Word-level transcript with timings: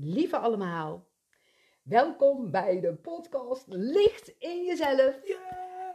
lieve 0.00 0.36
allemaal. 0.38 1.06
Welkom 1.82 2.50
bij 2.50 2.80
de 2.80 2.94
podcast 2.94 3.64
Licht 3.68 4.28
in 4.38 4.64
Jezelf. 4.64 5.20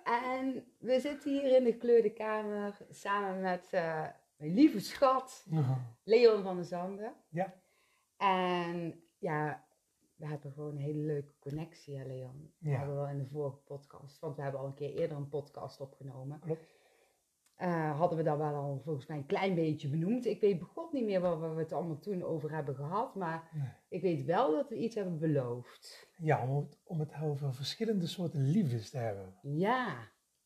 En 0.03 0.65
we 0.77 0.99
zitten 0.99 1.31
hier 1.31 1.55
in 1.57 1.63
de 1.63 1.71
gekleurde 1.71 2.13
kamer 2.13 2.77
samen 2.89 3.41
met 3.41 3.67
eh, 3.71 4.05
mijn 4.37 4.53
lieve 4.53 4.79
schat, 4.79 5.45
Leon 6.03 6.43
van 6.43 6.55
der 6.55 6.65
Zanden. 6.65 7.13
Ja. 7.29 7.53
En 8.17 9.03
ja, 9.17 9.65
we 10.15 10.27
hebben 10.27 10.51
gewoon 10.51 10.71
een 10.71 10.81
hele 10.81 11.05
leuke 11.05 11.33
connectie, 11.39 11.97
hè 11.97 12.05
Leon? 12.05 12.53
Dat 12.59 12.71
Ja. 12.71 12.77
hadden 12.77 12.95
we 12.95 13.01
al 13.01 13.07
in 13.09 13.17
de 13.17 13.27
vorige 13.27 13.57
podcast, 13.59 14.19
want 14.19 14.35
we 14.35 14.41
hebben 14.41 14.61
al 14.61 14.67
een 14.67 14.73
keer 14.73 14.93
eerder 14.93 15.17
een 15.17 15.29
podcast 15.29 15.81
opgenomen. 15.81 16.39
Klopt. 16.39 16.78
Eh, 17.59 17.97
hadden 17.97 18.17
we 18.17 18.23
dat 18.23 18.37
wel 18.37 18.53
al 18.55 18.81
volgens 18.83 19.05
mij 19.07 19.17
een 19.17 19.25
klein 19.25 19.55
beetje 19.55 19.89
benoemd. 19.89 20.25
Ik 20.25 20.41
weet 20.41 20.59
begot 20.59 20.91
niet 20.93 21.05
meer 21.05 21.21
waar 21.21 21.55
we 21.55 21.61
het 21.61 21.73
allemaal 21.73 21.99
toen 21.99 22.23
over 22.23 22.51
hebben 22.51 22.75
gehad, 22.75 23.15
maar 23.15 23.49
Nee. 23.53 23.67
ik 23.89 24.01
weet 24.01 24.25
wel 24.25 24.51
dat 24.51 24.69
we 24.69 24.75
iets 24.75 24.95
hebben 24.95 25.19
beloofd. 25.19 26.07
Ja, 26.17 26.47
om 26.47 26.55
het, 26.57 26.79
om 26.83 26.99
het 26.99 27.11
over 27.23 27.53
verschillende 27.53 28.07
soorten 28.07 28.41
liefdes 28.41 28.89
te 28.89 28.97
hebben. 28.97 29.33
Ja, 29.41 29.97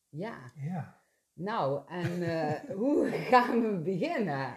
ja. 0.08 0.36
Ja. 0.54 1.02
Nou, 1.32 1.88
en 1.88 2.22
eh, 2.22 2.70
hoe 2.80 3.08
gaan 3.10 3.60
we 3.60 3.78
beginnen? 3.82 4.54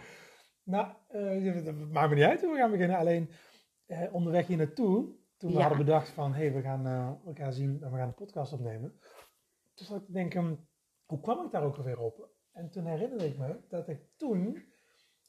Nou, 0.63 0.87
het 1.07 1.91
maakt 1.91 2.09
me 2.09 2.15
niet 2.15 2.23
uit 2.23 2.41
hoe 2.41 2.51
we 2.51 2.57
gaan 2.57 2.71
beginnen. 2.71 2.98
Alleen 2.98 3.29
onderweg 4.12 4.48
hier 4.48 4.57
naartoe, 4.57 5.15
toen 5.37 5.49
we 5.51 5.55
Ja. 5.55 5.59
hadden 5.67 5.85
bedacht 5.85 6.09
van, 6.09 6.34
hé, 6.34 6.51
we 6.51 6.62
gaan 6.62 6.85
elkaar 7.26 7.53
zien 7.53 7.84
en 7.84 7.91
we 7.91 7.98
gaan 7.98 8.07
een 8.07 8.13
podcast 8.13 8.53
opnemen. 8.53 8.99
Toen 9.73 9.85
zat 9.85 9.99
ik 9.99 10.05
te 10.05 10.12
denken, 10.12 10.67
hoe 11.05 11.20
kwam 11.20 11.45
ik 11.45 11.51
daar 11.51 11.63
ook 11.63 11.77
alweer 11.77 11.99
op? 11.99 12.35
En 12.57 12.70
toen 12.70 12.85
herinnerde 12.85 13.25
ik 13.25 13.38
me 13.38 13.59
dat 13.67 13.88
ik 13.88 14.02
toen 14.16 14.63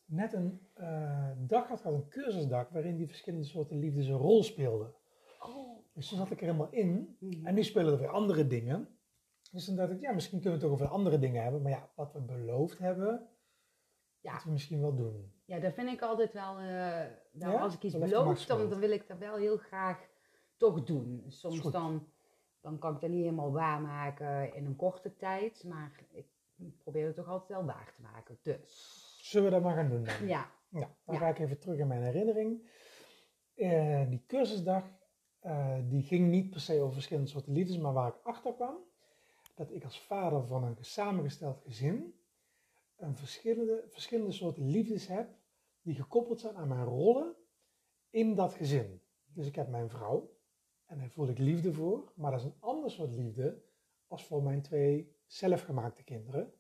net 0.04 0.32
een 0.32 0.60
eh, 0.74 1.30
dag 1.38 1.68
had 1.68 1.80
gehad, 1.80 1.96
een 1.96 2.08
cursusdag, 2.08 2.68
waarin 2.68 2.96
die 2.96 3.06
verschillende 3.06 3.44
soorten 3.46 3.78
liefdes 3.78 4.06
een 4.06 4.16
rol 4.16 4.42
speelden. 4.42 4.94
Oh. 5.40 5.78
Dus 5.92 6.08
toen 6.08 6.18
zat 6.18 6.30
ik 6.30 6.40
er 6.40 6.46
helemaal 6.46 6.70
in. 6.70 7.16
Mhm. 7.20 7.46
En 7.46 7.54
nu 7.54 7.62
spelen 7.62 7.92
er 7.92 7.98
weer 7.98 8.08
andere 8.08 8.46
dingen. 8.46 8.88
Dus 9.50 9.64
dan 9.66 9.76
dacht 9.76 9.90
ik, 9.90 10.00
ja, 10.00 10.12
misschien 10.12 10.40
kunnen 10.40 10.58
we 10.58 10.64
het 10.64 10.74
toch 10.74 10.80
over 10.84 10.94
andere 10.96 11.18
dingen 11.18 11.42
hebben. 11.42 11.62
Maar 11.62 11.70
ja, 11.72 11.90
wat 11.94 12.12
we 12.12 12.20
beloofd 12.20 12.78
hebben, 12.78 13.28
Ja. 14.20 14.30
moeten 14.30 14.46
we 14.48 14.52
misschien 14.52 14.80
wel 14.80 14.94
doen. 14.94 15.32
Ja, 15.44 15.58
dat 15.58 15.74
vind 15.74 15.88
ik 15.88 16.02
altijd 16.02 16.32
wel. 16.32 16.58
eh, 16.58 17.06
Ja? 17.32 17.58
Als 17.60 17.74
ik 17.74 17.82
iets 17.82 17.98
beloof, 17.98 18.44
dan, 18.44 18.78
wil 18.78 18.90
ik 18.90 19.08
dat 19.08 19.18
wel 19.18 19.36
heel 19.36 19.56
graag 19.56 20.08
toch 20.56 20.84
doen. 20.84 21.24
Soms 21.28 21.62
dan, 21.70 22.06
dan 22.60 22.78
kan 22.78 22.94
ik 22.94 23.00
dat 23.00 23.10
niet 23.10 23.22
helemaal 23.22 23.52
waarmaken 23.52 24.54
in 24.54 24.66
een 24.66 24.76
korte 24.76 25.16
tijd, 25.16 25.64
maar 25.64 26.00
ik 26.10 26.26
probeer 26.78 27.06
het 27.06 27.14
toch 27.16 27.28
altijd 27.28 27.48
wel 27.58 27.64
waar 27.66 27.92
te 27.96 28.02
maken. 28.02 28.38
Dus 28.42 29.04
Zullen 29.22 29.46
we 29.48 29.54
dat 29.54 29.62
maar 29.62 29.74
gaan 29.76 29.88
doen 29.90 30.04
dan? 30.04 30.26
ja, 30.26 30.52
Ja, 30.70 30.96
dan 31.04 31.14
Ja. 31.14 31.20
ga 31.20 31.28
ik 31.28 31.38
even 31.38 31.58
terug 31.58 31.78
in 31.78 31.86
mijn 31.86 32.02
herinnering. 32.02 32.70
Eh, 33.54 34.08
die 34.08 34.24
cursusdag, 34.26 34.84
eh, 35.38 35.78
die 35.84 36.02
ging 36.02 36.30
niet 36.30 36.50
per 36.50 36.60
se 36.60 36.80
over 36.80 36.92
verschillende 36.94 37.28
soorten 37.30 37.52
liefdes, 37.52 37.78
maar 37.78 37.92
waar 37.92 38.08
ik 38.08 38.20
achter 38.22 38.54
kwam, 38.54 38.76
dat 39.54 39.70
ik 39.72 39.84
als 39.84 40.00
vader 40.00 40.46
van 40.46 40.64
een 40.64 40.76
samengesteld 40.80 41.60
gezin 41.60 42.14
een 42.96 43.16
verschillende, 43.16 43.84
verschillende 43.88 44.32
soorten 44.32 44.70
liefdes 44.70 45.06
heb 45.06 45.28
die 45.82 45.94
gekoppeld 45.94 46.40
zijn 46.40 46.56
aan 46.56 46.68
mijn 46.68 46.84
rollen 46.84 47.34
in 48.10 48.34
dat 48.34 48.54
gezin. 48.54 49.02
Dus 49.26 49.46
ik 49.46 49.54
heb 49.54 49.68
mijn 49.68 49.88
vrouw 49.90 50.36
en 50.86 50.98
daar 50.98 51.10
voel 51.10 51.28
ik 51.28 51.38
liefde 51.38 51.72
voor, 51.72 52.12
maar 52.16 52.30
dat 52.30 52.40
is 52.40 52.46
een 52.46 52.60
ander 52.60 52.90
soort 52.90 53.12
liefde 53.14 53.62
als 54.06 54.24
voor 54.26 54.42
mijn 54.42 54.62
twee 54.62 55.16
zelfgemaakte 55.28 56.02
kinderen. 56.04 56.52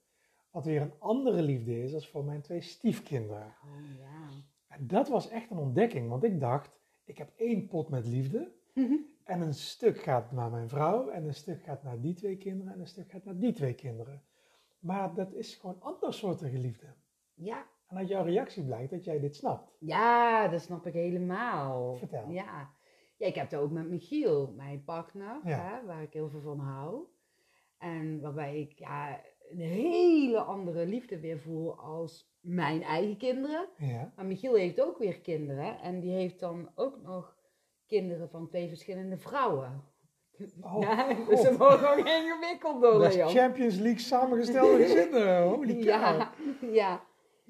Wat 0.50 0.64
weer 0.64 0.80
een 0.82 0.92
andere 0.98 1.42
liefde 1.42 1.82
is 1.82 1.94
als 1.94 2.08
voor 2.08 2.24
mijn 2.24 2.40
twee 2.42 2.60
stiefkinderen. 2.60 3.54
oh 3.64 3.98
ja. 3.98 4.28
En 4.68 4.86
dat 4.86 5.08
was 5.08 5.28
echt 5.28 5.50
een 5.50 5.58
ontdekking, 5.58 6.08
want 6.08 6.24
ik 6.24 6.40
dacht, 6.40 6.80
ik 7.04 7.18
heb 7.18 7.30
één 7.36 7.66
pot 7.66 7.88
met 7.88 8.06
liefde. 8.06 8.52
En 9.24 9.40
een 9.40 9.54
stuk 9.54 9.98
gaat 9.98 10.32
naar 10.32 10.50
mijn 10.50 10.68
vrouw, 10.68 11.08
en 11.08 11.24
een 11.24 11.34
stuk 11.34 11.62
gaat 11.62 11.82
naar 11.82 12.00
die 12.00 12.14
twee 12.14 12.36
kinderen, 12.36 12.72
en 12.72 12.80
een 12.80 12.86
stuk 12.86 13.10
gaat 13.10 13.24
naar 13.24 13.38
die 13.38 13.52
twee 13.52 13.74
kinderen. 13.74 14.22
Maar 14.78 15.14
dat 15.14 15.32
is 15.32 15.54
gewoon 15.54 15.80
ander 15.80 16.14
soortige 16.14 16.58
liefde. 16.58 16.86
ja, 17.34 17.66
En 17.86 17.96
uit 17.96 18.08
jouw 18.08 18.24
reactie 18.24 18.64
blijkt 18.64 18.90
dat 18.90 19.04
jij 19.04 19.20
dit 19.20 19.36
snapt. 19.36 19.76
ja, 19.80 20.48
dat 20.48 20.60
snap 20.60 20.86
ik 20.86 20.92
helemaal. 20.92 21.94
Vertel. 21.94 22.28
Ja. 22.30 22.70
ja, 23.16 23.26
ik 23.26 23.34
heb 23.34 23.50
het 23.50 23.60
ook 23.60 23.70
met 23.70 23.88
Michiel, 23.88 24.52
mijn 24.56 24.84
partner, 24.84 25.40
Ja. 25.44 25.58
hè, 25.58 25.86
waar 25.86 26.02
ik 26.02 26.12
heel 26.12 26.28
veel 26.28 26.40
van 26.40 26.58
hou. 26.58 27.06
En 27.78 28.20
waarbij 28.20 28.60
ik 28.60 28.78
ja, 28.78 29.20
een 29.50 29.58
hele 29.60 30.38
andere 30.40 30.86
liefde 30.86 31.20
weer 31.20 31.38
voel 31.38 31.74
als 31.78 32.30
mijn 32.40 32.82
eigen 32.82 33.16
kinderen. 33.16 33.68
Ja, 33.78 34.12
Maar 34.16 34.24
Michiel 34.26 34.54
heeft 34.54 34.80
ook 34.80 34.98
weer 34.98 35.20
kinderen. 35.20 35.78
En 35.80 36.00
die 36.00 36.12
heeft 36.12 36.40
dan 36.40 36.70
ook 36.74 37.02
nog 37.02 37.36
kinderen 37.86 38.28
van 38.30 38.48
twee 38.48 38.68
verschillende 38.68 39.16
vrouwen. 39.18 39.84
Oh, 40.60 40.80
ja, 40.82 41.14
dus 41.28 41.40
ze 41.40 41.56
worden 41.56 41.90
ook 41.90 42.06
ingewikkeld 42.06 42.82
door, 42.82 42.98
dat 42.98 43.14
is. 43.14 43.32
Champions 43.32 43.76
League 43.76 44.00
samengestelde 44.00 44.82
gezinnen. 44.84 45.42
Holy 45.42 45.74
cow. 45.74 45.84
Ja, 45.88 46.32
ja. 46.72 47.04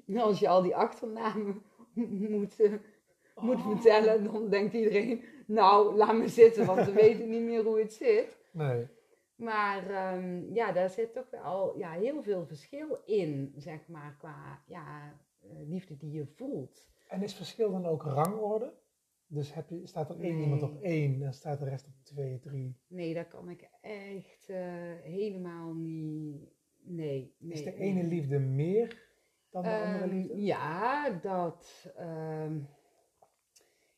En 0.07 0.17
als 0.17 0.39
je 0.39 0.47
al 0.47 0.61
die 0.61 0.75
achternamen 0.75 1.61
moet, 1.93 2.59
eh, 2.59 2.73
moet 3.35 3.55
Oh. 3.55 3.69
vertellen, 3.71 4.23
dan 4.23 4.49
denkt 4.49 4.73
iedereen, 4.73 5.23
nou, 5.47 5.95
laat 5.95 6.13
me 6.15 6.27
zitten, 6.27 6.65
want 6.65 6.85
we 6.85 6.91
weten 6.93 7.29
niet 7.29 7.41
meer 7.41 7.63
hoe 7.63 7.79
het 7.79 7.93
zit. 7.93 8.37
Nee, 8.51 8.87
Maar 9.39 9.89
ehm, 9.89 10.53
ja, 10.53 10.71
daar 10.71 10.89
zit 10.89 11.13
toch 11.13 11.29
wel 11.29 11.77
ja, 11.77 11.91
heel 11.91 12.23
veel 12.23 12.45
verschil 12.45 13.01
in, 13.05 13.53
zeg 13.57 13.87
maar, 13.87 14.15
qua 14.17 14.63
ja, 14.67 15.19
eh, 15.41 15.49
liefde 15.67 15.97
die 15.97 16.11
je 16.11 16.25
voelt. 16.25 16.87
en 17.07 17.21
is 17.23 17.33
verschil 17.35 17.71
dan 17.71 17.85
ook 17.85 18.03
rangorde? 18.03 18.73
Dus 19.27 19.53
heb 19.53 19.69
je, 19.69 19.87
staat 19.87 20.09
er 20.09 20.19
één 20.19 20.33
Nee. 20.35 20.43
iemand 20.43 20.61
op 20.63 20.81
één 20.81 21.21
en 21.23 21.33
staat 21.33 21.59
de 21.59 21.65
rest 21.65 21.87
op 21.87 21.93
twee, 22.03 22.39
drie? 22.39 22.75
Nee, 22.87 23.13
dat 23.13 23.27
kan 23.27 23.49
ik 23.49 23.69
echt 23.81 24.49
eh, 24.49 24.93
helemaal 25.03 25.73
niet. 25.73 26.49
Nee, 26.81 27.35
nee. 27.37 27.51
Is 27.51 27.63
de 27.63 27.75
ene 27.75 28.03
liefde 28.03 28.39
meer 28.39 29.09
dan 29.51 29.63
de 29.63 29.69
andere 29.69 30.03
Ehm, 30.03 30.13
liefde? 30.13 30.41
Ja, 30.41 31.09
dat. 31.09 31.91
ehm, 31.95 32.59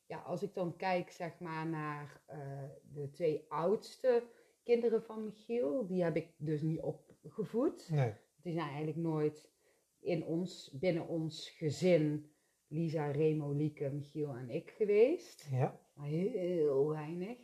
ja, 0.06 0.18
als 0.20 0.44
ik 0.44 0.54
dan 0.54 0.76
kijk, 0.76 1.10
zeg 1.10 1.40
maar, 1.40 1.68
naar 1.68 2.22
eh, 2.26 2.64
de 2.94 3.10
twee 3.12 3.46
oudste 3.50 4.24
kinderen 4.64 5.04
van 5.04 5.24
Michiel, 5.24 5.88
die 5.88 6.04
heb 6.04 6.16
ik 6.16 6.34
dus 6.38 6.62
niet 6.62 6.82
opgevoed. 6.82 7.90
Nee. 7.92 8.14
Die 8.42 8.54
zijn 8.54 8.68
eigenlijk 8.68 8.98
nooit 8.98 9.52
in 10.00 10.26
ons, 10.26 10.78
binnen 10.80 11.08
ons 11.08 11.50
gezin, 11.50 12.32
Lisa, 12.68 13.12
Remo, 13.12 13.52
Lieke, 13.52 13.90
Michiel 13.90 14.36
en 14.36 14.50
ik 14.50 14.70
geweest. 14.70 15.48
Ja, 15.52 15.80
Maar 15.94 16.08
heel 16.08 16.90
weinig. 16.90 17.38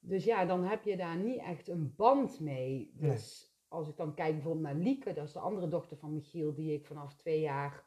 Dus 0.00 0.24
ja, 0.24 0.44
dan 0.44 0.64
heb 0.64 0.84
je 0.84 0.96
daar 0.96 1.16
niet 1.16 1.38
echt 1.38 1.68
een 1.68 1.94
band 1.96 2.40
mee. 2.40 2.92
Nee. 2.94 3.10
Dus 3.10 3.54
als 3.68 3.88
ik 3.88 3.96
dan 3.96 4.14
kijk 4.14 4.32
bijvoorbeeld 4.32 4.64
naar 4.64 4.74
Lieke, 4.74 5.12
dat 5.12 5.26
is 5.26 5.32
de 5.32 5.38
andere 5.38 5.68
dochter 5.68 5.96
van 5.96 6.12
Michiel, 6.12 6.54
die 6.54 6.72
ik 6.72 6.86
vanaf 6.86 7.14
twee 7.14 7.40
jaar 7.40 7.84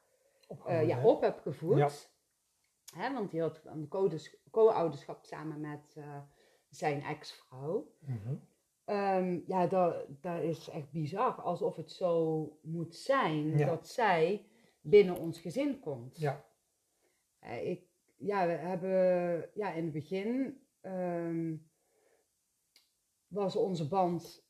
eh, 0.66 0.88
ja, 0.88 1.04
op 1.04 1.22
heb 1.22 1.40
gevoed. 1.40 1.78
Ja. 2.96 3.14
Want 3.14 3.32
die 3.32 3.42
had 3.42 3.62
een 3.66 3.88
co-ouderschap 4.52 5.26
samen 5.26 5.60
met 5.60 5.96
eh, 5.98 6.22
zijn 6.70 7.02
ex-vrouw. 7.04 7.92
Mhm. 8.00 8.36
Ehm, 8.86 9.40
ja, 9.46 9.68
dat, 9.68 10.06
dat 10.22 10.42
is 10.42 10.70
echt 10.70 10.92
bizar. 10.92 11.32
Alsof 11.42 11.76
het 11.76 11.92
zo 11.92 12.44
moet 12.62 12.96
zijn 12.96 13.58
Ja. 13.58 13.66
dat 13.66 13.88
zij 13.88 14.46
binnen 14.82 15.18
ons 15.18 15.40
gezin 15.40 15.80
komt. 15.80 16.20
Ja, 16.20 16.48
Eh, 17.40 17.70
ik, 17.70 17.84
ja, 18.18 18.46
we 18.46 18.52
hebben 18.52 19.50
ja, 19.54 19.72
in 19.74 19.84
het 19.84 19.94
begin 19.94 20.60
ehm, 20.82 21.56
was 23.28 23.56
onze 23.56 23.88
band 23.88 24.48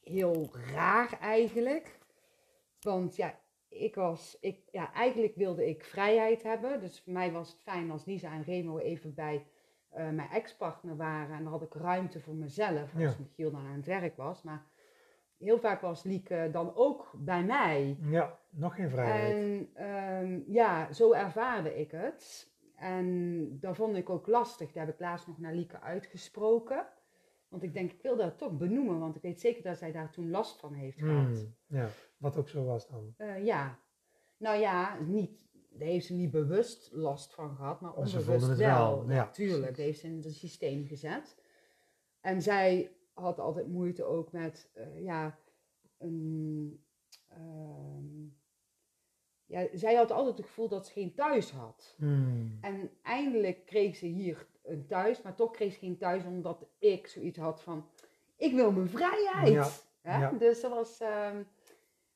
heel 0.00 0.50
raar 0.52 1.18
eigenlijk. 1.20 1.98
Want 2.80 3.16
ja, 3.16 3.40
ik 3.68 3.94
was, 3.94 4.36
ik, 4.40 4.60
ja, 4.70 4.92
eigenlijk 4.92 5.34
wilde 5.34 5.68
ik 5.68 5.84
vrijheid 5.84 6.42
hebben. 6.42 6.80
Dus 6.80 7.00
voor 7.00 7.12
mij 7.12 7.32
was 7.32 7.50
het 7.52 7.60
fijn 7.62 7.90
als 7.90 8.04
Lisa 8.04 8.32
en 8.32 8.42
Remo 8.44 8.78
even 8.78 9.14
bij 9.14 9.46
eh, 9.96 10.10
mijn 10.10 10.28
ex-partner 10.30 10.96
waren. 10.96 11.36
En 11.36 11.42
dan 11.42 11.52
had 11.52 11.62
ik 11.62 11.74
ruimte 11.74 12.20
voor 12.20 12.34
mezelf 12.34 12.94
als 12.94 13.02
Ja. 13.02 13.14
Michiel 13.18 13.50
dan 13.50 13.66
aan 13.66 13.76
het 13.76 13.86
werk 13.86 14.16
was. 14.16 14.42
Maar 14.42 14.64
heel 15.38 15.58
vaak 15.58 15.80
was 15.80 16.02
Lieke 16.02 16.48
dan 16.52 16.74
ook 16.74 17.12
bij 17.18 17.44
mij. 17.44 17.96
ja, 18.00 18.38
nog 18.50 18.74
geen 18.74 18.90
vrijheid. 18.90 19.34
En 19.34 19.68
ehm, 19.74 20.40
ja, 20.46 20.92
zo 20.92 21.12
ervaarde 21.12 21.78
ik 21.78 21.90
het. 21.90 22.50
En 22.74 23.48
dat 23.60 23.76
vond 23.76 23.96
ik 23.96 24.10
ook 24.10 24.26
lastig. 24.26 24.72
Daar 24.72 24.86
heb 24.86 24.94
ik 24.94 25.00
laatst 25.00 25.26
nog 25.26 25.38
naar 25.38 25.54
Lieke 25.54 25.80
uitgesproken. 25.80 26.86
Want 27.48 27.62
ik 27.62 27.72
denk, 27.74 27.92
ik 27.92 28.02
wil 28.02 28.16
dat 28.16 28.38
toch 28.38 28.56
benoemen. 28.56 28.98
Want 28.98 29.16
ik 29.16 29.22
weet 29.22 29.40
zeker 29.40 29.62
dat 29.62 29.78
zij 29.78 29.92
daar 29.92 30.10
toen 30.10 30.30
last 30.30 30.60
van 30.60 30.72
heeft 30.72 30.98
gehad. 30.98 31.26
Hmm, 31.38 31.54
ja, 31.66 31.88
wat 32.16 32.36
ook 32.36 32.48
zo 32.48 32.64
was 32.64 32.88
dan. 32.88 33.14
Eh, 33.16 33.44
ja. 33.44 33.78
Nou 34.36 34.58
ja, 34.58 34.98
niet, 35.00 35.30
daar 35.78 35.88
heeft 35.88 36.06
ze 36.06 36.14
niet 36.14 36.30
bewust 36.30 36.90
last 36.92 37.34
van 37.34 37.56
gehad. 37.56 37.80
Maar 37.80 38.08
ze 38.08 38.18
onbewust 38.18 38.46
wel. 38.46 38.56
wel, 39.06 39.10
Ja, 39.10 39.30
tuurlijk. 39.30 39.76
heeft 39.76 40.00
ze 40.00 40.06
in 40.06 40.20
het 40.24 40.34
systeem 40.34 40.86
gezet. 40.86 41.36
En 42.20 42.42
zij 42.42 42.92
had 43.12 43.38
altijd 43.38 43.66
moeite 43.68 44.04
ook 44.04 44.32
met, 44.32 44.70
eh, 44.74 45.02
ja, 45.02 45.38
een... 45.98 46.84
ehm, 47.28 48.24
ja, 49.46 49.66
zij 49.72 49.94
had 49.94 50.10
altijd 50.10 50.36
het 50.36 50.46
gevoel 50.46 50.68
dat 50.68 50.86
ze 50.86 50.92
geen 50.92 51.14
thuis 51.14 51.50
had. 51.50 51.94
Hmm, 51.96 52.58
En 52.60 52.74
uiteindelijk 52.78 53.66
kreeg 53.66 53.96
ze 53.96 54.06
hier 54.06 54.46
een 54.62 54.86
thuis, 54.86 55.22
maar 55.22 55.34
toch 55.34 55.50
kreeg 55.50 55.72
ze 55.72 55.78
geen 55.78 55.98
thuis 55.98 56.24
omdat 56.24 56.66
ik 56.78 57.06
zoiets 57.06 57.38
had 57.38 57.62
van, 57.62 57.88
ik 58.36 58.54
wil 58.54 58.72
mijn 58.72 58.88
vrijheid. 58.88 59.52
Ja, 59.52 59.68
Hè? 60.00 60.18
ja. 60.20 60.30
Dus 60.30 60.60
dat 60.60 60.70
was 60.70 61.00
ehm, 61.00 61.42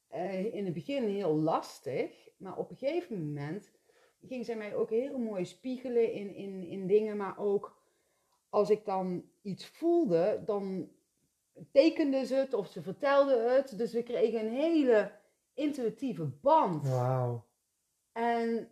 eh, 0.09 0.55
in 0.55 0.65
het 0.65 0.75
begin 0.75 1.03
heel 1.05 1.35
lastig, 1.37 2.29
maar 2.41 2.57
op 2.57 2.71
een 2.71 2.77
gegeven 2.77 3.27
moment 3.27 3.71
ging 4.27 4.45
zij 4.45 4.57
mij 4.57 4.75
ook 4.75 4.91
heel 4.91 5.19
mooi 5.19 5.45
spiegelen 5.45 6.13
in, 6.13 6.35
in, 6.35 6.65
in 6.65 6.87
dingen, 6.87 7.17
maar 7.17 7.39
ook 7.39 7.79
als 8.49 8.71
ik 8.71 8.85
dan 8.85 9.25
iets 9.43 9.67
voelde, 9.67 10.43
dan 10.45 10.91
tekende 11.73 12.27
ze 12.27 12.35
het 12.35 12.55
of 12.55 12.69
ze 12.69 12.83
vertelde 12.83 13.39
het. 13.39 13.79
Dus 13.79 13.93
we 13.93 14.03
kregen 14.03 14.41
een 14.41 14.53
hele 14.53 15.13
intuïtieve 15.55 16.25
band. 16.25 16.89
Wauw. 16.89 17.45
En 18.13 18.69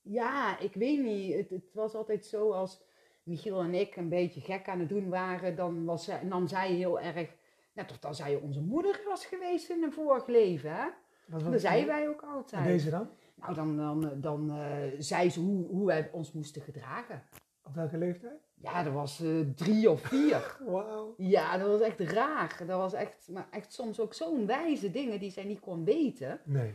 ja, 0.00 0.58
ik 0.58 0.74
weet 0.74 1.02
niet, 1.02 1.34
het, 1.34 1.50
het 1.50 1.72
was 1.72 1.94
altijd 1.94 2.26
zo 2.26 2.52
als 2.52 2.82
Michiel 3.22 3.60
en 3.60 3.74
ik 3.74 3.96
een 3.96 4.08
beetje 4.08 4.40
gek 4.40 4.68
aan 4.68 4.80
het 4.80 4.88
doen 4.88 5.08
waren, 5.08 5.56
dan 5.56 5.84
was 5.84 6.04
zij, 6.04 6.22
nam 6.22 6.48
zij 6.48 6.72
heel 6.72 7.00
erg, 7.00 7.34
net 7.72 7.90
of 7.90 7.98
dan 7.98 8.14
zij 8.14 8.36
onze 8.36 8.60
moeder 8.60 9.02
was 9.04 9.26
geweest 9.26 9.70
in 9.70 9.82
een 9.82 9.92
vorig 9.92 10.26
leven, 10.26 10.74
hè? 10.74 10.88
Wat, 11.26 11.44
Dat 11.44 11.60
zeiden 11.60 11.86
wij 11.86 12.08
ook 12.08 12.22
altijd. 12.22 12.66
En 12.66 12.72
deze 12.72 12.90
dan? 12.90 13.08
Nou, 13.34 13.54
dan, 13.54 13.76
dan, 13.76 14.20
dan 14.20 14.50
eh, 14.50 14.82
zei 14.98 15.30
ze 15.30 15.40
hoe, 15.40 15.66
hoe 15.66 15.86
wij 15.86 16.10
ons 16.12 16.32
moesten 16.32 16.62
gedragen. 16.62 17.22
Op 17.62 17.74
welke 17.74 17.98
leeftijd? 17.98 18.40
Ja, 18.54 18.82
dat 18.82 18.92
was 18.92 19.20
eh, 19.20 19.40
drie 19.54 19.90
of 19.90 20.00
vier. 20.00 20.56
Wauw. 20.66 21.14
Ja, 21.16 21.58
dat 21.58 21.68
was 21.68 21.80
echt 21.80 22.00
raar. 22.00 22.62
Dat 22.66 22.78
was 22.78 22.92
echt, 22.92 23.28
maar 23.28 23.48
echt 23.50 23.72
soms 23.72 24.00
ook 24.00 24.14
zo'n 24.14 24.46
wijze 24.46 24.90
dingen 24.90 25.20
die 25.20 25.30
zij 25.30 25.44
niet 25.44 25.60
kon 25.60 25.84
weten. 25.84 26.40
Nee. 26.44 26.74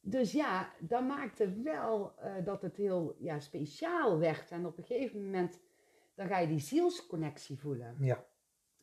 Dus 0.00 0.32
ja, 0.32 0.72
dat 0.78 1.06
maakte 1.06 1.62
wel 1.62 2.12
eh, 2.18 2.32
dat 2.44 2.62
het 2.62 2.76
heel 2.76 3.16
ja, 3.18 3.40
speciaal 3.40 4.18
werd. 4.18 4.50
En 4.50 4.66
op 4.66 4.78
een 4.78 4.84
gegeven 4.84 5.24
moment, 5.24 5.60
dan 6.14 6.26
ga 6.26 6.38
je 6.38 6.46
die 6.46 6.60
zielsconnectie 6.60 7.58
voelen. 7.58 7.96
Ja. 7.98 8.24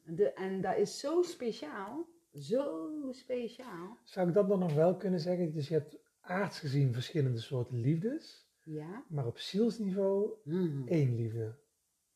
De, 0.03 0.33
en 0.33 0.61
dat 0.61 0.77
is 0.77 0.99
zo 0.99 1.21
speciaal. 1.21 2.05
Zo 2.33 2.89
speciaal. 3.11 3.97
Zou 4.03 4.27
ik 4.27 4.33
dat 4.33 4.47
dan 4.47 4.59
nog 4.59 4.73
wel 4.73 4.95
kunnen 4.95 5.19
zeggen? 5.19 5.51
Dus 5.51 5.67
je 5.67 5.73
hebt 5.73 5.97
aards 6.21 6.59
gezien 6.59 6.93
verschillende 6.93 7.39
soorten 7.39 7.79
liefdes, 7.79 8.47
Ja? 8.63 9.03
maar 9.07 9.25
op 9.25 9.37
zielsniveau 9.37 10.33
Hmm. 10.43 10.87
één 10.87 11.15
liefde. 11.15 11.55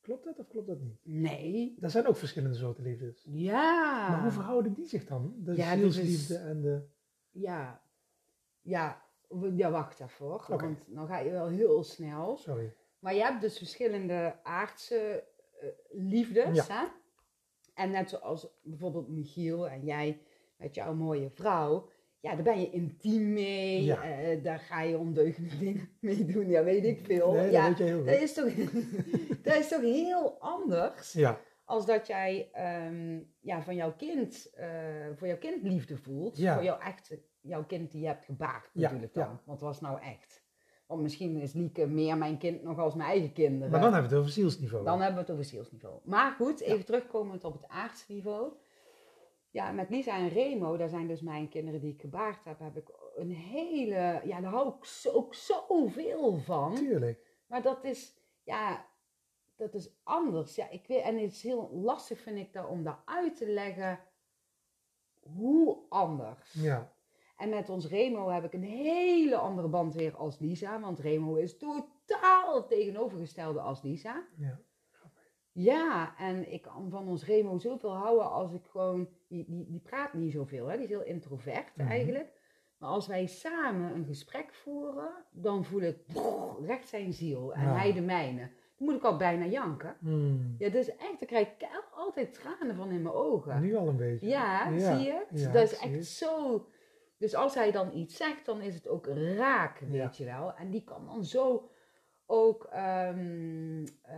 Klopt 0.02 0.24
dat 0.24 0.40
of 0.40 0.48
klopt 0.48 0.68
dat 0.68 0.80
niet? 0.80 1.00
Nee. 1.04 1.78
Er 1.80 1.90
zijn 1.90 2.08
ook 2.08 2.16
verschillende 2.18 2.58
soorten 2.58 2.84
liefdes. 2.84 3.28
Ja. 3.30 4.10
Maar 4.10 4.22
hoe 4.22 4.32
verhouden 4.32 4.74
die 4.74 4.86
zich 4.88 5.06
dan? 5.06 5.34
De 5.38 5.56
Ja, 5.56 5.76
zielsliefde 5.78 6.36
en 6.38 6.62
de... 6.62 6.82
Ja. 7.32 7.84
Ja. 8.62 9.02
Ja, 9.56 9.72
wacht 9.72 10.00
even 10.00 10.26
hoor. 10.26 10.46
Want 10.48 10.78
dan 10.88 11.08
ga 11.08 11.20
je 11.20 11.32
wel 11.32 11.48
heel 11.48 11.84
snel. 11.84 12.38
Sorry. 12.38 12.74
Maar 13.00 13.14
je 13.14 13.22
hebt 13.22 13.42
dus 13.42 13.58
verschillende 13.58 14.44
aardse 14.44 15.24
eh, 15.60 15.68
liefdes. 15.92 16.68
Hè? 16.68 16.86
En 17.74 17.92
net 17.92 18.10
zoals 18.10 18.48
bijvoorbeeld 18.64 19.08
Michiel 19.08 19.70
en 19.70 19.86
jij 19.86 20.22
met 20.58 20.76
jouw 20.76 20.94
mooie 20.94 21.30
vrouw. 21.30 21.90
Ja, 22.20 22.34
daar 22.36 22.44
ben 22.44 22.60
je 22.60 22.70
intiem 22.70 23.34
mee. 23.34 23.84
Ja. 23.84 24.04
eh, 24.04 24.44
daar 24.44 24.60
ga 24.60 24.82
je 24.82 24.98
ondeugende 24.98 25.58
dingen 25.66 25.90
mee 26.00 26.26
doen. 26.26 26.50
Ja, 26.50 26.64
weet 26.64 26.84
ik 26.84 27.00
veel. 27.06 27.32
Nee, 27.32 27.52
ja, 27.52 27.74
heel 27.74 28.06
dat 28.06 28.22
is, 28.22 28.34
toch, 28.34 28.54
dat 29.44 29.56
is 29.56 29.68
toch 29.68 29.82
heel 29.82 30.40
anders 30.40 31.14
Ja, 31.14 31.40
als 31.66 31.86
dat 31.86 32.08
jij 32.08 32.50
ehm, 32.52 33.20
ja, 33.40 33.62
van 33.62 33.76
jouw 33.76 33.96
kind, 33.96 34.54
eh, 34.54 34.68
voor 35.16 35.28
jouw 35.28 35.38
kind 35.38 35.64
liefde 35.64 35.98
voelt. 35.98 36.38
Ja. 36.38 36.54
Voor 36.54 36.64
jouw, 36.64 36.80
echt, 36.80 37.18
jouw 37.42 37.66
kind 37.66 37.92
die 37.92 38.02
je 38.02 38.08
hebt 38.08 38.26
gebaard 38.26 38.70
Ja, 38.74 38.82
natuurlijk 38.82 39.14
dan. 39.14 39.28
Want 39.28 39.44
wat 39.46 39.62
was 39.62 39.82
nou 39.82 40.02
echt? 40.02 40.43
Want 40.94 41.06
misschien 41.06 41.42
is 41.42 41.54
Lieke 41.54 41.88
meer 41.88 42.18
mijn 42.18 42.38
kind 42.38 42.64
nog 42.64 42.80
als 42.80 42.96
mijn 42.96 43.10
eigen 43.10 43.34
kinderen. 43.34 43.72
maar 43.72 43.82
dan 43.82 43.94
hebben 43.94 44.10
we 44.10 44.16
het 44.16 44.26
over 44.26 44.34
zielsniveau. 44.34 44.86
Dan 44.86 44.98
hebben 44.98 45.16
we 45.16 45.22
het 45.22 45.32
over 45.32 45.46
zielsniveau. 45.46 46.00
Maar 46.04 46.32
goed, 46.32 46.60
even 46.60 46.86
terugkomend 46.86 47.44
op 47.44 47.54
het 47.54 47.68
aardse 47.68 48.06
niveau. 48.08 48.52
Ja, 49.50 49.72
met 49.72 49.90
Lisa 49.90 50.18
en 50.18 50.30
Remo, 50.30 50.78
daar 50.78 50.90
zijn 50.90 51.08
dus 51.08 51.22
mijn 51.22 51.50
kinderen 51.50 51.80
die 51.80 51.94
ik 51.94 52.02
gebaard 52.02 52.44
heb, 52.44 52.60
heb 52.60 52.78
ik 52.78 52.88
een 53.16 53.32
hele, 53.32 54.22
ja, 54.24 54.42
daar 54.42 54.52
hou 54.52 54.68
ik 54.68 54.86
zo, 54.86 55.12
ook 55.12 55.36
zoveel 55.36 56.38
van. 56.38 56.76
Tuurlijk. 56.76 57.38
Maar 57.48 57.62
dat 57.62 57.84
is, 57.84 58.14
ja, 58.44 58.86
dat 59.56 59.74
is 59.74 59.90
anders. 60.04 60.56
Ja, 60.56 60.70
ik 60.70 60.88
weet, 60.88 61.02
en 61.02 61.18
het 61.18 61.32
is 61.32 61.44
heel 61.44 61.70
lastig, 61.74 62.20
vind 62.20 62.38
ik, 62.38 62.54
dat, 62.54 62.68
om 62.68 62.84
dat 62.84 62.98
uit 63.06 63.38
te 63.38 63.48
leggen 63.48 64.00
hoe 65.20 65.78
anders. 65.90 66.54
Ja. 66.54 66.93
En 67.44 67.50
met 67.50 67.70
ons 67.70 67.88
Remo 67.88 68.30
heb 68.30 68.44
ik 68.44 68.54
een 68.54 68.64
hele 68.64 69.36
andere 69.36 69.68
band 69.68 69.94
weer 69.94 70.16
als 70.16 70.40
Lisa. 70.40 70.80
Want 70.80 71.00
Remo 71.00 71.36
is 71.36 71.58
totaal 71.58 72.56
het 72.56 72.68
tegenovergestelde 72.68 73.60
als 73.60 73.82
Lisa. 73.82 74.24
ja. 74.38 74.60
Ja, 75.56 76.18
en 76.18 76.52
ik 76.54 76.62
kan 76.62 76.90
van 76.90 77.08
ons 77.08 77.26
Remo 77.26 77.58
zoveel 77.58 77.96
houden 77.96 78.32
als 78.32 78.54
ik 78.54 78.66
gewoon... 78.66 79.08
Die, 79.28 79.46
die, 79.48 79.66
die 79.70 79.80
praat 79.80 80.14
niet 80.14 80.32
zoveel, 80.32 80.68
hè? 80.68 80.76
die 80.76 80.84
is 80.84 80.90
heel 80.90 81.04
introvert 81.04 81.76
Mhm. 81.76 81.88
eigenlijk. 81.88 82.32
Maar 82.78 82.90
als 82.90 83.08
wij 83.08 83.26
samen 83.26 83.96
een 83.96 84.06
gesprek 84.06 84.54
voeren, 84.54 85.10
dan 85.32 85.66
voel 85.66 85.82
ik 85.82 86.06
brrr, 86.06 86.66
recht 86.66 86.88
zijn 86.88 87.14
ziel. 87.14 87.54
En 87.54 87.62
Ja. 87.62 87.76
hij 87.76 87.94
de 87.94 88.02
mijne. 88.02 88.40
Dan 88.78 88.88
moet 88.88 88.96
ik 88.96 89.04
al 89.04 89.18
bijna 89.18 89.46
janken. 89.46 89.96
Hmm. 90.00 90.56
Ja, 90.58 90.68
is 90.74 90.90
echt, 90.96 91.20
dan 91.20 91.28
krijg 91.28 91.48
ik 91.48 91.68
altijd 91.96 92.34
tranen 92.34 92.76
van 92.76 92.90
in 92.92 93.02
mijn 93.02 93.16
ogen. 93.16 93.62
Nu 93.62 93.76
al 93.76 93.88
een 93.88 93.98
beetje. 93.98 94.28
Ja, 94.28 94.80
zie 94.80 95.06
je? 95.06 95.26
Ja, 95.32 95.52
dat 95.52 95.64
is 95.72 95.78
echt 95.78 96.06
zo. 96.06 96.66
Dus 97.24 97.36
als 97.36 97.56
hij 97.56 97.72
dan 97.72 97.94
iets 97.96 98.16
zegt, 98.16 98.46
dan 98.46 98.62
is 98.62 98.76
het 98.76 98.88
ook 98.88 99.08
raak, 99.08 99.80
weet 99.80 99.94
Ja. 99.94 100.12
je 100.18 100.26
wel. 100.26 100.54
En 100.54 100.70
die 100.70 100.84
kan 100.84 101.06
dan 101.06 101.26
zo 101.26 101.70
ook, 102.26 102.64
ehm, 102.64 103.86
eh, 104.02 104.18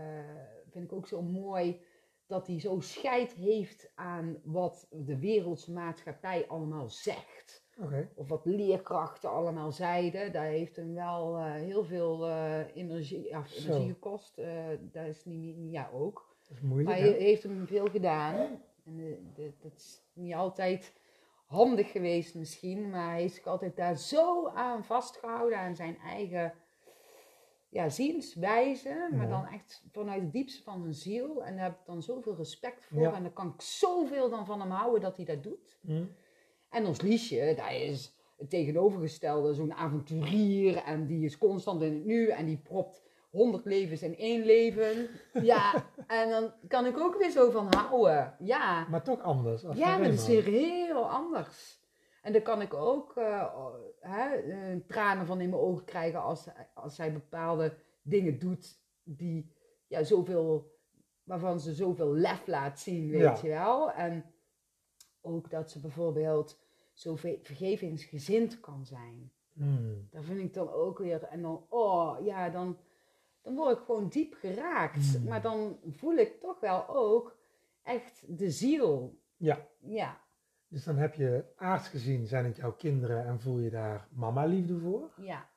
vind 0.70 0.86
ik 0.86 0.94
ook 0.94 1.08
zo 1.08 1.22
mooi, 1.22 1.82
dat 2.26 2.48
hij 2.48 2.60
zo 2.60 2.80
scheid 2.80 3.34
heeft 3.34 3.92
aan 3.96 4.38
wat 4.44 4.88
de 4.90 5.20
wereldse 5.20 5.72
maatschappij 5.72 6.48
allemaal 6.48 6.90
zegt. 6.90 7.68
Of 8.16 8.28
wat 8.28 8.46
leerkrachten 8.46 9.30
allemaal 9.30 9.72
zeiden. 9.72 10.32
Dat 10.32 10.44
heeft 10.44 10.76
hem 10.76 10.94
wel 10.94 11.38
eh, 11.38 11.52
heel 11.54 11.84
veel 11.84 12.26
eh, 12.26 12.76
energie, 12.76 13.28
ja, 13.28 13.44
energie 13.58 13.88
gekost. 13.94 14.36
Dat 14.92 15.06
is 15.06 15.26
niet, 15.26 15.58
niet, 15.58 15.72
ja 15.72 15.90
ook. 15.94 16.36
Dat 16.48 16.58
is 16.58 16.62
moeilijk, 16.64 16.90
Maar 16.90 17.08
hij 17.10 17.18
heeft 17.20 17.44
hem 17.44 17.68
veel 17.68 17.88
gedaan. 17.90 18.62
En 18.86 19.34
dat 19.62 19.74
is 19.76 20.02
niet 20.14 20.34
altijd 20.34 20.94
handig 21.46 21.92
geweest 21.92 22.36
misschien, 22.36 22.90
maar 22.90 23.10
hij 23.10 23.22
heeft 23.22 23.34
zich 23.36 23.46
altijd 23.48 23.76
daar 23.76 23.98
zo 23.98 24.48
aan 24.48 24.84
vastgehouden, 24.84 25.58
aan 25.58 25.76
zijn 25.76 25.98
eigen 25.98 26.54
ja, 27.70 27.90
zienswijze, 27.90 29.08
maar 29.12 29.28
Ja. 29.28 29.30
dan 29.30 29.46
echt 29.54 29.84
vanuit 29.92 30.22
het 30.22 30.32
diepste 30.32 30.64
van 30.64 30.82
zijn 30.82 30.94
ziel. 30.94 31.44
En 31.44 31.56
daar 31.56 31.66
heb 31.66 31.74
ik 31.80 31.86
dan 31.86 32.02
zoveel 32.02 32.36
respect 32.36 32.86
voor 32.86 33.02
Ja. 33.02 33.14
en 33.14 33.24
daar 33.24 33.32
kan 33.32 33.48
ik 33.54 33.62
zoveel 33.62 34.30
dan 34.30 34.46
van 34.46 34.60
hem 34.60 34.70
houden 34.70 35.02
dat 35.02 35.16
hij 35.16 35.26
dat 35.26 35.44
doet. 35.44 35.80
En 36.70 36.86
ons 36.86 37.02
Liesje, 37.02 37.54
dat 37.58 37.72
is 37.72 38.16
het 38.38 38.50
tegenovergestelde, 38.50 39.54
zo'n 39.54 39.74
avonturier. 39.74 40.78
En 40.78 41.06
die 41.08 41.26
is 41.26 41.38
constant 41.38 41.82
in 41.82 41.94
het 41.94 42.06
nu 42.06 42.28
en 42.30 42.46
die 42.46 42.58
propt 42.58 43.04
honderd 43.36 43.66
levens 43.66 44.02
in 44.02 44.18
één 44.18 44.46
leven. 44.46 45.08
Ja, 45.34 45.74
en 46.08 46.30
dan 46.30 46.52
kan 46.68 46.86
ik 46.86 46.98
ook 46.98 47.18
weer 47.18 47.30
zo 47.32 47.50
van 47.52 47.74
houden. 47.74 48.36
Ja, 48.40 48.88
Maar 48.90 49.04
toch 49.04 49.22
anders. 49.22 49.66
Als 49.66 49.78
ja 49.78 49.98
maar 49.98 50.04
dat 50.10 50.14
is 50.14 50.28
weer 50.28 50.44
heel 50.44 51.10
anders. 51.10 51.84
En 52.22 52.34
dan 52.34 52.42
kan 52.42 52.62
ik 52.62 52.74
ook 52.74 53.18
eh, 53.18 53.54
hè, 54.00 54.30
eh, 54.36 54.80
tranen 54.88 55.26
van 55.26 55.42
in 55.42 55.50
mijn 55.50 55.62
ogen 55.62 55.86
krijgen 55.86 56.22
als, 56.22 56.48
als 56.74 56.96
zij 56.96 57.14
bepaalde 57.14 57.74
dingen 58.02 58.40
doet 58.40 58.80
die 59.04 59.54
ja, 59.88 60.04
zoveel, 60.04 60.72
waarvan 61.24 61.60
ze 61.60 61.74
zoveel 61.74 62.14
lef 62.14 62.48
laat 62.48 62.80
zien, 62.80 63.10
weet 63.10 63.22
Ja. 63.22 63.38
je 63.42 63.48
wel. 63.50 63.92
En 63.92 64.26
ook 65.22 65.50
dat 65.50 65.72
ze 65.72 65.80
bijvoorbeeld 65.80 66.60
zo 66.94 67.16
ve- 67.16 67.40
vergevingsgezind 67.42 68.60
kan 68.60 68.86
zijn. 68.86 69.32
Hmm. 69.54 70.08
Dat 70.12 70.24
vind 70.24 70.40
ik 70.40 70.54
dan 70.54 70.70
ook 70.72 70.98
weer. 70.98 71.24
En 71.24 71.42
dan, 71.42 71.66
oh 71.70 72.26
ja, 72.26 72.50
dan, 72.50 72.78
dan 73.46 73.56
word 73.56 73.78
ik 73.78 73.84
gewoon 73.84 74.08
diep 74.10 74.34
geraakt. 74.34 75.16
Hmm. 75.18 75.28
Maar 75.28 75.42
dan 75.42 75.78
voel 75.90 76.16
ik 76.16 76.40
toch 76.40 76.60
wel 76.60 76.88
ook 76.90 77.38
echt 77.84 78.38
de 78.38 78.50
ziel. 78.52 79.20
Ja. 79.38 79.68
Ja, 79.80 80.22
Dus 80.68 80.84
dan 80.84 80.98
heb 80.98 81.14
je 81.14 81.46
aards 81.56 81.88
gezien, 81.88 82.26
zijn 82.28 82.46
het 82.46 82.56
jouw 82.56 82.74
kinderen 82.74 83.26
en 83.26 83.40
voel 83.40 83.60
je 83.60 83.70
daar 83.70 84.08
mama 84.12 84.46
liefde 84.46 84.80
voor. 84.80 85.14
ja, 85.18 85.50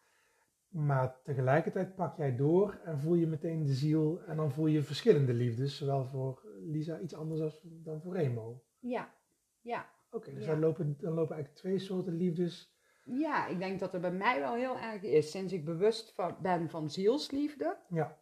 Maar 0.69 1.21
tegelijkertijd 1.23 1.95
pak 1.95 2.17
jij 2.17 2.37
door 2.37 2.81
en 2.85 2.99
voel 2.99 3.15
je 3.15 3.27
meteen 3.27 3.65
de 3.65 3.73
ziel 3.73 4.21
en 4.27 4.37
dan 4.37 4.53
voel 4.53 4.67
je 4.67 4.83
verschillende 4.83 5.33
liefdes. 5.33 5.77
Zowel 5.77 6.05
voor 6.05 6.43
Lisa 6.61 6.99
iets 7.01 7.15
anders 7.15 7.41
als, 7.41 7.61
dan 7.65 8.01
voor 8.01 8.17
Remo. 8.17 8.63
ja, 8.79 9.15
ja. 9.61 9.97
Oké, 10.11 10.35
dus 10.35 10.45
Ja. 10.45 10.51
dan, 10.51 10.61
lopen, 10.61 10.97
dan 11.01 11.13
lopen 11.13 11.35
eigenlijk 11.35 11.55
twee 11.55 11.79
soorten 11.79 12.13
liefdes. 12.17 12.77
Ja, 13.11 13.47
ik 13.47 13.59
denk 13.59 13.81
dat 13.81 13.95
er 13.95 14.01
bij 14.01 14.13
mij 14.13 14.41
wel 14.41 14.55
heel 14.55 14.79
erg 14.79 15.03
is. 15.03 15.31
Sinds 15.31 15.53
ik 15.53 15.65
bewust 15.65 16.13
van, 16.13 16.37
ben 16.43 16.71
van 16.71 16.91
zielsliefde. 16.91 17.77
Ja. 17.89 18.19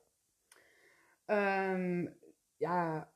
ehm, 1.25 2.07
ja, 2.57 3.13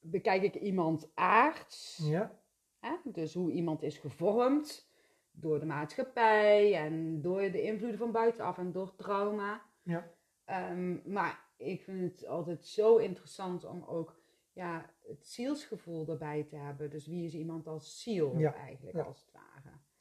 bekijk 0.00 0.42
ik 0.42 0.54
iemand 0.54 1.10
aards. 1.14 2.00
Ja. 2.02 2.38
Hè? 2.80 2.96
Dus 3.04 3.34
hoe 3.34 3.50
iemand 3.52 3.82
is 3.82 3.98
gevormd 3.98 4.92
door 5.30 5.60
de 5.60 5.66
maatschappij 5.66 6.74
en 6.74 7.22
door 7.22 7.40
de 7.40 7.62
invloeden 7.62 7.98
van 7.98 8.12
buitenaf 8.12 8.58
en 8.58 8.72
door 8.72 8.94
trauma. 8.94 9.62
Ja. 9.82 10.10
Ehm, 10.44 11.12
maar 11.12 11.44
ik 11.56 11.82
vind 11.82 12.00
het 12.12 12.26
altijd 12.26 12.66
zo 12.66 12.96
interessant 12.96 13.64
om 13.64 13.82
ook 13.84 14.22
ja, 14.52 14.90
het 15.02 15.26
zielsgevoel 15.26 16.08
erbij 16.08 16.42
te 16.44 16.56
hebben. 16.56 16.90
Dus 16.90 17.06
wie 17.06 17.24
is 17.24 17.34
iemand 17.34 17.66
als 17.66 18.02
ziel 18.02 18.38
Ja, 18.38 18.54
eigenlijk, 18.54 18.96
ja. 18.96 19.02
als 19.02 19.20
het 19.20 19.32
ware. 19.32 19.53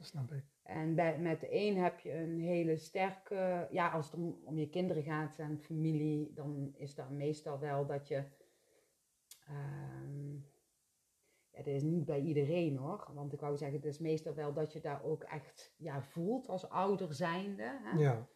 Dat 0.04 0.12
snap 0.12 0.32
ik. 0.32 0.44
En 0.64 0.96
bij, 0.96 1.20
met 1.20 1.40
de 1.40 1.48
een 1.56 1.78
heb 1.78 2.00
je 2.00 2.14
een 2.14 2.40
hele 2.40 2.78
sterke, 2.78 3.68
ja, 3.72 3.90
als 3.92 4.06
het 4.06 4.16
om, 4.16 4.40
om 4.44 4.58
je 4.58 4.70
kinderen 4.70 5.04
gaat 5.04 5.40
en 5.40 5.60
familie, 5.60 6.34
dan 6.34 6.74
is 6.76 6.96
dat 6.96 7.10
meestal 7.10 7.60
wel 7.60 7.86
dat 7.86 8.08
je, 8.08 8.24
ehm, 9.46 10.34
ja, 11.50 11.58
dat 11.58 11.68
is 11.68 11.84
niet 11.84 12.06
bij 12.06 12.22
iedereen 12.22 12.78
hoor, 12.78 13.12
want 13.14 13.34
ik 13.34 13.40
wou 13.40 13.58
zeggen, 13.58 13.78
het 13.78 13.86
is 13.86 14.00
meestal 14.00 14.34
wel 14.34 14.54
dat 14.54 14.74
je 14.74 14.80
daar 14.80 15.04
ook 15.04 15.24
echt 15.24 15.74
ja, 15.78 16.02
voelt 16.02 16.48
als 16.48 16.70
ouder 16.70 17.14
zijnde. 17.14 17.80
Hè? 17.84 18.00
Ja, 18.00 18.28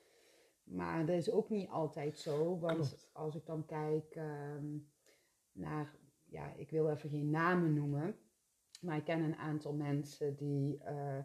Maar 0.63 1.05
dat 1.05 1.15
is 1.15 1.31
ook 1.31 1.49
niet 1.49 1.69
altijd 1.69 2.17
zo, 2.17 2.59
want 2.59 2.75
Klopt. 2.75 3.09
als 3.13 3.35
ik 3.35 3.45
dan 3.45 3.65
kijk 3.65 4.15
ehm, 4.15 4.77
naar, 5.51 5.95
ja, 6.25 6.53
ik 6.53 6.69
wil 6.69 6.89
even 6.89 7.09
geen 7.09 7.29
namen 7.29 7.73
noemen, 7.73 8.15
maar 8.81 8.97
ik 8.97 9.03
ken 9.03 9.21
een 9.21 9.37
aantal 9.37 9.73
mensen 9.73 10.35
die 10.35 10.83
eh, 10.83 11.19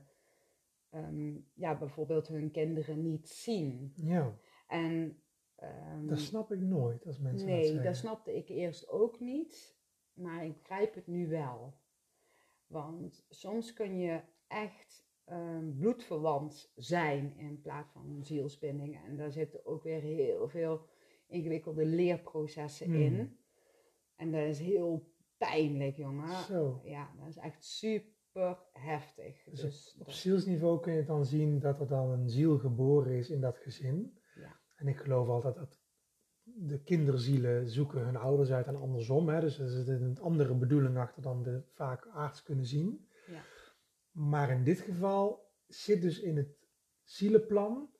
ehm, 0.92 1.34
ja, 1.54 1.78
bijvoorbeeld 1.78 2.28
hun 2.28 2.50
kinderen 2.50 3.02
niet 3.02 3.28
zien. 3.28 3.92
ja. 3.96 4.38
En 4.66 5.22
ehm, 5.56 6.06
dat 6.06 6.18
snap 6.18 6.52
ik 6.52 6.60
nooit 6.60 7.06
als 7.06 7.18
mensen 7.18 7.46
dat 7.46 7.56
nee, 7.56 7.64
zeggen. 7.66 7.84
dat 7.84 7.96
snapte 7.96 8.36
ik 8.36 8.48
eerst 8.48 8.88
ook 8.88 9.20
niet, 9.20 9.76
maar 10.12 10.44
ik 10.44 10.56
begrijp 10.58 10.94
het 10.94 11.06
nu 11.06 11.28
wel. 11.28 11.74
Want 12.66 13.26
soms 13.28 13.72
kun 13.72 13.98
je 13.98 14.20
echt 14.46 15.10
ehm, 15.24 15.76
bloedverwant 15.76 16.72
zijn 16.76 17.36
in 17.36 17.60
plaats 17.60 17.92
van 17.92 18.24
zielsbinding. 18.24 19.04
En 19.04 19.16
daar 19.16 19.32
zitten 19.32 19.66
ook 19.66 19.82
weer 19.82 20.00
heel 20.00 20.48
veel 20.48 20.86
ingewikkelde 21.26 21.84
leerprocessen 21.84 22.86
Hmm. 22.86 23.00
in. 23.02 23.38
En 24.16 24.32
dat 24.32 24.42
is 24.42 24.58
heel 24.58 25.12
pijnlijk, 25.36 25.96
jongen. 25.96 26.36
Zo. 26.44 26.80
Ja, 26.84 27.14
dat 27.18 27.28
is 27.28 27.36
echt 27.36 27.64
super 27.64 28.10
heftig. 28.72 29.44
Dus 29.44 29.60
Dus, 29.60 29.96
Op 29.98 30.10
zielsniveau 30.10 30.80
kun 30.80 30.92
je 30.92 31.04
dan 31.04 31.26
zien 31.26 31.58
dat 31.58 31.80
er 31.80 31.88
dan 31.88 32.10
een 32.10 32.28
ziel 32.28 32.58
geboren 32.58 33.12
is 33.12 33.30
in 33.30 33.40
dat 33.40 33.58
gezin. 33.58 34.18
Ja. 34.34 34.60
En 34.76 34.88
ik 34.88 34.96
geloof 34.96 35.28
altijd 35.28 35.54
dat 35.54 35.80
de 36.42 36.82
kinderzielen 36.82 37.68
zoeken 37.68 38.04
hun 38.04 38.16
ouders 38.16 38.50
uit 38.50 38.66
en 38.66 38.76
andersom. 38.76 39.28
Hè? 39.28 39.40
Dus 39.40 39.58
er 39.58 39.68
zit 39.68 39.88
een 39.88 40.18
andere 40.20 40.54
bedoeling 40.54 40.98
achter 40.98 41.22
dan 41.22 41.42
we 41.42 41.62
vaak 41.74 42.08
aards 42.08 42.42
kunnen 42.42 42.66
zien. 42.66 43.08
Ja. 43.26 43.42
Maar 44.10 44.50
in 44.50 44.64
dit 44.64 44.80
geval 44.80 45.50
zit 45.66 46.02
dus 46.02 46.20
in 46.20 46.36
het 46.36 46.56
zielenplan 47.02 47.90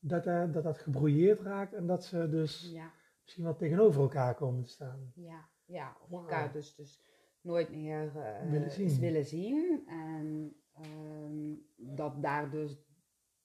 dat 0.00 0.24
dat, 0.24 0.52
dat, 0.52 0.84
dat 0.86 1.40
raakt 1.40 1.72
en 1.72 1.86
dat 1.86 2.04
ze 2.04 2.28
dus 2.28 2.70
ja. 2.72 2.92
misschien 3.22 3.44
wel 3.44 3.56
tegenover 3.56 4.00
elkaar 4.00 4.34
komen 4.34 4.64
te 4.64 4.70
staan. 4.70 5.12
Ja, 5.14 5.48
ja 5.64 5.96
of 6.00 6.10
elkaar 6.10 6.52
dus, 6.52 6.74
dus 6.74 7.02
nooit 7.40 7.70
meer 7.70 8.16
eh, 8.16 8.50
Willen 8.50 8.70
zien. 8.70 9.00
willen 9.00 9.24
zien. 9.24 9.82
En 9.86 10.56
ehm, 10.74 11.54
dat 11.76 12.22
daar 12.22 12.50
dus 12.50 12.86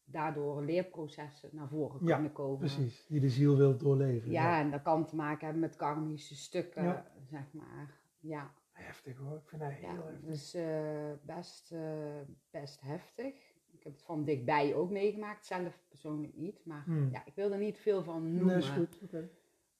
daardoor 0.05 0.63
leerprocessen 0.65 1.49
naar 1.53 1.67
voren 1.69 2.05
Ja, 2.05 2.13
kunnen 2.15 2.31
komen. 2.31 2.59
Precies, 2.59 3.05
die 3.07 3.19
de 3.19 3.29
ziel 3.29 3.57
wil 3.57 3.77
doorleven. 3.77 4.31
Ja, 4.31 4.59
en 4.59 4.71
dat 4.71 4.81
kan 4.81 5.05
te 5.05 5.15
maken 5.15 5.43
hebben 5.43 5.61
met 5.61 5.75
karmische 5.75 6.35
stukken, 6.35 6.83
Ja. 6.83 7.11
zeg 7.29 7.53
maar. 7.53 7.99
Ja, 8.19 8.53
Heftig 8.71 9.17
hoor, 9.17 9.37
ik 9.37 9.49
vind 9.49 9.61
dat 9.61 9.71
heel 9.71 9.89
ja 9.89 9.95
heftig. 9.95 10.19
dus 10.25 10.53
eh, 10.53 11.11
best, 11.25 11.71
eh, 11.71 12.19
best 12.51 12.81
heftig. 12.81 13.51
Ik 13.71 13.83
heb 13.83 13.93
het 13.93 14.03
van 14.03 14.23
dichtbij 14.23 14.75
ook 14.75 14.89
meegemaakt, 14.91 15.45
zelf 15.45 15.83
persoonlijk 15.89 16.35
niet. 16.35 16.65
Maar 16.65 16.83
Hmm. 16.83 17.09
ja, 17.11 17.25
ik 17.25 17.35
wil 17.35 17.51
er 17.51 17.57
niet 17.59 17.77
veel 17.77 18.03
van 18.03 18.23
noemen. 18.23 18.45
Nee, 18.45 18.57
is 18.57 18.69
goed. 18.69 18.99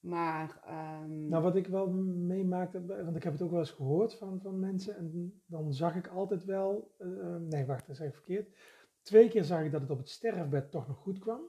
Maar 0.04 0.60
ehm, 0.66 1.28
Nou, 1.28 1.42
wat 1.42 1.56
ik 1.56 1.66
wel 1.66 1.90
meemaakte, 1.90 2.86
want 3.04 3.16
ik 3.16 3.22
heb 3.22 3.32
het 3.32 3.42
ook 3.42 3.50
wel 3.50 3.58
eens 3.58 3.70
gehoord 3.70 4.14
van, 4.14 4.40
van 4.40 4.58
mensen, 4.58 4.96
en 4.96 5.40
dan 5.46 5.72
zag 5.74 5.96
ik 5.96 6.06
altijd 6.08 6.44
wel, 6.44 6.94
eh, 6.98 7.34
eh, 7.34 7.40
nee 7.40 7.66
wacht, 7.66 7.86
dat 7.86 7.96
zeg 7.96 8.08
ik 8.08 8.14
verkeerd. 8.14 8.56
Twee 9.02 9.28
keer 9.28 9.44
zag 9.44 9.62
ik 9.64 9.72
dat 9.72 9.80
het 9.80 9.90
op 9.90 9.98
het 9.98 10.08
sterfbed 10.08 10.70
toch 10.70 10.88
nog 10.88 10.96
goed 10.96 11.18
kwam. 11.18 11.40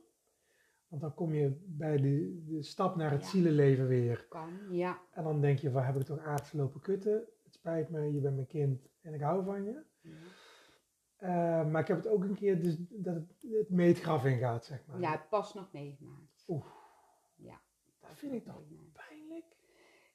Want 0.87 1.01
dan 1.01 1.13
kom 1.13 1.33
je 1.33 1.63
bij 1.65 1.97
de, 1.97 2.43
de 2.45 2.63
stap 2.63 2.95
naar 2.95 3.11
het 3.11 3.21
Ja. 3.21 3.27
zielenleven 3.27 3.87
weer. 3.87 4.25
kan, 4.29 4.49
ja. 4.69 4.99
En 5.11 5.23
dan 5.23 5.41
denk 5.41 5.59
je, 5.59 5.71
waar 5.71 5.85
heb 5.85 5.95
ik 5.95 6.03
toch 6.05 6.19
aards 6.19 6.53
lopen 6.53 6.81
kutten? 6.81 7.23
Het 7.43 7.53
spijt 7.53 7.89
me, 7.89 8.13
je 8.13 8.19
bent 8.21 8.35
mijn 8.35 8.47
kind 8.47 8.87
en 9.01 9.13
ik 9.13 9.21
hou 9.21 9.43
van 9.43 9.63
je. 9.63 9.83
ja. 10.01 10.11
Eh, 11.15 11.71
maar 11.71 11.81
ik 11.81 11.87
heb 11.87 11.97
het 11.97 12.07
ook 12.07 12.23
een 12.23 12.35
keer 12.35 12.61
dus, 12.61 12.77
dat 12.89 13.15
het, 13.15 13.45
het 13.49 13.69
meetgraf 13.69 14.25
ingaat, 14.25 14.65
zeg 14.65 14.85
maar. 14.87 14.99
Ja, 14.99 15.11
het 15.11 15.29
pas 15.29 15.53
nog 15.53 15.71
meegemaakt. 15.71 16.43
Oeh. 16.47 16.65
Vind 18.15 18.33
ik 18.33 18.45
meegemaakt. 18.45 18.93
pijnlijk. 18.93 19.45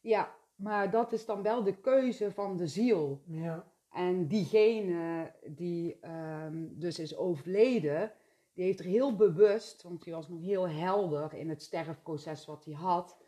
Ja, 0.01 0.35
maar 0.57 0.91
dat 0.91 1.13
is 1.13 1.25
dan 1.27 1.43
wel 1.43 1.63
de 1.63 1.77
keuze 1.81 2.33
van 2.33 2.57
de 2.57 2.67
ziel. 2.67 3.23
Ja, 3.27 3.73
En 3.91 4.27
diegene 4.29 5.33
die 5.47 5.99
ehm, 6.01 6.67
dus 6.71 6.99
is 6.99 7.17
overleden, 7.17 8.13
die 8.53 8.65
heeft 8.65 8.79
er 8.79 8.85
heel 8.85 9.17
bewust, 9.17 9.83
want 9.83 10.03
die 10.05 10.13
was 10.13 10.29
nog 10.29 10.41
heel 10.41 10.69
helder 10.69 11.35
in 11.35 11.49
het 11.49 11.63
sterfproces 11.63 12.47
wat 12.47 12.65
hij 12.65 12.75
had, 12.75 13.19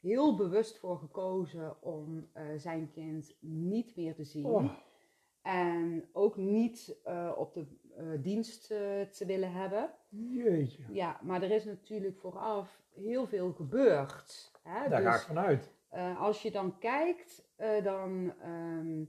heel 0.00 0.36
bewust 0.36 0.78
voor 0.78 0.98
gekozen 0.98 1.82
om 1.82 2.28
eh, 2.32 2.44
zijn 2.56 2.90
kind 2.90 3.36
niet 3.40 3.96
meer 3.96 4.14
te 4.14 4.24
zien. 4.24 4.44
oh, 4.46 4.70
En 5.42 6.08
ook 6.12 6.36
niet 6.36 7.00
eh, 7.04 7.32
op 7.36 7.52
de 7.54 7.66
eh, 7.98 8.04
dienst 8.22 8.70
eh, 8.70 9.00
te 9.02 9.24
willen 9.26 9.52
hebben. 9.52 9.90
jeetje. 10.08 10.82
Ja, 10.92 11.20
maar 11.22 11.42
er 11.42 11.50
is 11.50 11.64
natuurlijk 11.64 12.18
vooraf 12.18 12.82
heel 12.94 13.26
veel 13.26 13.52
gebeurd. 13.52 14.52
Hè? 14.62 14.88
Daar 14.88 15.02
Dus, 15.02 15.10
ga 15.10 15.14
ik 15.14 15.20
vanuit. 15.20 15.72
eh, 15.88 16.20
als 16.20 16.42
je 16.42 16.50
dan 16.50 16.78
kijkt, 16.78 17.46
dan, 17.82 18.32
ehm, 18.40 19.04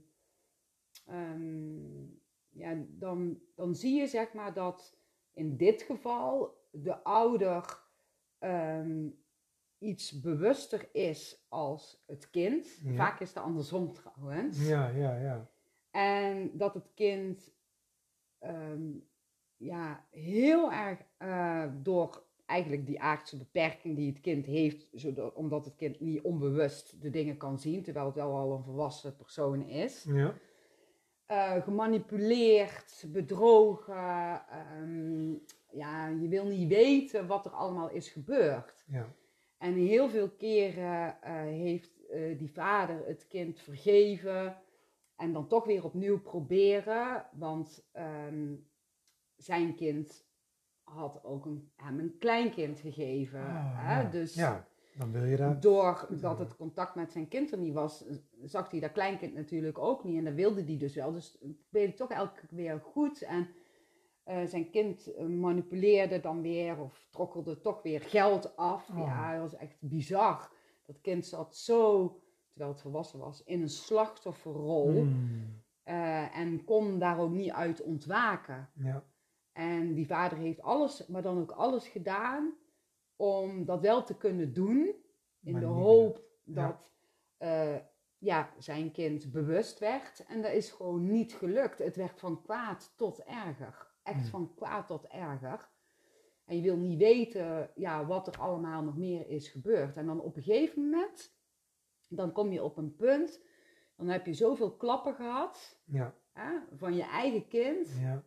ehm, 1.05 2.03
ja, 2.49 2.75
dan, 2.87 3.39
dan 3.55 3.75
zie 3.75 3.99
je 3.99 4.07
zeg 4.07 4.33
maar 4.33 4.53
dat 4.53 4.97
in 5.33 5.57
dit 5.57 5.81
geval 5.81 6.57
de 6.71 7.03
ouder 7.03 7.79
ehm, 8.39 9.07
iets 9.77 10.19
bewuster 10.21 10.89
is 10.91 11.45
als 11.49 12.03
het 12.07 12.29
kind. 12.29 12.79
Ja. 12.83 12.93
Vaak 12.93 13.19
is 13.19 13.27
het 13.29 13.37
andersom 13.43 13.93
trouwens. 13.93 14.67
Ja, 14.67 14.87
ja, 14.87 15.15
ja. 15.15 15.49
En 15.91 16.57
dat 16.57 16.73
het 16.73 16.91
kind 16.93 17.51
ehm, 18.39 18.91
ja, 19.57 20.05
heel 20.11 20.71
erg 20.71 20.99
eh, 21.17 21.65
door 21.81 22.23
eigenlijk 22.45 22.85
die 22.85 23.01
aardse 23.01 23.37
beperking 23.37 23.95
die 23.95 24.11
het 24.11 24.21
kind 24.21 24.45
heeft, 24.45 24.89
zodat, 24.93 25.33
omdat 25.33 25.65
het 25.65 25.75
kind 25.75 25.99
niet 25.99 26.21
onbewust 26.21 27.01
de 27.01 27.09
dingen 27.09 27.37
kan 27.37 27.59
zien, 27.59 27.83
terwijl 27.83 28.05
het 28.05 28.15
wel 28.15 28.35
al 28.35 28.51
een 28.51 28.63
volwassen 28.63 29.15
persoon 29.15 29.67
is, 29.67 30.03
Ja, 30.03 30.33
eh, 31.25 31.63
gemanipuleerd, 31.63 33.05
bedrogen, 33.07 34.41
ehm, 34.49 35.31
ja, 35.71 36.07
je 36.07 36.27
wil 36.27 36.45
niet 36.45 36.67
weten 36.67 37.27
wat 37.27 37.45
er 37.45 37.51
allemaal 37.51 37.89
is 37.89 38.09
gebeurd. 38.09 38.83
ja. 38.87 39.07
En 39.57 39.73
heel 39.73 40.09
veel 40.09 40.29
keren 40.29 41.21
eh, 41.21 41.33
heeft 41.41 41.91
die 42.37 42.51
vader 42.51 43.05
het 43.05 43.27
kind 43.27 43.59
vergeven 43.59 44.57
en 45.19 45.33
dan 45.33 45.47
toch 45.47 45.65
weer 45.65 45.83
opnieuw 45.83 46.21
proberen, 46.21 47.25
want 47.31 47.87
ehm, 47.91 48.55
zijn 49.35 49.75
kind 49.75 50.27
had 50.83 51.23
ook 51.23 51.45
een, 51.45 51.71
hem 51.75 51.99
een 51.99 52.17
kleinkind 52.19 52.79
gegeven. 52.79 53.39
Ah, 53.39 53.87
hè? 53.87 54.01
ja. 54.01 54.09
Dus 54.09 54.33
ja, 54.33 54.67
dan 54.97 55.11
wil 55.11 55.23
je 55.23 55.37
dat. 55.37 55.61
doordat 55.61 56.39
het 56.39 56.55
contact 56.55 56.95
met 56.95 57.11
zijn 57.11 57.27
kind 57.27 57.51
er 57.51 57.57
niet 57.57 57.73
was, 57.73 58.05
zag 58.43 58.71
hij 58.71 58.79
dat 58.79 58.91
kleinkind 58.91 59.33
natuurlijk 59.33 59.77
ook 59.77 60.03
niet 60.03 60.17
en 60.17 60.23
dat 60.23 60.33
wilde 60.33 60.63
hij 60.63 60.77
dus 60.77 60.95
wel. 60.95 61.11
Dus 61.11 61.37
probeerde 61.69 61.93
toch 61.93 62.11
elke 62.11 62.39
keer 62.39 62.57
weer 62.57 62.79
goed 62.79 63.21
en 63.21 63.47
eh, 64.23 64.45
zijn 64.45 64.69
kind 64.69 65.13
eh, 65.13 65.25
manipuleerde 65.25 66.19
dan 66.19 66.41
weer 66.41 66.79
of 66.79 67.07
trokkelde 67.09 67.61
toch 67.61 67.81
weer 67.81 68.01
geld 68.01 68.57
af. 68.57 68.89
Oh. 68.89 68.97
Ja, 68.97 69.31
dat 69.31 69.41
was 69.51 69.59
echt 69.59 69.77
bizar. 69.79 70.51
Dat 70.85 71.01
kind 71.01 71.25
zat 71.25 71.55
zo, 71.55 72.15
terwijl 72.59 72.71
het 72.71 72.81
volwassen 72.81 73.19
was, 73.19 73.43
in 73.43 73.61
een 73.61 73.69
slachtofferrol 73.69 74.91
Hmm, 75.01 75.63
eh, 75.83 76.37
en 76.37 76.63
kon 76.63 76.99
daar 76.99 77.19
ook 77.19 77.31
niet 77.31 77.51
uit 77.51 77.81
ontwaken. 77.81 78.69
ja, 78.73 79.03
En 79.51 79.93
die 79.93 80.07
vader 80.07 80.37
heeft 80.37 80.61
alles, 80.61 81.07
maar 81.07 81.21
dan 81.21 81.39
ook 81.39 81.51
alles 81.51 81.87
gedaan 81.87 82.53
om 83.15 83.65
dat 83.65 83.81
wel 83.81 84.03
te 84.03 84.17
kunnen 84.17 84.53
doen. 84.53 84.95
In 85.41 85.51
Maar 85.51 85.61
de 85.61 85.67
hoop 85.67 86.23
Ja. 86.43 86.53
dat 86.67 86.91
eh, 87.37 87.75
ja, 88.17 88.49
zijn 88.57 88.91
kind 88.91 89.31
bewust 89.31 89.79
werd. 89.79 90.25
En 90.25 90.41
dat 90.41 90.51
is 90.51 90.69
gewoon 90.71 91.09
niet 91.11 91.33
gelukt. 91.33 91.79
Het 91.79 91.95
werd 91.95 92.19
van 92.19 92.41
kwaad 92.41 92.93
tot 92.97 93.23
erger. 93.23 93.87
Echt 94.03 94.19
Hmm. 94.21 94.29
van 94.29 94.53
kwaad 94.55 94.87
tot 94.87 95.05
erger. 95.07 95.69
En 96.45 96.55
je 96.55 96.61
wil 96.61 96.77
niet 96.77 96.97
weten 96.97 97.71
ja, 97.75 98.05
wat 98.05 98.27
er 98.27 98.39
allemaal 98.39 98.83
nog 98.83 98.97
meer 98.97 99.27
is 99.27 99.47
gebeurd. 99.47 99.97
En 99.97 100.05
dan 100.05 100.21
op 100.21 100.35
een 100.35 100.41
gegeven 100.43 100.81
moment, 100.83 101.37
dan 102.09 102.31
kom 102.31 102.51
je 102.51 102.63
op 102.63 102.77
een 102.77 102.95
punt. 102.95 103.41
Dan 103.95 104.07
heb 104.07 104.25
je 104.25 104.33
zoveel 104.33 104.75
klappen 104.75 105.15
gehad 105.15 105.79
ja, 105.85 106.15
hè, 106.33 106.51
van 106.75 106.95
je 106.95 107.03
eigen 107.03 107.47
kind 107.47 107.89
ja. 107.99 108.23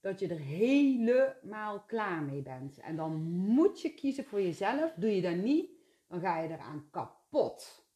dat 0.00 0.18
je 0.20 0.28
er 0.28 0.38
helemaal 0.38 1.80
klaar 1.80 2.22
mee 2.22 2.42
bent. 2.42 2.78
En 2.78 2.96
dan 2.96 3.22
moet 3.30 3.80
je 3.80 3.94
kiezen 3.94 4.24
voor 4.24 4.40
jezelf. 4.42 4.94
Doe 4.94 5.14
je 5.14 5.22
dat 5.22 5.36
niet, 5.36 5.70
dan 6.08 6.20
ga 6.20 6.38
je 6.40 6.48
eraan 6.48 6.88
kapot. 6.90 7.88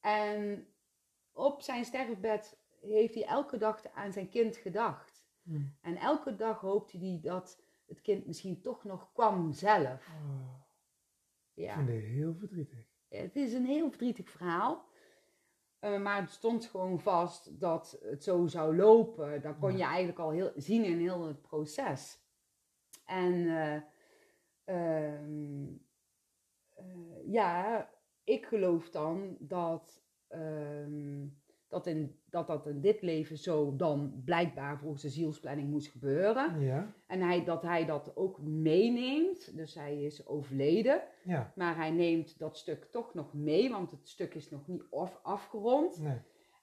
En 0.00 0.66
op 1.32 1.62
zijn 1.62 1.84
sterfbed 1.84 2.58
heeft 2.80 3.14
hij 3.14 3.24
elke 3.24 3.56
dag 3.56 3.86
aan 3.94 4.12
zijn 4.12 4.28
kind 4.28 4.56
gedacht. 4.56 5.26
Hm. 5.42 5.60
En 5.80 5.96
elke 5.96 6.36
dag 6.36 6.60
hoopte 6.60 6.98
hij 6.98 7.18
dat 7.22 7.62
het 7.86 8.00
kind 8.00 8.26
misschien 8.26 8.60
toch 8.60 8.84
nog 8.84 9.12
kwam 9.12 9.52
zelf. 9.52 10.06
Oh, 10.08 10.60
ik 11.54 11.64
Ja. 11.64 11.74
vind 11.74 11.88
het 11.88 12.02
heel 12.02 12.34
verdrietig. 12.34 12.87
Het 13.08 13.36
is 13.36 13.52
een 13.52 13.66
heel 13.66 13.88
verdrietig 13.88 14.30
verhaal. 14.30 14.86
Eh, 15.78 16.00
maar 16.00 16.20
het 16.20 16.30
stond 16.30 16.66
gewoon 16.66 17.00
vast 17.00 17.60
dat 17.60 17.98
het 18.02 18.24
zo 18.24 18.46
zou 18.46 18.76
lopen. 18.76 19.42
Dat 19.42 19.58
kon 19.58 19.76
je 19.76 19.84
eigenlijk 19.84 20.18
al 20.18 20.30
heel, 20.30 20.52
zien 20.56 20.84
in 20.84 20.98
heel 20.98 21.26
het 21.26 21.42
proces. 21.42 22.18
En 23.04 23.46
eh, 23.46 23.82
ehm, 24.64 25.66
eh, 26.74 27.32
ja, 27.32 27.90
ik 28.24 28.46
geloof 28.46 28.90
dan 28.90 29.36
dat, 29.38 30.02
ehm, 30.28 31.26
dat, 31.68 31.86
in, 31.86 32.16
dat 32.30 32.46
dat 32.46 32.66
in 32.66 32.80
dit 32.80 33.02
leven 33.02 33.38
zo 33.38 33.76
dan 33.76 34.22
blijkbaar 34.24 34.78
volgens 34.78 35.02
de 35.02 35.08
zielsplanning 35.08 35.70
moest 35.70 35.88
gebeuren. 35.90 36.60
Ja, 36.60 36.92
En 37.06 37.20
hij, 37.20 37.44
dat 37.44 37.62
hij 37.62 37.84
dat 37.86 38.16
ook 38.16 38.38
meeneemt. 38.42 39.56
Dus 39.56 39.74
hij 39.74 40.02
is 40.02 40.26
overleden. 40.26 41.02
ja, 41.24 41.52
Maar 41.56 41.76
hij 41.76 41.90
neemt 41.90 42.38
dat 42.38 42.56
stuk 42.56 42.84
toch 42.90 43.14
nog 43.14 43.34
mee, 43.34 43.70
want 43.70 43.90
het 43.90 44.08
stuk 44.08 44.34
is 44.34 44.50
nog 44.50 44.66
niet 44.66 44.82
af, 44.90 45.20
afgerond. 45.22 46.00
nee. 46.00 46.16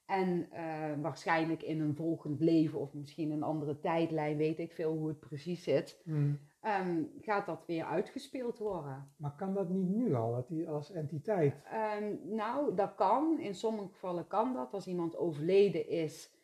En 0.05 0.47
eh, 0.51 0.91
waarschijnlijk 1.01 1.63
in 1.63 1.79
een 1.81 1.95
volgend 1.95 2.39
leven 2.39 2.79
of 2.79 2.93
misschien 2.93 3.31
een 3.31 3.43
andere 3.43 3.79
tijdlijn, 3.79 4.37
weet 4.37 4.59
ik 4.59 4.71
veel 4.73 4.91
hoe 4.93 5.07
het 5.07 5.19
precies 5.19 5.63
zit, 5.63 6.01
Hm. 6.03 6.33
Ehm, 6.65 7.03
gaat 7.19 7.45
dat 7.45 7.65
weer 7.65 7.85
uitgespeeld 7.85 8.57
worden. 8.57 9.11
Maar 9.17 9.35
kan 9.35 9.53
dat 9.53 9.69
niet 9.69 9.89
nu 9.89 10.15
al, 10.15 10.31
dat 10.31 10.67
als 10.67 10.91
entiteit... 10.91 11.61
Ehm, 11.63 12.15
nou, 12.23 12.75
dat 12.75 12.95
kan. 12.95 13.39
In 13.39 13.55
sommige 13.55 13.87
gevallen 13.87 14.27
kan 14.27 14.53
dat. 14.53 14.73
Als 14.73 14.87
iemand 14.87 15.17
overleden 15.17 15.87
is 15.87 16.35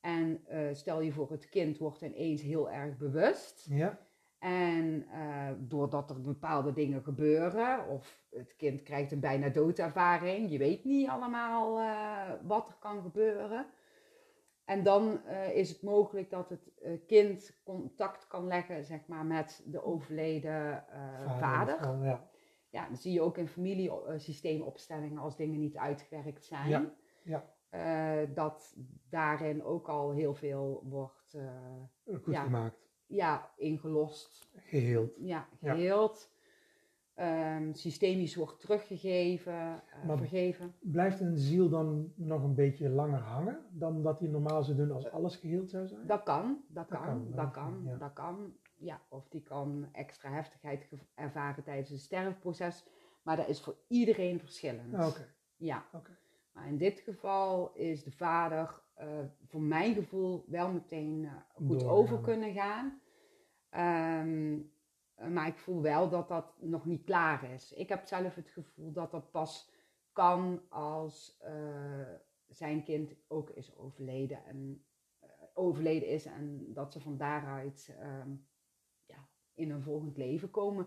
en 0.00 0.40
eh, 0.46 0.68
stel 0.72 1.00
je 1.00 1.12
voor 1.12 1.30
het 1.30 1.48
kind 1.48 1.78
wordt 1.78 2.02
ineens 2.02 2.42
heel 2.42 2.70
erg 2.70 2.96
bewust. 2.96 3.66
Ja, 3.70 3.98
En 4.38 5.06
eh, 5.12 5.48
doordat 5.58 6.10
er 6.10 6.20
bepaalde 6.20 6.72
dingen 6.72 7.02
gebeuren, 7.02 7.88
of 7.88 8.18
het 8.30 8.56
kind 8.56 8.82
krijgt 8.82 9.12
een 9.12 9.20
bijna 9.20 9.48
doodervaring, 9.48 10.50
je 10.50 10.58
weet 10.58 10.84
niet 10.84 11.08
allemaal 11.08 11.78
eh, 11.78 12.30
wat 12.42 12.68
er 12.68 12.76
kan 12.80 13.02
gebeuren. 13.02 13.66
En 14.70 14.82
dan 14.82 15.24
eh, 15.24 15.56
is 15.56 15.68
het 15.70 15.82
mogelijk 15.82 16.30
dat 16.30 16.48
het 16.48 16.70
eh, 16.82 16.92
kind 17.06 17.60
contact 17.64 18.26
kan 18.26 18.46
leggen 18.46 18.84
zeg 18.84 19.06
maar, 19.06 19.24
met 19.26 19.62
de 19.66 19.82
overleden 19.84 20.88
eh, 20.88 21.38
vader. 21.38 22.04
ja. 22.04 22.28
Ja, 22.68 22.88
dat 22.88 22.98
zie 22.98 23.12
je 23.12 23.20
ook 23.20 23.36
in 23.38 23.48
familiesysteemopstellingen 23.48 25.18
als 25.18 25.36
dingen 25.36 25.60
niet 25.60 25.76
uitgewerkt 25.76 26.44
zijn. 26.44 26.68
Ja, 26.68 27.44
ja. 27.70 28.26
Dat 28.26 28.76
daarin 29.08 29.64
ook 29.64 29.88
al 29.88 30.10
heel 30.10 30.34
veel 30.34 30.82
wordt 30.84 31.36
Goed 32.04 32.34
Ja. 32.34 32.42
gemaakt. 32.42 32.88
ja, 33.06 33.50
ingelost 33.56 34.48
Geheeld. 34.56 35.12
ja, 35.18 35.48
Ja. 35.60 35.72
geheeld. 35.74 36.29
Ehm, 37.14 37.72
systemisch 37.72 38.34
wordt 38.36 38.60
teruggegeven, 38.60 39.52
eh, 39.52 40.04
Maar- 40.06 40.16
vergeven. 40.18 40.74
Blijft 40.80 41.20
een 41.20 41.36
ziel 41.38 41.68
dan 41.68 42.12
nog 42.16 42.42
een 42.42 42.54
beetje 42.54 42.88
langer 42.88 43.18
hangen 43.20 43.58
dan 43.70 44.02
dat 44.02 44.20
hij 44.20 44.28
normaal 44.28 44.62
zou 44.62 44.76
doen 44.76 44.90
als 44.90 45.10
alles 45.10 45.36
geheeld 45.36 45.70
zou 45.70 45.86
zijn? 45.86 46.06
Dat 46.06 46.22
kan, 46.22 46.64
dat 46.68 46.88
Dat 46.88 46.98
kan, 46.98 47.06
kan, 47.06 47.30
dat 47.34 47.50
kan, 47.50 47.82
ja. 47.84 47.96
dat 47.96 48.12
kan. 48.12 48.52
Ja, 48.76 49.00
of 49.08 49.28
die 49.28 49.42
kan 49.42 49.88
extra 49.92 50.30
heftigheid 50.30 50.88
ervaren 51.14 51.64
tijdens 51.64 51.88
het 51.90 52.00
sterfproces. 52.00 52.86
Maar 53.22 53.36
dat 53.36 53.48
is 53.48 53.60
voor 53.60 53.76
iedereen 53.88 54.38
verschillend. 54.38 54.94
Ah, 54.94 55.06
Oké, 55.08 55.26
Ja, 55.56 55.84
maar 56.52 56.68
in 56.68 56.76
dit 56.78 57.00
geval 57.00 57.72
is 57.74 58.04
de 58.04 58.10
vader 58.10 58.82
eh, 58.94 59.06
voor 59.46 59.62
mijn 59.62 59.94
gevoel 59.94 60.44
wel 60.48 60.72
meteen 60.72 61.24
eh, 61.24 61.66
goed 61.66 61.84
over 61.84 62.20
kunnen 62.20 62.52
gaan. 62.52 63.00
Ehm, 63.70 64.52
eh, 64.54 64.60
maar 65.28 65.46
ik 65.46 65.58
voel 65.58 65.82
wel 65.82 66.08
dat 66.08 66.28
dat 66.28 66.54
nog 66.60 66.84
niet 66.84 67.04
klaar 67.04 67.50
is. 67.52 67.72
Ik 67.72 67.88
heb 67.88 68.06
zelf 68.06 68.34
het 68.34 68.50
gevoel 68.50 68.92
dat 68.92 69.10
dat 69.10 69.30
pas 69.30 69.70
kan 70.12 70.62
als 70.68 71.38
eh, 71.40 72.12
zijn 72.48 72.84
kind 72.84 73.14
ook 73.28 73.50
is 73.50 73.76
overleden. 73.76 74.44
En 74.44 74.84
eh, 75.18 75.28
overleden 75.54 76.08
is 76.08 76.24
en 76.24 76.72
dat 76.72 76.92
ze 76.92 77.00
van 77.00 77.16
daaruit 77.16 77.96
ehm, 77.98 78.30
ja, 79.06 79.28
in 79.54 79.70
een 79.70 79.82
volgend 79.82 80.16
leven 80.16 80.50
komen. 80.50 80.86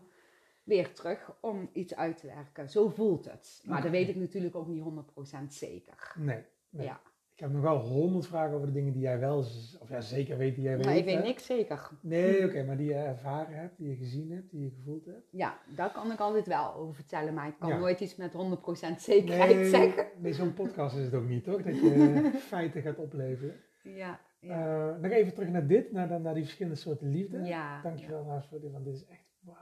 Weer 0.64 0.94
terug 0.94 1.38
om 1.42 1.70
iets 1.74 1.96
uit 1.96 2.18
te 2.18 2.28
werken. 2.28 2.70
Zo 2.70 2.90
voelt 2.90 3.26
het. 3.26 3.64
Maar 3.66 3.82
dat 3.82 3.92
weet 3.92 4.10
ik 4.10 4.16
natuurlijk 4.16 4.56
ook 4.56 4.68
niet 4.68 4.84
100% 4.84 5.48
zeker. 5.48 6.14
Nee, 6.18 6.46
nee. 6.70 6.86
Ja. 6.86 7.02
Ik 7.44 7.50
heb 7.50 7.58
nog 7.58 7.72
wel 7.72 7.80
honderd 7.80 8.28
vragen 8.28 8.56
over 8.56 8.68
de 8.68 8.74
dingen 8.74 8.94
die 8.94 9.02
jij 9.02 9.20
wel, 9.20 9.38
of 9.80 9.90
ja, 9.90 10.02
zeker 10.02 10.38
weet 10.38 10.56
die 10.56 10.64
jij 10.64 10.76
weet. 10.78 10.86
Maar 10.86 10.96
ik 10.96 11.06
weet 11.06 11.18
hè? 11.18 11.24
niks 11.24 11.46
zeker. 11.46 11.90
Nee, 12.02 12.46
oké, 12.46 12.64
maar 12.64 12.78
die 12.78 12.88
je 12.88 12.94
ervaren 12.94 13.56
hebt, 13.56 13.78
die 13.78 13.90
je 13.90 13.96
gezien 13.96 14.32
hebt, 14.32 14.52
die 14.52 14.64
je 14.64 14.70
gevoeld 14.70 15.06
hebt. 15.06 15.28
Ja, 15.30 15.58
daar 15.76 15.92
kan 15.92 16.12
ik 16.12 16.20
altijd 16.20 16.48
wel 16.48 16.74
over 16.74 16.96
vertellen, 16.96 17.34
maar 17.34 17.48
ik 17.48 17.56
kan 17.60 17.70
Ja. 17.70 17.78
nooit 17.78 18.00
iets 18.00 18.16
met 18.16 18.34
100% 18.34 19.02
zekerheid 19.02 19.56
nee, 19.56 19.70
zeggen. 19.70 20.06
Nee, 20.18 20.34
zo'n 20.34 20.54
podcast 20.54 20.96
is 20.98 21.04
het 21.06 21.14
ook 21.14 21.28
niet, 21.28 21.44
toch? 21.44 21.62
Dat 21.62 21.76
je 21.76 22.32
feiten 22.54 22.82
gaat 22.82 22.98
opleveren. 22.98 23.56
Ja, 23.84 24.20
ja. 24.40 24.94
Eh, 24.94 25.02
nog 25.02 25.12
even 25.12 25.34
terug 25.34 25.50
naar 25.50 25.68
dit, 25.68 25.92
naar, 25.92 26.22
naar 26.22 26.34
die 26.34 26.44
verschillende 26.44 26.78
soorten 26.78 27.10
liefde. 27.12 27.38
ja, 27.44 27.82
Dankjewel 27.82 28.20
trouwens 28.20 28.48
voor 28.48 28.60
dit, 28.62 28.72
want 28.72 28.86
dit 28.86 28.94
is 28.96 29.06
echt, 29.06 29.26
wauw. 29.40 29.56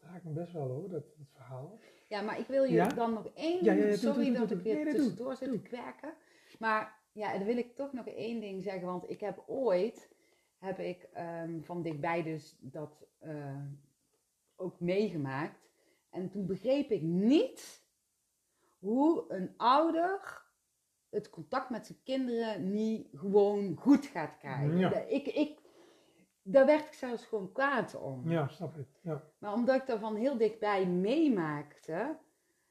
Dat 0.00 0.10
raakt 0.10 0.24
me 0.24 0.30
best 0.30 0.52
wel 0.52 0.68
hoor, 0.68 0.88
dat, 0.88 1.04
dat 1.18 1.28
verhaal. 1.32 1.78
ja, 2.08 2.20
maar 2.20 2.38
ik 2.38 2.46
wil 2.46 2.62
je 2.64 2.72
Ja? 2.72 2.86
dan 2.86 3.12
nog 3.12 3.28
één, 3.34 3.64
Ja, 3.64 3.72
ja, 3.72 3.84
ja, 3.86 3.96
sorry 3.96 4.32
dat 4.34 4.50
ik 4.50 4.60
weer 4.62 4.90
tussendoor 4.90 5.36
zit 5.36 5.50
te 5.52 5.60
kwerken. 5.60 6.12
Maar 6.58 7.00
ja, 7.12 7.38
dan 7.38 7.46
wil 7.46 7.56
ik 7.56 7.74
toch 7.74 7.92
nog 7.92 8.06
één 8.06 8.40
ding 8.40 8.62
zeggen, 8.62 8.86
want 8.86 9.10
ik 9.10 9.20
heb 9.20 9.42
ooit, 9.46 10.14
heb 10.58 10.78
ik 10.78 11.02
ehm, 11.02 11.60
van 11.60 11.82
dichtbij 11.82 12.22
dus 12.22 12.56
dat 12.60 13.06
eh, 13.18 13.64
ook 14.56 14.80
meegemaakt. 14.80 15.70
En 16.10 16.30
toen 16.30 16.46
begreep 16.46 16.90
ik 16.90 17.02
niet 17.02 17.86
hoe 18.78 19.24
een 19.28 19.54
ouder 19.56 20.42
het 21.10 21.30
contact 21.30 21.70
met 21.70 21.86
zijn 21.86 21.98
kinderen 22.04 22.72
niet 22.72 23.08
gewoon 23.14 23.76
goed 23.76 24.06
gaat 24.06 24.38
krijgen. 24.38 24.78
Ja. 24.78 24.94
Ik, 24.94 25.26
ik, 25.26 25.60
daar 26.42 26.66
werd 26.66 26.84
ik 26.86 26.92
zelfs 26.92 27.24
gewoon 27.24 27.52
kwaad 27.52 27.94
om. 27.94 28.30
Ja, 28.30 28.48
snap 28.48 28.76
ik. 28.76 28.88
Ja. 29.00 29.22
Maar 29.38 29.52
omdat 29.52 29.80
ik 29.80 29.86
daarvan 29.86 30.16
heel 30.16 30.36
dichtbij 30.36 30.86
meemaakte, 30.86 32.18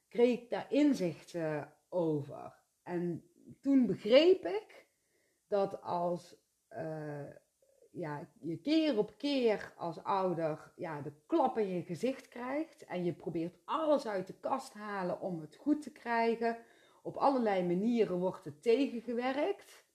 kreeg 0.07 0.39
ik 0.39 0.49
daar 0.49 0.65
inzichten 0.69 1.73
over. 1.89 2.53
En 2.83 3.23
toen 3.61 3.85
begreep 3.85 4.45
ik 4.45 4.85
dat 5.47 5.81
als 5.81 6.35
eh, 6.67 7.29
ja, 7.91 8.29
je 8.39 8.57
keer 8.57 8.97
op 8.97 9.17
keer 9.17 9.73
als 9.77 10.03
ouder 10.03 10.73
ja, 10.75 11.01
de 11.01 11.13
klap 11.25 11.57
in 11.57 11.67
je 11.67 11.83
gezicht 11.83 12.27
krijgt 12.27 12.85
en 12.85 13.03
je 13.03 13.13
probeert 13.13 13.57
alles 13.65 14.07
uit 14.07 14.27
de 14.27 14.39
kast 14.39 14.73
halen 14.73 15.19
om 15.21 15.41
het 15.41 15.55
goed 15.55 15.81
te 15.81 15.91
krijgen, 15.91 16.57
op 17.03 17.15
allerlei 17.15 17.65
manieren 17.67 18.17
wordt 18.17 18.45
het 18.45 18.61
tegengewerkt, 18.61 19.85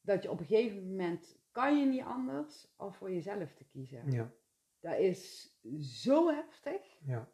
dat 0.00 0.22
je 0.22 0.30
op 0.30 0.40
een 0.40 0.46
gegeven 0.46 0.88
moment 0.88 1.40
kan 1.50 1.78
je 1.78 1.86
niet 1.86 2.02
anders 2.02 2.74
of 2.76 2.96
voor 2.96 3.12
jezelf 3.12 3.54
te 3.54 3.64
kiezen. 3.64 4.10
Ja, 4.10 4.32
Dat 4.80 4.98
is 4.98 5.54
zo 6.02 6.28
heftig, 6.28 6.98
ja. 7.04 7.28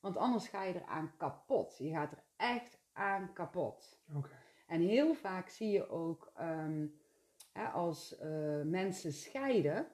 want 0.00 0.16
anders 0.16 0.48
ga 0.48 0.62
je 0.62 0.74
eraan 0.74 1.16
kapot. 1.16 1.78
Je 1.78 1.90
gaat 1.90 2.12
er 2.12 2.24
echt 2.36 2.78
aan 2.92 3.32
kapot. 3.32 4.00
Oké. 4.14 4.44
En 4.66 4.80
heel 4.80 5.14
vaak 5.14 5.48
zie 5.48 5.70
je 5.70 5.88
ook 5.88 6.32
ehm, 6.36 6.86
hè, 7.52 7.66
als 7.66 8.18
eh, 8.18 8.62
mensen 8.62 9.12
scheiden 9.12 9.86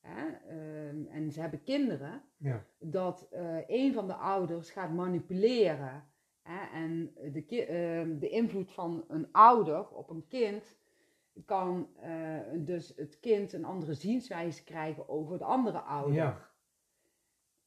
hè, 0.00 0.26
ehm, 0.28 1.06
en 1.06 1.32
ze 1.32 1.40
hebben 1.40 1.62
kinderen, 1.62 2.22
Ja, 2.36 2.64
dat 2.78 3.28
eh, 3.30 3.68
een 3.68 3.92
van 3.92 4.06
de 4.06 4.14
ouders 4.14 4.70
gaat 4.70 4.92
manipuleren. 4.92 6.04
Hè, 6.42 6.78
en 6.78 7.12
de, 7.32 7.66
ehm, 7.66 8.18
de 8.18 8.28
invloed 8.28 8.72
van 8.72 9.04
een 9.08 9.32
ouder 9.32 9.88
op 9.88 10.10
een 10.10 10.26
kind 10.28 10.78
kan 11.44 11.88
eh, 12.00 12.40
dus 12.54 12.92
het 12.96 13.20
kind 13.20 13.52
een 13.52 13.64
andere 13.64 13.94
zienswijze 13.94 14.64
krijgen 14.64 15.08
over 15.08 15.38
de 15.38 15.44
andere 15.44 15.78
ouder. 15.78 16.14
Ja. 16.14 16.50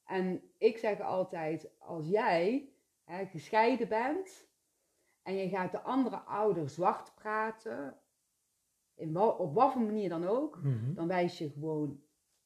En 0.05 0.41
ik 0.57 0.77
zeg 0.77 0.99
altijd, 0.99 1.69
als 1.79 2.07
jij 2.07 2.69
hè, 3.03 3.25
gescheiden 3.25 3.87
bent 3.87 4.49
en 5.23 5.35
je 5.35 5.49
gaat 5.49 5.71
de 5.71 5.81
andere 5.81 6.17
ouder 6.17 6.69
zwart 6.69 7.11
praten, 7.15 7.95
in 8.95 9.17
op 9.17 9.53
wat 9.53 9.71
voor 9.71 9.81
manier 9.81 10.09
dan 10.09 10.27
ook, 10.27 10.59
Mhm. 10.63 10.93
dan 10.93 11.07
wijs 11.07 11.37
je 11.37 11.49
gewoon 11.49 12.01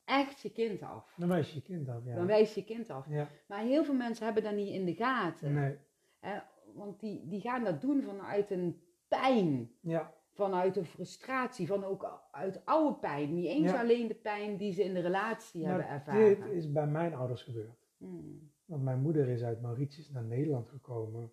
echt 0.05 0.39
je 0.41 0.51
kind 0.51 0.81
af. 0.81 1.13
Dan 1.17 1.27
wijs 1.29 1.49
je 1.49 1.55
je 1.55 1.61
kind 1.61 1.89
af, 1.89 2.05
ja. 2.05 2.15
Dan 2.15 2.27
wijs 2.27 2.53
je 2.53 2.59
je 2.59 2.65
kind 2.65 2.89
af. 2.89 3.07
Ja, 3.09 3.27
Maar 3.47 3.59
heel 3.61 3.83
veel 3.83 3.93
mensen 3.93 4.25
hebben 4.25 4.43
dat 4.43 4.53
niet 4.55 4.73
in 4.73 4.85
de 4.85 4.93
gaten. 4.95 5.53
nee. 5.53 5.77
Hè? 6.19 6.39
Want 6.73 6.99
die, 6.99 7.27
die 7.27 7.41
gaan 7.41 7.63
dat 7.63 7.81
doen 7.81 8.01
vanuit 8.01 8.51
een 8.51 8.81
pijn, 9.07 9.71
Ja, 9.81 10.13
vanuit 10.33 10.77
een 10.77 10.85
frustratie, 10.85 11.67
van 11.67 11.83
ook 11.83 12.21
uit 12.31 12.65
oude 12.65 12.99
pijn. 12.99 13.33
Niet 13.33 13.45
eens 13.45 13.71
Ja. 13.71 13.79
alleen 13.79 14.07
de 14.07 14.15
pijn 14.15 14.57
die 14.57 14.73
ze 14.73 14.83
in 14.83 14.93
de 14.93 14.99
relatie 14.99 15.65
hebben 15.65 15.85
maar 15.85 15.93
ervaren. 15.93 16.41
dit 16.41 16.51
is 16.51 16.71
bij 16.71 16.87
mijn 16.87 17.13
ouders 17.13 17.41
gebeurd. 17.43 17.87
Hmm. 17.97 18.51
Want 18.65 18.83
mijn 18.83 19.01
moeder 19.01 19.27
is 19.27 19.43
uit 19.43 19.61
Mauritius 19.61 20.09
naar 20.11 20.23
Nederland 20.23 20.69
gekomen. 20.69 21.31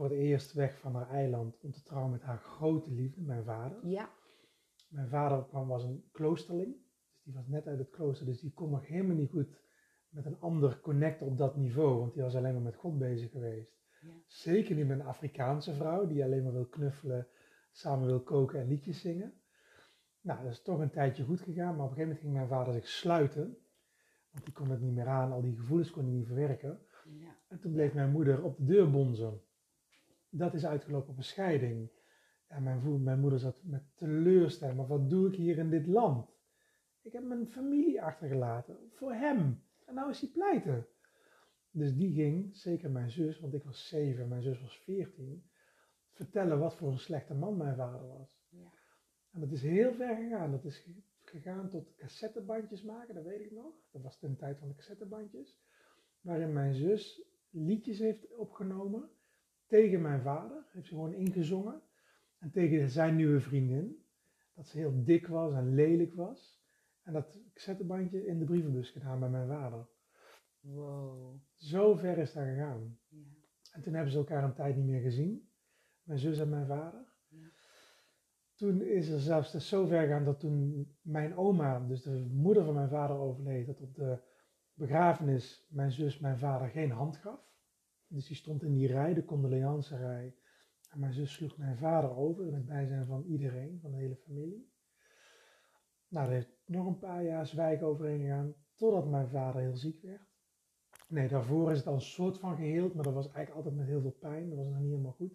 Voor 0.00 0.08
het 0.08 0.18
eerst 0.18 0.52
weg 0.52 0.78
van 0.78 0.94
haar 0.94 1.10
eiland 1.10 1.58
om 1.60 1.70
te 1.70 1.82
trouwen 1.82 2.10
met 2.10 2.22
haar 2.22 2.38
grote 2.38 2.90
liefde, 2.90 3.20
mijn 3.20 3.44
vader. 3.44 3.86
Ja. 3.86 4.10
Mijn 4.88 5.08
vader 5.08 5.44
kwam, 5.44 5.68
was 5.68 5.84
een 5.84 6.04
kloosterling. 6.12 6.72
Dus 6.72 7.22
die 7.22 7.34
was 7.34 7.46
net 7.46 7.66
uit 7.66 7.78
het 7.78 7.90
klooster. 7.90 8.26
Dus 8.26 8.40
die 8.40 8.52
kon 8.52 8.70
nog 8.70 8.86
helemaal 8.86 9.16
niet 9.16 9.30
goed 9.30 9.48
met 10.08 10.26
een 10.26 10.40
ander 10.40 10.80
connecten 10.80 11.26
op 11.26 11.38
dat 11.38 11.56
niveau. 11.56 11.98
Want 11.98 12.12
die 12.12 12.22
was 12.22 12.34
alleen 12.34 12.52
maar 12.52 12.62
met 12.62 12.76
God 12.76 12.98
bezig 12.98 13.30
geweest. 13.30 13.72
Ja. 14.00 14.08
Zeker 14.26 14.74
niet 14.74 14.86
met 14.86 14.98
een 14.98 15.06
Afrikaanse 15.06 15.74
vrouw 15.74 16.06
die 16.06 16.24
alleen 16.24 16.42
maar 16.42 16.52
wil 16.52 16.66
knuffelen, 16.66 17.26
samen 17.70 18.06
wil 18.06 18.22
koken 18.22 18.60
en 18.60 18.68
liedjes 18.68 19.00
zingen. 19.00 19.32
Nou, 20.20 20.42
dat 20.42 20.52
is 20.52 20.62
toch 20.62 20.78
een 20.78 20.90
tijdje 20.90 21.24
goed 21.24 21.40
gegaan, 21.40 21.76
maar 21.76 21.84
op 21.86 21.90
een 21.90 21.96
gegeven 21.96 22.08
moment 22.08 22.20
ging 22.20 22.32
mijn 22.32 22.48
vader 22.48 22.72
zich 22.72 22.88
sluiten. 22.88 23.56
Want 24.30 24.44
die 24.44 24.54
kon 24.54 24.70
het 24.70 24.80
niet 24.80 24.94
meer 24.94 25.08
aan, 25.08 25.32
al 25.32 25.42
die 25.42 25.56
gevoelens 25.56 25.90
kon 25.90 26.04
hij 26.04 26.12
niet 26.12 26.26
verwerken. 26.26 26.80
Ja. 27.04 27.36
En 27.48 27.60
toen 27.60 27.72
bleef 27.72 27.94
mijn 27.94 28.10
moeder 28.10 28.42
op 28.42 28.56
de 28.56 28.64
deur 28.64 28.90
bonzen. 28.90 29.40
Dat 30.30 30.54
is 30.54 30.66
uitgelopen 30.66 31.10
op 31.10 31.16
een 31.16 31.22
scheiding. 31.22 31.90
Ja, 32.48 32.60
mijn, 32.60 33.02
mijn 33.02 33.20
moeder 33.20 33.38
zat 33.38 33.62
met 33.64 33.82
teleurstelling. 33.96 34.76
Maar 34.76 34.86
wat 34.86 35.10
doe 35.10 35.28
ik 35.28 35.34
hier 35.34 35.58
in 35.58 35.70
dit 35.70 35.86
land? 35.86 36.30
Ik 37.02 37.12
heb 37.12 37.24
mijn 37.24 37.48
familie 37.48 38.02
achtergelaten. 38.02 38.76
Voor 38.92 39.12
hem. 39.12 39.62
En 39.86 39.94
nou 39.94 40.10
is 40.10 40.20
hij 40.20 40.30
pleiten. 40.30 40.86
Dus 41.70 41.96
die 41.96 42.12
ging, 42.12 42.56
zeker 42.56 42.90
mijn 42.90 43.10
zus, 43.10 43.40
want 43.40 43.54
ik 43.54 43.64
was 43.64 43.88
zeven, 43.88 44.28
mijn 44.28 44.42
zus 44.42 44.60
was 44.60 44.78
veertien, 44.78 45.50
vertellen 46.10 46.58
wat 46.58 46.76
voor 46.76 46.90
een 46.90 46.98
slechte 46.98 47.34
man 47.34 47.56
mijn 47.56 47.76
vader 47.76 48.08
was. 48.08 48.40
Ja. 48.48 48.72
En 49.32 49.40
dat 49.40 49.50
is 49.52 49.62
heel 49.62 49.94
ver 49.94 50.16
gegaan. 50.16 50.50
Dat 50.50 50.64
is 50.64 50.78
ge- 50.78 51.02
gegaan 51.20 51.68
tot 51.68 51.94
cassettebandjes 51.96 52.82
maken, 52.82 53.14
dat 53.14 53.24
weet 53.24 53.40
ik 53.40 53.50
nog. 53.50 53.74
Dat 53.90 54.02
was 54.02 54.18
ten 54.18 54.36
tijd 54.36 54.58
van 54.58 54.68
de 54.68 54.74
cassettebandjes. 54.74 55.58
Waarin 56.20 56.52
mijn 56.52 56.74
zus 56.74 57.22
liedjes 57.50 57.98
heeft 57.98 58.36
opgenomen 58.36 59.10
tegen 59.70 60.00
mijn 60.00 60.22
vader. 60.22 60.64
Heeft 60.72 60.86
ze 60.86 60.94
gewoon 60.94 61.14
ingezongen. 61.14 61.82
En 62.38 62.50
tegen 62.50 62.88
zijn 62.88 63.16
nieuwe 63.16 63.40
vriendin. 63.40 64.04
Dat 64.54 64.66
ze 64.66 64.78
heel 64.78 65.04
dik 65.04 65.26
was 65.26 65.52
en 65.54 65.74
lelijk 65.74 66.14
was. 66.14 66.62
En 67.02 67.12
dat 67.12 67.38
cassettebandje 67.52 68.26
in 68.26 68.38
de 68.38 68.44
brievenbus 68.44 68.90
gedaan 68.90 69.20
bij 69.20 69.28
mijn 69.28 69.48
vader. 69.48 69.88
Wow. 70.60 71.40
Zo 71.56 71.94
ver 71.94 72.18
is 72.18 72.32
dat 72.32 72.44
gegaan. 72.44 72.98
Ja. 73.08 73.18
En 73.72 73.82
toen 73.82 73.94
hebben 73.94 74.12
ze 74.12 74.18
elkaar 74.18 74.44
een 74.44 74.54
tijd 74.54 74.76
niet 74.76 74.86
meer 74.86 75.00
gezien. 75.00 75.48
Mijn 76.02 76.18
zus 76.18 76.38
en 76.38 76.48
mijn 76.48 76.66
vader. 76.66 77.12
Ja. 77.28 77.48
Toen 78.54 78.82
is 78.82 79.08
er 79.08 79.20
zelfs 79.20 79.52
dus 79.52 79.68
zo 79.68 79.86
ver 79.86 80.02
gegaan 80.02 80.24
dat 80.24 80.40
toen 80.40 80.88
mijn 81.02 81.36
oma, 81.36 81.80
dus 81.80 82.02
de 82.02 82.26
moeder 82.30 82.64
van 82.64 82.74
mijn 82.74 82.88
vader 82.88 83.16
overleed, 83.16 83.66
dat 83.66 83.80
op 83.80 83.94
de 83.94 84.18
begrafenis 84.74 85.66
mijn 85.70 85.92
zus 85.92 86.18
mijn 86.18 86.38
vader 86.38 86.68
geen 86.68 86.90
hand 86.90 87.16
gaf. 87.16 87.49
Dus 88.10 88.26
die 88.26 88.36
stond 88.36 88.62
in 88.62 88.72
die 88.72 88.86
rij, 88.86 89.14
de 89.14 89.24
condoleancerij. 89.24 90.34
En 90.90 91.00
mijn 91.00 91.12
zus 91.12 91.32
sloeg 91.32 91.56
mijn 91.56 91.76
vader 91.76 92.16
over 92.16 92.46
in 92.46 92.54
het 92.54 92.66
bijzijn 92.66 93.06
van 93.06 93.24
iedereen, 93.24 93.78
van 93.80 93.90
de 93.90 93.96
hele 93.96 94.16
familie. 94.16 94.72
Nou, 96.08 96.26
er 96.26 96.32
heeft 96.32 96.50
nog 96.64 96.86
een 96.86 96.98
paar 96.98 97.24
jaar 97.24 97.46
zwijgen 97.46 97.86
overheen 97.86 98.20
gegaan, 98.20 98.54
totdat 98.74 99.08
mijn 99.08 99.28
vader 99.28 99.60
heel 99.60 99.76
ziek 99.76 100.02
werd. 100.02 100.28
Nee, 101.08 101.28
daarvoor 101.28 101.70
is 101.70 101.78
het 101.78 101.86
al 101.86 101.94
een 101.94 102.00
soort 102.00 102.38
van 102.38 102.56
geheeld, 102.56 102.94
maar 102.94 103.04
dat 103.04 103.14
was 103.14 103.24
eigenlijk 103.24 103.56
altijd 103.56 103.74
met 103.76 103.86
heel 103.86 104.00
veel 104.00 104.16
pijn. 104.20 104.48
Dat 104.48 104.58
was 104.58 104.66
nog 104.66 104.78
niet 104.78 104.90
helemaal 104.90 105.12
goed. 105.12 105.32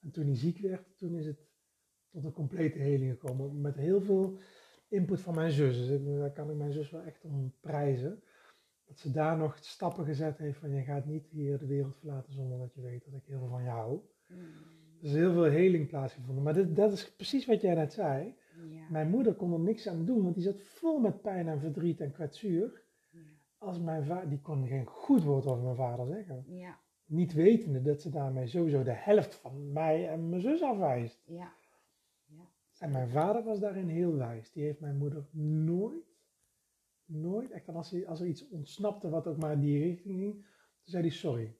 En 0.00 0.10
toen 0.10 0.24
hij 0.24 0.36
ziek 0.36 0.58
werd, 0.58 0.98
toen 0.98 1.14
is 1.14 1.26
het 1.26 1.46
tot 2.10 2.24
een 2.24 2.32
complete 2.32 2.78
heling 2.78 3.12
gekomen. 3.12 3.60
Met 3.60 3.76
heel 3.76 4.00
veel 4.00 4.38
input 4.88 5.20
van 5.20 5.34
mijn 5.34 5.50
zus. 5.50 5.86
Dus 5.86 6.18
daar 6.18 6.32
kan 6.32 6.50
ik 6.50 6.56
mijn 6.56 6.72
zus 6.72 6.90
wel 6.90 7.02
echt 7.02 7.24
om 7.24 7.54
prijzen. 7.60 8.22
Dat 8.86 8.98
ze 8.98 9.10
daar 9.10 9.36
nog 9.36 9.58
stappen 9.60 10.04
gezet 10.04 10.38
heeft 10.38 10.58
van 10.58 10.70
je 10.70 10.82
gaat 10.82 11.06
niet 11.06 11.26
hier 11.26 11.58
de 11.58 11.66
wereld 11.66 11.96
verlaten 11.96 12.32
zonder 12.32 12.58
dat 12.58 12.74
je 12.74 12.80
weet 12.80 13.04
dat 13.04 13.14
ik 13.14 13.26
heel 13.26 13.38
veel 13.38 13.48
van 13.48 13.62
je 13.62 13.68
hou. 13.68 14.00
Mm. 14.28 14.38
Er 15.04 15.10
is 15.10 15.12
heel 15.12 15.32
veel 15.32 15.44
heling 15.44 15.88
plaatsgevonden. 15.88 16.44
Maar 16.44 16.54
dit, 16.54 16.76
dat 16.76 16.92
is 16.92 17.14
precies 17.14 17.46
wat 17.46 17.60
jij 17.60 17.74
net 17.74 17.92
zei. 17.92 18.34
Ja. 18.70 18.86
Mijn 18.90 19.10
moeder 19.10 19.34
kon 19.34 19.52
er 19.52 19.58
niks 19.58 19.88
aan 19.88 20.04
doen, 20.04 20.22
want 20.22 20.34
die 20.34 20.44
zat 20.44 20.60
vol 20.60 20.98
met 20.98 21.22
pijn 21.22 21.48
en 21.48 21.60
verdriet 21.60 22.00
en 22.00 22.12
kwetsuur. 22.12 22.82
Ja. 23.10 23.20
Als 23.58 23.80
mijn 23.80 24.04
vader, 24.04 24.28
die 24.28 24.40
kon 24.40 24.66
geen 24.66 24.86
goed 24.86 25.22
woord 25.22 25.46
over 25.46 25.64
mijn 25.64 25.76
vader 25.76 26.06
zeggen. 26.06 26.44
Ja. 26.48 26.78
Niet 27.04 27.32
wetende 27.32 27.82
dat 27.82 28.00
ze 28.00 28.10
daarmee 28.10 28.46
sowieso 28.46 28.82
de 28.82 28.92
helft 28.92 29.34
van 29.34 29.72
mij 29.72 30.08
en 30.08 30.28
mijn 30.28 30.40
zus 30.40 30.62
afwijst. 30.62 31.22
Ja. 31.26 31.52
Ja. 32.26 32.48
En 32.78 32.90
mijn 32.90 33.08
vader 33.08 33.44
was 33.44 33.60
daarin 33.60 33.88
heel 33.88 34.16
wijs. 34.16 34.52
Die 34.52 34.64
heeft 34.64 34.80
mijn 34.80 34.96
moeder 34.96 35.26
nooit, 35.64 36.13
nooit, 37.06 37.50
echt 37.50 37.68
als, 37.68 37.90
hij, 37.90 38.06
als 38.06 38.20
er 38.20 38.26
iets 38.26 38.48
ontsnapte 38.48 39.08
wat 39.08 39.26
ook 39.26 39.36
maar 39.36 39.52
in 39.52 39.60
die 39.60 39.78
richting 39.78 40.18
ging, 40.18 40.32
toen 40.34 40.44
zei 40.92 41.02
hij 41.02 41.12
sorry. 41.12 41.56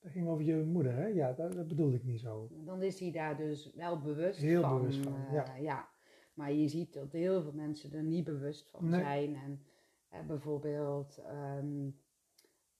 Dat 0.00 0.12
ging 0.12 0.28
over 0.28 0.44
je 0.44 0.54
moeder, 0.64 0.92
hè? 0.94 1.06
Ja, 1.06 1.32
dat, 1.32 1.52
dat 1.52 1.68
bedoelde 1.68 1.96
ik 1.96 2.04
niet 2.04 2.20
zo. 2.20 2.48
Dan 2.64 2.82
is 2.82 3.00
hij 3.00 3.10
daar 3.12 3.36
dus 3.36 3.72
wel 3.74 4.00
bewust 4.00 4.40
Heel 4.40 4.62
van. 4.62 4.78
bewust 4.80 4.98
van, 5.02 5.14
eh, 5.26 5.62
ja. 5.62 5.88
Maar 6.34 6.52
je 6.52 6.68
ziet 6.68 6.92
dat 6.94 7.12
heel 7.12 7.42
veel 7.42 7.52
mensen 7.52 7.92
er 7.92 8.02
niet 8.02 8.24
bewust 8.24 8.70
van 8.70 8.88
Nee. 8.88 9.00
zijn. 9.00 9.34
En 9.34 9.62
eh, 10.08 10.26
bijvoorbeeld 10.26 11.18
ehm, 11.18 11.90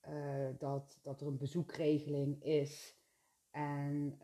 eh, 0.00 0.48
dat, 0.58 0.98
dat 1.02 1.20
er 1.20 1.26
een 1.26 1.36
bezoekregeling 1.38 2.42
is. 2.44 2.96
En 3.50 4.18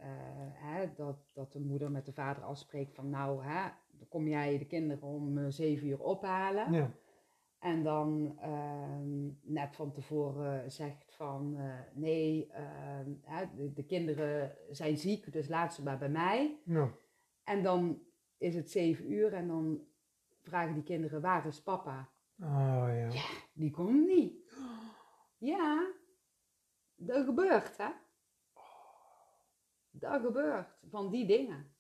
hè, 0.53 0.95
dat, 0.95 1.17
dat 1.33 1.53
de 1.53 1.61
moeder 1.61 1.91
met 1.91 2.07
de 2.07 2.13
vader 2.13 2.43
afspreekt 2.43 2.95
van 2.95 3.11
nou, 3.11 3.45
hè, 3.45 3.71
dan 3.91 4.09
kom 4.09 4.29
jij 4.29 4.59
de 4.59 4.67
kinderen 4.67 5.03
om 5.09 5.51
zeven 5.51 5.87
uur 5.89 6.01
ophalen. 6.01 6.73
Ja, 6.73 6.95
En 7.65 7.83
dan 7.83 8.39
ehm, 8.41 9.27
net 9.43 9.77
van 9.77 9.93
tevoren 9.93 10.71
zegt 10.71 11.15
van 11.15 11.57
eh, 11.57 11.79
nee, 11.95 12.47
ehm, 12.53 13.11
de, 13.57 13.73
de 13.73 13.85
kinderen 13.85 14.57
zijn 14.71 14.97
ziek, 14.97 15.33
dus 15.33 15.49
laat 15.49 15.75
ze 15.75 15.83
maar 15.83 15.99
bij 15.99 16.09
mij. 16.09 16.61
ja. 16.65 16.91
En 17.45 17.63
dan 17.63 18.03
is 18.39 18.55
het 18.55 18.71
zeven 18.71 19.13
uur 19.13 19.33
en 19.33 19.47
dan 19.49 19.87
vragen 20.43 20.75
die 20.75 20.83
kinderen 20.83 21.21
waar 21.21 21.47
is 21.47 21.63
papa? 21.63 22.09
Oh 22.41 22.87
ja. 22.89 23.11
Die 23.53 23.71
komt 23.71 24.07
niet. 24.07 24.55
Ja, 25.39 25.93
dat 26.95 27.25
gebeurt 27.25 27.77
hè. 27.77 27.89
Dat 29.91 30.21
gebeurt, 30.21 30.79
van 30.89 31.11
die 31.11 31.27
dingen. 31.27 31.74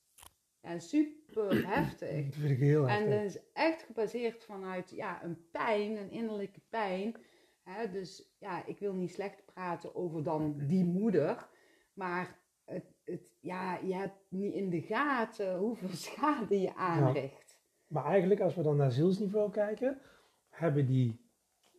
Ja, 0.64 0.78
super 0.78 1.68
heftig. 1.76 2.24
Dat 2.24 2.34
vind 2.34 2.50
ik 2.50 2.58
heel 2.58 2.88
En 2.88 2.94
heftig. 2.94 3.10
dat 3.14 3.24
is 3.24 3.38
echt 3.52 3.82
gebaseerd 3.82 4.44
vanuit 4.44 4.90
ja, 4.90 5.24
een 5.24 5.48
pijn, 5.50 5.96
een 5.96 6.10
innerlijke 6.10 6.60
pijn. 6.68 7.16
Hè? 7.62 7.90
Dus 7.90 8.34
ja, 8.38 8.66
ik 8.66 8.78
wil 8.78 8.94
niet 8.94 9.12
slecht 9.12 9.44
praten 9.54 9.94
over 9.94 10.22
dan 10.22 10.54
die 10.66 10.84
moeder. 10.84 11.48
Maar 11.94 12.38
het, 12.64 12.94
het, 13.04 13.36
ja, 13.40 13.78
je 13.78 13.94
hebt 13.94 14.16
niet 14.28 14.54
in 14.54 14.70
de 14.70 14.80
gaten 14.80 15.56
hoeveel 15.58 15.88
schade 16.08 16.60
je 16.60 16.74
aanricht. 16.74 17.58
Maar 17.86 18.04
eigenlijk, 18.04 18.40
als 18.40 18.54
we 18.54 18.62
dan 18.62 18.76
naar 18.76 18.92
zielsniveau 18.92 19.50
kijken, 19.50 20.00
hebben 20.48 20.86
die, 20.86 21.20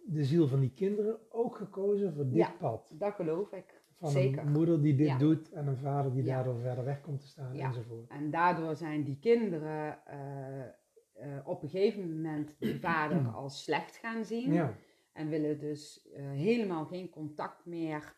de 0.05 0.23
ziel 0.23 0.47
van 0.47 0.59
die 0.59 0.73
kinderen 0.73 1.31
ook 1.31 1.55
gekozen 1.55 2.13
voor 2.13 2.25
dit 2.25 2.35
Ja. 2.35 2.51
pad. 2.59 2.91
Dat 2.93 3.13
geloof 3.13 3.51
ik. 3.51 3.74
Van 3.99 4.09
Zeker. 4.09 4.41
een 4.41 4.51
moeder 4.51 4.81
die 4.81 4.95
dit 4.95 5.07
Ja. 5.07 5.17
doet 5.17 5.51
en 5.51 5.67
een 5.67 5.77
vader 5.77 6.13
die 6.13 6.23
Ja. 6.23 6.35
daardoor 6.35 6.59
verder 6.59 6.83
weg 6.85 7.01
komt 7.01 7.19
te 7.21 7.27
staan 7.27 7.55
Ja. 7.55 7.67
enzovoort. 7.67 8.09
En 8.09 8.29
daardoor 8.29 8.75
zijn 8.75 9.03
die 9.03 9.19
kinderen 9.19 10.05
eh, 10.05 10.59
eh, 10.61 11.47
op 11.47 11.63
een 11.63 11.69
gegeven 11.69 12.13
moment 12.15 12.55
de 12.59 12.79
vader 12.89 13.27
als 13.27 13.63
slecht 13.63 13.95
gaan 13.97 14.25
zien. 14.25 14.69
En 15.13 15.29
willen 15.29 15.59
dus 15.59 16.09
eh, 16.13 16.25
helemaal 16.29 16.85
geen 16.85 17.09
contact 17.09 17.65
meer 17.65 18.15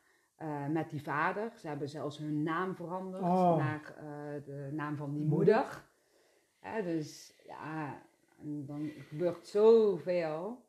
met 0.72 0.90
die 0.90 1.02
vader. 1.02 1.52
Ze 1.58 1.68
hebben 1.68 1.90
zelfs 1.90 2.18
hun 2.18 2.44
naam 2.44 2.76
veranderd 2.76 3.24
Oh. 3.24 3.58
naar 3.58 3.96
de 4.46 4.70
naam 4.72 4.96
van 4.96 5.14
die 5.14 5.26
Moeder. 5.26 5.84
dus 6.84 7.34
ja, 7.46 8.02
en 8.42 8.66
dan 8.66 8.90
gebeurt 9.10 9.48
zoveel. 9.48 10.66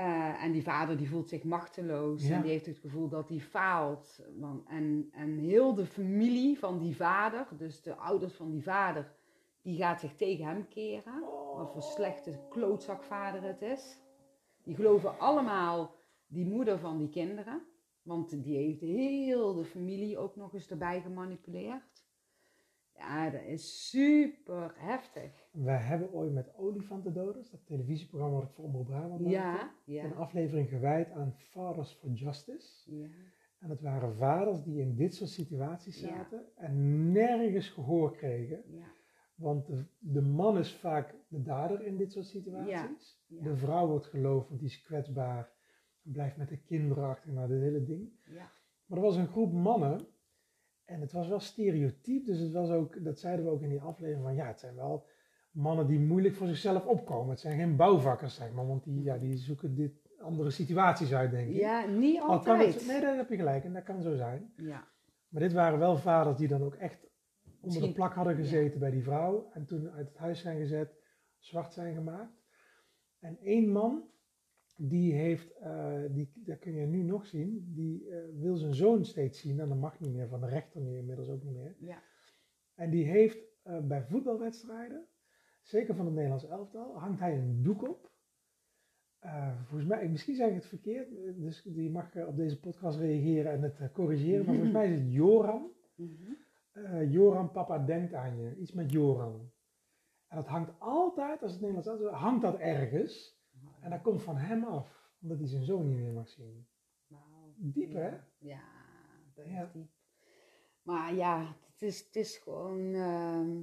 Eh, 0.00 0.42
en 0.44 0.52
die 0.52 0.62
vader 0.62 0.96
die 0.96 1.08
voelt 1.08 1.28
zich 1.28 1.44
machteloos 1.44 2.26
Ja. 2.28 2.34
en 2.34 2.42
die 2.42 2.50
heeft 2.50 2.66
het 2.66 2.78
gevoel 2.78 3.08
dat 3.08 3.28
hij 3.28 3.40
faalt. 3.40 4.20
En, 4.66 5.08
en 5.12 5.38
heel 5.38 5.74
de 5.74 5.86
familie 5.86 6.58
van 6.58 6.78
die 6.78 6.96
vader, 6.96 7.46
dus 7.56 7.82
de 7.82 7.94
ouders 7.94 8.34
van 8.34 8.50
die 8.50 8.62
vader, 8.62 9.12
die 9.62 9.76
gaat 9.76 10.00
zich 10.00 10.16
tegen 10.16 10.44
hem 10.44 10.68
keren. 10.68 11.20
Wat 11.56 11.72
voor 11.72 11.82
slechte 11.82 12.40
klootzakvader 12.50 13.42
het 13.42 13.62
is. 13.62 14.00
Die 14.62 14.74
geloven 14.74 15.18
allemaal 15.18 15.94
die 16.26 16.46
moeder 16.46 16.78
van 16.78 16.98
die 16.98 17.08
kinderen. 17.08 17.62
Want 18.02 18.42
die 18.42 18.56
heeft 18.56 18.80
heel 18.80 19.54
de 19.54 19.64
familie 19.64 20.18
ook 20.18 20.36
nog 20.36 20.54
eens 20.54 20.70
erbij 20.70 21.00
gemanipuleerd. 21.00 21.89
Ja, 23.00 23.30
dat 23.30 23.42
is 23.42 23.88
super 23.90 24.74
heftig. 24.76 25.48
wij 25.52 25.76
hebben 25.78 26.12
ooit 26.12 26.32
met 26.32 26.54
Olifantendoders, 26.54 27.50
dat 27.50 27.66
televisieprogramma 27.66 28.36
wat 28.36 28.48
ik 28.48 28.54
voor 28.54 28.64
Omroep 28.64 28.86
Brabant 28.86 29.20
maakte, 29.20 29.28
Ja, 29.30 29.70
ja, 29.84 30.04
een 30.04 30.14
aflevering 30.14 30.68
gewijd 30.68 31.10
aan 31.10 31.32
Fathers 31.36 31.92
for 31.92 32.10
Justice. 32.10 32.94
ja. 32.96 33.08
En 33.58 33.70
het 33.70 33.80
waren 33.80 34.14
vaders 34.14 34.62
die 34.62 34.80
in 34.80 34.94
dit 34.96 35.14
soort 35.14 35.30
situaties 35.30 36.00
zaten 36.00 36.56
en 36.56 37.12
nergens 37.12 37.68
gehoor 37.68 38.16
kregen. 38.16 38.62
ja. 38.66 38.86
Want 39.34 39.66
de, 39.66 39.84
de 39.98 40.20
man 40.22 40.58
is 40.58 40.74
vaak 40.74 41.14
de 41.28 41.42
dader 41.42 41.86
in 41.86 41.96
dit 41.96 42.12
soort 42.12 42.26
situaties. 42.26 43.22
Ja. 43.26 43.42
De 43.42 43.56
vrouw 43.56 43.86
wordt 43.86 44.06
geloofd, 44.06 44.48
want 44.48 44.60
die 44.60 44.68
is 44.68 44.82
kwetsbaar 44.82 45.52
Blijf 46.02 46.36
met 46.36 46.48
de 46.48 46.56
kinderen 46.56 47.04
achter, 47.04 47.32
nou, 47.32 47.48
dit 47.48 47.60
hele 47.60 47.84
ding. 47.84 48.12
Ja. 48.24 48.50
Maar 48.86 48.98
er 48.98 49.04
was 49.04 49.16
een 49.16 49.28
groep 49.28 49.52
mannen. 49.52 50.00
En 50.90 51.00
het 51.00 51.12
was 51.12 51.28
wel 51.28 51.40
stereotyp. 51.40 52.26
Dus 52.26 52.38
het 52.38 52.52
was 52.52 52.70
ook, 52.70 53.04
dat 53.04 53.18
zeiden 53.18 53.44
we 53.44 53.50
ook 53.50 53.62
in 53.62 53.68
die 53.68 53.80
aflevering. 53.80 54.22
Van 54.24 54.34
ja, 54.34 54.46
het 54.46 54.60
zijn 54.60 54.74
wel 54.74 55.06
mannen 55.50 55.86
die 55.86 55.98
moeilijk 55.98 56.34
voor 56.34 56.46
zichzelf 56.46 56.86
opkomen. 56.86 57.30
Het 57.30 57.40
zijn 57.40 57.58
geen 57.58 57.76
bouwvakkers, 57.76 58.34
zeg 58.34 58.52
maar. 58.52 58.66
Want 58.66 58.84
die, 58.84 59.02
ja, 59.02 59.18
die 59.18 59.36
zoeken 59.36 59.74
dit 59.74 59.92
andere 60.18 60.50
situaties 60.50 61.14
uit, 61.14 61.30
denk 61.30 61.48
ik. 61.48 61.56
Ja, 61.56 61.86
niet 61.86 62.20
altijd. 62.20 62.74
het, 62.74 62.86
nee, 62.86 63.00
daar 63.00 63.16
heb 63.16 63.28
je 63.28 63.36
gelijk. 63.36 63.64
En 63.64 63.72
dat 63.72 63.82
kan 63.82 64.02
zo 64.02 64.14
zijn. 64.14 64.52
Ja. 64.56 64.88
Maar 65.28 65.42
dit 65.42 65.52
waren 65.52 65.78
wel 65.78 65.96
vaders 65.96 66.38
die 66.38 66.48
dan 66.48 66.62
ook 66.62 66.74
echt 66.74 67.06
onder 67.60 67.80
de 67.80 67.92
plak 67.92 68.14
hadden 68.14 68.36
gezeten 68.36 68.80
bij 68.80 68.90
die 68.90 69.02
vrouw. 69.02 69.50
En 69.52 69.64
toen 69.64 69.90
uit 69.90 70.08
het 70.08 70.18
huis 70.18 70.40
zijn 70.40 70.58
gezet, 70.58 70.94
zwart 71.38 71.72
zijn 71.72 71.94
gemaakt. 71.94 72.42
En 73.18 73.38
één 73.42 73.72
man, 73.72 74.04
die 74.82 75.14
heeft, 75.14 75.52
eh, 75.52 76.02
die, 76.10 76.32
dat 76.34 76.58
kun 76.58 76.74
je 76.74 76.86
nu 76.86 77.02
nog 77.02 77.26
zien, 77.26 77.72
die 77.74 78.08
eh, 78.08 78.18
wil 78.34 78.56
zijn 78.56 78.74
zoon 78.74 79.04
steeds 79.04 79.40
zien. 79.40 79.60
En 79.60 79.68
dat 79.68 79.78
mag 79.78 80.00
niet 80.00 80.12
meer, 80.12 80.28
van 80.28 80.40
de 80.40 80.46
rechter 80.46 80.80
nu 80.80 80.96
inmiddels 80.96 81.28
ook 81.28 81.42
niet 81.42 81.54
meer. 81.54 81.74
Ja. 81.78 82.02
En 82.74 82.90
die 82.90 83.04
heeft 83.04 83.38
eh, 83.62 83.80
bij 83.80 84.02
voetbalwedstrijden, 84.02 85.06
zeker 85.62 85.94
van 85.94 86.04
het 86.04 86.14
Nederlands 86.14 86.46
elftal, 86.46 86.98
hangt 86.98 87.20
hij 87.20 87.38
een 87.38 87.62
doek 87.62 87.88
op. 87.88 88.08
Volgens 89.64 89.88
mij, 89.88 90.08
misschien 90.08 90.34
zeg 90.34 90.48
ik 90.48 90.54
het 90.54 90.66
verkeerd, 90.66 91.08
dus 91.36 91.62
die 91.62 91.90
mag 91.90 92.16
op 92.26 92.36
deze 92.36 92.60
podcast 92.60 92.98
reageren 92.98 93.52
en 93.52 93.62
het 93.62 93.92
corrigeren. 93.92 94.44
Maar 94.44 94.54
volgens 94.54 94.72
mij 94.72 94.92
is 94.92 95.00
het 95.00 95.12
Joram. 95.20 95.72
Mhm. 95.94 97.04
Joram, 97.10 97.50
papa 97.50 97.78
denkt 97.78 98.12
aan 98.12 98.38
je. 98.38 98.56
Iets 98.56 98.72
met 98.72 98.90
Joram. 98.90 99.52
En 100.26 100.36
dat 100.36 100.46
hangt 100.46 100.72
altijd, 100.78 101.42
als 101.42 101.52
het 101.52 101.60
Nederlands 101.60 101.88
elftal 101.88 102.20
hangt 102.20 102.42
dat 102.42 102.58
ergens. 102.58 103.39
En 103.80 103.90
dat 103.90 104.00
komt 104.02 104.22
van 104.22 104.36
hem 104.36 104.64
af, 104.64 105.10
omdat 105.22 105.38
hij 105.38 105.46
zijn 105.48 105.64
zoon 105.64 105.88
niet 105.88 105.98
meer 105.98 106.12
mag 106.12 106.28
zien. 106.28 106.66
Wauw. 107.06 107.52
Diep, 107.56 107.92
hè? 107.92 108.10
Ja, 108.38 108.62
dat 109.34 109.44
is 109.46 109.52
Ja. 109.52 109.70
diep. 109.72 109.88
Maar 110.82 111.14
ja, 111.14 111.56
het 111.72 111.82
is, 111.82 112.00
het 112.04 112.16
is 112.16 112.36
gewoon 112.36 112.94
ehm, 112.94 113.56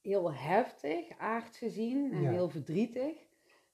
heel 0.00 0.32
heftig, 0.32 1.18
aards 1.18 1.58
gezien, 1.58 2.12
en 2.12 2.22
Ja. 2.22 2.30
heel 2.30 2.48
verdrietig. 2.48 3.26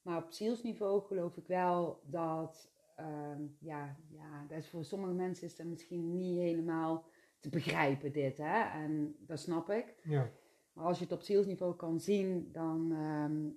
Maar 0.03 0.25
op 0.25 0.31
zielsniveau 0.33 1.03
geloof 1.03 1.37
ik 1.37 1.47
wel 1.47 2.01
dat, 2.07 2.73
ehm, 2.97 3.43
ja, 3.59 3.97
ja, 4.09 4.45
dat 4.49 4.59
is 4.59 4.69
voor 4.69 4.85
sommige 4.85 5.13
mensen 5.13 5.47
is 5.47 5.57
dat 5.57 5.67
misschien 5.67 6.17
niet 6.17 6.39
helemaal 6.39 7.05
te 7.41 7.49
begrijpen 7.49 8.13
dit, 8.13 8.39
hè. 8.39 8.61
En 8.83 9.17
dat 9.19 9.39
snap 9.41 9.71
ik. 9.71 9.95
Ja, 10.03 10.31
Maar 10.73 10.85
als 10.85 10.99
je 10.99 11.05
het 11.05 11.13
op 11.13 11.21
zielsniveau 11.23 11.75
kan 11.77 12.01
zien, 12.01 12.53
dan, 12.53 12.93
ehm, 12.93 13.49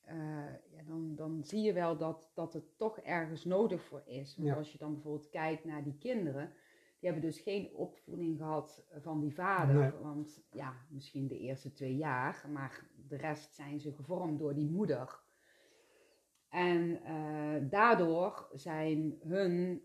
eh, 0.00 0.54
dan, 0.86 1.14
dan 1.14 1.44
zie 1.44 1.62
je 1.62 1.72
wel 1.72 1.96
dat, 1.96 2.30
dat 2.34 2.52
het 2.52 2.78
toch 2.78 2.98
ergens 2.98 3.44
nodig 3.44 3.82
voor 3.84 4.02
is. 4.06 4.36
Want 4.36 4.48
Ja. 4.48 4.54
als 4.54 4.72
je 4.72 4.78
dan 4.78 4.92
bijvoorbeeld 4.92 5.28
kijkt 5.30 5.64
naar 5.64 5.82
die 5.84 5.98
kinderen, 5.98 6.52
die 6.98 7.10
hebben 7.10 7.30
dus 7.30 7.40
geen 7.40 7.74
opvoeding 7.74 8.38
gehad 8.38 8.84
van 9.00 9.20
die 9.20 9.34
vader. 9.34 9.74
Nee. 9.74 9.90
Want 9.90 10.42
ja, 10.50 10.74
misschien 10.90 11.26
de 11.28 11.38
eerste 11.38 11.72
twee 11.72 11.96
jaar, 11.96 12.46
maar 12.52 12.86
de 13.08 13.16
rest 13.16 13.54
zijn 13.54 13.80
ze 13.80 13.92
gevormd 13.92 14.38
door 14.38 14.54
die 14.54 14.70
moeder. 14.70 15.20
En 16.48 17.02
eh, 17.02 17.70
daardoor 17.70 18.48
zijn 18.52 19.16
hun, 19.20 19.82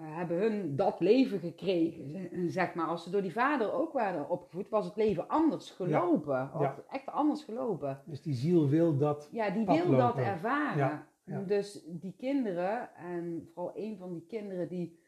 hebben 0.00 0.36
hun 0.38 0.76
dat 0.76 1.00
leven 1.00 1.38
gekregen. 1.38 2.50
Zeg 2.50 2.74
maar, 2.74 2.86
als 2.86 3.02
ze 3.02 3.10
door 3.10 3.22
die 3.22 3.32
vader 3.32 3.72
ook 3.72 3.92
waren 3.92 4.28
opgevoed, 4.30 4.68
was 4.68 4.84
het 4.84 4.96
leven 4.96 5.28
anders 5.28 5.70
gelopen. 5.70 6.50
Of 6.54 6.60
Ja. 6.60 6.76
echt 6.90 7.06
anders 7.06 7.44
gelopen. 7.44 8.02
dus 8.04 8.22
die 8.22 8.34
ziel 8.34 8.68
wil 8.68 8.96
dat. 8.96 9.28
Ja, 9.32 9.50
die 9.50 9.66
wil 9.66 9.96
dat 9.96 10.16
ervaren. 10.18 11.06
Ja. 11.24 11.40
Dus 11.40 11.84
die 11.86 12.14
kinderen, 12.18 12.94
en 12.94 13.48
vooral 13.54 13.72
een 13.76 13.96
van 13.96 14.12
die 14.12 14.24
kinderen, 14.28 14.68
die, 14.68 14.98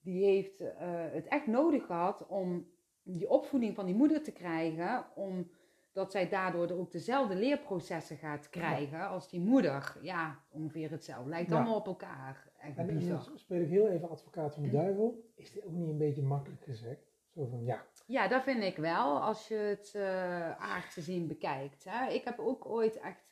die 0.00 0.24
heeft 0.24 0.60
eh, 0.60 0.70
het 1.12 1.26
echt 1.26 1.46
nodig 1.46 1.86
gehad 1.86 2.26
om 2.26 2.66
die 3.02 3.28
opvoeding 3.30 3.74
van 3.74 3.86
die 3.86 3.94
moeder 3.94 4.22
te 4.22 4.32
krijgen, 4.32 5.04
omdat 5.14 6.12
zij 6.12 6.28
daardoor 6.28 6.70
ook 6.70 6.92
dezelfde 6.92 7.36
leerprocessen 7.36 8.16
gaat 8.16 8.50
krijgen 8.50 9.08
als 9.08 9.28
die 9.30 9.40
moeder. 9.40 9.96
Ja, 10.02 10.38
ongeveer 10.50 10.90
hetzelfde. 10.90 11.28
Lijkt 11.28 11.52
allemaal 11.52 11.76
op 11.76 11.86
elkaar. 11.86 12.52
En 12.76 13.08
dan 13.08 13.38
speel 13.38 13.60
ik 13.60 13.68
heel 13.68 13.88
even 13.88 14.08
advocaat 14.10 14.54
van 14.54 14.62
de 14.62 14.70
duivel. 14.70 15.32
Is 15.34 15.52
dit 15.52 15.64
ook 15.64 15.72
niet 15.72 15.88
een 15.88 15.98
beetje 15.98 16.22
makkelijk 16.22 16.62
gezegd? 16.62 17.12
Zo 17.34 17.46
van 17.46 17.64
ja, 17.64 17.86
Ja, 18.06 18.28
dat 18.28 18.42
vind 18.42 18.62
ik 18.62 18.76
wel, 18.76 19.20
als 19.20 19.48
je 19.48 19.54
het 19.54 19.92
eh 19.94 20.50
aardse 20.50 21.00
zien 21.00 21.26
bekijkt. 21.26 21.84
Hè. 21.88 22.12
Ik 22.12 22.24
heb 22.24 22.38
ook 22.38 22.66
ooit 22.66 23.00
echt 23.00 23.24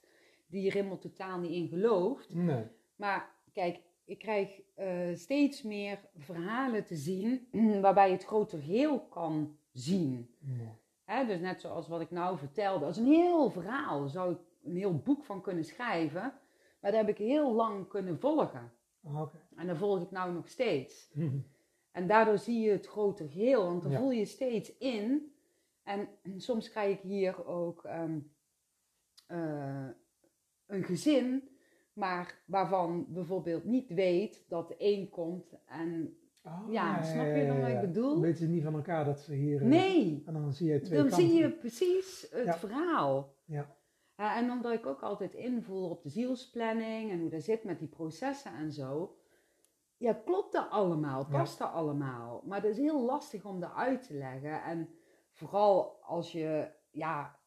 die 0.47 0.71
rimmel 0.71 0.99
totaal 0.99 1.39
niet 1.39 1.51
in 1.51 1.69
geloofd. 1.69 2.35
nee. 2.35 2.65
Maar 2.97 3.31
kijk, 3.53 3.81
ik 4.05 4.19
krijg 4.19 4.61
eh, 4.75 5.15
steeds 5.15 5.63
meer 5.63 5.99
verhalen 6.17 6.85
te 6.85 6.97
zien 6.97 7.49
waarbij 7.81 8.07
je 8.07 8.15
het 8.15 8.25
groter 8.25 8.59
geheel 8.59 9.01
kan 9.01 9.57
zien. 9.73 10.35
nee. 10.39 10.81
Hè, 11.05 11.27
dus 11.27 11.41
net 11.41 11.61
zoals 11.61 11.89
wat 11.89 12.01
ik 12.01 12.11
nou 12.11 12.39
vertelde, 12.39 12.87
is 12.87 12.97
een 12.97 13.07
heel 13.07 13.51
verhaal. 13.51 14.01
Daar 14.01 14.09
zou 14.09 14.33
ik 14.33 14.39
een 14.65 14.77
heel 14.77 14.97
boek 14.99 15.25
van 15.25 15.41
kunnen 15.43 15.65
schrijven. 15.65 16.33
Maar 16.81 16.91
dat 16.91 17.01
heb 17.01 17.09
ik 17.09 17.19
heel 17.19 17.53
lang 17.53 17.89
kunnen 17.89 18.19
volgen. 18.21 18.73
Ah, 19.05 19.21
Oké. 19.21 19.37
En 19.57 19.67
dat 19.67 19.77
volg 19.77 20.03
ik 20.03 20.11
nou 20.11 20.33
nog 20.33 20.49
steeds. 20.49 21.13
En 21.91 22.07
daardoor 22.07 22.39
zie 22.39 22.61
je 22.61 22.71
het 22.71 22.87
groter 22.87 23.29
geheel, 23.29 23.65
want 23.65 23.83
dan 23.83 23.91
Ja. 23.91 23.99
voel 23.99 24.11
je 24.11 24.25
steeds 24.25 24.77
in. 24.79 25.33
En 25.83 26.09
soms 26.37 26.71
krijg 26.71 26.97
ik 26.97 27.03
hier 27.03 27.47
ook 27.47 27.85
ehm, 27.85 28.19
eh, 29.27 29.87
een 30.67 30.85
gezin, 30.85 31.49
maar 31.93 32.43
waarvan 32.47 33.07
bijvoorbeeld 33.09 33.65
niet 33.65 33.89
weet 33.89 34.45
dat 34.49 34.69
de 34.69 34.75
een 34.79 35.09
komt 35.09 35.55
en 35.67 36.17
Oh, 36.45 36.67
Ja, 36.73 37.03
snap 37.03 37.27
je 37.35 37.47
dan 37.47 37.61
wat 37.61 37.71
ik 37.71 37.81
bedoel? 37.81 38.21
Weten 38.21 38.39
ze 38.39 38.47
niet 38.49 38.63
van 38.63 38.75
elkaar 38.75 39.05
dat 39.05 39.21
ze 39.21 39.35
hier... 39.35 39.61
eh, 39.61 39.67
nee, 39.67 40.23
En 40.27 40.33
dan 40.33 40.53
zie 40.53 40.69
je 40.73 40.81
twee 40.81 40.99
dan 40.99 41.09
kanten. 41.09 41.29
zie 41.29 41.39
je 41.39 41.51
precies 41.51 42.27
het 42.31 42.45
Ja. 42.45 42.59
verhaal. 42.59 43.35
Ja. 43.45 43.77
Ja, 44.23 44.37
en 44.37 44.51
omdat 44.51 44.73
ik 44.73 44.87
ook 44.87 45.03
altijd 45.03 45.35
invoer 45.35 45.91
op 45.91 46.03
de 46.03 46.09
zielsplanning 46.09 47.11
en 47.11 47.21
hoe 47.21 47.31
dat 47.31 47.43
zit 47.43 47.65
met 47.65 47.79
die 47.79 47.89
processen 47.89 48.55
en 48.55 48.73
zo. 48.73 49.17
Ja, 49.97 50.13
klopt 50.25 50.53
dat 50.53 50.71
allemaal, 50.71 51.21
Ja. 51.31 51.39
past 51.39 51.59
dat 51.59 51.73
allemaal. 51.73 52.43
Maar 52.45 52.61
dat 52.63 52.71
is 52.71 52.77
heel 52.77 53.05
lastig 53.05 53.45
om 53.45 53.61
dat 53.61 53.73
uit 53.75 54.07
te 54.07 54.15
leggen. 54.15 54.63
En 54.63 54.89
vooral 55.31 55.99
als 56.03 56.33
je, 56.33 56.71
ja, 56.91 57.39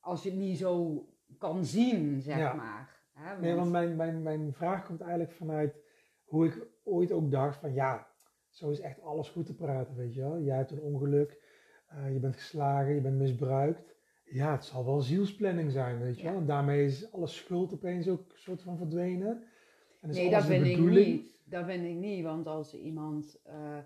als 0.00 0.22
je 0.22 0.30
het 0.30 0.38
niet 0.38 0.58
zo 0.58 1.06
kan 1.38 1.64
zien, 1.64 2.20
zeg 2.20 2.38
Ja. 2.38 2.52
maar. 2.52 2.96
Hè, 3.12 3.40
Nee, 3.40 3.54
want 3.54 3.70
mijn, 3.70 3.96
mijn, 3.96 4.22
mijn 4.22 4.52
vraag 4.52 4.86
komt 4.86 5.00
eigenlijk 5.00 5.32
vanuit 5.32 5.76
hoe 6.24 6.46
ik 6.46 6.66
ooit 6.84 7.12
ook 7.12 7.30
dacht 7.30 7.56
van 7.56 7.72
ja, 7.74 8.06
zo 8.48 8.70
is 8.70 8.80
echt 8.80 9.02
alles 9.02 9.28
goed 9.28 9.46
te 9.46 9.54
praten, 9.54 9.96
weet 9.96 10.14
je 10.14 10.20
wel. 10.20 10.38
Jij 10.40 10.56
hebt 10.56 10.70
een 10.70 10.82
ongeluk, 10.82 11.42
eh, 11.86 12.12
je 12.12 12.18
bent 12.18 12.36
geslagen, 12.36 12.94
je 12.94 13.00
bent 13.00 13.18
misbruikt. 13.18 13.96
Ja, 14.30 14.52
het 14.52 14.64
zal 14.64 14.84
wel 14.84 15.00
zielsplanning 15.00 15.72
zijn, 15.72 15.98
weet 16.00 16.16
je 16.18 16.22
Ja. 16.24 16.30
wel. 16.30 16.40
En 16.40 16.46
daarmee 16.46 16.84
is 16.84 17.12
alle 17.12 17.26
schuld 17.26 17.72
opeens 17.72 18.08
ook 18.08 18.20
een 18.20 18.38
soort 18.38 18.62
van 18.62 18.76
verdwenen. 18.76 19.42
En 20.00 20.08
is 20.10 20.16
Nee, 20.16 20.30
dat 20.30 20.44
vind 20.44 20.66
ik 20.66 20.78
niet. 20.78 21.40
Dat 21.44 21.64
vind 21.64 21.84
ik 21.84 21.94
niet, 21.94 22.24
want 22.24 22.46
als 22.46 22.74
iemand 22.74 23.38
eh, 23.44 23.78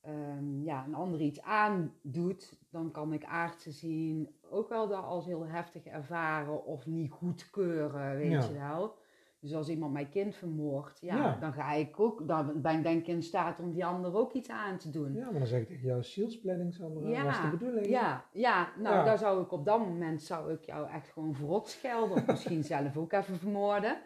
ehm, 0.00 0.62
ja, 0.62 0.84
een 0.86 0.94
ander 0.94 1.20
iets 1.20 1.40
aandoet, 1.42 2.58
dan 2.70 2.90
kan 2.90 3.12
ik 3.12 3.24
aardse 3.24 3.70
zien 3.72 4.28
ook 4.50 4.68
wel 4.68 4.88
dat 4.88 5.02
als 5.04 5.24
heel 5.24 5.46
heftig 5.46 5.84
ervaren 5.84 6.64
of 6.64 6.86
niet 6.86 7.10
goedkeuren, 7.10 8.16
weet 8.16 8.30
Ja. 8.30 8.46
je 8.48 8.52
wel. 8.52 8.94
Dus 9.44 9.54
als 9.54 9.68
iemand 9.68 9.92
mijn 9.92 10.08
kind 10.08 10.34
vermoordt, 10.36 11.00
ja, 11.00 11.16
Ja. 11.16 11.36
dan 11.40 11.52
ga 11.52 11.72
ik 11.72 12.00
ook, 12.00 12.28
dan 12.28 12.60
ben 12.62 12.76
ik 12.76 12.82
denk 12.82 13.00
ik 13.00 13.06
in 13.06 13.22
staat 13.22 13.58
om 13.60 13.72
die 13.72 13.84
ander 13.84 14.14
ook 14.16 14.32
iets 14.32 14.48
aan 14.48 14.76
te 14.78 14.90
doen. 14.90 15.14
Ja, 15.14 15.24
maar 15.30 15.38
dan 15.38 15.46
zeg 15.46 15.60
ik 15.60 15.66
tegen 15.66 15.86
jou, 15.86 16.02
zielsplanning 16.02 16.74
Sandra, 16.74 17.08
Ja, 17.08 17.24
was 17.24 17.40
de 17.40 17.48
bedoeling. 17.50 17.86
Ja, 17.86 18.24
ja, 18.32 18.68
nou 18.78 18.94
Ja. 18.94 19.04
daar 19.04 19.18
zou 19.18 19.42
ik 19.42 19.52
op 19.52 19.64
dat 19.64 19.78
moment 19.78 20.22
zou 20.22 20.52
ik 20.52 20.64
jou 20.64 20.88
echt 20.90 21.08
gewoon 21.08 21.34
voorop 21.34 21.66
schelden. 21.66 22.16
Of 22.16 22.26
misschien 22.26 22.64
zelf 22.74 22.96
ook 22.96 23.12
even 23.12 23.38
vermoorden. 23.38 23.96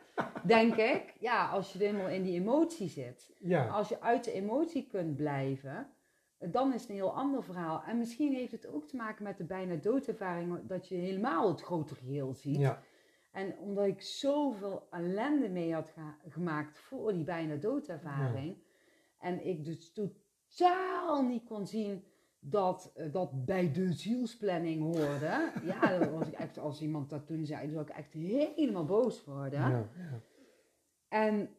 Denk 0.45 0.75
ik. 0.75 1.15
Ja, 1.21 1.49
als 1.49 1.73
je 1.73 1.79
helemaal 1.79 2.09
in 2.09 2.23
die 2.23 2.41
emotie 2.41 2.89
zit. 2.89 3.31
Ja, 3.39 3.67
Als 3.67 3.89
je 3.89 4.01
uit 4.01 4.25
de 4.25 4.33
emotie 4.33 4.87
kunt 4.87 5.17
blijven, 5.17 5.87
dan 6.39 6.73
is 6.75 6.81
het 6.81 6.91
een 6.91 6.97
heel 6.97 7.15
ander 7.17 7.43
verhaal. 7.45 7.83
En 7.87 7.99
misschien 7.99 8.33
heeft 8.35 8.53
het 8.53 8.67
ook 8.73 8.89
te 8.89 8.97
maken 8.97 9.25
met 9.25 9.37
de 9.39 9.45
bijna 9.45 9.75
doodervaring, 9.75 10.59
dat 10.67 10.89
je 10.89 10.95
helemaal 10.95 11.49
het 11.49 11.61
grotere 11.63 12.01
geheel 12.01 12.35
ziet. 12.35 12.57
ja, 12.57 12.81
En 13.31 13.59
omdat 13.59 13.87
ik 13.87 14.01
zoveel 14.03 14.87
ellende 14.91 15.49
mee 15.49 15.75
had 15.75 15.95
gemaakt 16.29 16.79
voor 16.79 17.13
die 17.13 17.25
bijna 17.25 17.57
doodervaring. 17.57 18.57
En 19.19 19.47
ik 19.47 19.65
dus 19.65 19.93
totaal 19.93 21.23
niet 21.23 21.45
kon 21.45 21.67
zien 21.67 22.05
dat 22.41 22.93
eh, 22.95 23.13
dat 23.13 23.45
bij 23.45 23.73
de 23.73 23.93
zielsplanning 23.93 24.83
hoorde. 24.83 25.53
ja, 25.63 25.81
dan 25.99 26.11
was 26.11 26.29
ik 26.29 26.35
echt, 26.35 26.59
als 26.59 26.81
iemand 26.81 27.11
dat 27.11 27.27
toen 27.27 27.47
zei, 27.47 27.63
dan 27.63 27.71
zou 27.71 27.83
ik 27.83 27.97
echt 27.97 28.13
helemaal 28.13 28.85
boos 28.85 29.25
worden. 29.25 29.61
ja, 29.61 29.89
ja. 29.97 30.21
En 31.09 31.51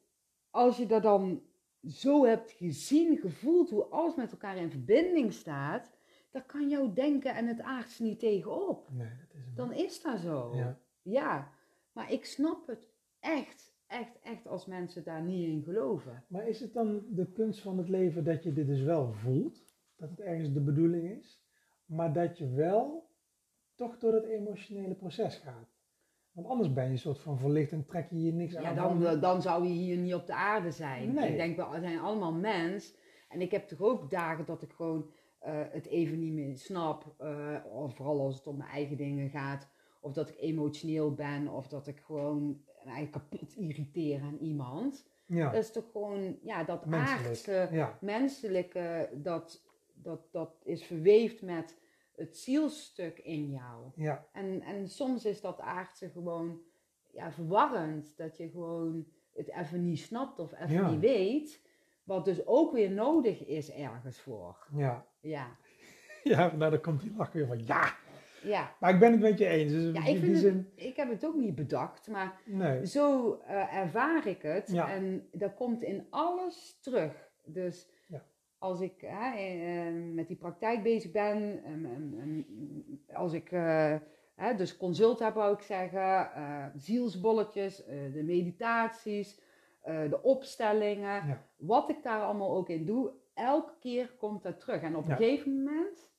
als 0.49 0.77
je 0.77 0.85
dat 0.85 1.03
dan 1.03 1.41
zo 1.83 2.25
hebt 2.25 2.51
gezien, 2.51 3.17
gevoeld, 3.17 3.69
hoe 3.69 3.85
alles 3.85 4.15
met 4.15 4.31
elkaar 4.31 4.57
in 4.57 4.71
verbinding 4.71 5.33
staat, 5.33 5.97
dan 6.31 6.45
kan 6.45 6.69
jouw 6.69 6.93
denken 6.93 7.35
en 7.35 7.47
het 7.47 7.61
aardse 7.61 8.03
niet 8.03 8.19
tegenop. 8.19 8.89
Nee, 8.91 9.07
dat 9.07 9.33
is. 9.33 9.55
Dan 9.55 9.73
is 9.73 10.01
dat 10.01 10.19
zo. 10.19 10.55
Ja. 10.55 10.79
Ja, 11.01 11.51
maar 11.91 12.11
ik 12.11 12.25
snap 12.25 12.67
het 12.67 12.87
echt 13.19 13.69
echt, 13.89 14.19
echt 14.23 14.47
als 14.47 14.65
mensen 14.65 15.03
daar 15.03 15.21
niet 15.21 15.47
in 15.47 15.63
geloven. 15.63 16.23
Maar 16.27 16.47
is 16.47 16.59
het 16.59 16.73
dan 16.73 17.03
de 17.09 17.31
kunst 17.31 17.61
van 17.61 17.77
het 17.77 17.89
leven 17.89 18.23
dat 18.23 18.43
je 18.43 18.53
dit 18.53 18.67
dus 18.67 18.81
wel 18.81 19.13
voelt? 19.13 19.63
Dat 19.95 20.09
het 20.09 20.19
ergens 20.19 20.53
de 20.53 20.61
bedoeling 20.61 21.17
is, 21.17 21.43
maar 21.85 22.13
dat 22.13 22.37
je 22.37 22.49
wel 22.49 23.09
toch 23.75 23.97
door 23.97 24.13
het 24.13 24.25
emotionele 24.25 24.95
proces 24.95 25.35
gaat? 25.35 25.77
Want 26.31 26.47
anders 26.47 26.73
ben 26.73 26.83
je 26.83 26.89
een 26.89 26.97
soort 26.97 27.19
van 27.19 27.39
verlicht 27.39 27.71
en 27.71 27.85
trek 27.85 28.09
je 28.09 28.21
je 28.21 28.33
niks 28.33 28.55
aan. 28.55 28.63
Ja, 28.63 28.73
dan, 28.73 29.19
dan 29.19 29.41
zou 29.41 29.63
je 29.63 29.73
hier 29.73 29.97
niet 29.97 30.13
op 30.13 30.25
de 30.25 30.33
aarde 30.33 30.71
zijn. 30.71 31.13
Nee. 31.13 31.29
Ik 31.29 31.37
denk, 31.37 31.57
we 31.71 31.79
zijn 31.79 31.99
allemaal 31.99 32.33
mens. 32.33 32.95
En 33.29 33.41
ik 33.41 33.51
heb 33.51 33.67
toch 33.67 33.81
ook 33.81 34.09
dagen 34.09 34.45
dat 34.45 34.61
ik 34.61 34.71
gewoon 34.71 35.11
eh, 35.39 35.61
het 35.71 35.85
even 35.85 36.19
niet 36.19 36.33
meer 36.33 36.57
snap. 36.57 37.15
eh, 37.17 37.55
of 37.71 37.95
vooral 37.95 38.19
als 38.19 38.35
het 38.35 38.47
om 38.47 38.57
mijn 38.57 38.69
eigen 38.69 38.97
dingen 38.97 39.29
gaat. 39.29 39.69
Of 39.99 40.13
dat 40.13 40.29
ik 40.29 40.35
emotioneel 40.39 41.13
ben. 41.13 41.47
Of 41.47 41.67
dat 41.67 41.87
ik 41.87 41.99
gewoon 41.99 42.61
mij 42.83 43.07
kapot 43.11 43.55
irriteer 43.55 44.21
aan 44.21 44.37
iemand. 44.37 45.07
Ja, 45.25 45.51
Dat 45.51 45.63
is 45.63 45.71
toch 45.71 45.91
gewoon, 45.91 46.37
ja, 46.43 46.63
dat 46.63 46.85
Menselijk, 46.85 47.27
aardse, 47.27 47.67
ja. 47.71 47.97
menselijke, 48.01 49.09
dat, 49.13 49.63
dat, 49.93 50.31
dat 50.31 50.55
is 50.63 50.83
verweefd 50.83 51.41
met 51.41 51.77
het 52.15 52.37
zielstuk 52.37 53.19
in 53.19 53.49
jou. 53.49 53.85
ja, 53.95 54.27
En, 54.33 54.61
en 54.61 54.89
soms 54.89 55.25
is 55.25 55.41
dat 55.41 55.59
aardse 55.59 56.09
gewoon 56.09 56.61
ja, 57.11 57.31
verwarrend. 57.31 58.17
Dat 58.17 58.37
je 58.37 58.49
gewoon 58.49 59.05
het 59.33 59.49
even 59.51 59.85
niet 59.85 59.99
snapt 59.99 60.39
of 60.39 60.53
even 60.53 60.71
Ja. 60.73 60.89
niet 60.91 60.99
weet. 60.99 61.61
Wat 62.03 62.25
dus 62.25 62.45
ook 62.45 62.71
weer 62.71 62.91
nodig 62.91 63.45
is 63.45 63.71
ergens 63.71 64.19
voor. 64.19 64.67
ja. 64.75 65.07
Ja, 65.21 65.57
Ja, 66.23 66.55
nou 66.55 66.71
dan 66.71 66.81
komt 66.81 67.01
die 67.01 67.13
lach 67.15 67.31
weer 67.31 67.47
van 67.47 67.65
ja. 67.65 67.93
Ja. 68.43 68.75
Maar 68.79 68.93
ik 68.93 68.99
ben 68.99 69.11
het 69.11 69.21
met 69.21 69.37
je 69.37 69.45
eens. 69.47 69.71
Dus 69.71 69.93
ja 69.95 70.05
ik, 70.05 70.19
vind 70.19 70.37
zin, 70.37 70.71
ik 70.75 70.95
heb 70.95 71.09
het 71.09 71.25
ook 71.25 71.35
niet 71.35 71.55
bedacht, 71.55 72.07
maar 72.07 72.41
nee. 72.45 72.85
zo 72.85 73.33
eh, 73.47 73.75
ervaar 73.77 74.27
ik 74.27 74.41
het. 74.41 74.69
Ja. 74.71 74.91
En 74.91 75.27
dat 75.31 75.53
komt 75.53 75.81
in 75.81 76.07
alles 76.09 76.77
terug. 76.81 77.29
Dus 77.45 77.89
Ja. 78.07 78.23
als 78.57 78.81
ik 78.81 78.93
hè, 79.01 79.31
eh, 79.31 79.93
met 80.13 80.27
die 80.27 80.37
praktijk 80.37 80.83
bezig 80.83 81.11
ben, 81.11 81.63
en, 81.63 81.85
en- 81.85 82.13
en 82.19 82.45
als 83.15 83.33
ik 83.33 83.51
eh, 83.51 83.95
hè, 84.35 84.55
dus 84.55 84.77
consult 84.77 85.19
heb, 85.19 85.33
wou 85.33 85.53
ik 85.53 85.61
zeggen, 85.61 86.31
zielsbolletjes, 86.75 87.85
de 88.13 88.21
meditaties, 88.25 89.39
de 89.83 90.19
opstellingen, 90.23 91.41
wat 91.57 91.89
ik 91.89 92.03
daar 92.03 92.21
allemaal 92.21 92.55
ook 92.55 92.69
in 92.69 92.85
doe, 92.85 93.11
elke 93.33 93.73
keer 93.79 94.13
komt 94.17 94.43
dat 94.43 94.59
terug. 94.59 94.81
En 94.81 94.95
op 94.95 95.09
een 95.09 95.15
gegeven 95.15 95.63
moment, 95.63 96.09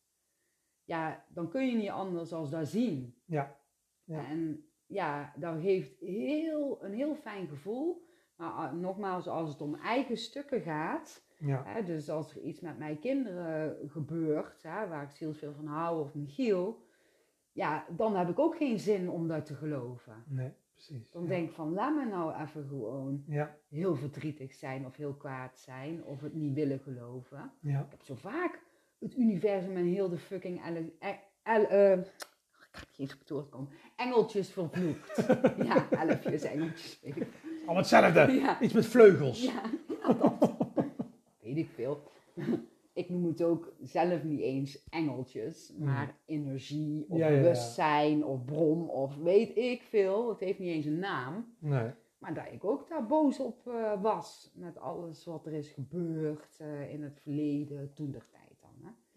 ja, 0.91 1.25
dan 1.29 1.49
kun 1.49 1.67
je 1.67 1.77
niet 1.77 1.91
anders 1.91 2.33
als 2.33 2.51
dat 2.51 2.69
zien. 2.69 3.15
Ja. 3.25 3.57
Ja. 4.05 4.27
En 4.27 4.65
ja, 4.87 5.33
dat 5.37 5.61
geeft 5.61 6.01
heel, 6.01 6.85
een 6.85 6.93
heel 6.93 7.15
fijn 7.15 7.49
gevoel. 7.49 8.09
Maar 8.37 8.51
ah, 8.51 8.73
nogmaals, 8.73 9.27
als 9.29 9.49
het 9.49 9.61
om 9.61 9.75
eigen 9.75 10.17
stukken 10.17 10.61
gaat, 10.61 11.25
Ja. 11.39 11.63
hè, 11.67 11.83
dus 11.85 12.09
als 12.11 12.35
er 12.35 12.43
iets 12.43 12.61
met 12.61 12.79
mijn 12.79 12.99
kinderen 12.99 13.89
gebeurt, 13.91 14.63
hè, 14.63 14.89
waar 14.89 15.03
ik 15.03 15.11
zielsveel 15.11 15.53
van 15.53 15.67
hou, 15.67 16.01
of 16.01 16.15
Michiel, 16.15 16.83
ja, 17.53 17.87
dan 17.97 18.17
heb 18.17 18.29
ik 18.29 18.39
ook 18.39 18.57
geen 18.57 18.79
zin 18.79 19.11
om 19.11 19.29
dat 19.29 19.47
te 19.47 19.55
geloven. 19.55 20.25
Nee, 20.27 20.53
precies. 20.73 21.11
Dan 21.11 21.23
ja. 21.23 21.29
denk 21.29 21.49
ik 21.49 21.55
van, 21.55 21.73
laat 21.73 21.95
me 21.97 22.05
nou 22.07 22.35
even 22.43 22.67
gewoon 22.69 23.25
Ja, 23.27 23.57
heel 23.69 23.95
verdrietig 23.95 24.55
zijn 24.55 24.87
of 24.87 24.97
heel 24.97 25.15
kwaad 25.15 25.59
zijn 25.59 26.05
of 26.05 26.21
het 26.21 26.35
niet 26.35 26.55
willen 26.55 26.79
geloven. 26.81 27.53
ja. 27.61 27.81
Ik 27.81 27.91
heb 27.91 28.03
zo 28.03 28.15
vaak 28.15 28.69
het 29.01 29.17
universum 29.17 29.77
en 29.77 29.85
heel 29.87 30.09
de 30.09 30.19
fucking 30.19 30.61
e- 31.01 31.15
el- 31.43 31.67
eh, 31.69 31.93
ik 31.93 32.69
kan 32.71 32.83
niet 32.91 32.99
eens 32.99 33.13
op 33.13 33.19
het 33.21 33.31
woord 33.31 33.49
komen. 33.49 33.69
Engeltjes 33.97 34.49
vervloekt. 34.51 35.27
ja, 35.69 35.91
elfjes, 35.91 36.43
engeltjes. 36.43 37.01
Weet 37.03 37.17
ik, 37.17 37.27
Allemaal 37.57 37.77
hetzelfde. 37.77 38.33
Ja. 38.33 38.61
Iets 38.61 38.73
met 38.73 38.87
vleugels. 38.87 39.43
ja, 39.45 39.63
ja, 40.03 40.13
dat. 40.13 40.53
weet 41.43 41.57
ik 41.57 41.69
veel. 41.75 42.03
ik 42.93 43.09
noem 43.09 43.27
het 43.27 43.43
ook 43.43 43.73
zelf 43.83 44.23
niet 44.25 44.41
eens 44.41 44.89
engeltjes, 44.89 45.73
maar 45.79 46.15
energie 46.27 47.07
of 47.09 47.19
Ja, 47.19 47.29
bewustzijn 47.29 48.25
of 48.25 48.45
bron 48.45 48.89
of 48.89 49.17
weet 49.17 49.57
ik 49.57 49.83
veel. 49.83 50.29
Het 50.29 50.41
heeft 50.41 50.59
niet 50.59 50.69
eens 50.75 50.87
een 50.87 50.99
naam. 50.99 51.55
Nee. 51.59 51.91
Maar 52.19 52.35
dat 52.35 52.45
ik 52.53 52.65
ook 52.65 52.89
daar 52.89 53.07
boos 53.07 53.39
op 53.39 53.67
eh, 53.69 54.03
was 54.03 54.51
met 54.55 54.79
alles 54.79 55.25
wat 55.25 55.47
er 55.47 55.53
is 55.53 55.69
gebeurd 55.69 56.57
eh, 56.59 56.93
in 56.93 57.03
het 57.03 57.21
verleden, 57.21 57.93
toen. 57.95 58.13
Hè? 58.15 58.40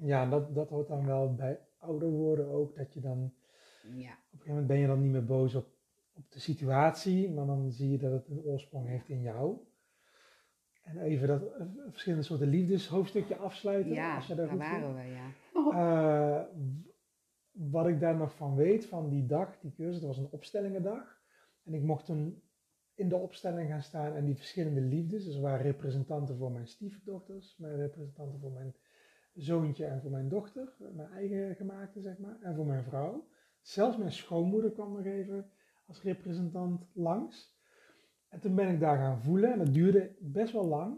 Ja, 0.06 0.26
dat, 0.26 0.56
dat 0.56 0.70
hoort 0.70 0.88
dan 0.88 1.06
wel 1.06 1.36
bij 1.36 1.60
ouder 1.78 2.10
worden 2.10 2.48
ook. 2.48 2.76
Dat 2.76 2.94
je 2.94 3.00
dan, 3.00 3.34
Ja, 3.82 3.90
op 3.90 3.96
een 3.96 4.16
gegeven 4.30 4.50
moment 4.50 4.68
ben 4.68 4.78
je 4.78 4.88
dan 4.88 5.02
niet 5.02 5.12
meer 5.12 5.26
boos 5.26 5.56
op, 5.56 5.68
op 6.14 6.32
de 6.32 6.40
situatie. 6.40 7.32
Maar 7.32 7.46
dan 7.46 7.72
zie 7.72 7.92
je 7.92 7.98
dat 7.98 8.12
het 8.12 8.28
een 8.28 8.44
oorsprong 8.44 8.88
heeft 8.88 9.10
in 9.10 9.22
jou. 9.22 9.58
En 10.84 11.00
even 11.00 11.28
dat 11.28 11.42
eh, 11.42 11.66
verschillende 11.90 12.26
soorten 12.26 12.48
liefdeshoofdstukje 12.48 13.36
afsluiten. 13.36 13.94
ja 13.94 14.16
als 14.16 14.28
je 14.28 14.36
dat 14.36 14.48
daar 14.48 14.58
waren 14.58 14.96
we, 14.96 15.02
ja. 15.02 15.32
Eh, 15.72 16.46
wat 17.52 17.88
ik 17.88 18.00
daar 18.00 18.16
nog 18.16 18.36
van 18.36 18.56
weet 18.56 18.86
van 18.86 19.10
die 19.10 19.26
dag, 19.26 19.60
die 19.60 19.74
cursus, 19.74 20.00
dat 20.00 20.08
was 20.08 20.18
een 20.18 20.32
opstellingendag. 20.32 21.22
En 21.64 21.74
ik 21.74 21.82
mocht 21.82 22.06
toen 22.06 22.42
in 22.96 23.10
de 23.10 23.16
opstelling 23.16 23.70
gaan 23.70 23.82
staan 23.82 24.14
en 24.14 24.26
die 24.26 24.36
verschillende 24.36 24.82
liefdes. 24.82 25.26
Dus 25.26 25.36
er 25.36 25.42
waren 25.42 25.66
representanten 25.66 26.38
voor 26.38 26.52
mijn 26.52 26.68
stiefdochters, 26.68 27.58
mijn 27.58 27.76
representanten 27.76 28.40
voor 28.40 28.52
mijn 28.52 28.76
zoontje 29.34 29.86
en 29.86 30.02
voor 30.02 30.12
mijn 30.12 30.30
dochter, 30.30 30.74
mijn 30.94 31.12
eigen 31.12 31.56
gemaakte 31.56 32.02
zeg 32.02 32.18
maar, 32.18 32.38
en 32.42 32.56
voor 32.56 32.66
mijn 32.66 32.84
vrouw. 32.84 33.28
Zelfs 33.62 33.98
mijn 33.98 34.12
schoonmoeder 34.12 34.72
kwam 34.72 34.94
nog 34.94 35.06
even 35.06 35.52
als 35.86 36.02
representant 36.02 36.86
langs. 36.94 37.62
En 38.28 38.40
toen 38.40 38.56
ben 38.56 38.70
ik 38.70 38.80
daar 38.80 38.98
gaan 38.98 39.22
voelen, 39.22 39.52
en 39.52 39.58
dat 39.58 39.74
duurde 39.74 40.16
best 40.20 40.54
wel 40.54 40.66
lang, 40.66 40.98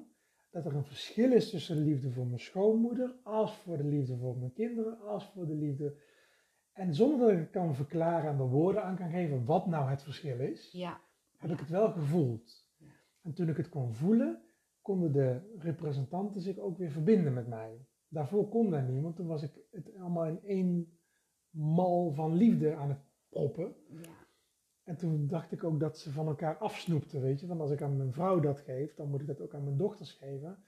dat 0.50 0.65
er 0.65 0.76
een 0.76 0.86
verschil 0.86 1.32
is 1.32 1.50
tussen 1.50 1.76
de 1.76 1.82
liefde 1.82 2.12
voor 2.12 2.26
mijn 2.28 2.39
schoonmoeder, 2.39 3.15
als 3.24 3.58
voor 3.58 3.78
de 3.78 3.84
liefde 3.84 4.17
voor 4.17 4.38
mijn 4.38 4.54
kinderen, 4.54 5.00
als 5.00 5.30
voor 5.30 5.48
de 5.48 5.56
liefde. 5.56 5.98
En 6.71 6.93
zonder 6.93 7.19
dat 7.19 7.32
ik 7.32 7.38
het 7.38 7.50
kan 7.50 7.76
verklaren 7.76 8.30
en 8.30 8.39
er 8.39 8.50
woorden 8.50 8.84
aan 8.84 8.95
kan 8.95 9.10
geven 9.10 9.45
wat 9.45 9.65
nou 9.67 9.89
het 9.89 10.04
verschil 10.04 10.39
is, 10.39 10.71
Ja, 10.71 11.02
heb 11.38 11.52
ik 11.52 11.60
het 11.60 11.69
wel 11.69 11.91
gevoeld. 11.91 12.67
Ja. 12.78 12.91
En 13.21 13.34
toen 13.34 13.50
ik 13.50 13.58
het 13.58 13.69
kon 13.69 13.93
voelen, 13.93 14.41
konden 14.82 15.12
de 15.12 15.56
representanten 15.58 16.41
zich 16.41 16.58
ook 16.58 16.78
weer 16.78 16.91
verbinden 16.91 17.34
met 17.34 17.48
mij. 17.48 17.88
Daarvoor 18.08 18.50
kon 18.50 18.70
dat 18.70 18.88
niet, 18.88 19.02
want 19.02 19.15
toen 19.15 19.28
was 19.28 19.44
ik 19.44 19.52
het 19.72 19.96
allemaal 19.96 20.26
in 20.26 20.44
één 20.44 20.98
mal 21.50 22.13
van 22.13 22.34
liefde 22.34 22.76
aan 22.76 22.89
het 22.89 23.00
proppen. 23.30 23.76
ja, 24.02 24.28
En 24.84 24.98
toen 24.98 25.28
dacht 25.28 25.52
ik 25.52 25.63
ook 25.63 25.80
dat 25.80 25.98
ze 25.98 26.12
van 26.12 26.28
elkaar 26.28 26.58
afsnoepten, 26.58 27.22
weet 27.22 27.39
je. 27.39 27.48
Want 27.48 27.60
als 27.60 27.72
ik 27.72 27.82
aan 27.82 27.98
mijn 27.98 28.13
vrouw 28.13 28.39
dat 28.39 28.60
geef, 28.60 28.96
dan 28.96 29.10
moet 29.10 29.22
ik 29.22 29.28
dat 29.28 29.41
ook 29.41 29.54
aan 29.54 29.63
mijn 29.63 29.78
dochters 29.78 30.12
geven. 30.12 30.63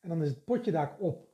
En 0.00 0.08
dan 0.08 0.22
is 0.22 0.28
het 0.28 0.44
potje 0.44 0.70
daar 0.70 0.96
op. 0.98 1.28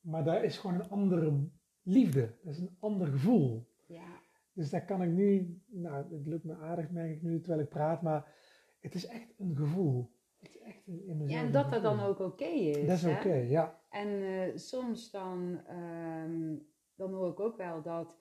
Maar 0.00 0.24
daar 0.24 0.44
is 0.44 0.58
gewoon 0.58 0.80
een 0.80 0.88
andere 0.90 1.48
liefde. 1.82 2.34
Dat 2.42 2.52
is 2.52 2.60
een 2.60 2.76
ander 2.80 3.06
gevoel. 3.06 3.68
ja. 3.86 4.24
Dus 4.52 4.70
daar 4.70 4.84
kan 4.84 5.02
ik 5.02 5.10
nu, 5.10 5.60
nou, 5.66 6.14
het 6.14 6.26
lukt 6.26 6.44
me 6.44 6.54
aardig, 6.54 6.90
merk 6.90 7.10
ik 7.10 7.22
nu 7.22 7.40
terwijl 7.40 7.62
ik 7.62 7.68
praat, 7.68 8.02
maar 8.02 8.34
het 8.80 8.94
is 8.94 9.06
echt 9.06 9.34
een 9.38 9.56
gevoel. 9.56 10.15
Het 10.46 10.54
is 10.54 10.60
echt 10.62 10.86
in 10.86 11.28
Ja, 11.28 11.40
en 11.40 11.52
dat 11.52 11.70
dat 11.70 11.82
dan 11.82 12.00
ook 12.00 12.18
oké 12.18 12.44
is. 12.44 12.86
Dat 12.86 12.96
is 12.96 13.04
oké, 13.04 13.34
ja. 13.34 13.80
En 13.90 14.08
eh, 14.22 14.56
soms 14.56 15.10
dan, 15.10 15.60
ehm, 15.66 16.54
dan 16.94 17.12
hoor 17.12 17.30
ik 17.30 17.40
ook 17.40 17.56
wel 17.56 17.82
dat 17.82 18.18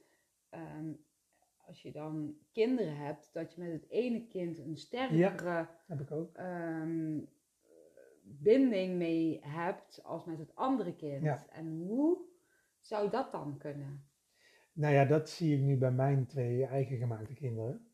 ehm, 0.50 0.92
als 1.58 1.82
je 1.82 1.92
dan 1.92 2.36
kinderen 2.52 2.98
hebt, 2.98 3.30
dat 3.34 3.54
je 3.54 3.62
met 3.62 3.72
het 3.72 3.90
ene 3.90 4.28
kind 4.28 4.58
een 4.60 4.78
sterkere 4.78 5.68
Heb 5.88 6.00
ik 6.00 6.12
ook. 6.12 6.36
ehm, 6.36 7.20
binding 8.22 8.96
mee 8.98 9.40
hebt 9.44 10.04
als 10.04 10.26
met 10.26 10.38
het 10.40 10.56
andere 10.56 10.96
kind. 10.96 11.24
Ja. 11.24 11.46
En 11.50 11.68
hoe 11.88 12.18
zou 12.80 13.10
dat 13.10 13.32
dan 13.32 13.58
kunnen? 13.58 14.08
Nou 14.74 14.94
ja, 14.94 15.06
dat 15.06 15.30
zie 15.30 15.56
ik 15.58 15.62
nu 15.62 15.78
bij 15.78 15.92
mijn 15.92 16.26
twee 16.26 16.66
eigen 16.66 16.98
gemaakte 16.98 17.34
kinderen. 17.34 17.85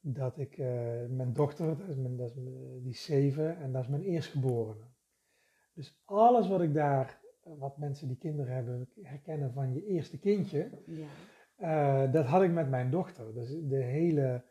Dat 0.00 0.38
ik, 0.38 0.58
eh, 0.58 1.06
mijn 1.08 1.32
dochter, 1.32 1.66
dat 1.78 1.88
is 1.88 1.96
mijn, 1.96 2.16
dat 2.16 2.28
is 2.30 2.34
mijn- 2.34 2.82
die 2.82 2.92
is 2.92 3.04
zeven 3.04 3.56
en 3.58 3.72
dat 3.72 3.82
is 3.82 3.88
mijn 3.88 4.02
eerstgeborene. 4.02 4.86
Dus 5.74 6.02
alles 6.04 6.48
wat 6.48 6.60
ik 6.60 6.74
daar, 6.74 7.20
wat 7.42 7.78
mensen 7.78 8.08
die 8.08 8.16
kinderen 8.18 8.54
hebben, 8.54 8.88
herkennen 9.02 9.52
van 9.52 9.72
je 9.74 9.84
eerste 9.84 10.18
kindje, 10.18 10.70
Ja. 10.86 11.06
Eh, 11.56 12.12
dat 12.12 12.24
had 12.26 12.42
ik 12.42 12.50
met 12.52 12.68
mijn 12.70 12.90
dochter. 12.90 13.34
Dus 13.34 13.48
de 13.62 13.82
hele 13.82 14.44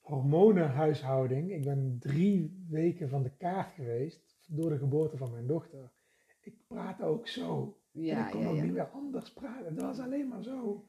hormonenhuishouding. 0.00 1.52
Ik 1.52 1.64
ben 1.64 1.96
drie 2.00 2.64
weken 2.68 3.08
van 3.08 3.22
de 3.22 3.36
kaart 3.36 3.72
geweest 3.72 4.36
door 4.48 4.70
de 4.70 4.78
geboorte 4.78 5.16
van 5.16 5.30
mijn 5.30 5.46
dochter. 5.46 5.92
Ik 6.40 6.54
praatte 6.66 7.04
ook 7.04 7.28
zo. 7.28 7.78
en 7.92 8.00
ik 8.00 8.30
kon 8.30 8.40
ja, 8.40 8.48
ook 8.48 8.56
ja. 8.56 8.62
niet 8.62 8.72
meer 8.72 8.88
anders 8.90 9.32
praten. 9.32 9.74
Dat 9.74 9.84
was 9.84 9.98
alleen 9.98 10.28
maar 10.28 10.42
zo. 10.42 10.84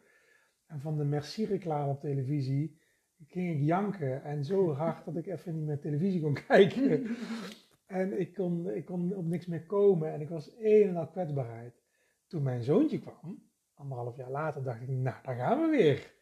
En 0.66 0.80
van 0.82 0.98
de 0.98 1.04
Merci-reclame 1.04 1.92
op 1.92 2.00
televisie 2.00 2.80
ging 3.32 3.56
ik 3.56 3.62
janken. 3.66 4.24
En 4.24 4.46
zo 4.46 4.74
hard 4.74 5.06
dat 5.06 5.16
ik 5.16 5.26
even 5.26 5.56
niet 5.56 5.66
meer 5.66 5.80
televisie 5.80 6.22
kon 6.22 6.34
kijken. 6.48 7.16
En 7.86 8.20
ik 8.20 8.34
kon, 8.34 8.70
ik 8.70 8.86
kon 8.86 9.16
op 9.16 9.26
niks 9.26 9.46
meer 9.46 9.66
komen. 9.66 10.14
En 10.14 10.22
ik 10.22 10.30
was 10.30 10.52
een 10.60 10.88
en 10.88 10.96
al 10.96 11.08
kwetsbaarheid. 11.08 11.74
Toen 12.28 12.44
mijn 12.44 12.64
zoontje 12.64 13.00
kwam, 13.00 13.44
anderhalf 13.74 14.16
jaar 14.16 14.32
later, 14.32 14.64
dacht 14.64 14.82
ik, 14.82 14.88
nou, 14.88 15.16
daar 15.24 15.36
gaan 15.36 15.62
we 15.62 15.68
weer. 15.68 16.14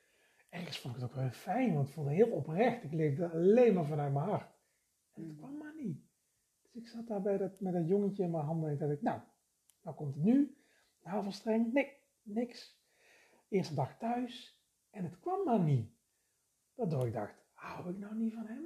Ergens 0.50 0.80
vond 0.80 0.96
ik 0.96 1.02
het 1.02 1.10
ook 1.10 1.16
wel 1.16 1.30
fijn, 1.30 1.74
want 1.74 1.90
ik 1.90 1.96
het 1.96 2.08
heel 2.08 2.30
oprecht. 2.30 2.84
Ik 2.84 2.94
leefde 2.94 3.30
alleen 3.30 3.74
maar 3.74 3.86
vanuit 3.86 4.14
mijn 4.14 4.26
hart. 4.26 4.58
En 5.14 5.24
het 5.28 5.38
kwam 5.38 5.58
maar 5.58 5.74
niet. 5.76 6.02
Dus 6.62 6.82
ik 6.82 6.88
zat 6.88 7.08
daar 7.08 7.22
bij 7.22 7.38
dat, 7.38 7.60
met 7.60 7.74
dat 7.74 7.88
jongetje 7.88 8.24
in 8.24 8.32
mijn 8.32 8.44
handen 8.44 8.70
en 8.70 8.74
ik 8.74 8.80
dacht, 8.80 9.02
nou, 9.02 9.20
nou 9.84 9.96
komt 9.96 10.16
het 10.16 10.24
nu. 10.24 10.58
Navelstreng, 11.04 11.74
nee, 11.74 11.98
niks. 12.22 12.82
Eerste 13.50 13.76
dag 13.76 13.98
thuis 13.98 14.64
en 14.90 15.04
het 15.04 15.20
kwam 15.20 15.44
maar 15.44 15.60
niet. 15.60 15.99
Waardoor 16.80 17.08
ik 17.08 17.14
dacht, 17.14 17.34
hou 17.54 17.90
ik 17.90 17.98
nou 17.98 18.16
niet 18.16 18.34
van 18.34 18.46
hem? 18.46 18.66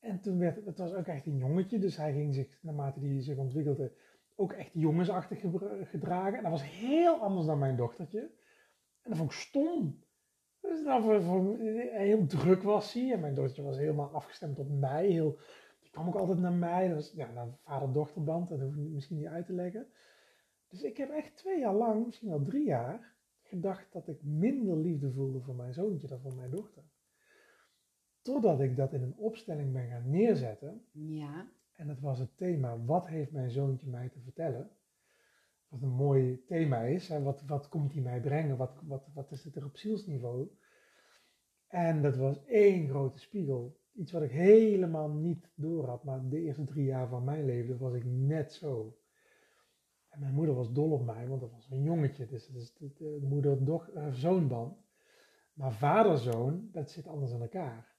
En 0.00 0.20
toen 0.20 0.38
werd 0.38 0.64
het, 0.64 0.78
was 0.78 0.92
ook 0.92 1.06
echt 1.06 1.26
een 1.26 1.36
jongetje, 1.36 1.78
dus 1.78 1.96
hij 1.96 2.12
ging 2.12 2.34
zich, 2.34 2.58
naarmate 2.62 3.00
hij 3.00 3.22
zich 3.22 3.36
ontwikkelde, 3.36 3.92
ook 4.34 4.52
echt 4.52 4.70
jongensachtig 4.72 5.40
gedragen. 5.90 6.36
En 6.36 6.42
dat 6.42 6.52
was 6.52 6.68
heel 6.70 7.20
anders 7.20 7.46
dan 7.46 7.58
mijn 7.58 7.76
dochtertje. 7.76 8.20
En 9.02 9.10
dat 9.10 9.16
vond 9.16 9.30
ik 9.32 9.36
stom. 9.36 10.04
Dus 10.60 10.82
nou, 10.82 11.02
voor, 11.02 11.22
voor- 11.22 11.58
heel 11.58 12.26
druk 12.26 12.62
was 12.62 12.92
hij. 12.92 13.12
En 13.12 13.20
mijn 13.20 13.34
dochtertje 13.34 13.62
was 13.62 13.76
helemaal 13.76 14.10
afgestemd 14.10 14.58
op 14.58 14.68
mij. 14.68 15.06
Heel, 15.06 15.38
die 15.80 15.90
kwam 15.90 16.06
ook 16.06 16.16
altijd 16.16 16.38
naar 16.38 16.52
mij. 16.52 16.86
Dat 16.88 16.96
was 16.96 17.12
ja, 17.12 17.30
nou, 17.32 17.50
vader-dochterband, 17.64 18.48
dat 18.48 18.60
hoef 18.60 18.74
ik 18.74 18.80
misschien 18.80 19.16
niet 19.16 19.26
uit 19.26 19.46
te 19.46 19.52
leggen. 19.52 19.86
Dus 20.68 20.82
ik 20.82 20.96
heb 20.96 21.10
echt 21.10 21.36
twee 21.36 21.58
jaar 21.58 21.74
lang, 21.74 22.04
misschien 22.06 22.28
wel 22.28 22.42
drie 22.42 22.64
jaar, 22.64 23.15
gedacht 23.46 23.92
dat 23.92 24.08
ik 24.08 24.22
minder 24.22 24.76
liefde 24.76 25.12
voelde 25.12 25.40
voor 25.40 25.54
mijn 25.54 25.72
zoontje 25.72 26.06
dan 26.06 26.20
voor 26.20 26.34
mijn 26.34 26.50
dochter. 26.50 26.82
Totdat 28.22 28.60
ik 28.60 28.76
dat 28.76 28.92
in 28.92 29.02
een 29.02 29.16
opstelling 29.16 29.72
ben 29.72 29.88
gaan 29.88 30.10
neerzetten. 30.10 30.84
Ja. 30.92 31.50
En 31.72 31.86
dat 31.86 32.00
was 32.00 32.18
het 32.18 32.36
thema, 32.36 32.84
wat 32.84 33.08
heeft 33.08 33.32
mijn 33.32 33.50
zoontje 33.50 33.88
mij 33.88 34.08
te 34.08 34.20
vertellen? 34.20 34.70
Wat 35.68 35.82
een 35.82 35.94
mooi 35.94 36.44
thema 36.46 36.82
is. 36.82 37.08
Hè? 37.08 37.22
Wat, 37.22 37.42
wat 37.46 37.68
komt 37.68 37.92
hij 37.92 38.02
mij 38.02 38.20
brengen? 38.20 38.56
Wat, 38.56 38.80
wat, 38.84 39.08
wat 39.14 39.30
is 39.30 39.44
het 39.44 39.56
er 39.56 39.64
op 39.64 39.76
zielsniveau? 39.76 40.50
En 41.68 42.02
dat 42.02 42.16
was 42.16 42.44
één 42.44 42.88
grote 42.88 43.18
spiegel. 43.18 43.80
Iets 43.92 44.12
wat 44.12 44.22
ik 44.22 44.30
helemaal 44.30 45.08
niet 45.08 45.50
door 45.54 45.86
had. 45.86 46.04
Maar 46.04 46.28
de 46.28 46.40
eerste 46.40 46.64
drie 46.64 46.84
jaar 46.84 47.08
van 47.08 47.24
mijn 47.24 47.44
leven 47.44 47.78
was 47.78 47.94
ik 47.94 48.04
net 48.04 48.52
zo. 48.52 48.98
En 50.16 50.22
mijn 50.22 50.34
moeder 50.34 50.54
was 50.54 50.72
dol 50.72 50.90
op 50.90 51.04
mij, 51.04 51.28
want 51.28 51.40
dat 51.40 51.50
was 51.50 51.70
een 51.70 51.82
jongetje. 51.82 52.26
Dus 52.26 52.46
het 52.46 52.56
is 52.56 52.74
de, 52.74 52.94
de 52.96 53.26
moeder-zoonband. 53.28 54.76
Maar 55.52 55.72
vader-zoon, 55.72 56.68
dat 56.72 56.90
zit 56.90 57.06
anders 57.06 57.32
in 57.32 57.40
elkaar. 57.40 57.94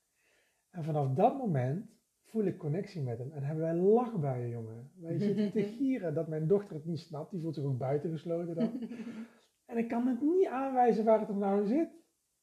En 0.69 0.83
vanaf 0.83 1.13
dat 1.13 1.37
moment 1.37 1.89
voel 2.23 2.43
ik 2.45 2.57
connectie 2.57 3.01
met 3.01 3.17
hem. 3.17 3.31
En 3.31 3.43
hebben 3.43 3.63
wij 3.63 3.75
lachbuien, 3.75 4.49
jongen. 4.49 4.91
Wij 4.95 5.17
zitten 5.27 5.51
te 5.51 5.63
gieren 5.63 6.13
dat 6.13 6.27
mijn 6.27 6.47
dochter 6.47 6.75
het 6.75 6.85
niet 6.85 6.99
snapt. 6.99 7.31
Die 7.31 7.41
voelt 7.41 7.55
zich 7.55 7.63
ook 7.63 7.77
buitengesloten 7.77 8.55
dan. 8.55 8.81
en 9.71 9.77
ik 9.77 9.87
kan 9.87 10.07
het 10.07 10.21
niet 10.21 10.47
aanwijzen 10.47 11.05
waar 11.05 11.19
het 11.19 11.27
hem 11.27 11.37
nou 11.37 11.65
zit. 11.65 11.89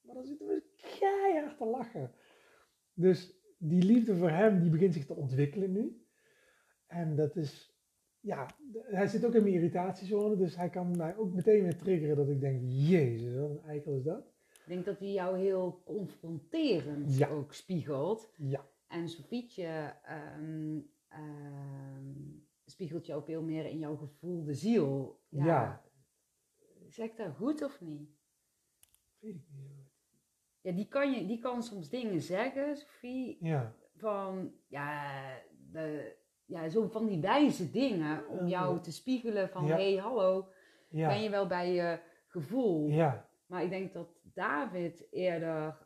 Maar 0.00 0.14
dan 0.14 0.24
zitten 0.24 0.46
we 0.46 0.62
keihard 0.98 1.58
te 1.58 1.66
lachen. 1.66 2.10
Dus 2.94 3.42
die 3.58 3.82
liefde 3.82 4.16
voor 4.16 4.30
hem, 4.30 4.60
die 4.60 4.70
begint 4.70 4.94
zich 4.94 5.06
te 5.06 5.14
ontwikkelen 5.14 5.72
nu. 5.72 6.06
En 6.86 7.16
dat 7.16 7.36
is, 7.36 7.73
ja, 8.24 8.46
hij 8.72 9.06
zit 9.06 9.24
ook 9.26 9.34
in 9.34 9.42
mijn 9.42 9.54
irritatiezone. 9.54 10.36
Dus 10.36 10.56
hij 10.56 10.68
kan 10.70 10.96
mij 10.96 11.16
ook 11.16 11.32
meteen 11.34 11.62
weer 11.62 11.76
triggeren 11.76 12.16
dat 12.16 12.28
ik 12.28 12.40
denk, 12.40 12.60
jezus, 12.64 13.34
wat 13.34 13.50
een 13.50 13.62
eikel 13.62 13.96
is 13.96 14.02
dat. 14.02 14.32
Ik 14.52 14.62
denk 14.70 14.84
dat 14.84 14.98
hij 14.98 15.12
jou 15.12 15.38
heel 15.38 15.82
confronterend 15.84 17.16
Ja. 17.16 17.28
ook 17.28 17.52
spiegelt. 17.52 18.32
Ja, 18.36 18.64
En 18.88 19.08
Sofietje 19.08 19.94
ehm, 20.04 20.78
ehm, 21.08 22.12
spiegelt 22.64 23.10
ook 23.10 23.24
veel 23.24 23.42
meer 23.42 23.66
in 23.66 23.78
jouw 23.78 23.96
gevoelde 23.96 24.54
ziel. 24.54 25.20
Ja. 25.28 25.82
Zeg 26.88 27.10
ik 27.10 27.16
dat 27.16 27.34
goed 27.36 27.62
of 27.62 27.80
niet? 27.80 28.08
weet 29.18 29.34
ik 29.34 29.46
niet. 29.52 29.72
Ja, 30.60 30.72
die 30.72 30.88
kan, 30.88 31.12
je, 31.12 31.26
die 31.26 31.38
kan 31.38 31.62
soms 31.62 31.88
dingen 31.88 32.20
zeggen, 32.20 32.76
Sofie, 32.76 33.36
Ja, 33.40 33.74
van, 33.96 34.52
ja, 34.68 35.12
de, 35.70 36.16
ja, 36.54 36.68
zo 36.68 36.88
van 36.88 37.06
die 37.06 37.20
wijze 37.20 37.70
dingen 37.70 38.28
om 38.28 38.46
jou 38.46 38.80
te 38.80 38.92
spiegelen 38.92 39.48
van, 39.48 39.66
hé, 39.66 39.92
hey, 39.92 40.02
hallo, 40.02 40.48
ben 40.88 41.22
je 41.22 41.30
wel 41.30 41.46
bij 41.46 41.72
je 41.72 41.98
gevoel? 42.26 42.88
ja. 42.88 43.26
Maar 43.46 43.62
ik 43.62 43.70
denk 43.70 43.92
dat 43.92 44.08
David 44.22 45.06
eerder 45.10 45.76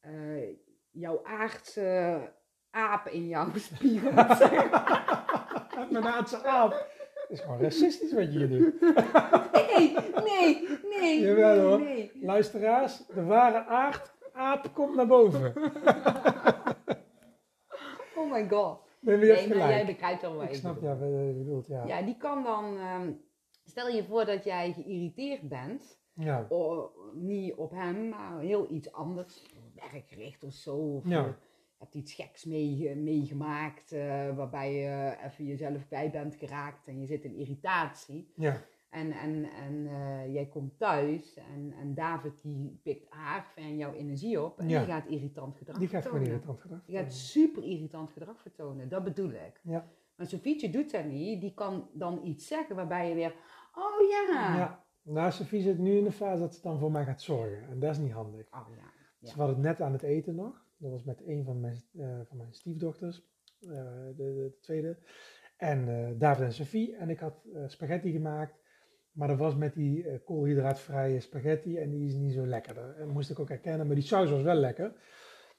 eh, 0.00 0.56
jouw 0.90 1.24
aardse 1.24 2.20
aap 2.70 3.08
in 3.08 3.28
jou 3.28 3.58
spiegelt. 3.58 4.14
Mijn 5.90 6.06
aardse 6.06 6.44
aap. 6.44 6.72
Het 7.14 7.30
is 7.30 7.40
gewoon 7.40 7.60
racistisch 7.60 8.12
wat 8.12 8.32
je 8.32 8.38
hier 8.38 8.48
doet. 8.48 8.80
nee, 9.76 9.96
nee, 10.24 10.78
nee, 10.82 11.20
Jawel, 11.20 11.54
nee, 11.54 11.64
hoor. 11.64 11.80
nee. 11.80 12.10
Luisteraars, 12.20 13.06
de 13.06 13.24
ware 13.24 13.64
aard, 13.66 14.12
aap 14.32 14.74
komt 14.74 14.94
naar 14.94 15.06
boven. 15.06 15.54
Oh 18.14 18.30
my 18.32 18.48
god. 18.48 18.90
Nee, 19.02 19.16
maar 19.16 19.26
jij 19.26 19.36
gelijk. 19.46 19.86
begrijpt 19.86 20.22
wel 20.22 20.34
wat 20.34 20.44
Ik 20.44 20.50
ik 20.50 20.54
snap 20.56 20.80
ja, 20.82 20.96
wat 20.96 21.08
je 21.08 21.34
bedoelt, 21.38 21.66
ja. 21.66 21.86
Ja, 21.86 22.02
die 22.02 22.16
kan 22.16 22.42
dan... 22.42 22.76
ehm, 22.78 23.12
stel 23.64 23.88
je 23.88 24.04
voor 24.04 24.24
dat 24.24 24.44
jij 24.44 24.72
geïrriteerd 24.72 25.48
bent. 25.48 26.00
Ja, 26.14 26.46
O, 26.48 26.90
niet 27.14 27.54
op 27.54 27.70
hem, 27.70 28.08
maar 28.08 28.40
heel 28.40 28.66
iets 28.70 28.92
anders. 28.92 29.42
Werkgericht 29.74 30.44
of 30.44 30.52
zo. 30.52 30.76
Of 30.76 31.08
Ja. 31.08 31.24
je 31.26 31.32
hebt 31.78 31.94
iets 31.94 32.14
geks 32.14 32.44
meege- 32.44 32.94
meegemaakt. 32.94 33.92
eh, 33.92 34.36
waarbij 34.36 34.74
je 34.74 35.16
even 35.26 35.44
jezelf 35.44 35.88
bij 35.88 36.10
bent 36.10 36.34
geraakt. 36.36 36.86
En 36.86 37.00
je 37.00 37.06
zit 37.06 37.24
in 37.24 37.34
irritatie. 37.36 38.32
ja, 38.36 38.60
En, 38.92 39.12
en, 39.12 39.44
en 39.44 39.86
eh, 39.86 40.32
jij 40.32 40.46
komt 40.46 40.78
thuis 40.78 41.34
en, 41.36 41.72
en 41.80 41.94
David 41.94 42.32
die 42.42 42.80
pikt 42.82 43.06
haar 43.10 43.46
van 43.54 43.76
jouw 43.76 43.92
energie 43.92 44.42
op 44.42 44.58
en 44.58 44.68
Ja. 44.68 44.78
die 44.84 44.92
gaat 44.92 45.06
irritant 45.08 45.56
gedrag 45.56 45.78
die 45.78 45.88
gaat 45.88 46.02
gewoon 46.02 46.18
vertonen. 46.18 46.40
irritant 46.40 46.60
gedrag. 46.60 46.84
Die 46.84 46.96
gaat 46.96 47.12
super 47.12 47.62
irritant 47.64 48.10
gedrag 48.10 48.40
vertonen, 48.40 48.88
dat 48.88 49.04
bedoel 49.04 49.30
ik. 49.30 49.60
Ja. 49.62 49.88
Maar 50.16 50.26
Sofietje 50.26 50.70
doet 50.70 50.90
dat 50.90 51.04
niet, 51.04 51.40
die 51.40 51.54
kan 51.54 51.88
dan 51.92 52.20
iets 52.24 52.46
zeggen 52.46 52.76
waarbij 52.76 53.08
je 53.08 53.14
weer, 53.14 53.34
oh 53.74 54.08
ja. 54.10 54.56
Ja. 54.56 54.84
Nou, 55.02 55.32
Sophie 55.32 55.62
zit 55.62 55.78
nu 55.78 55.96
in 55.96 56.04
de 56.04 56.12
fase 56.12 56.40
dat 56.40 56.54
ze 56.54 56.62
dan 56.62 56.78
voor 56.78 56.90
mij 56.92 57.04
gaat 57.04 57.22
zorgen. 57.22 57.68
En 57.68 57.78
dat 57.80 57.90
is 57.90 57.98
niet 57.98 58.12
handig. 58.12 58.46
Oh 58.50 58.66
ja. 58.76 58.90
Ja. 59.18 59.28
Ze 59.28 59.36
hadden 59.36 59.56
het 59.56 59.64
net 59.64 59.80
aan 59.80 59.92
het 59.92 60.02
eten 60.02 60.34
nog. 60.34 60.64
Dat 60.76 60.90
was 60.90 61.04
met 61.04 61.22
een 61.26 61.44
van 61.44 61.60
mijn, 61.60 61.82
eh, 61.98 62.20
van 62.24 62.36
mijn 62.36 62.52
stiefdochters. 62.54 63.22
eh, 63.60 63.68
de, 63.68 64.12
de, 64.16 64.24
de 64.34 64.58
tweede. 64.60 64.98
En 65.56 66.14
David 66.18 66.44
en 66.44 66.52
Sophie. 66.52 66.96
En 66.96 67.10
ik 67.10 67.18
had 67.18 67.34
spaghetti 67.66 68.12
gemaakt. 68.12 68.60
Maar 69.12 69.28
dat 69.28 69.38
was 69.38 69.56
met 69.56 69.74
die 69.74 70.08
eh, 70.08 70.18
koolhydraatvrije 70.24 71.20
spaghetti. 71.20 71.76
En 71.78 71.90
die 71.90 72.06
is 72.06 72.14
niet 72.14 72.32
zo 72.32 72.46
lekker. 72.46 72.74
Dat 72.74 73.08
moest 73.08 73.30
ik 73.30 73.38
ook 73.38 73.48
herkennen. 73.48 73.86
Maar 73.86 73.94
die 73.94 74.04
saus 74.04 74.30
was 74.30 74.42
wel 74.42 74.54
lekker. 74.54 74.92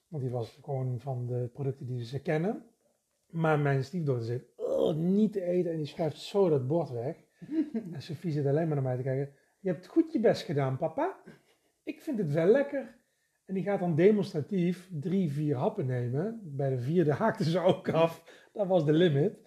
Want 0.08 0.24
die 0.24 0.32
was 0.32 0.60
gewoon 0.64 1.00
van 1.00 1.26
de 1.28 1.50
producten 1.54 1.86
die 1.86 2.06
ze 2.06 2.22
kennen. 2.22 2.64
Maar 3.30 3.60
mijn 3.60 3.84
stiefdochter 3.84 4.26
zegt, 4.26 4.46
oh, 4.56 4.96
niet 4.96 5.34
te 5.34 5.44
eten. 5.44 5.72
En 5.72 5.78
die 5.78 5.86
schuift 5.86 6.18
zo 6.18 6.50
dat 6.50 6.68
bord 6.68 6.90
weg. 6.90 7.16
en 7.94 8.02
Sophie 8.02 8.32
zit 8.32 8.46
alleen 8.46 8.68
maar 8.68 8.76
naar 8.76 8.86
mij 8.86 8.96
te 8.96 9.04
kijken. 9.04 9.34
Je 9.60 9.70
hebt 9.70 9.88
goed 9.88 10.12
je 10.12 10.20
best 10.20 10.42
gedaan, 10.42 10.78
papa. 10.78 11.22
Ik 11.84 12.02
vind 12.02 12.18
het 12.18 12.32
wel 12.32 12.48
lekker. 12.48 12.96
En 13.46 13.54
die 13.54 13.64
gaat 13.64 13.80
dan 13.80 13.96
demonstratief 13.96 14.90
drie, 14.92 15.32
vier 15.32 15.56
happen 15.56 15.86
nemen. 15.86 16.40
Bij 16.44 16.70
de 16.70 16.80
vierde 16.80 17.14
haakte 17.14 17.44
ze 17.44 17.60
ook 17.60 17.90
af. 17.90 18.24
Dat 18.54 18.68
was 18.68 18.86
de 18.86 18.94
limit. 18.94 19.38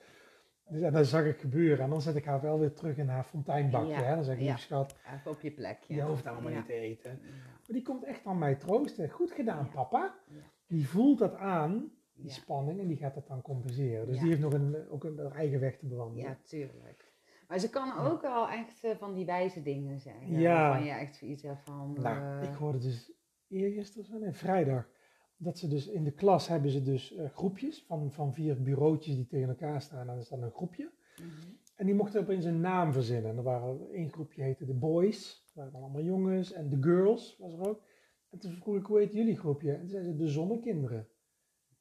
Dus 0.69 0.81
en 0.81 0.93
dat 0.93 1.07
zag 1.07 1.25
ik 1.25 1.39
gebeuren. 1.39 1.85
En 1.85 1.91
dan 1.91 2.01
zet 2.01 2.17
ik 2.17 2.25
haar 2.25 2.41
wel 2.41 2.59
weer 2.59 2.73
terug 2.73 2.97
in 2.97 3.09
haar 3.09 3.25
fonteinbakje. 3.25 3.89
Ja, 3.89 4.03
Hè? 4.03 4.15
Dan 4.15 4.25
zeg 4.25 4.35
ik, 4.35 4.41
ja. 4.41 4.47
lieve 4.47 4.61
schat, 4.61 4.97
Even 5.15 5.31
op 5.31 5.41
je 5.41 5.51
plekje. 5.51 5.95
je 5.95 6.03
hoeft 6.03 6.27
allemaal 6.27 6.51
Ja. 6.51 6.57
niet 6.57 6.67
te 6.67 6.73
eten. 6.73 7.11
Ja. 7.11 7.29
Maar 7.43 7.63
die 7.77 7.83
komt 7.83 8.05
echt 8.05 8.27
aan 8.27 8.39
mij 8.39 8.55
troosten. 8.55 9.11
Goed 9.11 9.31
gedaan, 9.31 9.65
Ja. 9.65 9.71
papa. 9.75 10.15
Ja. 10.29 10.35
Die 10.67 10.89
voelt 10.89 11.19
dat 11.19 11.35
aan, 11.37 11.91
die 12.15 12.27
Ja. 12.27 12.33
spanning, 12.33 12.81
en 12.81 12.87
die 12.87 12.97
gaat 12.97 13.15
dat 13.15 13.27
dan 13.27 13.43
compenseren. 13.43 14.07
Dus 14.07 14.15
Ja. 14.15 14.21
die 14.21 14.31
heeft 14.31 14.43
nog 14.43 14.53
een, 14.53 14.77
ook 14.91 15.05
een 15.05 15.19
eigen 15.33 15.61
weg 15.61 15.77
te 15.79 15.87
bewandelen. 15.87 16.25
Ja, 16.29 16.37
tuurlijk. 16.43 17.05
Maar 17.49 17.59
ze 17.59 17.71
kan 17.71 17.99
ook 17.99 18.23
wel 18.23 18.49
echt 18.49 18.85
eh, 18.85 18.91
van 18.97 19.15
die 19.15 19.25
wijze 19.27 19.63
dingen 19.63 19.99
zeggen. 19.99 20.39
Ja. 20.41 20.69
Waarvan 20.69 20.87
je 20.87 20.93
echt 20.93 21.23
iets 21.23 21.43
hebt 21.43 21.61
van... 21.65 21.97
Nou, 22.01 22.43
eh, 22.43 22.49
ik 22.51 22.55
hoorde 22.55 22.79
dus 22.79 23.13
eergisteren, 23.49 24.03
of 24.05 24.11
zo, 24.11 24.19
nee, 24.19 24.33
vrijdag, 24.33 24.89
dat 25.37 25.59
ze 25.59 25.69
dus 25.69 25.87
in 25.87 26.05
de 26.05 26.13
klas 26.13 26.49
hebben 26.49 26.71
ze 26.71 26.83
dus 26.83 27.15
eh, 27.15 27.31
groepjes 27.31 27.85
van, 27.87 28.13
van 28.13 28.35
vier 28.35 28.63
bureautjes 28.63 29.15
die 29.15 29.27
tegen 29.27 29.49
elkaar 29.49 29.83
staan. 29.83 30.01
En 30.01 30.07
dan 30.07 30.19
is 30.19 30.29
dan 30.29 30.43
een 30.43 30.51
groepje. 30.51 30.91
mhm. 31.17 31.29
En 31.77 31.87
die 31.87 31.95
mochten 31.95 32.21
opeens 32.21 32.45
een 32.45 32.61
naam 32.61 32.93
verzinnen. 32.93 33.31
En 33.31 33.37
er 33.37 33.43
waren 33.43 33.91
één 33.91 34.11
groepje 34.11 34.43
heette 34.43 34.65
de 34.65 34.75
boys, 34.75 35.43
dat 35.45 35.55
waren 35.55 35.73
dan 35.73 35.83
allemaal 35.83 36.03
jongens. 36.03 36.53
En 36.53 36.69
de 36.69 36.83
girls 36.83 37.37
was 37.39 37.53
er 37.53 37.69
ook. 37.69 37.83
En 38.31 38.39
toen 38.39 38.53
vroeg 38.53 38.77
ik, 38.77 38.87
hoe 38.87 38.99
heet 38.99 39.13
jullie 39.13 39.37
groepje? 39.37 39.73
En 39.73 39.79
toen 39.81 39.89
zeiden 39.89 40.13
ze 40.13 40.19
de 40.19 40.29
zonnekinderen. 40.29 41.09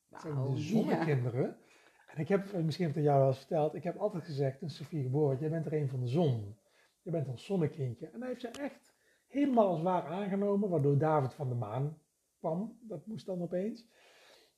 Zei, 0.10 0.34
Wauw, 0.34 0.53
de 0.53 0.60
ja. 0.60 0.68
zonnekinderen? 0.68 1.58
En 2.08 2.22
ik 2.22 2.28
heb, 2.28 2.53
eh, 2.53 2.62
misschien 2.62 2.86
heb 2.86 2.95
ik 2.95 3.01
het 3.01 3.12
jou 3.12 3.20
wel 3.20 3.28
eens 3.28 3.38
verteld, 3.38 3.76
ik 3.76 3.84
heb 3.84 3.97
altijd 3.97 4.24
gezegd, 4.24 4.60
toen 4.60 4.70
Sofie 4.70 5.03
geboren 5.03 5.39
jij 5.39 5.49
bent 5.49 5.66
er 5.66 5.74
een 5.74 5.89
van 5.89 5.99
de 5.99 6.08
zon. 6.08 6.56
Je 7.01 7.12
bent 7.12 7.28
ons 7.28 7.45
zonnekindje. 7.45 8.10
En 8.10 8.20
dat 8.20 8.30
heeft 8.30 8.41
ze 8.41 8.47
echt 8.47 8.93
helemaal 9.28 9.68
als 9.68 9.82
waar 9.82 10.06
aangenomen, 10.06 10.70
waardoor 10.70 10.97
David 10.97 11.34
van 11.34 11.49
de 11.49 11.56
maan 11.56 11.97
Dat 12.82 13.06
moest 13.06 13.26
dan 13.26 13.41
opeens. 13.41 13.88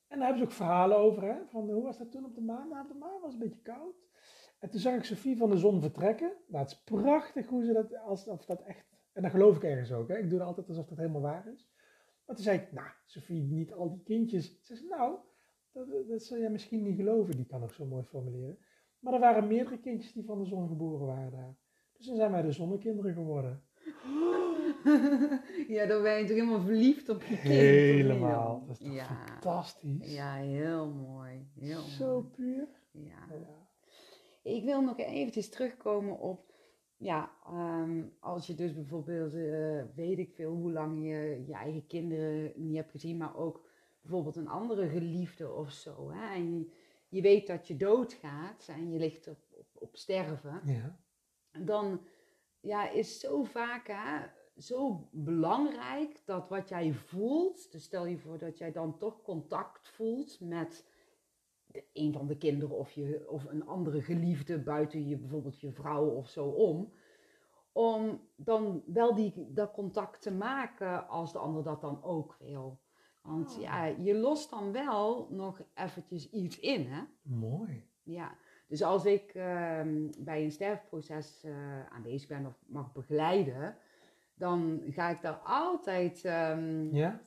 En 0.08 0.18
daar 0.18 0.26
hebben 0.26 0.38
ze 0.38 0.44
ook 0.44 0.56
verhalen 0.56 0.96
over, 0.96 1.22
hè, 1.22 1.46
van 1.46 1.70
hoe 1.70 1.82
was 1.82 1.98
dat 1.98 2.10
toen 2.10 2.24
op 2.24 2.34
de 2.34 2.40
maan? 2.40 2.68
Nou, 2.68 2.88
de 2.88 2.94
maan 2.94 3.20
was 3.20 3.32
het 3.32 3.42
een 3.42 3.48
beetje 3.48 3.62
koud. 3.62 3.94
En 4.58 4.70
toen 4.70 4.80
zag 4.80 4.94
ik 4.94 5.04
Sofie 5.04 5.36
van 5.36 5.50
de 5.50 5.56
zon 5.56 5.80
vertrekken. 5.80 6.32
Nou, 6.46 6.62
het 6.64 6.72
is 6.72 6.82
prachtig 6.82 7.46
hoe 7.46 7.64
ze 7.64 7.72
dat, 7.72 7.96
alsof 7.96 8.44
dat 8.44 8.62
echt, 8.62 8.86
en 9.12 9.22
dat 9.22 9.30
geloof 9.30 9.56
ik 9.56 9.64
ergens 9.64 9.92
ook, 9.92 10.08
hè. 10.08 10.16
ik 10.18 10.28
doe 10.28 10.38
dat 10.38 10.48
altijd 10.48 10.68
alsof 10.68 10.86
dat 10.86 10.98
helemaal 10.98 11.20
waar 11.20 11.48
is. 11.52 11.68
Maar 12.26 12.36
toen 12.36 12.44
zei 12.44 12.58
ik, 12.58 12.72
nou, 12.72 12.88
Sofie, 13.04 13.42
niet 13.42 13.72
al 13.72 13.90
die 13.90 14.02
kindjes. 14.02 14.58
Ze 14.62 14.76
zei, 14.76 14.88
nou, 14.88 15.18
dat, 15.72 16.08
dat 16.08 16.28
jij 16.28 16.50
misschien 16.50 16.82
niet 16.82 16.96
geloven, 16.96 17.36
die 17.36 17.46
kan 17.46 17.62
ook 17.62 17.72
zo 17.72 17.86
mooi 17.86 18.04
formuleren. 18.04 18.58
Maar 18.98 19.12
er 19.12 19.20
waren 19.20 19.46
meerdere 19.46 19.80
kindjes 19.80 20.12
die 20.12 20.24
van 20.24 20.38
de 20.38 20.46
zon 20.46 20.68
geboren 20.68 21.06
waren 21.06 21.30
daar. 21.30 21.56
Dus 21.92 22.06
dan 22.06 22.16
zijn 22.16 22.30
wij 22.30 22.42
de 22.42 22.52
zonnekinderen 22.52 23.14
geworden. 23.14 23.62
ja, 25.76 25.86
dan 25.86 26.02
ben 26.02 26.18
je 26.18 26.24
toch 26.26 26.36
helemaal 26.36 26.60
verliefd 26.60 27.08
op 27.08 27.22
je 27.22 27.26
kind. 27.36 27.42
Helemaal. 27.42 28.64
Dat 28.66 28.80
is 28.80 28.86
toch 28.86 28.94
ja. 28.94 29.04
fantastisch? 29.04 30.14
Ja, 30.14 30.34
heel 30.34 30.90
mooi. 30.90 31.50
Heel 31.54 31.80
Zo 31.80 32.12
mooi. 32.12 32.24
puur. 32.24 32.68
Ja. 32.92 33.26
Ja. 33.30 33.68
Ik 34.42 34.64
wil 34.64 34.82
nog 34.82 34.98
eventjes 34.98 35.48
terugkomen 35.48 36.18
op, 36.18 36.52
ja, 36.96 37.32
ehm, 37.44 38.02
als 38.20 38.46
je 38.46 38.54
dus 38.54 38.74
bijvoorbeeld, 38.74 39.34
eh, 39.34 39.82
weet 39.94 40.18
ik 40.18 40.32
veel, 40.34 40.52
hoe 40.52 40.72
lang 40.72 40.98
je 41.04 41.44
je 41.46 41.54
eigen 41.54 41.86
kinderen 41.86 42.52
niet 42.56 42.76
hebt 42.76 42.90
gezien, 42.90 43.16
maar 43.16 43.36
ook 43.36 43.68
bijvoorbeeld 44.00 44.36
een 44.36 44.48
andere 44.48 44.88
geliefde 44.88 45.52
of 45.52 45.70
zo. 45.70 46.10
Hè? 46.10 46.34
En 46.34 46.58
je, 46.58 46.72
je 47.08 47.20
weet 47.20 47.46
dat 47.46 47.68
je 47.68 47.76
doodgaat 47.76 48.68
en 48.68 48.90
je 48.90 48.98
ligt 48.98 49.28
op, 49.28 49.38
op, 49.50 49.66
op 49.72 49.96
sterven. 49.96 50.60
ja. 50.64 50.98
dan 51.64 52.00
ja, 52.60 52.90
is 52.90 53.20
zo 53.20 53.42
vaak 53.42 53.86
hè, 53.86 54.26
zo 54.58 55.08
belangrijk 55.12 56.22
dat 56.24 56.48
wat 56.48 56.68
jij 56.68 56.92
voelt, 56.92 57.72
dus 57.72 57.82
stel 57.82 58.06
je 58.06 58.18
voor 58.18 58.38
dat 58.38 58.58
jij 58.58 58.72
dan 58.72 58.98
toch 58.98 59.22
contact 59.22 59.88
voelt 59.88 60.40
met 60.40 60.86
de, 61.66 61.84
een 61.92 62.12
van 62.12 62.26
de 62.26 62.36
kinderen 62.36 62.76
of, 62.76 62.90
je, 62.90 63.24
of 63.28 63.44
een 63.44 63.66
andere 63.66 64.02
geliefde 64.02 64.58
buiten 64.58 65.08
je, 65.08 65.16
bijvoorbeeld 65.16 65.60
je 65.60 65.72
vrouw 65.72 66.06
of 66.06 66.28
zo 66.28 66.44
om, 66.44 66.92
om 67.72 68.20
dan 68.36 68.82
wel 68.86 69.14
die, 69.14 69.52
dat 69.52 69.72
contact 69.72 70.22
te 70.22 70.32
maken 70.32 71.08
als 71.08 71.32
de 71.32 71.38
ander 71.38 71.62
dat 71.62 71.80
dan 71.80 72.02
ook 72.02 72.36
wil. 72.38 72.80
Want 73.22 73.54
Oh. 73.56 73.62
ja, 73.62 73.84
je 73.84 74.14
lost 74.14 74.50
dan 74.50 74.72
wel 74.72 75.28
nog 75.30 75.62
eventjes 75.74 76.30
iets 76.30 76.58
in, 76.58 76.86
hè? 76.86 77.02
Mooi. 77.22 77.86
Ja, 78.02 78.36
dus 78.66 78.82
als 78.82 79.04
ik 79.04 79.34
ehm, 79.34 80.10
bij 80.18 80.44
een 80.44 80.52
sterfproces 80.52 81.44
eh, 81.44 81.86
aanwezig 81.86 82.28
ben 82.28 82.46
of 82.46 82.58
mag 82.66 82.92
begeleiden, 82.92 83.76
dan 84.38 84.82
ga 84.88 85.08
ik 85.08 85.20
daar 85.20 85.34
altijd, 85.44 86.24
ehm, 86.24 86.94
ja. 86.94 87.20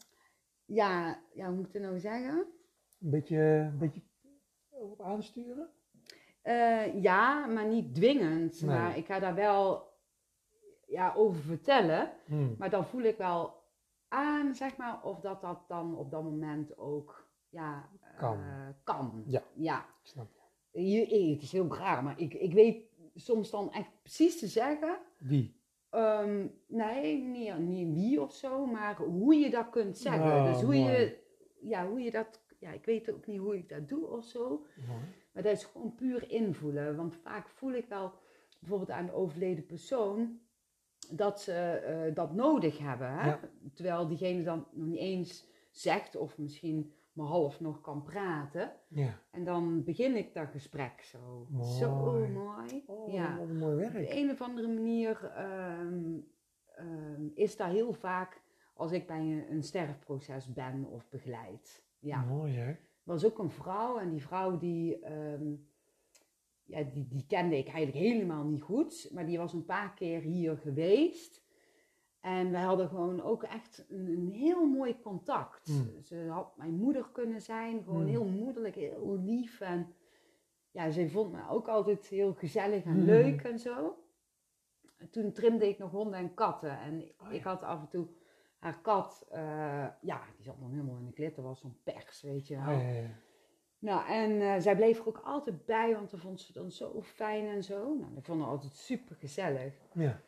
Ja? 0.66 1.20
Ja, 1.34 1.45
hoe 1.47 1.55
moet 1.55 1.68
ik 1.68 1.74
het 1.74 1.82
nou 1.82 1.99
zeggen? 1.99 2.38
Een 3.01 3.09
beetje, 3.09 3.38
een 3.38 3.78
beetje 3.78 4.01
op 4.70 5.01
aansturen? 5.01 5.70
Eh, 6.41 7.01
ja, 7.01 7.45
maar 7.45 7.66
niet 7.68 7.95
dwingend. 7.95 8.62
Nee. 8.62 8.78
Maar 8.78 8.97
ik 8.97 9.05
ga 9.05 9.20
daar 9.20 9.36
wel 9.36 9.89
ja, 10.86 11.14
over 11.14 11.41
vertellen. 11.41 12.12
Hm. 12.26 12.55
Maar 12.57 12.70
dan 12.70 12.86
voel 12.86 13.01
ik 13.01 13.18
wel 13.18 13.53
aan, 14.07 14.55
zeg 14.55 14.78
maar, 14.78 15.03
of 15.03 15.20
dat 15.20 15.41
dat 15.41 15.68
dan 15.68 15.97
op 15.97 16.12
dat 16.12 16.24
moment 16.24 16.78
ook 16.78 17.30
ja, 17.49 17.89
Kan. 18.18 18.38
eh, 18.38 18.68
kan. 18.84 19.24
Ja. 19.26 19.43
ja. 19.53 19.86
Snap 20.01 20.28
je. 20.72 20.89
Je, 20.89 21.07
eh, 21.07 21.32
het 21.34 21.41
is 21.41 21.51
heel 21.51 21.76
raar, 21.76 22.03
maar 22.03 22.20
ik, 22.20 22.34
ik 22.34 22.53
weet 22.53 22.84
soms 23.16 23.49
dan 23.49 23.72
echt 23.72 24.01
precies 24.01 24.39
te 24.39 24.47
zeggen. 24.47 24.97
Wie? 25.18 25.61
Ehm, 25.91 26.47
nee, 26.67 27.23
niet, 27.23 27.57
niet 27.57 27.93
wie 27.93 28.21
of 28.21 28.33
zo, 28.33 28.65
maar 28.65 28.97
hoe 28.97 29.35
je 29.35 29.49
dat 29.49 29.69
kunt 29.69 29.97
zeggen. 29.97 30.31
Oh, 30.31 30.45
dus 30.45 30.61
hoe 30.61 30.75
mooi. 30.75 30.91
je, 30.91 31.17
ja, 31.61 31.87
hoe 31.87 32.01
je 32.01 32.11
dat, 32.11 32.41
ja, 32.59 32.71
ik 32.71 32.85
weet 32.85 33.11
ook 33.11 33.27
niet 33.27 33.39
hoe 33.39 33.57
ik 33.57 33.69
dat 33.69 33.89
doe 33.89 34.07
of 34.07 34.25
zo. 34.25 34.65
Mooi. 34.87 34.99
Maar 35.33 35.43
dat 35.43 35.51
is 35.51 35.63
gewoon 35.63 35.95
puur 35.95 36.29
invoelen. 36.29 36.95
Want 36.95 37.15
vaak 37.15 37.49
voel 37.49 37.73
ik 37.73 37.85
wel, 37.85 38.13
bijvoorbeeld 38.59 38.91
aan 38.91 39.05
de 39.05 39.13
overleden 39.13 39.65
persoon, 39.65 40.39
dat 41.09 41.41
ze 41.41 41.53
eh, 41.53 42.15
dat 42.15 42.33
nodig 42.33 42.77
hebben. 42.77 43.11
Hè? 43.11 43.27
Ja. 43.27 43.39
Terwijl 43.73 44.07
diegene 44.07 44.43
dan 44.43 44.67
nog 44.71 44.85
niet 44.85 44.99
eens 44.99 45.49
zegt 45.71 46.15
of 46.15 46.37
misschien 46.37 46.93
maar 47.22 47.30
half 47.30 47.59
nog 47.59 47.82
kan 47.82 48.03
praten. 48.03 48.72
Ja. 48.88 49.19
En 49.32 49.43
dan 49.43 49.84
begin 49.84 50.15
ik 50.15 50.34
dat 50.34 50.47
gesprek 50.47 51.01
zo. 51.01 51.47
Mooi. 51.49 51.78
Zo 51.78 51.95
mooi. 52.28 52.84
Oh, 52.88 53.13
ja. 53.13 53.38
wat 53.38 53.49
een 53.49 53.57
mooi 53.57 53.86
Op 53.86 53.91
de 53.91 54.17
een 54.17 54.32
of 54.32 54.41
andere 54.41 54.67
manier 54.67 55.32
ehm, 55.36 56.19
ehm, 56.76 57.28
is 57.34 57.57
dat 57.57 57.67
heel 57.67 57.93
vaak 57.93 58.41
als 58.74 58.91
ik 58.91 59.07
bij 59.07 59.19
een, 59.19 59.51
een 59.51 59.63
sterfproces 59.63 60.53
ben 60.53 60.86
of 60.86 61.09
begeleid. 61.09 61.84
Ja. 61.99 62.22
Mooi 62.22 62.53
hè? 62.53 62.67
Er 62.67 62.78
was 63.03 63.26
ook 63.26 63.39
een 63.39 63.51
vrouw 63.51 63.97
en 63.99 64.09
die 64.09 64.22
vrouw 64.22 64.57
die, 64.57 64.99
ehm, 64.99 65.53
ja, 66.63 66.84
die, 66.84 67.07
die 67.07 67.26
kende 67.28 67.57
ik 67.57 67.67
eigenlijk 67.67 68.05
helemaal 68.05 68.43
niet 68.43 68.61
goed. 68.61 69.09
Maar 69.13 69.26
die 69.26 69.38
was 69.38 69.53
een 69.53 69.65
paar 69.65 69.93
keer 69.93 70.22
hier 70.22 70.57
geweest. 70.57 71.40
En 72.22 72.51
wij 72.51 72.61
hadden 72.61 72.88
gewoon 72.89 73.22
ook 73.22 73.43
echt 73.43 73.86
een, 73.89 74.07
een 74.07 74.32
heel 74.32 74.65
mooi 74.65 75.01
contact. 75.01 75.67
Hmm. 75.67 76.01
Ze 76.03 76.28
had 76.30 76.57
mijn 76.57 76.74
moeder 76.74 77.09
kunnen 77.11 77.41
zijn, 77.41 77.84
gewoon 77.84 78.01
Hmm. 78.01 78.09
heel 78.09 78.26
moederlijk, 78.26 78.76
heel 78.76 79.17
lief. 79.19 79.61
En 79.61 79.93
ja, 80.72 80.89
ze 80.89 81.09
vond 81.09 81.32
me 81.32 81.49
ook 81.49 81.67
altijd 81.67 82.07
heel 82.07 82.34
gezellig 82.34 82.84
en 82.84 82.91
Hmm. 82.93 83.03
leuk 83.05 83.41
en 83.43 83.59
zo. 83.59 83.95
En 84.97 85.09
toen 85.09 85.32
trimde 85.32 85.67
ik 85.67 85.78
nog 85.78 85.91
honden 85.91 86.19
en 86.19 86.34
katten. 86.34 86.80
En 86.80 87.11
Oh, 87.24 87.32
ik 87.34 87.43
ja. 87.43 87.49
had 87.49 87.63
af 87.63 87.80
en 87.82 87.88
toe 87.89 88.07
haar 88.59 88.82
kat, 88.82 89.26
eh, 89.30 89.88
ja, 90.01 90.22
die 90.36 90.43
zat 90.45 90.59
dan 90.59 90.72
helemaal 90.72 90.97
in 90.97 91.05
de 91.05 91.13
klit. 91.13 91.36
Dat 91.36 91.45
was 91.45 91.59
zo'n 91.59 91.78
pers, 91.84 92.22
weet 92.22 92.47
je 92.47 92.55
wel. 92.55 92.72
Ja, 92.72 92.80
ja, 92.80 92.89
ja. 93.01 93.09
Nou, 93.80 94.07
en 94.09 94.41
eh, 94.41 94.55
zij 94.59 94.76
bleef 94.76 94.99
er 94.99 95.07
ook 95.07 95.22
altijd 95.24 95.65
bij, 95.65 95.93
want 95.95 96.09
dat 96.11 96.19
vond 96.19 96.41
ze 96.41 96.53
dan 96.53 96.72
zo 96.72 97.01
fijn 97.01 97.47
en 97.47 97.63
zo. 97.63 97.93
Nou, 97.95 98.13
dat 98.13 98.26
vond 98.26 98.41
ik 98.41 98.47
altijd 98.47 98.74
super 98.76 99.15
gezellig. 99.15 99.74
Ja. 99.93 100.22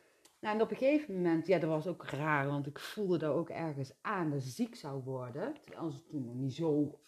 Nou, 0.44 0.56
en 0.56 0.62
op 0.62 0.72
een 0.72 0.78
gegeven 0.78 1.14
moment, 1.16 1.48
ja, 1.48 1.60
dat 1.60 1.70
was 1.70 1.88
ook 1.88 2.06
raar, 2.06 2.48
want 2.48 2.68
ik 2.68 2.80
voelde 2.80 3.18
daar 3.18 3.32
ook 3.34 3.50
ergens 3.50 3.94
aan 4.02 4.30
dat 4.30 4.42
ze 4.42 4.50
ziek 4.50 4.76
zou 4.76 5.04
worden. 5.04 5.54
Terwijl 5.62 5.92
ze 5.92 6.04
toen 6.06 6.26
nog 6.26 6.36
niet 6.36 6.54
zo, 6.54 7.00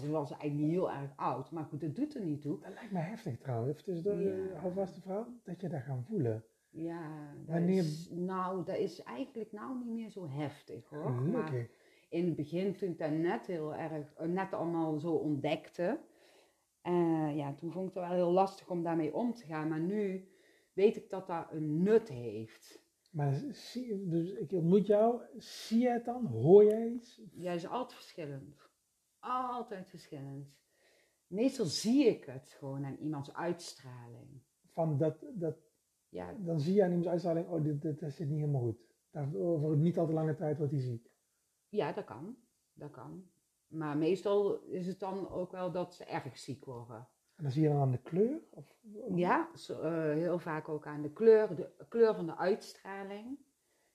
ze 0.00 0.10
was 0.10 0.30
eigenlijk 0.30 0.60
niet 0.62 0.70
heel 0.70 0.90
erg 0.90 1.10
oud, 1.16 1.50
maar 1.50 1.64
goed, 1.64 1.80
dat 1.80 1.94
doet 1.96 2.14
er 2.14 2.20
niet 2.24 2.40
toe. 2.42 2.60
Dat 2.60 2.72
lijkt 2.74 2.92
me 2.92 2.98
heftig 2.98 3.38
trouwens. 3.38 3.70
Even 3.70 3.84
tussendoor, 3.84 4.20
Ja. 4.20 4.44
ja. 4.52 4.58
hou 4.60 4.72
vast 4.72 4.94
de 4.94 5.00
vrouw, 5.00 5.26
dat 5.44 5.60
je 5.60 5.68
dat 5.68 5.82
gaan 5.82 6.04
voelen. 6.08 6.44
Ja, 6.70 7.32
dat 7.36 7.54
Wanneer- 7.54 7.78
is, 7.78 8.08
nou, 8.10 8.64
dat 8.64 8.76
is 8.76 9.02
eigenlijk 9.02 9.52
nou 9.52 9.78
niet 9.78 9.94
meer 9.94 10.10
zo 10.10 10.28
heftig 10.28 10.88
hoor. 10.88 11.12
Maar 11.12 11.66
in 12.08 12.24
het 12.26 12.36
begin, 12.36 12.74
toen 12.76 12.88
ik 12.90 12.98
dat 12.98 13.10
net 13.10 13.46
heel 13.46 13.74
erg, 13.74 14.14
eh, 14.14 14.26
net 14.28 14.52
allemaal 14.52 14.98
zo 14.98 15.10
ontdekte, 15.12 15.98
eh, 16.82 17.36
ja, 17.36 17.52
toen 17.54 17.72
vond 17.72 17.88
ik 17.88 17.94
het 17.94 18.04
wel 18.04 18.12
heel 18.14 18.30
lastig 18.32 18.68
om 18.70 18.82
daarmee 18.82 19.14
om 19.14 19.34
te 19.34 19.46
gaan. 19.46 19.68
Maar 19.68 19.80
nu 19.80 20.28
weet 20.74 20.96
ik 20.96 21.10
dat 21.10 21.26
dat 21.26 21.46
een 21.50 21.82
nut 21.82 22.08
heeft. 22.08 22.82
Maar 23.10 23.34
zie, 23.52 24.08
dus 24.08 24.30
ik 24.30 24.52
ontmoet 24.52 24.86
jou, 24.86 25.22
zie 25.36 25.78
jij 25.78 25.92
het 25.92 26.04
dan? 26.04 26.26
Hoor 26.26 26.64
jij 26.64 26.88
iets? 26.88 27.22
Jij 27.32 27.54
is 27.54 27.66
altijd 27.66 27.92
verschillend. 28.00 28.68
Altijd 29.18 29.88
verschillend. 29.88 30.54
Meestal 31.26 31.66
zie 31.66 32.06
ik 32.06 32.24
het 32.24 32.48
gewoon 32.58 32.84
aan 32.84 32.96
iemands 32.96 33.34
uitstraling. 33.34 34.42
Van 34.66 34.98
dat, 34.98 35.16
dat, 35.34 35.56
Ja, 36.08 36.32
dan 36.32 36.60
zie 36.60 36.74
je 36.74 36.82
aan 36.82 36.88
iemands 36.88 37.08
uitstraling, 37.08 37.48
oh, 37.48 37.64
dit, 37.64 37.82
dit, 37.82 38.00
dat 38.00 38.12
zit 38.12 38.28
niet 38.28 38.38
helemaal 38.38 38.62
goed. 38.62 38.78
Over 39.34 39.76
niet 39.76 39.98
al 39.98 40.06
te 40.06 40.12
lange 40.12 40.34
tijd 40.34 40.58
wordt 40.58 40.72
hij 40.72 40.80
ziek. 40.80 41.10
ja, 41.68 41.92
dat 41.92 42.04
kan. 42.04 42.36
Dat 42.72 42.90
kan. 42.90 43.30
Maar 43.66 43.98
meestal 43.98 44.62
is 44.62 44.86
het 44.86 44.98
dan 44.98 45.28
ook 45.28 45.52
wel 45.52 45.72
dat 45.72 45.94
ze 45.94 46.04
erg 46.04 46.38
ziek 46.38 46.64
worden. 46.64 47.08
En 47.36 47.42
dan 47.42 47.52
zie 47.52 47.62
je 47.62 47.68
dan 47.68 47.80
aan 47.80 47.90
de 47.90 48.02
kleur? 48.02 48.40
Of, 48.50 48.76
Ja, 49.14 49.50
zo, 49.56 49.80
eh, 49.80 50.12
heel 50.12 50.38
vaak 50.38 50.68
ook 50.68 50.86
aan 50.86 51.02
de 51.02 51.12
kleur, 51.12 51.56
de 51.56 51.84
kleur 51.88 52.14
van 52.14 52.26
de 52.26 52.36
uitstraling. 52.36 53.38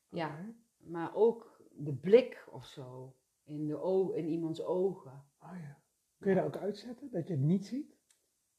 Ja, 0.09 0.45
maar 0.77 1.15
ook 1.15 1.61
de 1.71 1.93
blik 1.95 2.47
of 2.51 2.65
zo. 2.65 3.15
In, 3.43 3.67
de 3.67 4.11
in 4.15 4.27
iemands 4.27 4.63
ogen. 4.63 5.25
Oh, 5.39 5.53
ja. 5.61 5.81
Kun 6.19 6.29
je 6.29 6.35
dat 6.35 6.45
ook 6.45 6.61
uitzetten, 6.61 7.11
dat 7.11 7.27
je 7.27 7.33
het 7.33 7.43
niet 7.43 7.65
ziet? 7.65 7.97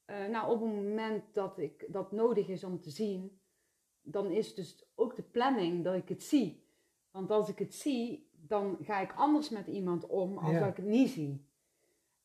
Eh, 0.05 0.27
nou, 0.29 0.53
op 0.53 0.61
het 0.61 0.75
moment 0.75 1.35
dat 1.35 1.59
ik 1.59 1.87
dat 1.93 2.13
nodig 2.13 2.49
is 2.49 2.65
om 2.65 2.81
te 2.81 2.91
zien, 2.91 3.41
dan 4.01 4.31
is 4.31 4.55
dus 4.55 4.91
ook 4.95 5.17
de 5.17 5.23
planning 5.23 5.85
dat 5.85 5.95
ik 5.95 6.09
het 6.09 6.23
zie. 6.23 6.69
Want 7.11 7.31
als 7.31 7.49
ik 7.49 7.59
het 7.59 7.75
zie, 7.75 8.31
dan 8.33 8.77
ga 8.81 9.01
ik 9.01 9.13
anders 9.13 9.51
met 9.51 9.67
iemand 9.67 10.07
om 10.07 10.39
als 10.39 10.53
Ja. 10.53 10.59
dat 10.61 10.69
ik 10.69 10.77
het 10.77 10.87
niet 10.87 11.09
zie. 11.09 11.49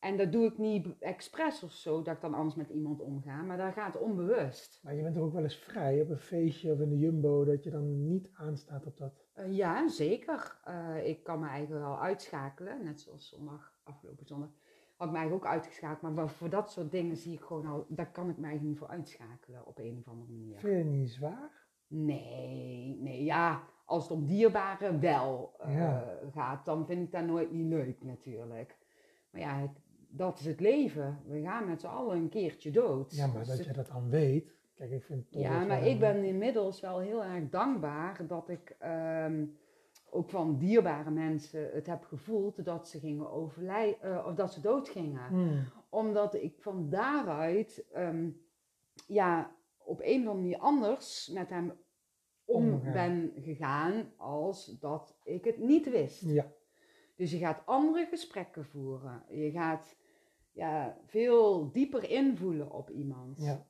En 0.00 0.16
dat 0.16 0.32
doe 0.32 0.44
ik 0.44 0.58
niet 0.58 0.86
expres 0.98 1.62
of 1.62 1.70
zo, 1.72 2.02
dat 2.02 2.14
ik 2.14 2.20
dan 2.20 2.34
anders 2.34 2.54
met 2.54 2.68
iemand 2.70 3.00
omga, 3.00 3.42
maar 3.42 3.56
dat 3.56 3.72
gaat 3.72 3.98
onbewust. 3.98 4.80
Maar 4.82 4.94
je 4.94 5.02
bent 5.02 5.16
er 5.16 5.22
ook 5.22 5.32
wel 5.32 5.42
eens 5.42 5.56
vrij 5.58 6.00
op 6.00 6.08
een 6.10 6.18
feestje 6.18 6.72
of 6.72 6.80
in 6.80 6.88
de 6.88 6.98
jumbo, 6.98 7.44
dat 7.44 7.64
je 7.64 7.70
dan 7.70 8.02
niet 8.04 8.30
aanstaat 8.32 8.86
op 8.86 8.96
dat. 8.96 9.24
Eh, 9.32 9.52
ja, 9.56 9.88
zeker. 9.88 10.60
Eh, 10.64 11.06
ik 11.08 11.22
kan 11.24 11.40
me 11.40 11.46
eigenlijk 11.48 11.82
wel 11.84 12.00
uitschakelen, 12.00 12.84
net 12.84 13.00
zoals 13.00 13.28
zondag, 13.28 13.72
afgelopen 13.82 14.26
zondag. 14.26 14.48
Had 14.96 15.06
ik 15.06 15.12
me 15.12 15.18
eigenlijk 15.18 15.46
ook 15.46 15.52
uitgeschakeld, 15.52 16.14
maar 16.14 16.28
voor 16.28 16.50
dat 16.50 16.70
soort 16.70 16.90
dingen 16.90 17.16
zie 17.16 17.32
ik 17.32 17.40
gewoon 17.40 17.66
al, 17.66 17.86
daar 17.88 18.10
kan 18.12 18.28
ik 18.28 18.36
me 18.36 18.44
eigenlijk 18.46 18.62
niet 18.70 18.78
voor 18.78 18.88
uitschakelen 18.96 19.66
op 19.66 19.78
een 19.78 19.98
of 19.98 20.08
andere 20.08 20.32
manier. 20.32 20.58
Vind 20.58 20.72
je 20.72 20.78
het 20.78 20.98
niet 20.98 21.10
zwaar? 21.10 21.64
Nee, 21.86 22.96
nee, 23.00 23.24
ja, 23.24 23.62
als 23.84 24.02
het 24.08 24.18
om 24.18 24.26
dierbaren 24.26 25.00
wel 25.00 25.54
eh, 25.58 25.74
Ja. 25.76 26.18
gaat, 26.32 26.64
dan 26.64 26.86
vind 26.86 27.02
ik 27.02 27.12
dat 27.12 27.24
nooit 27.24 27.52
niet 27.52 27.66
leuk 27.66 28.02
natuurlijk. 28.02 28.76
Maar 29.30 29.40
ja, 29.40 29.58
het- 29.58 29.84
dat 30.16 30.38
is 30.38 30.46
het 30.46 30.60
leven. 30.60 31.18
We 31.26 31.40
gaan 31.40 31.66
met 31.66 31.80
z'n 31.80 31.86
allen 31.86 32.16
een 32.16 32.28
keertje 32.28 32.70
dood. 32.70 33.14
Ja, 33.14 33.26
maar 33.26 33.38
Dus 33.38 33.56
dat 33.56 33.64
je 33.64 33.72
dat 33.72 33.86
dan 33.86 34.10
weet. 34.10 34.54
Kijk, 34.74 34.90
ik 34.90 35.04
vind 35.04 35.20
het 35.20 35.32
toch 35.32 35.42
ja, 35.42 35.64
maar 35.64 35.86
ik 35.86 35.98
ben 35.98 36.24
inmiddels 36.24 36.80
wel 36.80 36.98
heel 36.98 37.24
erg 37.24 37.48
dankbaar 37.50 38.26
dat 38.26 38.48
ik 38.48 38.76
ehm, 38.78 39.44
ook 40.10 40.30
van 40.30 40.58
dierbare 40.58 41.10
mensen 41.10 41.70
het 41.72 41.86
heb 41.86 42.04
gevoeld 42.04 42.64
dat 42.64 42.88
ze 42.88 42.98
gingen 42.98 43.30
overlijden, 43.30 44.26
of 44.26 44.34
dat 44.34 44.52
ze 44.52 44.60
doodgingen. 44.60 45.28
Hmm. 45.28 45.64
Omdat 45.88 46.34
ik 46.34 46.56
van 46.58 46.88
daaruit, 46.88 47.84
ehm, 47.92 48.28
ja, 49.06 49.56
op 49.78 50.00
een 50.00 50.20
of 50.20 50.26
andere 50.26 50.34
manier 50.34 50.58
anders 50.58 51.28
met 51.28 51.50
hem 51.50 51.72
om 52.44 52.80
ben 52.92 53.32
gegaan 53.36 54.12
als 54.16 54.78
dat 54.80 55.16
ik 55.22 55.44
het 55.44 55.58
niet 55.58 55.90
wist. 55.90 56.22
Ja. 56.22 56.52
Dus 57.16 57.30
je 57.30 57.38
gaat 57.38 57.62
andere 57.64 58.06
gesprekken 58.06 58.64
voeren. 58.64 59.24
Je 59.28 59.50
gaat 59.50 59.96
ja, 60.56 60.96
veel 61.06 61.70
dieper 61.72 62.10
invoelen 62.10 62.70
op 62.72 62.90
iemand. 62.90 63.38
ja. 63.40 63.66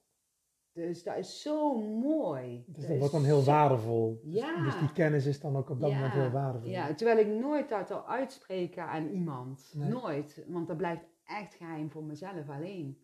Dus 0.73 1.03
dat 1.03 1.17
is 1.17 1.43
zo 1.43 1.79
mooi. 1.81 2.65
Dus 2.67 2.87
Dat 2.87 2.99
wordt 2.99 3.13
dan 3.13 3.25
heel 3.25 3.41
zo- 3.41 3.51
waardevol. 3.51 4.21
Dus- 4.25 4.35
Ja. 4.35 4.65
Dus 4.65 4.79
die 4.79 4.93
kennis 4.93 5.27
is 5.27 5.41
dan 5.41 5.57
ook 5.57 5.71
op 5.71 5.81
dat 5.81 5.93
moment 5.93 6.13
heel 6.13 6.31
waardevol. 6.31 6.69
Ja, 6.71 6.95
terwijl 6.95 7.19
ik 7.19 7.27
nooit 7.27 7.69
dat 7.69 7.91
al 7.91 8.07
uitspreken 8.09 8.83
aan 8.89 9.07
iemand. 9.09 9.73
Nee. 9.77 9.89
Nooit. 9.89 10.45
Want 10.49 10.67
dat 10.69 10.77
blijft 10.77 11.05
echt 11.25 11.55
geheim 11.55 11.91
voor 11.91 12.05
mezelf 12.05 12.49
alleen. 12.49 12.99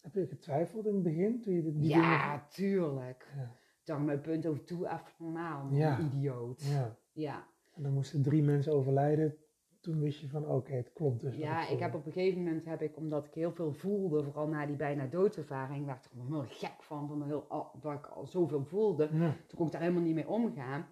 Heb 0.00 0.14
je 0.14 0.26
getwijfeld 0.26 0.86
in 0.86 0.94
het 0.94 1.02
begin? 1.02 1.40
Toen 1.42 1.54
je 1.54 1.62
dit 1.62 1.74
die 1.80 1.88
Ja, 1.88 2.46
tuurlijk. 2.48 3.26
dingen- 3.30 3.46
Ja. 3.46 3.56
Dan 3.84 4.04
mijn 4.04 4.20
punt 4.20 4.46
over 4.46 4.64
toe, 4.64 4.86
even 4.86 5.02
normaal. 5.18 5.68
Ja. 5.72 5.98
Idioot. 6.00 6.62
ja. 6.62 6.96
Ja. 7.12 7.46
En 7.74 7.82
dan 7.82 7.92
moesten 7.92 8.22
drie 8.22 8.42
mensen 8.42 8.72
overlijden. 8.72 9.36
Toen 9.84 10.00
wist 10.00 10.20
je 10.20 10.28
van, 10.28 10.46
oké, 10.46 10.72
het 10.72 10.92
klopt 10.92 11.20
dus. 11.20 11.36
Ja, 11.36 11.68
ik 11.68 11.78
heb 11.78 11.94
op 11.94 12.06
een 12.06 12.12
gegeven 12.12 12.42
moment, 12.42 12.64
heb 12.64 12.82
ik, 12.82 12.96
omdat 12.96 13.26
ik 13.26 13.34
heel 13.34 13.52
veel 13.52 13.72
voelde, 13.72 14.22
vooral 14.22 14.48
na 14.48 14.66
die 14.66 14.76
bijna 14.76 15.06
doodservaring, 15.06 15.86
werd 15.86 16.04
ik 16.04 16.12
er 16.12 16.26
heel 16.26 16.44
gek 16.46 16.82
van, 16.82 17.08
van 17.08 17.22
heel, 17.22 17.46
dat 17.80 17.92
ik 17.92 18.06
al 18.06 18.26
zoveel 18.26 18.64
voelde. 18.64 19.08
Ja. 19.12 19.36
Toen 19.46 19.58
kon 19.58 19.66
ik 19.66 19.72
daar 19.72 19.80
helemaal 19.80 20.02
niet 20.02 20.14
mee 20.14 20.28
omgaan. 20.28 20.86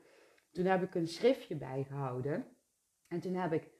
Toen 0.50 0.64
heb 0.64 0.82
ik 0.82 0.94
een 0.94 1.06
schriftje 1.06 1.56
bijgehouden. 1.56 2.46
En 3.08 3.20
toen 3.20 3.34
heb 3.34 3.52
ik 3.52 3.70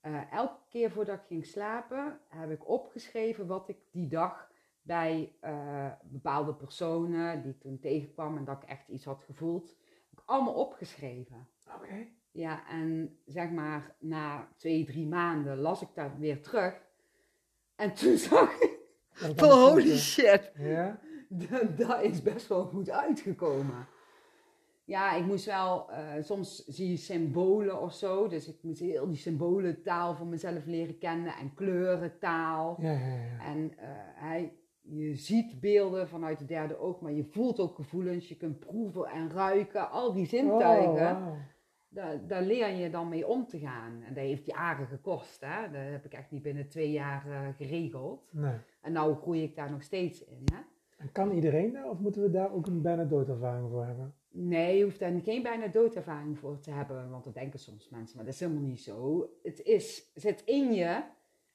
eh, 0.00 0.32
elke 0.32 0.60
keer 0.68 0.90
voordat 0.90 1.16
ik 1.16 1.26
ging 1.26 1.46
slapen, 1.46 2.20
heb 2.28 2.50
ik 2.50 2.68
opgeschreven 2.68 3.46
wat 3.46 3.68
ik 3.68 3.78
die 3.90 4.08
dag 4.08 4.50
bij 4.82 5.36
eh, 5.40 5.92
bepaalde 6.04 6.54
personen 6.54 7.42
die 7.42 7.52
ik 7.52 7.60
toen 7.60 7.78
tegenkwam 7.78 8.36
en 8.36 8.44
dat 8.44 8.62
ik 8.62 8.68
echt 8.68 8.88
iets 8.88 9.04
had 9.04 9.22
gevoeld, 9.22 9.68
heb 10.10 10.18
ik 10.18 10.22
allemaal 10.24 10.54
opgeschreven. 10.54 11.48
Oké. 11.74 12.06
Ja, 12.36 12.68
en 12.68 13.16
zeg 13.26 13.50
maar 13.50 13.94
na 13.98 14.48
twee, 14.56 14.84
drie 14.84 15.06
maanden 15.06 15.58
las 15.58 15.82
ik 15.82 15.88
dat 15.94 16.10
weer 16.18 16.42
terug. 16.42 16.74
En 17.76 17.94
toen 17.94 18.16
zag 18.28 18.60
ik 18.60 18.78
van 19.10 19.50
holy 19.50 19.96
shit, 19.96 20.52
Ja? 20.58 21.00
dat, 21.28 21.76
dat 21.78 22.02
is 22.02 22.22
best 22.22 22.46
wel 22.48 22.64
goed 22.64 22.90
uitgekomen. 22.90 23.86
Ja, 24.84 25.14
ik 25.14 25.24
moest 25.24 25.44
wel, 25.44 25.90
eh, 25.90 26.22
soms 26.22 26.64
zie 26.66 26.90
je 26.90 26.96
symbolen 26.96 27.80
of 27.80 27.94
zo. 27.94 28.28
Dus 28.28 28.48
ik 28.48 28.56
moest 28.60 28.80
heel 28.80 29.06
die 29.06 29.16
symbolentaal 29.16 30.14
voor 30.14 30.26
mezelf 30.26 30.64
leren 30.64 30.98
kennen. 30.98 31.34
En 31.34 31.54
kleurentaal. 31.54 32.76
Ja, 32.80 32.92
ja, 32.92 33.14
ja. 33.14 33.44
En 33.44 33.72
eh, 33.78 33.88
hij, 34.14 34.52
je 34.80 35.14
ziet 35.14 35.60
beelden 35.60 36.08
vanuit 36.08 36.38
de 36.38 36.44
derde 36.44 36.78
oog, 36.78 37.00
maar 37.00 37.12
je 37.12 37.24
voelt 37.24 37.60
ook 37.60 37.74
gevoelens. 37.74 38.28
Je 38.28 38.36
kunt 38.36 38.58
proeven 38.58 39.04
en 39.04 39.30
ruiken. 39.30 39.90
Al 39.90 40.12
die 40.12 40.26
zintuigen. 40.26 41.16
Oh, 41.16 41.20
wauw. 41.20 41.36
Daar, 41.88 42.26
daar 42.26 42.42
leer 42.42 42.68
je 42.68 42.90
dan 42.90 43.08
mee 43.08 43.26
om 43.26 43.46
te 43.46 43.58
gaan. 43.58 44.02
En 44.02 44.14
dat 44.14 44.24
heeft 44.24 44.46
jaren 44.46 44.86
gekost. 44.86 45.40
Hè? 45.40 45.62
Dat 45.62 45.80
heb 45.80 46.04
ik 46.04 46.12
echt 46.12 46.30
niet 46.30 46.42
binnen 46.42 46.68
twee 46.68 46.90
jaar 46.90 47.30
eh, 47.30 47.48
geregeld. 47.56 48.32
Nee. 48.32 48.56
En 48.80 48.92
nou 48.92 49.16
groei 49.16 49.42
ik 49.42 49.56
daar 49.56 49.70
nog 49.70 49.82
steeds 49.82 50.24
in. 50.24 50.44
Hè? 50.52 50.58
En 50.96 51.12
kan 51.12 51.30
iedereen 51.30 51.72
daar 51.72 51.88
of 51.88 51.98
moeten 51.98 52.22
we 52.22 52.30
daar 52.30 52.52
ook 52.52 52.66
een 52.66 52.82
bijna 52.82 53.04
doodervaring 53.04 53.70
voor 53.70 53.84
hebben? 53.84 54.14
Nee, 54.28 54.76
je 54.76 54.84
hoeft 54.84 54.98
daar 54.98 55.20
geen 55.20 55.42
bijna 55.42 55.66
doodervaring 55.66 56.38
voor 56.38 56.60
te 56.60 56.70
hebben. 56.70 57.10
Want 57.10 57.24
dat 57.24 57.34
denken 57.34 57.58
soms 57.58 57.88
mensen. 57.88 58.16
Maar 58.16 58.24
dat 58.24 58.34
is 58.34 58.40
helemaal 58.40 58.62
niet 58.62 58.80
zo. 58.80 59.28
Het 59.42 59.62
is, 59.62 60.10
zit 60.14 60.42
in 60.44 60.72
je. 60.72 61.02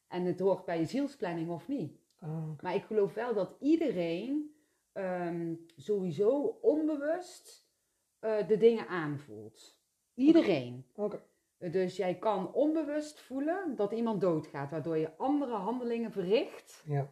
En 0.08 0.26
het 0.26 0.40
hoort 0.40 0.66
bij 0.66 0.80
je 0.80 0.86
zielsplanning 0.86 1.50
of 1.50 1.68
niet. 1.68 2.00
Oh, 2.22 2.52
oké. 2.52 2.64
Maar 2.64 2.76
ik 2.76 2.84
geloof 2.84 3.14
wel 3.14 3.34
dat 3.34 3.56
iedereen 3.60 4.56
ehm, 4.92 5.54
sowieso 5.76 6.58
onbewust 6.62 7.68
eh, 8.20 8.48
de 8.48 8.58
dingen 8.58 8.88
aanvoelt. 8.88 9.81
Iedereen. 10.16 10.86
Oké. 10.96 11.22
Dus 11.58 11.96
jij 11.98 12.16
kan 12.16 12.54
onbewust 12.54 13.20
voelen 13.20 13.76
dat 13.76 13.92
iemand 13.92 14.22
doodgaat, 14.22 14.72
waardoor 14.72 14.98
je 14.98 15.18
andere 15.18 15.54
handelingen 15.56 16.12
verricht, 16.12 16.84
Ja, 16.86 17.10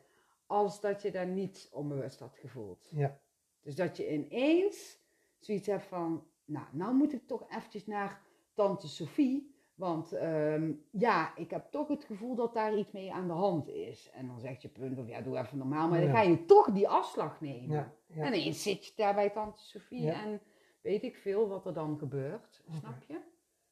als 0.48 0.82
dat 0.82 1.02
je 1.02 1.12
daar 1.12 1.28
niet 1.28 1.70
onbewust 1.74 2.20
had 2.20 2.36
gevoeld. 2.38 2.88
ja. 2.92 3.20
Dus 3.62 3.76
dat 3.76 3.98
je 3.98 4.14
ineens 4.14 4.98
zoiets 5.40 5.68
hebt 5.68 5.86
van, 5.86 6.28
nou, 6.46 6.66
nou 6.72 6.94
moet 6.94 7.14
ik 7.14 7.28
toch 7.28 7.46
eventjes 7.50 7.86
naar 7.86 8.22
tante 8.54 8.88
Sophie, 8.88 9.56
want 9.76 10.14
ehm, 10.14 10.72
ja, 10.92 11.36
ik 11.36 11.50
heb 11.50 11.72
toch 11.72 11.88
het 11.88 12.04
gevoel 12.04 12.36
dat 12.36 12.54
daar 12.54 12.78
iets 12.78 12.92
mee 12.92 13.14
aan 13.14 13.28
de 13.28 13.34
hand 13.34 13.68
is. 13.68 14.10
En 14.14 14.28
dan 14.28 14.40
zegt 14.40 14.62
je 14.62 14.68
punt, 14.70 15.00
of 15.00 15.08
ja, 15.08 15.22
doe 15.22 15.38
even 15.38 15.58
normaal, 15.58 15.88
maar 15.90 16.00
dan 16.00 16.08
Ja. 16.10 16.16
ga 16.16 16.22
je 16.22 16.46
toch 16.46 16.72
die 16.72 16.88
afslag 16.88 17.42
nemen. 17.42 17.76
Ja, 17.76 17.94
ja. 18.08 18.24
En 18.24 18.34
ineens 18.34 18.62
zit 18.64 18.86
je 18.86 18.92
daar 18.96 19.16
bij 19.16 19.30
tante 19.30 19.62
Sophie 19.62 20.12
en 20.12 20.42
weet 20.90 21.04
ik 21.04 21.16
veel 21.16 21.48
wat 21.48 21.66
er 21.66 21.74
dan 21.74 21.98
gebeurt, 21.98 22.62
snap 22.80 23.04
je? 23.08 23.20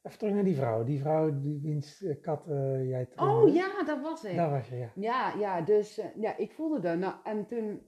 Even 0.02 0.20
terug 0.20 0.34
naar 0.34 0.44
die 0.44 0.56
vrouw. 0.56 0.84
Die 0.84 1.00
vrouw 1.00 1.40
die 1.40 1.60
wiens 1.62 2.04
eh, 2.04 2.22
kat 2.22 2.48
eh, 2.48 2.90
jij 2.90 3.08
Oh 3.16 3.16
trainde. 3.16 3.52
ja, 3.52 3.84
dat 3.84 4.02
was 4.02 4.24
ik. 4.24 4.36
Daar 4.36 4.50
was 4.50 4.68
je, 4.68 4.76
ja. 4.76 4.92
Ja, 4.96 5.34
ja, 5.40 5.62
dus 5.62 5.98
eh, 5.98 6.06
ja, 6.16 6.38
ik 6.38 6.52
voelde 6.52 6.80
dat. 6.80 6.98
Nou, 6.98 7.14
en 7.24 7.46
toen 7.46 7.82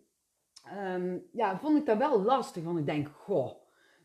ehm, 0.63 1.17
ja, 1.31 1.59
vond 1.59 1.77
ik 1.77 1.85
dat 1.85 1.97
wel 1.97 2.21
lastig, 2.21 2.63
want 2.63 2.79
ik 2.79 2.85
denk, 2.85 3.07
goh, 3.07 3.51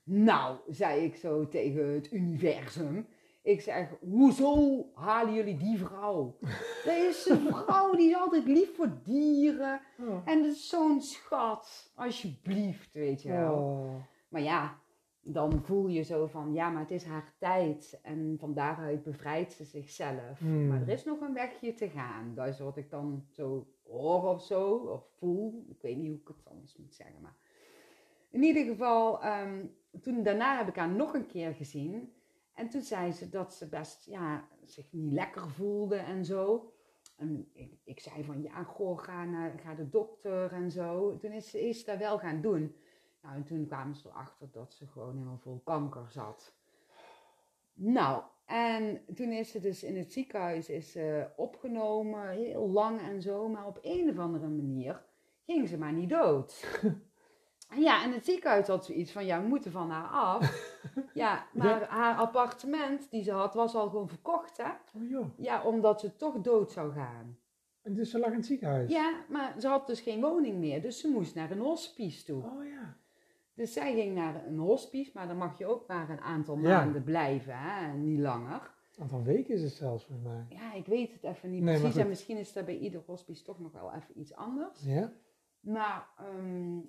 nou, 0.05 0.57
zei 0.69 1.05
ik 1.05 1.17
zo 1.17 1.49
tegen 1.49 1.95
het 1.95 2.13
universum. 2.13 3.07
Ik 3.43 3.61
zeg, 3.61 3.89
hoezo 4.01 4.85
halen 4.95 5.35
jullie 5.35 5.57
die 5.57 5.79
vrouw? 5.79 6.39
Dat 6.85 6.97
is 7.11 7.27
een 7.29 7.47
vrouw 7.47 7.95
die 7.95 8.11
is 8.11 8.17
altijd 8.17 8.45
lief 8.45 8.77
voor 8.77 8.99
dieren. 9.03 9.81
Oh. 10.01 10.23
En 10.25 10.43
dat 10.43 10.53
is 10.53 10.69
zo'n 10.69 11.01
schat, 11.01 11.93
alsjeblieft, 11.95 12.95
weet 12.95 13.23
je 13.23 13.29
wel. 13.29 13.55
Oh. 13.55 13.95
Maar 14.29 14.43
ja, 14.43 14.83
dan 15.25 15.63
voel 15.63 15.87
je 15.87 16.03
zo 16.03 16.27
van, 16.27 16.53
ja, 16.53 16.71
maar 16.71 16.81
het 16.81 16.91
is 16.91 17.05
haar 17.05 17.35
tijd. 17.39 18.01
En 18.03 18.37
van 18.39 18.55
daaruit 18.55 19.03
bevrijdt 19.03 19.53
ze 19.53 19.65
zichzelf. 19.65 20.39
Hmm. 20.39 20.69
Maar 20.69 20.81
er 20.81 20.89
is 20.89 21.05
nog 21.05 21.21
een 21.21 21.35
wegje 21.35 21.75
te 21.75 21.89
gaan. 21.89 22.35
Dat 22.35 22.47
is 22.47 22.59
wat 22.59 22.77
ik 22.77 22.91
dan 22.91 23.25
zo 23.31 23.67
hoor 23.83 24.23
of 24.23 24.43
zo, 24.43 24.75
of 24.75 25.07
voel. 25.17 25.65
Ik 25.69 25.83
weet 25.83 25.97
niet 25.97 26.09
hoe 26.09 26.21
ik 26.21 26.29
het 26.29 26.45
anders 26.45 26.77
moet 26.77 26.95
zeggen. 26.95 27.21
Maar 27.21 27.37
in 28.31 28.43
ieder 28.43 28.65
geval, 28.65 29.23
ehm, 29.23 29.67
toen 30.01 30.23
daarna 30.23 30.59
heb 30.59 30.69
ik 30.69 30.77
haar 30.77 30.91
nog 30.91 31.15
een 31.15 31.27
keer 31.27 31.55
gezien. 31.55 32.13
En 32.55 32.69
toen 32.69 32.83
zei 32.83 33.13
ze 33.13 33.29
dat 33.29 33.55
ze 33.55 33.69
best, 33.69 34.07
ja, 34.07 34.49
zich 34.65 34.93
niet 34.93 35.13
lekker 35.13 35.51
voelde 35.51 35.97
en 35.97 36.25
zo. 36.25 36.73
En 37.17 37.49
ik, 37.53 37.73
ik 37.85 38.01
zei 38.01 38.25
van, 38.25 38.43
ja, 38.43 38.63
goh, 38.63 38.99
ga 38.99 39.25
naar 39.25 39.59
ga 39.59 39.75
de 39.75 39.89
dokter 39.89 40.53
en 40.53 40.71
zo. 40.71 41.17
Toen 41.17 41.33
is 41.33 41.51
ze 41.51 41.69
is 41.69 41.85
dat 41.85 41.99
wel 41.99 42.19
gaan 42.19 42.41
doen. 42.41 42.75
Nou, 43.25 43.37
en 43.37 43.45
toen 43.45 43.67
kwamen 43.67 43.95
ze 43.95 44.09
erachter 44.09 44.49
dat 44.51 44.73
ze 44.75 44.87
gewoon 44.87 45.13
helemaal 45.13 45.39
vol 45.39 45.61
kanker 45.65 46.07
zat. 46.11 46.55
Nou, 47.75 48.23
en 48.47 49.05
toen 49.15 49.33
is 49.33 49.51
ze 49.51 49.61
dus 49.61 49.83
in 49.83 49.97
het 49.97 50.13
ziekenhuis 50.13 50.69
is 50.69 50.93
ze 50.93 51.29
opgenomen, 51.37 52.29
heel 52.29 52.69
lang 52.69 53.01
en 53.01 53.23
zo. 53.23 53.49
Maar 53.49 53.67
op 53.67 53.79
een 53.83 54.11
of 54.11 54.19
andere 54.19 54.49
manier 54.49 55.03
ging 55.47 55.69
ze 55.69 55.79
maar 55.79 55.93
niet 55.93 56.09
dood. 56.09 56.65
Ja, 57.77 58.03
en 58.03 58.13
het 58.13 58.25
ziekenhuis 58.25 58.67
had 58.67 58.85
zoiets 58.85 59.13
van, 59.13 59.27
ja, 59.27 59.43
we 59.43 59.49
moeten 59.49 59.71
van 59.71 59.91
haar 59.91 60.09
af. 60.09 60.73
Ja, 61.15 61.47
maar 61.53 61.89
haar 61.89 62.17
appartement 62.17 63.11
die 63.11 63.23
ze 63.23 63.33
had, 63.33 63.55
was 63.55 63.75
al 63.75 63.89
gewoon 63.89 64.09
verkocht, 64.09 64.57
hè? 64.57 64.71
Oh 64.97 65.09
joh. 65.09 65.39
Ja, 65.39 65.63
omdat 65.63 66.01
ze 66.01 66.17
toch 66.17 66.41
dood 66.41 66.73
zou 66.73 66.93
gaan. 66.93 67.39
En 67.83 67.95
dus 67.95 68.11
ze 68.11 68.19
lag 68.19 68.31
in 68.31 68.37
het 68.37 68.47
ziekenhuis? 68.47 68.91
Ja, 68.91 69.25
maar 69.29 69.55
ze 69.61 69.69
had 69.69 69.87
dus 69.87 70.01
geen 70.01 70.21
woning 70.21 70.59
meer, 70.59 70.83
dus 70.83 71.01
ze 71.01 71.09
moest 71.09 71.35
naar 71.35 71.51
een 71.51 71.59
hospice 71.59 72.25
toe. 72.25 72.43
Oh 72.43 72.65
ja. 72.65 72.97
Dus 73.55 73.73
zij 73.73 73.95
ging 73.95 74.15
naar 74.15 74.47
een 74.47 74.59
hospice, 74.59 75.11
maar 75.15 75.27
dan 75.27 75.37
mag 75.37 75.59
je 75.59 75.67
ook 75.67 75.87
maar 75.89 76.11
een 76.11 76.21
aantal 76.21 76.59
Ja. 76.59 76.63
maanden 76.63 77.05
blijven, 77.05 77.59
hè? 77.59 77.91
en 77.93 78.05
niet 78.05 78.19
langer. 78.19 78.73
Een 78.97 79.03
aantal 79.03 79.23
weken 79.23 79.55
is 79.55 79.63
het 79.63 79.73
zelfs 79.73 80.05
volgens 80.05 80.29
mij. 80.29 80.47
Ja, 80.49 80.73
ik 80.75 80.87
weet 80.87 81.13
het 81.13 81.23
even 81.25 81.51
niet 81.51 81.63
Nee, 81.63 81.81
precies. 81.81 82.01
En 82.01 82.09
misschien 82.09 82.37
is 82.37 82.53
dat 82.53 82.65
bij 82.65 82.79
ieder 82.79 83.03
hospice 83.07 83.45
toch 83.45 83.61
nog 83.61 83.73
wel 83.73 83.93
even 83.93 84.19
iets 84.21 84.35
anders. 84.35 84.85
Ja? 84.85 85.13
Maar 85.61 86.09
ehm, 86.19 86.81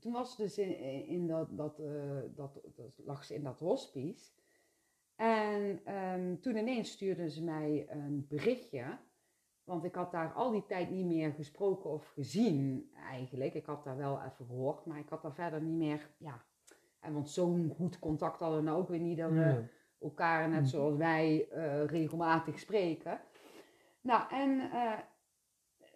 toen 0.00 0.12
was 0.12 0.34
ze 0.36 0.42
dus 0.42 0.58
in, 0.58 1.06
in 1.06 1.26
dat, 1.26 1.56
dat, 1.56 1.78
eh, 1.78 2.20
dat, 2.34 2.60
dat, 2.74 2.92
lag 3.04 3.24
ze 3.24 3.34
in 3.34 3.42
dat 3.42 3.58
hospice. 3.58 4.30
En 5.16 5.80
ehm, 5.84 6.36
toen 6.40 6.56
ineens 6.56 6.90
stuurde 6.90 7.30
ze 7.30 7.44
mij 7.44 7.86
een 7.88 8.26
berichtje. 8.28 8.98
Want 9.64 9.84
ik 9.84 9.94
had 9.94 10.12
daar 10.12 10.32
al 10.32 10.50
die 10.50 10.66
tijd 10.66 10.90
niet 10.90 11.06
meer 11.06 11.32
gesproken 11.32 11.90
of 11.90 12.06
gezien 12.06 12.90
eigenlijk. 13.10 13.54
Ik 13.54 13.66
had 13.66 13.84
daar 13.84 13.96
wel 13.96 14.22
even 14.22 14.46
gehoord, 14.46 14.86
maar 14.86 14.98
ik 14.98 15.08
had 15.08 15.22
daar 15.22 15.34
verder 15.34 15.62
niet 15.62 15.76
meer, 15.76 16.10
ja. 16.18 16.44
En 17.00 17.12
want 17.12 17.30
zo'n 17.30 17.72
goed 17.76 17.98
contact 17.98 18.40
hadden 18.40 18.58
we 18.58 18.64
nou 18.64 18.78
ook 18.78 18.88
weer 18.88 19.00
niet 19.00 19.18
dat 19.18 19.30
we 19.30 19.64
elkaar, 20.00 20.48
net 20.48 20.60
Mm. 20.60 20.66
zoals 20.66 20.96
wij, 20.96 21.48
eh, 21.50 21.84
regelmatig 21.84 22.58
spreken. 22.58 23.20
Nou, 24.00 24.30
en, 24.30 24.70
eh, 24.70 24.98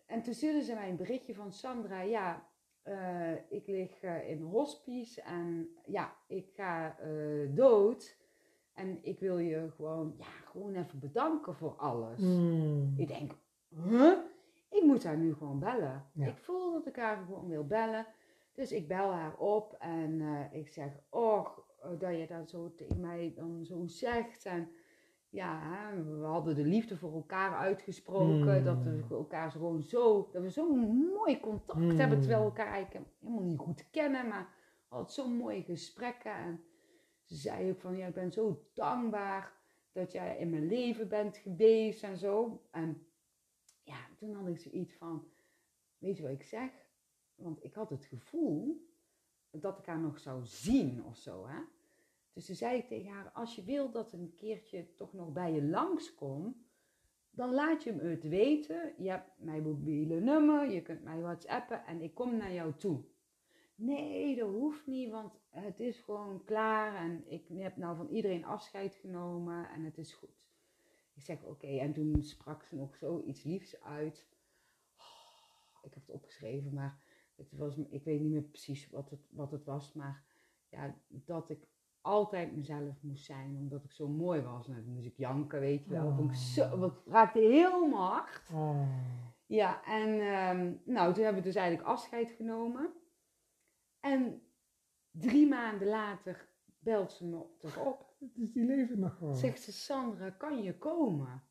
en 0.06 0.22
toen 0.22 0.34
stuurde 0.34 0.62
ze 0.62 0.74
mij 0.74 0.88
een 0.90 0.96
berichtje 0.96 1.34
van 1.34 1.52
Sandra, 1.52 2.00
ja, 2.00 2.48
eh, 2.82 3.32
ik 3.48 3.66
lig 3.66 4.02
in 4.02 4.42
hospice 4.42 5.22
en 5.22 5.68
ja, 5.86 6.16
ik 6.26 6.50
ga 6.54 6.96
dood. 7.54 8.16
En 8.74 8.98
ik 9.02 9.20
wil 9.20 9.38
je 9.38 9.70
gewoon, 9.76 10.14
ja, 10.18 10.26
gewoon 10.44 10.74
even 10.74 10.98
bedanken 10.98 11.54
voor 11.54 11.76
alles. 11.76 12.20
Mm. 12.20 12.94
Ik 12.96 13.08
denk, 13.08 13.32
huh? 13.68 14.12
Ik 14.70 14.82
moet 14.82 15.04
haar 15.04 15.16
nu 15.16 15.34
gewoon 15.34 15.58
bellen. 15.58 16.04
Ja. 16.12 16.26
Ik 16.26 16.38
voel 16.38 16.72
dat 16.72 16.86
ik 16.86 16.96
haar 16.96 17.16
gewoon 17.16 17.48
wil 17.48 17.66
bellen. 17.66 18.06
Dus 18.52 18.72
ik 18.72 18.88
bel 18.88 19.10
haar 19.12 19.36
op 19.36 19.76
en 19.78 20.20
eh, 20.20 20.60
ik 20.60 20.68
zeg, 20.68 21.00
oh, 21.10 21.48
dat 21.98 22.16
je 22.18 22.26
dat 22.28 22.50
zo 22.50 22.74
tegen 22.74 23.00
mij 23.00 23.32
dan 23.36 23.64
zo 23.64 23.86
zegt. 23.86 24.44
En 24.44 24.68
ja, 25.28 25.60
hè, 25.62 26.04
we 26.04 26.24
hadden 26.24 26.54
de 26.54 26.64
liefde 26.64 26.96
voor 26.96 27.12
elkaar 27.12 27.56
uitgesproken. 27.56 28.54
Hmm. 28.54 28.64
Dat 28.64 28.82
we 28.82 29.04
elkaar 29.10 29.50
zo 29.50 29.58
gewoon 29.58 29.82
zo, 29.82 30.28
dat 30.32 30.42
we 30.42 30.50
zo'n 30.50 31.08
mooi 31.14 31.40
contact 31.40 31.78
Hmm. 31.78 31.98
hebben. 31.98 32.20
Terwijl 32.20 32.40
we 32.40 32.46
elkaar 32.46 32.72
eigenlijk 32.72 33.06
helemaal 33.20 33.44
niet 33.44 33.58
goed 33.58 33.90
kennen. 33.90 34.28
Maar 34.28 34.48
we 34.88 34.94
hadden 34.94 35.12
zo'n 35.12 35.36
mooie 35.36 35.62
gesprekken. 35.62 36.34
En 36.34 36.60
ze 37.24 37.34
zei 37.36 37.70
ook 37.70 37.80
van, 37.80 37.96
ja, 37.96 38.06
ik 38.06 38.14
ben 38.14 38.32
zo 38.32 38.62
dankbaar 38.74 39.52
dat 39.92 40.12
jij 40.12 40.38
in 40.38 40.50
mijn 40.50 40.66
leven 40.66 41.08
bent 41.08 41.36
geweest 41.36 42.02
en 42.02 42.16
zo. 42.16 42.62
En 42.70 43.06
ja, 43.88 44.08
toen 44.16 44.34
had 44.34 44.48
ik 44.48 44.58
zoiets 44.58 44.94
van, 44.94 45.28
weet 45.98 46.16
je 46.16 46.22
wat 46.22 46.32
ik 46.32 46.42
zeg? 46.42 46.70
Want 47.34 47.64
ik 47.64 47.74
had 47.74 47.90
het 47.90 48.04
gevoel 48.04 48.86
dat 49.50 49.78
ik 49.78 49.86
haar 49.86 50.00
nog 50.00 50.18
zou 50.18 50.44
zien 50.44 51.04
of 51.04 51.16
zo, 51.16 51.46
hè. 51.46 51.60
Dus 52.32 52.46
toen 52.46 52.56
zei 52.56 52.78
ik 52.78 52.88
tegen 52.88 53.10
haar, 53.10 53.30
als 53.30 53.54
je 53.54 53.64
wil 53.64 53.90
dat 53.90 54.12
een 54.12 54.34
keertje 54.34 54.94
toch 54.94 55.12
nog 55.12 55.32
bij 55.32 55.52
je 55.52 55.62
langskomt, 55.62 56.56
dan 57.30 57.54
laat 57.54 57.82
je 57.82 57.92
me 57.92 58.02
het 58.02 58.28
weten. 58.28 58.94
Je 58.98 59.10
hebt 59.10 59.30
mijn 59.38 59.62
mobiele 59.62 60.20
nummer, 60.20 60.70
je 60.70 60.82
kunt 60.82 61.02
mij 61.02 61.20
whatsappen 61.20 61.86
en 61.86 62.00
ik 62.00 62.14
kom 62.14 62.36
naar 62.36 62.52
jou 62.52 62.72
toe. 62.76 63.04
Nee, 63.74 64.36
dat 64.36 64.50
hoeft 64.50 64.86
niet, 64.86 65.10
want 65.10 65.32
het 65.50 65.80
is 65.80 65.98
gewoon 65.98 66.44
klaar 66.44 66.94
en 66.94 67.24
ik 67.30 67.48
heb 67.48 67.76
nou 67.76 67.96
van 67.96 68.08
iedereen 68.08 68.44
afscheid 68.44 68.94
genomen 68.94 69.70
en 69.70 69.84
het 69.84 69.98
is 69.98 70.12
goed. 70.12 70.47
Ik 71.18 71.24
zeg 71.24 71.42
oké, 71.42 71.66
en 71.66 71.92
toen 71.92 72.22
sprak 72.22 72.62
ze 72.62 72.76
nog 72.76 72.96
zoiets 72.96 73.42
liefs 73.42 73.80
uit. 73.80 74.26
Oh, 74.96 75.84
ik 75.84 75.94
heb 75.94 76.06
het 76.06 76.14
opgeschreven, 76.14 76.74
maar 76.74 76.98
het 77.36 77.52
was, 77.52 77.76
ik 77.76 78.04
weet 78.04 78.20
niet 78.20 78.30
meer 78.30 78.42
precies 78.42 78.90
wat 78.90 79.10
het, 79.10 79.20
wat 79.30 79.50
het 79.50 79.64
was, 79.64 79.92
maar 79.92 80.24
ja, 80.68 80.94
dat 81.08 81.50
ik 81.50 81.66
altijd 82.00 82.56
mezelf 82.56 83.02
moest 83.02 83.24
zijn, 83.24 83.56
omdat 83.56 83.84
ik 83.84 83.92
zo 83.92 84.08
mooi 84.08 84.40
was. 84.40 84.68
En 84.68 84.74
dan 84.74 84.94
moest 84.94 85.06
ik 85.06 85.16
janken, 85.16 85.60
weet 85.60 85.84
je 85.84 85.90
wel. 85.90 86.14
Vond 86.14 86.30
ik 86.30 86.36
zo, 86.36 86.78
wat 86.78 87.02
raakte 87.06 87.38
heel 87.38 87.86
mijn 87.86 88.02
hart. 88.02 88.50
Oh. 88.52 88.88
Ja, 89.46 89.84
en 89.84 90.20
ehm, 90.20 90.74
nou, 90.84 91.14
toen 91.14 91.24
hebben 91.24 91.42
we 91.42 91.48
dus 91.48 91.58
eigenlijk 91.58 91.88
afscheid 91.88 92.30
genomen. 92.30 92.92
En 94.00 94.42
drie 95.10 95.48
maanden 95.48 95.88
later 95.88 96.48
belt 96.78 97.12
ze 97.12 97.24
me 97.24 97.44
toch 97.58 97.86
op. 97.86 98.07
Dus 98.18 98.52
die 98.52 98.64
leven 98.64 98.98
nog 98.98 99.16
gewoon. 99.16 99.36
Zegt 99.36 99.62
ze, 99.62 99.72
Sandra, 99.72 100.30
kan 100.30 100.62
je 100.62 100.78
komen? 100.78 101.42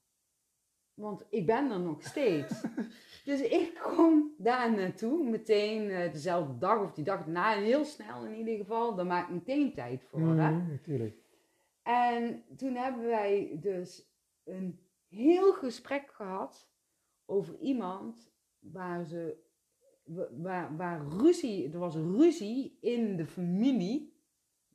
Want 0.93 1.25
ik 1.29 1.45
ben 1.45 1.71
er 1.71 1.79
nog 1.79 2.03
steeds. 2.03 2.61
dus 3.25 3.41
ik 3.41 3.79
kom 3.83 4.33
daar 4.37 4.71
naartoe, 4.75 5.29
meteen 5.29 5.89
eh, 5.89 6.11
dezelfde 6.11 6.57
dag 6.57 6.81
of 6.83 6.93
die 6.93 7.03
dag 7.03 7.17
daarna, 7.23 7.51
heel 7.55 7.85
snel 7.85 8.25
in 8.25 8.35
ieder 8.37 8.57
geval. 8.57 8.95
Daar 8.95 9.05
maak 9.05 9.27
ik 9.27 9.33
meteen 9.33 9.73
tijd 9.73 10.03
voor. 10.03 10.19
hè? 10.19 10.51
Mm, 10.51 10.67
natuurlijk. 10.69 11.17
En 11.83 12.43
toen 12.55 12.75
hebben 12.75 13.05
wij 13.05 13.57
dus 13.61 14.11
een 14.43 14.79
heel 15.07 15.53
gesprek 15.53 16.11
gehad 16.11 16.69
over 17.25 17.57
iemand 17.59 18.31
waar 18.59 19.05
ze, 19.05 19.37
wa- 20.03 20.29
waar, 20.37 20.77
waar 20.77 21.07
ruzie, 21.07 21.71
er 21.71 21.79
was 21.79 21.95
ruzie 21.95 22.77
in 22.81 23.15
de 23.17 23.25
familie, 23.25 24.21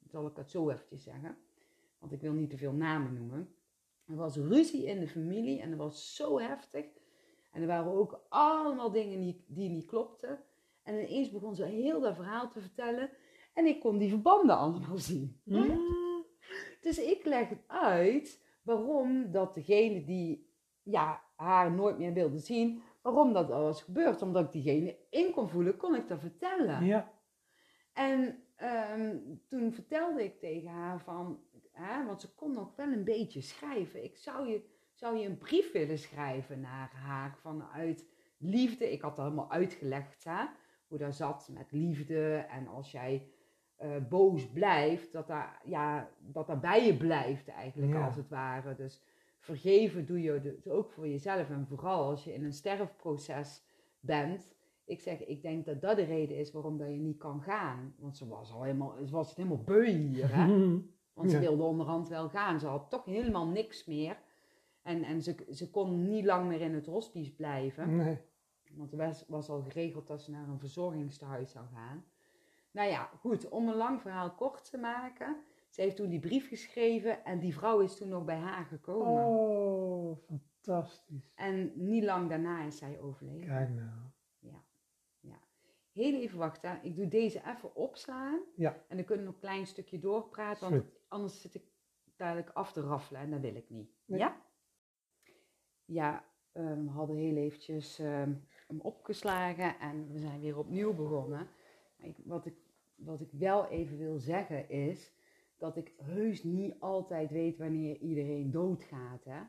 zal 0.07 0.26
ik 0.26 0.36
het 0.36 0.51
zo 0.51 0.70
eventjes 0.70 1.03
zeggen, 1.03 1.36
want 2.03 2.14
ik 2.14 2.20
wil 2.20 2.32
niet 2.32 2.50
te 2.50 2.57
veel 2.57 2.72
namen 2.72 3.14
noemen. 3.14 3.55
Er 4.07 4.16
was 4.16 4.36
ruzie 4.36 4.84
in 4.84 5.00
de 5.00 5.09
familie 5.09 5.61
en 5.61 5.70
dat 5.70 5.78
was 5.78 6.14
zo 6.14 6.38
heftig. 6.38 6.86
En 7.50 7.61
er 7.61 7.66
waren 7.66 7.92
ook 7.92 8.24
allemaal 8.28 8.90
dingen 8.90 9.20
die, 9.20 9.44
die 9.46 9.70
niet 9.70 9.86
klopten. 9.86 10.42
En 10.82 10.94
ineens 10.94 11.30
begon 11.30 11.55
ze 11.55 11.64
heel 11.64 12.00
dat 12.00 12.14
verhaal 12.14 12.50
te 12.50 12.61
vertellen. 12.61 13.11
En 13.55 13.66
ik 13.66 13.80
kon 13.80 13.98
die 13.98 14.09
verbanden 14.11 14.57
allemaal 14.57 14.98
zien. 15.11 15.40
Dus 16.80 16.98
ik 16.98 17.24
leg 17.24 17.48
het 17.48 17.64
uit 17.66 18.44
waarom 18.62 19.30
dat 19.30 19.55
degene 19.55 20.05
die 20.05 20.50
ja, 20.82 21.22
haar 21.36 21.72
nooit 21.72 21.98
meer 21.98 22.12
wilde 22.12 22.38
zien, 22.38 22.82
waarom 23.03 23.32
dat 23.32 23.50
al 23.50 23.62
was 23.62 23.82
gebeurd. 23.82 24.22
Omdat 24.22 24.44
ik 24.44 24.53
diegene 24.53 24.98
in 25.11 25.32
kon 25.32 25.48
voelen, 25.48 25.76
kon 25.76 25.94
ik 25.94 26.09
dat 26.09 26.20
vertellen. 26.20 26.84
Ja. 26.84 27.12
En 27.92 28.42
ehm, 28.57 29.18
toen 29.48 29.72
vertelde 29.72 30.24
ik 30.24 30.40
tegen 30.40 30.70
haar 30.70 31.00
van, 31.00 31.40
hè, 31.73 32.07
want 32.07 32.20
ze 32.20 32.35
kon 32.35 32.53
nog 32.53 32.77
wel 32.77 32.93
een 32.93 33.05
beetje 33.05 33.41
schrijven. 33.41 34.05
Ik 34.05 34.16
zou 34.16 34.49
je, 34.49 34.62
zou 34.95 35.16
je 35.18 35.27
een 35.27 35.39
brief 35.39 35.73
willen 35.73 35.99
schrijven 35.99 36.61
naar 36.61 36.91
haar 36.95 37.37
vanuit 37.41 38.07
liefde. 38.39 38.93
Ik 38.93 39.01
had 39.01 39.16
dat 39.16 39.25
helemaal 39.25 39.51
uitgelegd, 39.51 40.25
hè, 40.25 40.45
hoe 40.87 40.99
dat 40.99 41.14
zat 41.14 41.49
met 41.53 41.73
liefde. 41.73 42.35
En 42.37 42.66
als 42.66 42.91
jij 42.93 43.29
eh, 43.77 43.91
boos 44.09 44.51
blijft, 44.51 45.12
dat 45.12 45.27
daar, 45.27 45.61
ja, 45.64 46.11
dat 46.20 46.47
daar 46.47 46.61
bij 46.61 46.87
je 46.87 46.97
blijft 46.97 47.49
eigenlijk 47.49 47.93
Ja. 47.93 48.05
als 48.07 48.16
het 48.16 48.29
ware. 48.29 48.75
Dus 48.75 49.03
vergeven 49.39 50.07
doe 50.07 50.23
je 50.23 50.41
dus 50.41 50.68
ook 50.68 50.91
voor 50.91 51.09
jezelf. 51.09 51.51
En 51.51 51.66
vooral 51.66 52.05
als 52.05 52.25
je 52.25 52.35
in 52.35 52.45
een 52.45 52.53
sterfproces 52.53 53.62
bent. 54.01 54.51
Ik 54.85 55.01
zeg, 55.01 55.25
ik 55.27 55.43
denk 55.43 55.64
dat 55.64 55.81
dat 55.81 55.97
de 55.97 56.05
reden 56.05 56.37
is 56.37 56.53
waarom 56.53 56.79
dat 56.79 56.89
je 56.89 56.95
niet 56.97 57.18
kan 57.18 57.43
gaan. 57.43 57.95
Want 57.99 58.16
ze 58.16 58.29
was 58.29 58.53
al 58.53 58.62
helemaal, 58.62 58.97
ze 59.05 59.12
was 59.12 59.35
helemaal 59.35 59.62
beu 59.62 59.87
hier. 59.87 60.35
Hè? 60.35 60.47
Want 61.13 61.31
ze 61.31 61.37
Ja. 61.37 61.43
wilde 61.43 61.63
onderhand 61.63 62.09
wel 62.09 62.29
gaan. 62.29 62.61
Ze 62.61 62.67
had 62.67 62.91
toch 62.91 63.05
helemaal 63.05 63.47
niks 63.47 63.85
meer. 63.85 64.17
En, 64.83 65.03
en 65.03 65.23
ze, 65.23 65.47
ze 65.51 65.71
kon 65.71 66.09
niet 66.09 66.25
lang 66.25 66.49
meer 66.49 66.61
in 66.61 66.75
het 66.75 66.87
hospice 66.87 67.35
blijven. 67.35 67.97
Nee. 67.97 68.19
Want 68.73 68.93
er 68.93 68.99
was, 68.99 69.25
was 69.29 69.49
al 69.49 69.63
geregeld 69.63 70.07
dat 70.07 70.23
ze 70.23 70.31
naar 70.31 70.49
een 70.49 70.59
verzorgingstehuis 70.59 71.51
zou 71.51 71.67
gaan. 71.75 72.05
Nou 72.71 72.89
ja, 72.89 73.11
goed, 73.21 73.49
om 73.49 73.69
een 73.69 73.77
lang 73.77 74.01
verhaal 74.01 74.35
kort 74.35 74.71
te 74.71 74.79
maken. 74.79 75.37
Ze 75.69 75.81
heeft 75.81 75.97
toen 75.97 76.09
die 76.09 76.21
brief 76.21 76.49
geschreven 76.49 77.25
en 77.25 77.39
die 77.39 77.55
vrouw 77.55 77.81
is 77.81 77.97
toen 77.97 78.09
nog 78.09 78.25
bij 78.25 78.39
haar 78.39 78.65
gekomen. 78.65 79.25
Oh, 79.25 80.19
fantastisch. 80.27 81.33
En 81.35 81.73
niet 81.75 82.05
lang 82.05 82.29
daarna 82.29 82.63
is 82.63 82.77
zij 82.79 83.01
overleden. 83.01 83.47
Kijk 83.49 83.69
nou. 83.69 83.89
Heel 85.93 86.15
even 86.15 86.39
wachten, 86.39 86.79
ik 86.83 86.97
doe 86.97 87.09
deze 87.09 87.43
even 87.47 87.75
opslaan. 87.75 88.41
Ja. 88.57 88.85
En 88.89 88.97
dan 88.97 89.05
kunnen 89.05 89.25
we 89.25 89.31
nog 89.31 89.41
een 89.41 89.49
klein 89.49 89.67
stukje 89.67 89.99
doorpraten, 89.99 90.71
want. 90.71 90.85
Anders 91.13 91.41
zit 91.41 91.55
ik 91.55 91.65
dadelijk 92.17 92.51
af 92.51 92.73
te 92.73 92.81
raffelen 92.81 93.21
en 93.21 93.31
dat 93.31 93.41
wil 93.41 93.55
ik 93.55 93.71
niet. 93.71 93.91
Nee. 94.05 94.19
Ja? 94.19 94.43
Ja, 95.85 96.25
eh, 96.53 96.75
we 96.75 96.89
hadden 96.89 97.17
heel 97.17 97.37
eventjes 97.37 97.99
ehm, 97.99 98.33
hem 98.67 98.81
opgeslagen 98.81 99.79
en 99.79 100.13
we 100.13 100.19
zijn 100.19 100.41
weer 100.41 100.59
opnieuw 100.59 100.95
begonnen. 100.95 101.49
Ik, 101.97 102.17
wat, 102.25 102.47
ik, 102.47 102.55
wat 102.95 103.21
ik 103.21 103.31
wel 103.33 103.69
even 103.69 103.99
wil 103.99 104.19
zeggen 104.19 104.69
is 104.69 105.13
dat 105.57 105.77
ik 105.77 105.93
heus 105.97 106.43
niet 106.43 106.75
altijd 106.81 107.31
weet 107.31 107.59
wanneer 107.59 107.97
iedereen 107.97 108.51
doodgaat. 108.51 109.25
Hè? 109.25 109.41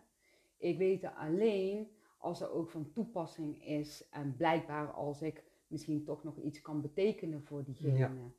Ik 0.57 0.78
weet 0.78 1.01
het 1.01 1.16
alleen 1.16 1.88
als 2.18 2.41
er 2.41 2.51
ook 2.51 2.70
van 2.70 2.91
toepassing 2.91 3.66
is 3.66 4.09
en 4.09 4.36
blijkbaar 4.36 4.91
als 4.91 5.22
ik 5.22 5.43
misschien 5.68 6.03
toch 6.03 6.24
nog 6.24 6.38
iets 6.38 6.61
kan 6.61 6.82
betekenen 6.82 7.43
voor 7.43 7.64
diegene. 7.64 7.97
Ja. 7.97 8.32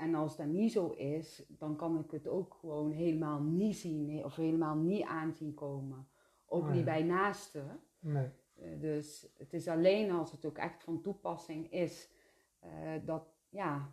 En 0.00 0.14
als 0.14 0.36
dat 0.36 0.46
niet 0.46 0.72
zo 0.72 0.88
is, 0.90 1.44
dan 1.48 1.76
kan 1.76 1.98
ik 1.98 2.10
het 2.10 2.28
ook 2.28 2.54
gewoon 2.60 2.90
helemaal 2.90 3.40
niet 3.42 3.76
zien 3.76 4.24
of 4.24 4.36
helemaal 4.36 4.76
niet 4.76 5.04
aanzien 5.04 5.54
komen. 5.54 6.08
Ook 6.46 6.62
Oh, 6.62 6.72
niet 6.72 6.84
bij 6.84 7.02
naasten. 7.02 7.80
Nee. 7.98 8.28
Eh, 8.54 8.80
Dus 8.80 9.32
het 9.38 9.52
is 9.52 9.68
alleen 9.68 10.10
als 10.10 10.32
het 10.32 10.44
ook 10.44 10.58
echt 10.58 10.82
van 10.84 11.00
toepassing 11.02 11.72
is, 11.72 12.10
eh, 12.58 12.70
dat, 13.04 13.22
ja, 13.48 13.90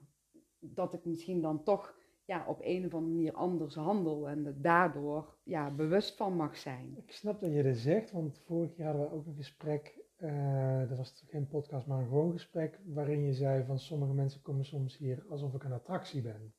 dat 0.59 0.93
ik 0.93 1.05
misschien 1.05 1.41
dan 1.41 1.63
toch 1.63 1.95
ja, 2.25 2.45
op 2.47 2.59
een 2.61 2.85
of 2.85 2.93
andere 2.93 3.13
manier 3.13 3.33
anders 3.33 3.75
handel 3.75 4.29
en 4.29 4.45
er 4.45 4.61
daardoor 4.61 5.37
ja, 5.43 5.71
bewust 5.71 6.15
van 6.15 6.35
mag 6.35 6.57
zijn. 6.57 6.97
Ik 6.97 7.11
snap 7.11 7.39
dat 7.39 7.53
je 7.53 7.63
dat 7.63 7.75
zegt, 7.77 8.11
want 8.11 8.39
vorig 8.45 8.75
jaar 8.77 8.87
hadden 8.95 9.09
we 9.09 9.15
ook 9.15 9.25
een 9.25 9.35
gesprek. 9.35 10.05
Eh, 10.17 10.89
dat 10.89 10.97
was 10.97 11.23
geen 11.27 11.47
podcast, 11.47 11.87
maar 11.87 11.99
een 11.99 12.07
gewoon 12.07 12.31
gesprek. 12.31 12.79
Waarin 12.85 13.23
je 13.25 13.33
zei 13.33 13.63
van 13.65 13.79
sommige 13.79 14.13
mensen 14.13 14.41
komen 14.41 14.65
soms 14.65 14.97
hier 14.97 15.23
alsof 15.29 15.53
ik 15.53 15.63
een 15.63 15.71
attractie 15.73 16.21
ben. 16.21 16.53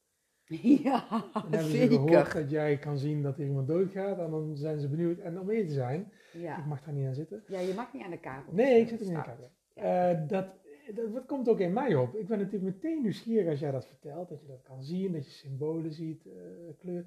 Ja, 0.83 1.07
Dan 1.33 1.43
hebben 1.51 1.71
ze 1.71 1.89
gehoord 1.89 2.13
zeker. 2.13 2.35
dat 2.41 2.51
jij 2.51 2.79
kan 2.79 2.99
zien 2.99 3.23
dat 3.23 3.39
er 3.39 3.45
iemand 3.47 3.69
doodgaat. 3.69 4.19
En 4.19 4.31
dan 4.31 4.57
zijn 4.57 4.81
ze 4.81 4.89
benieuwd. 4.89 5.19
En 5.19 5.41
om 5.41 5.47
meer 5.47 5.67
te 5.67 5.73
zijn, 5.73 6.13
ik 6.33 6.41
Ja. 6.41 6.65
mag 6.67 6.83
daar 6.85 6.95
niet 6.95 7.07
aan 7.07 7.15
zitten. 7.15 7.43
ja, 7.47 7.59
je 7.61 7.75
mag 7.75 7.93
niet 7.93 8.03
aan 8.03 8.11
de 8.11 8.19
kaart. 8.21 8.53
Nee, 8.53 8.81
ik 8.81 8.89
zit 8.89 9.01
er 9.01 9.07
niet 9.07 9.15
aan 9.17 9.23
Staat. 9.23 9.37
kijken. 9.39 9.55
Ja. 9.75 10.11
Eh, 10.11 10.29
dat, 10.29 10.47
dat, 10.95 11.13
dat 11.15 11.27
komt 11.27 11.49
ook 11.49 11.61
in 11.61 11.73
mij 11.73 11.95
op. 11.95 12.15
Ik 12.15 12.27
ben 12.29 12.39
natuurlijk 12.39 12.75
meteen 12.75 13.03
nieuwsgierig 13.03 13.49
als 13.49 13.59
jij 13.61 13.71
dat 13.71 13.87
vertelt. 13.87 14.29
Dat 14.29 14.41
je 14.41 14.47
dat 14.47 14.63
kan 14.63 14.83
zien, 14.83 15.13
dat 15.13 15.25
je 15.25 15.31
symbolen 15.31 15.93
ziet, 15.93 16.27
eh, 16.27 16.33
kleur. 16.79 17.07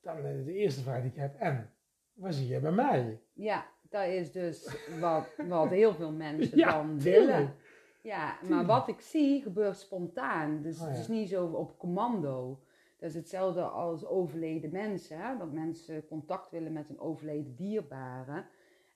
Dan 0.00 0.22
de 0.22 0.52
eerste 0.54 0.82
vraag 0.82 1.00
die 1.02 1.10
ik 1.10 1.16
heb. 1.16 1.34
En, 1.38 1.70
wat 2.14 2.34
zie 2.34 2.48
je 2.48 2.60
bij 2.60 2.72
mij? 2.72 3.20
Ja, 3.32 3.66
dat 3.90 4.06
is 4.06 4.32
dus 4.32 4.76
wat, 5.00 5.26
wat 5.48 5.68
heel 5.70 5.94
veel 5.94 6.12
mensen 6.12 6.58
Ja, 6.64 6.72
dan 6.72 6.98
tuurlijk. 6.98 7.26
willen. 7.26 7.54
Ja, 8.02 8.38
maar 8.48 8.66
wat 8.66 8.88
ik 8.88 9.00
zie 9.00 9.42
gebeurt 9.42 9.78
spontaan. 9.78 10.62
Dus 10.62 10.80
Oh, 10.80 10.88
het 10.88 10.98
is 10.98 11.08
niet 11.08 11.28
zo 11.28 11.46
op 11.46 11.78
commando. 11.78 12.60
Dat 12.98 13.08
is 13.08 13.14
hetzelfde 13.14 13.62
als 13.62 14.06
overleden 14.06 14.70
mensen. 14.72 15.18
Hè? 15.18 15.36
Dat 15.38 15.52
mensen 15.52 16.06
contact 16.08 16.50
willen 16.50 16.72
met 16.72 16.88
een 16.88 17.00
overleden 17.00 17.54
dierbare. 17.56 18.44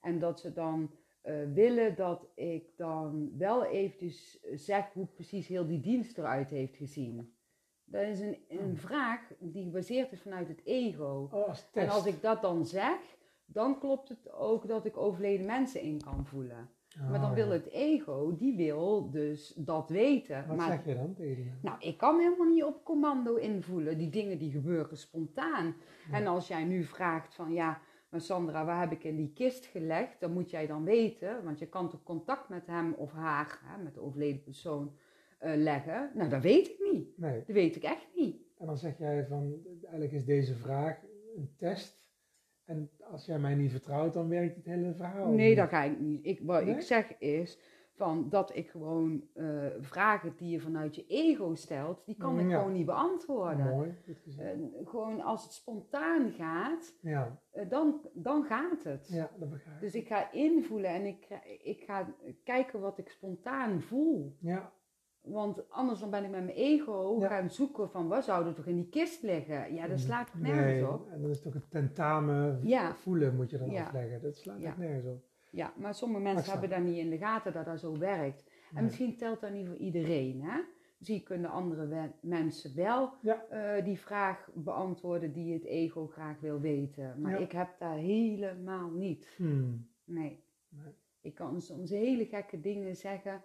En 0.01 0.19
dat 0.19 0.41
ze 0.41 0.53
dan 0.53 0.91
eh, 1.21 1.35
willen 1.55 1.97
dat 1.97 2.27
ik 2.35 2.65
dan 2.77 3.33
wel 3.39 3.65
eventjes 3.65 4.39
zeg 4.55 4.93
hoe 4.93 5.07
precies 5.07 5.47
heel 5.49 5.67
die 5.67 5.81
dienst 5.81 6.19
eruit 6.19 6.51
heeft 6.51 6.77
gezien. 6.77 7.35
Dat 7.85 8.03
is 8.03 8.21
een, 8.21 8.37
een 8.49 8.59
Hmm. 8.59 8.77
vraag 8.77 9.21
die 9.39 9.65
gebaseerd 9.65 10.13
is 10.13 10.21
vanuit 10.21 10.49
het 10.49 10.61
ego. 10.65 11.29
Oh. 11.33 11.55
En 11.73 11.89
als 11.89 12.07
ik 12.07 12.23
dat 12.23 12.43
dan 12.43 12.67
zeg, 12.67 12.97
dan 13.53 13.79
klopt 13.79 14.09
het 14.09 14.33
ook 14.33 14.69
dat 14.69 14.85
ik 14.85 14.97
overleden 14.97 15.47
mensen 15.47 15.81
in 15.81 16.01
kan 16.05 16.27
voelen. 16.27 16.69
Maar 17.11 17.21
dan 17.21 17.31
Oh, 17.31 17.35
wil 17.35 17.47
ja. 17.47 17.53
het 17.53 17.67
ego, 17.67 18.37
die 18.37 18.57
wil 18.57 19.11
dus 19.11 19.53
dat 19.57 19.91
weten. 19.91 20.45
Wat 20.47 20.57
maar, 20.57 20.67
zeg 20.69 20.85
je 20.85 20.95
dan 20.95 21.15
tegen 21.15 21.45
mensen? 21.45 21.61
Nou, 21.63 21.77
ik 21.81 21.99
kan 21.99 22.19
helemaal 22.19 22.47
niet 22.47 22.65
op 22.65 22.85
commando 22.85 23.35
invoelen. 23.35 23.99
Die 23.99 24.11
dingen 24.11 24.39
die 24.39 24.51
gebeuren 24.51 24.97
spontaan. 24.97 25.77
Ja. 26.11 26.17
En 26.17 26.27
als 26.27 26.49
jij 26.49 26.65
nu 26.65 26.85
vraagt 26.85 27.35
van 27.35 27.53
ja, 27.53 27.81
maar 28.09 28.21
Sandra, 28.21 28.65
waar 28.65 28.81
heb 28.81 28.93
ik 28.93 29.05
in 29.05 29.17
die 29.17 29.33
kist 29.33 29.67
gelegd? 29.67 30.21
Dan 30.21 30.33
moet 30.33 30.51
jij 30.51 30.67
dan 30.67 30.85
weten, 30.85 31.45
want 31.45 31.59
je 31.59 31.67
kan 31.69 31.91
toch 31.91 32.03
contact 32.03 32.49
met 32.49 32.67
hem 32.67 32.93
of 32.93 33.13
haar, 33.13 33.61
hè, 33.65 33.83
met 33.83 33.95
de 33.95 34.01
overleden 34.01 34.43
persoon, 34.43 34.93
eh, 35.39 35.57
leggen. 35.57 36.11
Nou, 36.15 36.29
dat 36.29 36.43
weet 36.43 36.69
ik 36.69 36.79
niet. 36.93 37.19
Nee. 37.19 37.43
Dat 37.47 37.57
weet 37.57 37.77
ik 37.77 37.83
echt 37.83 38.07
niet. 38.15 38.37
En 38.59 38.67
dan 38.67 38.79
zeg 38.79 38.99
jij 38.99 39.27
van, 39.29 39.55
eigenlijk 39.83 40.13
is 40.13 40.25
deze 40.25 40.55
vraag 40.55 41.01
een 41.37 41.51
test. 41.57 42.00
En 42.71 42.91
als 43.11 43.27
jij 43.27 43.39
mij 43.39 43.55
niet 43.55 43.71
vertrouwt, 43.71 44.13
dan 44.13 44.29
werkt 44.29 44.57
het 44.57 44.65
hele 44.65 44.95
verhaal. 44.95 45.29
Nee, 45.31 45.49
niet. 45.49 45.57
dat 45.57 45.69
ga 45.69 45.83
ik 45.83 46.01
niet. 46.01 46.27
Ik, 46.27 46.41
wat 46.43 46.65
Nee? 46.65 46.75
ik 46.75 46.81
zeg 46.81 47.19
is 47.19 47.59
van 47.95 48.29
dat 48.29 48.57
ik 48.57 48.71
gewoon 48.71 49.25
eh, 49.35 49.67
vragen 49.81 50.33
die 50.37 50.51
je 50.51 50.61
vanuit 50.61 50.95
je 50.97 51.07
ego 51.07 51.55
stelt, 51.55 52.03
die 52.07 52.17
kan 52.17 52.39
ik 52.41 52.49
Ja. 52.51 52.59
gewoon 52.59 52.73
niet 52.73 52.87
beantwoorden. 52.87 53.67
Mooi, 53.77 53.95
gewoon 54.85 55.21
als 55.21 55.43
het 55.43 55.53
spontaan 55.53 56.31
gaat, 56.33 56.95
ja, 57.01 57.41
eh, 57.51 57.69
dan, 57.71 58.01
dan 58.13 58.45
gaat 58.45 58.85
het. 58.85 59.09
ja, 59.09 59.31
dat 59.39 59.51
begrijp 59.51 59.77
ik. 59.77 59.81
Dus 59.83 59.95
ik 59.95 60.07
ga 60.07 60.33
invoelen 60.33 60.91
en 60.91 61.05
ik, 61.07 61.27
ik 61.63 61.83
ga 61.87 62.15
kijken 62.45 62.81
wat 62.81 62.99
ik 62.99 63.09
spontaan 63.09 63.81
voel. 63.81 64.37
Ja, 64.41 64.73
Want 65.31 65.71
anders 65.71 66.01
dan 66.01 66.11
ben 66.11 66.25
ik 66.25 66.31
met 66.31 66.45
mijn 66.45 66.57
ego 66.57 67.17
Ja. 67.21 67.29
gaan 67.29 67.51
zoeken 67.51 67.91
van 67.91 68.09
wat 68.09 68.25
zou 68.25 68.47
er 68.47 68.55
toch 68.55 68.67
in 68.67 68.77
die 68.77 68.89
kist 68.89 69.23
liggen. 69.23 69.75
Ja, 69.75 69.89
dat 69.89 70.01
slaat 70.01 70.27
toch 70.27 70.41
nee, 70.41 70.53
nergens 70.53 70.89
op. 70.95 71.09
en 71.11 71.21
dan 71.23 71.31
is 71.31 71.37
het 71.39 71.47
ook 71.47 71.55
het 71.55 71.71
tentamen 71.71 72.61
Ja. 72.65 72.95
voelen 72.97 73.37
moet 73.37 73.51
je 73.51 73.59
dan 73.59 73.71
Ja. 73.71 73.83
afleggen. 73.85 74.23
Dat 74.23 74.37
slaat 74.37 74.61
echt 74.63 74.79
nergens 74.79 75.07
op. 75.07 75.23
Ja, 75.51 75.73
maar 75.77 75.95
sommige 75.95 76.23
mensen 76.23 76.51
hebben 76.53 76.71
daar 76.71 76.81
niet 76.81 76.97
in 76.97 77.11
de 77.11 77.19
gaten 77.19 77.53
dat 77.53 77.65
dat 77.65 77.81
zo 77.81 77.99
werkt. 77.99 78.45
En 78.69 78.75
Nee. 78.75 78.83
misschien 78.85 79.17
telt 79.17 79.41
dat 79.41 79.53
niet 79.53 79.67
voor 79.67 79.77
iedereen. 79.77 80.43
Hè? 80.43 80.61
Misschien 80.99 81.23
kunnen 81.23 81.51
andere 81.51 81.87
we- 81.87 82.11
mensen 82.21 82.77
wel 82.77 83.13
eh, 83.23 83.85
die 83.85 83.99
vraag 83.99 84.51
beantwoorden 84.55 85.33
die 85.33 85.53
het 85.53 85.65
ego 85.65 86.07
graag 86.07 86.41
wil 86.41 86.61
weten. 86.61 87.15
Maar 87.21 87.41
ik 87.41 87.53
heb 87.53 87.69
daar 87.79 87.97
helemaal 87.97 88.91
niet. 88.91 89.29
Hmm. 89.37 89.89
Nee. 90.05 90.45
Nee. 90.69 90.93
Ik 91.21 91.35
kan 91.35 91.61
soms 91.61 91.91
hele 91.91 92.25
gekke 92.27 92.61
dingen 92.61 92.97
zeggen 92.97 93.43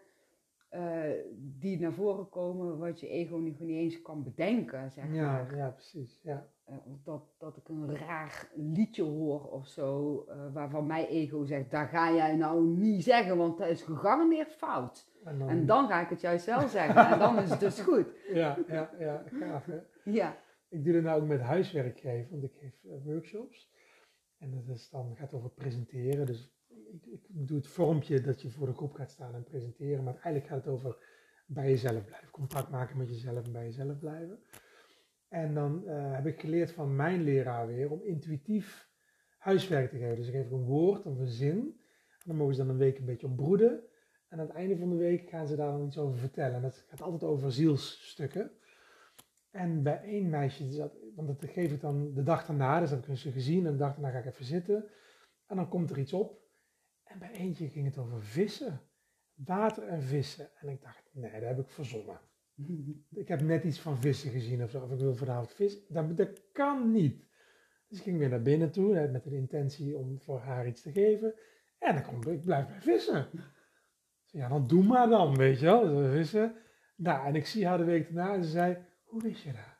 eh, 0.70 1.12
die 1.38 1.80
naar 1.80 1.94
voren 1.94 2.30
komen 2.30 2.78
wat 2.78 3.00
je 3.00 3.08
ego 3.08 3.38
nog 3.38 3.60
niet 3.60 3.78
eens 3.78 4.02
kan 4.02 4.24
bedenken, 4.24 4.92
zeg 4.92 5.14
Ja, 5.14 5.32
maar. 5.32 5.56
ja, 5.58 5.70
precies. 5.70 6.20
Ja. 6.24 6.48
Eh, 6.66 6.76
dat, 7.04 7.24
dat 7.38 7.58
ik 7.58 7.70
een 7.70 7.98
raar 7.98 8.50
liedje 8.56 9.04
hoor 9.04 9.52
of 9.52 9.68
zo, 9.68 10.24
eh, 10.28 10.54
waarvan 10.54 10.86
mijn 10.86 11.06
ego 11.06 11.46
zegt, 11.46 11.72
dat 11.72 11.88
ga 11.88 12.14
jij 12.14 12.36
nou 12.36 12.66
niet 12.66 13.04
zeggen, 13.04 13.38
want 13.38 13.58
dat 13.58 13.68
is 13.70 13.82
gegarandeerd 13.82 14.52
fout. 14.52 15.14
En 15.24 15.40
dan, 15.40 15.50
En 15.50 15.66
dan 15.66 15.88
ga 15.88 16.02
ik 16.02 16.10
het 16.10 16.22
juist 16.22 16.46
wel 16.46 16.68
zeggen 16.68 17.08
en 17.08 17.20
dan 17.20 17.40
is 17.40 17.50
het 17.50 17.60
dus 17.60 17.82
goed. 17.90 18.08
Ja, 18.34 18.58
ja, 18.68 18.92
ja, 19.00 19.24
gaaf 19.26 19.66
hè. 19.66 19.80
Ja, 20.04 20.38
Ik 20.70 20.84
doe 20.84 20.94
dat 20.94 21.04
nou 21.04 21.22
ook 21.22 21.28
met 21.28 21.42
huiswerk 21.42 22.00
geven, 22.00 22.32
want 22.32 22.44
ik 22.44 22.54
geef 22.60 22.74
workshops. 23.04 23.74
En 24.38 24.52
dat 24.52 24.76
is 24.76 24.90
dan, 24.90 25.16
gaat 25.16 25.34
over 25.34 25.50
presenteren. 25.50 26.26
Dus 26.26 26.55
ik, 27.04 27.28
ik 27.28 27.48
doe 27.48 27.58
het 27.58 27.68
vormpje 27.68 28.22
dat 28.22 28.42
je 28.42 28.50
voor 28.50 28.68
de 28.68 28.74
groep 28.74 28.94
gaat 28.94 29.12
staan 29.12 29.36
en 29.36 29.44
presenteren. 29.44 30.04
Maar 30.04 30.14
eigenlijk 30.14 30.48
gaat 30.48 30.66
het 30.66 30.74
over 30.74 30.98
bij 31.46 31.70
jezelf 31.70 32.06
blijven. 32.06 32.30
Contact 32.32 32.70
maken 32.70 32.98
met 32.98 33.10
jezelf 33.10 33.46
en 33.46 33.52
bij 33.52 33.64
jezelf 33.64 34.00
blijven. 34.00 34.40
En 35.28 35.54
dan 35.54 35.88
eh, 35.88 36.14
heb 36.14 36.26
ik 36.26 36.40
geleerd 36.40 36.72
van 36.72 36.96
mijn 36.96 37.24
leraar 37.24 37.68
weer 37.68 37.92
om 37.92 38.02
intuïtief 38.04 38.90
huiswerk 39.38 39.90
te 39.90 39.98
geven. 39.98 40.16
Dus 40.16 40.28
ik 40.28 40.34
geef 40.34 40.52
een 40.52 40.64
woord 40.64 41.06
of 41.06 41.20
een 41.20 41.28
zin. 41.28 41.58
En 42.10 42.26
dan 42.26 42.36
mogen 42.36 42.56
ze 42.56 42.62
dan 42.62 42.70
een 42.70 42.78
week 42.78 42.98
een 42.98 43.06
beetje 43.06 43.28
op 43.28 43.36
broeden. 43.36 43.84
En 44.28 44.40
aan 44.40 44.46
het 44.46 44.56
einde 44.56 44.78
van 44.78 44.90
de 44.90 44.96
week 44.96 45.30
gaan 45.30 45.48
ze 45.48 45.56
daar 45.56 45.72
dan 45.72 45.86
iets 45.86 45.98
over 45.98 46.18
vertellen. 46.18 46.56
En 46.56 46.62
dat 46.62 46.86
gaat 46.88 47.02
altijd 47.02 47.24
over 47.24 47.52
zielsstukken. 47.52 48.52
En 49.52 49.84
bij 49.84 50.02
één 50.02 50.30
meisje, 50.30 50.72
zat, 50.72 50.98
want 51.16 51.28
dat 51.28 51.50
geef 51.50 51.72
ik 51.72 51.82
dan 51.82 52.14
de 52.14 52.24
dag 52.24 52.46
daarna, 52.46 52.80
dus 52.80 52.90
heb 52.90 53.08
ik 53.08 53.18
ze 53.18 53.32
gezien. 53.32 53.66
En 53.66 53.72
de 53.72 53.78
dag 53.78 53.94
daarna 53.94 54.10
ga 54.10 54.18
ik 54.18 54.26
even 54.26 54.46
zitten. 54.46 54.86
En 55.48 55.56
dan 55.56 55.70
komt 55.70 55.90
er 55.90 56.00
iets 56.00 56.14
op. 56.14 56.45
En 57.16 57.22
bij 57.22 57.32
eentje 57.32 57.70
ging 57.70 57.86
het 57.86 57.98
over 57.98 58.24
vissen. 58.24 58.82
Water 59.34 59.88
en 59.88 60.02
vissen. 60.02 60.50
En 60.56 60.70
ik 60.70 60.82
dacht, 60.82 61.10
nee, 61.12 61.32
dat 61.32 61.42
heb 61.42 61.60
ik 61.60 61.70
verzonnen. 61.70 62.20
Ik 63.10 63.28
heb 63.28 63.42
net 63.42 63.64
iets 63.64 63.80
van 63.80 63.98
vissen 63.98 64.32
gezien 64.32 64.64
of 64.64 64.70
zo. 64.70 64.82
Of 64.82 64.92
ik 64.92 65.00
wil 65.00 65.16
vanavond 65.16 65.54
vissen. 65.54 65.82
Dat, 65.88 66.18
dat 66.18 66.42
kan 66.52 66.92
niet. 66.92 67.26
Dus 67.88 67.98
ik 67.98 68.04
ging 68.04 68.18
weer 68.18 68.30
naar 68.30 68.42
binnen 68.42 68.72
toe 68.72 69.08
met 69.08 69.24
de 69.24 69.36
intentie 69.36 69.98
om 69.98 70.20
voor 70.20 70.40
haar 70.40 70.68
iets 70.68 70.82
te 70.82 70.92
geven. 70.92 71.34
En 71.80 71.94
dan 71.94 72.04
kom 72.04 72.16
ik, 72.16 72.28
ik 72.28 72.46
blijf 72.46 72.68
bij 72.68 72.82
vissen. 72.82 73.28
Ja, 74.26 74.48
dan 74.48 74.68
doe 74.68 74.84
maar 74.84 75.10
dan, 75.10 75.36
weet 75.36 75.60
je 75.60 75.66
wel. 75.66 76.12
Vissen. 76.12 76.56
Nou, 76.96 77.28
en 77.28 77.36
ik 77.36 77.46
zie 77.46 77.68
haar 77.68 77.78
de 77.78 77.84
week 77.84 78.14
daarna 78.14 78.34
en 78.34 78.44
ze 78.44 78.50
zei, 78.50 78.78
hoe 79.04 79.22
wist 79.22 79.44
je 79.44 79.52
dat? 79.52 79.75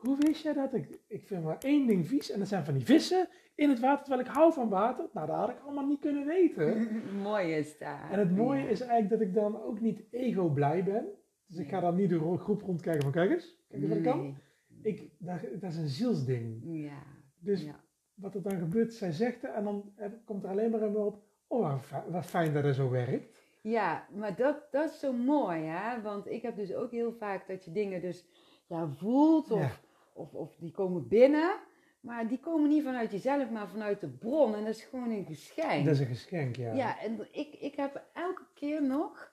Hoe 0.00 0.16
wist 0.18 0.42
jij 0.42 0.52
dat? 0.52 0.74
Ik, 0.74 0.98
ik 1.06 1.26
vind 1.26 1.44
maar 1.44 1.58
één 1.58 1.86
ding 1.86 2.06
vies 2.08 2.30
en 2.30 2.38
dat 2.38 2.48
zijn 2.48 2.64
van 2.64 2.74
die 2.74 2.84
vissen 2.84 3.28
in 3.54 3.68
het 3.68 3.80
water, 3.80 4.04
terwijl 4.04 4.26
ik 4.28 4.32
hou 4.34 4.52
van 4.52 4.68
water. 4.68 5.08
Nou, 5.12 5.26
dat 5.26 5.36
had 5.36 5.48
ik 5.50 5.60
allemaal 5.64 5.86
niet 5.86 6.00
kunnen 6.00 6.26
weten. 6.26 6.88
mooi 7.22 7.52
is 7.52 7.78
dat. 7.78 7.98
En 8.10 8.18
het 8.18 8.36
mooie 8.36 8.62
Ja. 8.62 8.68
is 8.68 8.80
eigenlijk 8.80 9.10
dat 9.10 9.20
ik 9.28 9.34
dan 9.34 9.62
ook 9.62 9.80
niet 9.80 10.02
ego 10.10 10.48
blij 10.48 10.84
ben. 10.84 11.06
Dus 11.46 11.58
ik 11.58 11.68
ga 11.68 11.80
dan 11.80 11.96
niet 11.96 12.08
de 12.08 12.16
ro- 12.16 12.36
groep 12.36 12.62
rondkijken 12.62 13.02
van 13.02 13.12
kijk 13.12 13.30
eens, 13.30 13.56
kijk 13.68 13.80
eens 13.82 13.88
wat 13.90 13.98
ik 13.98 14.04
kan. 14.04 14.36
Ik, 14.82 15.10
dat, 15.18 15.40
dat 15.60 15.70
is 15.70 15.76
een 15.76 15.88
zielsding. 15.88 16.60
Ja. 16.62 17.02
Dus 17.38 17.62
ja. 17.62 17.80
wat 18.14 18.34
er 18.34 18.42
dan 18.42 18.58
gebeurt, 18.58 18.94
zij 18.94 19.12
zegt 19.12 19.42
het 19.42 19.52
en 19.54 19.64
dan 19.64 19.92
komt 20.24 20.44
er 20.44 20.50
alleen 20.50 20.70
maar 20.70 20.82
in 20.82 20.96
op, 20.96 21.22
oh 21.46 21.70
wat 21.72 21.80
fi- 21.84 22.10
wat 22.10 22.26
fijn 22.26 22.52
dat 22.52 22.64
het 22.64 22.74
zo 22.74 22.90
werkt. 22.90 23.38
Ja, 23.62 24.06
maar 24.14 24.36
dat, 24.36 24.56
dat 24.70 24.90
is 24.90 24.98
zo 25.00 25.12
mooi, 25.12 25.60
hè? 25.62 26.02
Want 26.02 26.26
ik 26.30 26.42
heb 26.42 26.56
dus 26.56 26.74
ook 26.74 26.90
heel 26.90 27.12
vaak 27.12 27.46
dat 27.48 27.64
je 27.64 27.72
dingen 27.72 28.00
dus 28.00 28.24
ja, 28.66 28.88
voelt 28.88 29.50
of. 29.50 29.82
Of, 30.20 30.34
of 30.34 30.56
die 30.56 30.70
komen 30.72 31.08
binnen. 31.08 31.50
Maar 32.00 32.28
die 32.28 32.40
komen 32.40 32.68
niet 32.68 32.82
vanuit 32.82 33.10
jezelf, 33.12 33.50
maar 33.50 33.68
vanuit 33.68 34.00
de 34.00 34.08
bron. 34.08 34.54
En 34.54 34.64
dat 34.64 34.74
is 34.74 34.82
gewoon 34.84 35.10
een 35.10 35.24
geschenk. 35.24 35.84
Dat 35.84 35.94
is 35.94 36.00
een 36.00 36.06
geschenk, 36.06 36.56
ja. 36.56 36.72
Ja, 36.72 37.00
en 37.00 37.28
ik, 37.32 37.54
ik 37.54 37.74
heb 37.74 38.02
elke 38.14 38.46
keer 38.54 38.82
nog, 38.82 39.32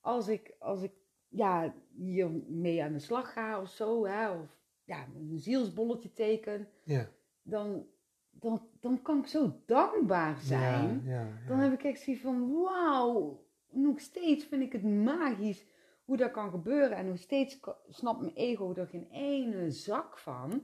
als 0.00 0.28
ik, 0.28 0.54
als 0.58 0.82
ik 0.82 0.92
ja, 1.28 1.74
hier 1.96 2.30
mee 2.46 2.82
aan 2.82 2.92
de 2.92 2.98
slag 2.98 3.32
ga 3.32 3.60
of 3.60 3.68
zo, 3.68 4.06
hè, 4.06 4.30
of 4.30 4.56
ja, 4.84 5.06
een 5.16 5.38
zielsbolletje 5.38 6.12
teken, 6.12 6.68
Ja. 6.84 7.08
dan, 7.42 7.86
dan, 8.30 8.60
dan 8.80 9.02
kan 9.02 9.18
ik 9.18 9.26
zo 9.26 9.60
dankbaar 9.66 10.36
zijn. 10.40 11.02
Ja, 11.04 11.12
ja, 11.12 11.20
ja. 11.20 11.48
Dan 11.48 11.58
heb 11.58 11.72
ik 11.72 11.84
echt 11.84 12.00
zoiets 12.00 12.22
van, 12.22 12.52
wauw, 12.52 13.44
nog 13.70 14.00
steeds 14.00 14.44
vind 14.44 14.62
ik 14.62 14.72
het 14.72 14.84
magisch 14.84 15.64
hoe 16.08 16.16
dat 16.16 16.30
kan 16.30 16.50
gebeuren. 16.50 16.96
En 16.96 17.06
nog 17.06 17.18
steeds 17.18 17.60
snapt 17.88 18.20
mijn 18.20 18.34
ego 18.34 18.74
er 18.74 18.86
geen 18.86 19.08
ene 19.10 19.70
zak 19.70 20.18
van. 20.18 20.62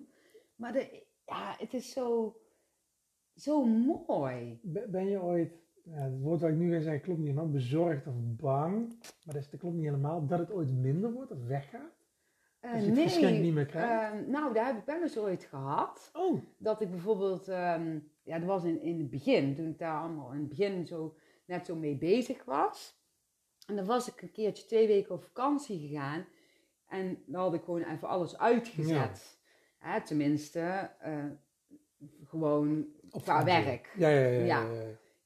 Maar 0.57 0.73
de, 0.73 1.03
ja, 1.27 1.55
het 1.59 1.75
is 1.75 1.91
zo, 1.93 2.37
zo 3.35 3.65
mooi. 3.65 4.61
Ben 4.63 5.07
je 5.09 5.23
ooit, 5.23 5.53
ja, 5.83 5.97
het 6.01 6.21
woord 6.21 6.41
wat 6.41 6.51
ik 6.51 6.57
nu 6.57 6.73
ga 6.73 6.81
zeggen 6.81 7.03
klopt 7.03 7.19
niet 7.19 7.29
helemaal, 7.29 7.51
bezorgd 7.51 8.07
of 8.07 8.15
bang, 8.19 8.89
maar 9.25 9.35
dat, 9.35 9.49
klopt 9.59 9.75
niet 9.75 9.85
helemaal, 9.85 10.27
dat 10.27 10.39
het 10.39 10.53
ooit 10.53 10.73
minder 10.73 11.13
wordt 11.13 11.31
of 11.31 11.47
weggaat? 11.47 12.03
Eh, 12.61 12.73
Dat 12.73 12.85
je 12.85 12.91
het 12.91 13.01
geschenk 13.01 13.41
niet 13.41 13.55
meer 13.55 13.67
krijgt? 13.67 14.13
ehm, 14.15 14.31
nou, 14.31 14.55
daar 14.55 14.67
heb 14.67 14.77
ik 14.77 14.85
wel 14.85 15.03
eens 15.03 15.19
ooit 15.19 15.45
gehad. 15.45 16.11
Oh, 16.13 16.41
Dat 16.57 16.81
ik 16.81 16.91
bijvoorbeeld, 16.91 17.49
ehm, 17.49 17.99
ja, 18.23 18.39
dat 18.39 18.49
was 18.49 18.65
in, 18.65 18.81
in 18.81 18.99
het 18.99 19.11
begin, 19.11 19.55
toen 19.55 19.69
ik 19.69 19.79
daar 19.79 20.01
allemaal 20.01 20.33
in 20.33 20.39
het 20.39 20.49
begin 20.49 20.87
zo, 20.87 21.17
net 21.45 21.67
zo 21.67 21.77
mee 21.77 21.97
bezig 21.97 22.45
was. 22.45 23.03
En 23.67 23.77
dan 23.77 23.85
was 23.85 24.09
ik 24.09 24.23
een 24.23 24.33
keertje 24.33 24.67
twee 24.67 24.87
weken 24.87 25.15
op 25.15 25.23
vakantie 25.23 25.89
gegaan. 25.89 26.27
En 26.89 27.23
dan 27.27 27.41
had 27.41 27.55
ik 27.55 27.63
gewoon 27.63 27.83
even 27.83 28.09
alles 28.09 28.39
uitgezet. 28.39 29.39
Hè, 29.79 30.01
tenminste, 30.01 30.91
eh, 30.99 31.25
gewoon 32.25 32.87
op 33.11 33.23
qua 33.23 33.45
werk. 33.45 33.93
Ja, 33.97 34.09
ja, 34.09 34.45
ja. 34.45 34.67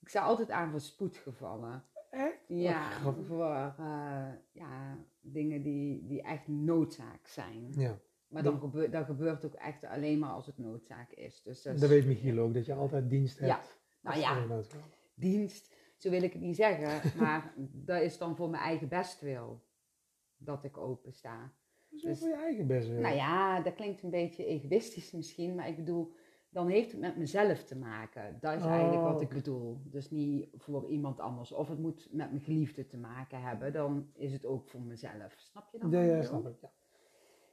Ik 0.01 0.09
sta 0.09 0.23
altijd 0.23 0.51
aan 0.51 0.71
voor 0.71 0.81
spoedgevallen. 0.81 1.85
Echt? 2.11 2.39
Ja, 2.47 2.91
grappig. 2.91 3.27
voor 3.27 3.45
eh, 3.45 4.29
ja, 4.53 4.99
dingen 5.21 5.63
die, 5.63 6.07
die 6.07 6.23
echt 6.23 6.49
noodzaak 6.49 7.27
zijn. 7.27 7.73
Ja, 7.77 7.99
Maar 8.29 8.43
dan 8.43 8.61
gebeurt, 8.61 8.93
dat 8.93 9.05
gebeurt 9.05 9.45
ook 9.45 9.55
echt 9.55 9.85
alleen 9.85 10.19
maar 10.19 10.31
als 10.31 10.47
het 10.47 10.59
noodzaak 10.59 11.13
is. 11.13 11.43
Dus 11.43 11.63
dat 11.63 11.75
is 11.75 11.81
dat 11.81 11.89
weet 11.89 12.07
Michiel 12.07 12.39
ook, 12.39 12.55
dat 12.55 12.67
je 12.67 12.75
altijd 12.75 13.11
dienst 13.11 13.39
hebt. 13.39 13.51
Ja. 13.51 13.61
Nou 14.01 14.19
ja. 14.19 14.63
dienst, 15.15 15.75
zo 15.99 16.11
wil 16.11 16.23
ik 16.23 16.33
het 16.33 16.43
niet 16.43 16.57
zeggen. 16.57 17.19
Maar 17.21 17.55
dat 17.73 18.03
is 18.03 18.19
dan 18.19 18.37
voor 18.37 18.51
mijn 18.51 18.63
eigen 18.63 18.89
bestwil 18.89 19.65
dat 20.37 20.65
ik 20.65 20.77
open 20.77 21.13
sta. 21.13 21.41
Dat 21.89 21.99
is 21.99 22.03
Dus- 22.03 22.19
voor 22.19 22.29
je 22.29 22.37
eigen 22.37 22.67
best 22.67 22.89
weer. 22.89 23.01
Nou 23.01 23.15
ja, 23.15 23.61
dat 23.61 23.75
klinkt 23.75 24.03
een 24.03 24.11
beetje 24.11 24.45
egoïstisch 24.45 25.13
misschien, 25.13 25.55
maar 25.55 25.69
ik 25.69 25.77
bedoel, 25.77 26.13
dan 26.51 26.69
heeft 26.69 26.91
het 26.93 27.01
met 27.01 27.17
mezelf 27.17 27.65
te 27.65 27.77
maken. 27.77 28.37
Dat 28.41 28.55
is 28.57 28.63
Oh, 28.65 28.71
eigenlijk 28.71 29.03
wat 29.03 29.21
ik 29.21 29.27
oké. 29.27 29.37
bedoel. 29.37 29.81
Dus 29.85 30.11
niet 30.11 30.49
voor 30.53 30.89
iemand 30.89 31.21
anders. 31.21 31.53
Of 31.53 31.69
het 31.69 31.79
moet 31.79 32.09
met 32.13 32.31
mijn 32.31 32.43
geliefde 32.43 32.87
te 32.87 32.99
maken 32.99 33.41
hebben, 33.43 33.73
dan 33.73 34.11
is 34.15 34.33
het 34.33 34.47
ook 34.47 34.69
voor 34.69 34.81
mezelf. 34.83 35.35
Snap 35.39 35.73
je 35.73 35.79
dan? 35.79 35.91
Ja, 35.91 36.17
ik 36.17 36.23
snap 36.23 36.47
ik. 36.47 36.61
Ja. 36.61 36.71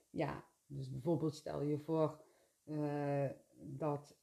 Ja, 0.09 0.43
dus 0.65 0.91
bijvoorbeeld 0.91 1.35
stel 1.35 1.61
je 1.61 1.77
voor 1.79 2.21
eh, 2.63 3.29
dat 3.57 4.17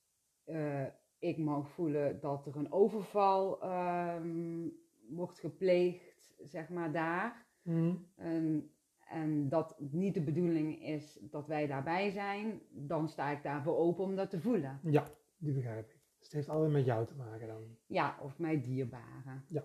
eh, 0.44 0.86
ik 1.22 1.38
mag 1.38 1.70
voelen 1.70 2.20
dat 2.20 2.46
er 2.46 2.56
een 2.56 2.72
overval 2.72 3.62
ehm, 3.62 4.68
wordt 5.08 5.38
gepleegd, 5.38 6.34
zeg 6.44 6.68
maar 6.68 6.92
daar. 6.92 7.46
Mhm. 7.62 7.94
En, 8.16 8.70
en 8.98 9.48
dat 9.48 9.76
niet 9.78 10.14
de 10.14 10.22
bedoeling 10.22 10.82
is 10.84 11.18
dat 11.20 11.46
wij 11.46 11.66
daarbij 11.66 12.10
zijn, 12.10 12.60
dan 12.70 13.08
sta 13.08 13.30
ik 13.30 13.42
daarvoor 13.42 13.76
open 13.76 14.04
om 14.04 14.16
dat 14.16 14.30
te 14.30 14.40
voelen. 14.40 14.80
Ja, 14.82 15.06
die 15.36 15.52
begrijp 15.52 15.90
ik. 15.90 16.00
Dus 16.18 16.26
het 16.26 16.32
heeft 16.32 16.48
altijd 16.48 16.72
met 16.72 16.84
jou 16.84 17.06
te 17.06 17.16
maken 17.16 17.46
dan. 17.46 17.62
Ja, 17.86 18.18
of 18.22 18.38
mijn 18.38 18.60
dierbaren. 18.60 19.44
Ja. 19.48 19.64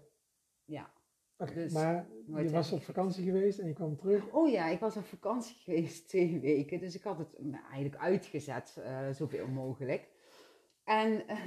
Ja. 0.66 0.94
Dus 1.54 1.74
maar 1.74 2.08
je 2.26 2.50
was 2.50 2.72
op 2.72 2.82
vakantie 2.82 3.24
geweest 3.24 3.60
en 3.60 3.68
je 3.68 3.74
kwam 3.74 3.96
terug. 3.96 4.32
Oh 4.32 4.50
ja, 4.50 4.68
ik 4.68 4.80
was 4.80 4.98
op 4.98 5.06
vakantie 5.06 5.56
geweest 5.66 6.08
twee 6.08 6.40
weken, 6.40 6.80
dus 6.80 6.96
ik 6.96 7.04
had 7.04 7.18
het 7.18 7.36
eigenlijk 7.72 7.96
uitgezet, 7.96 8.78
eh, 8.84 9.10
zoveel 9.10 9.48
mogelijk. 9.48 10.16
En 10.88 11.28
eh, 11.28 11.38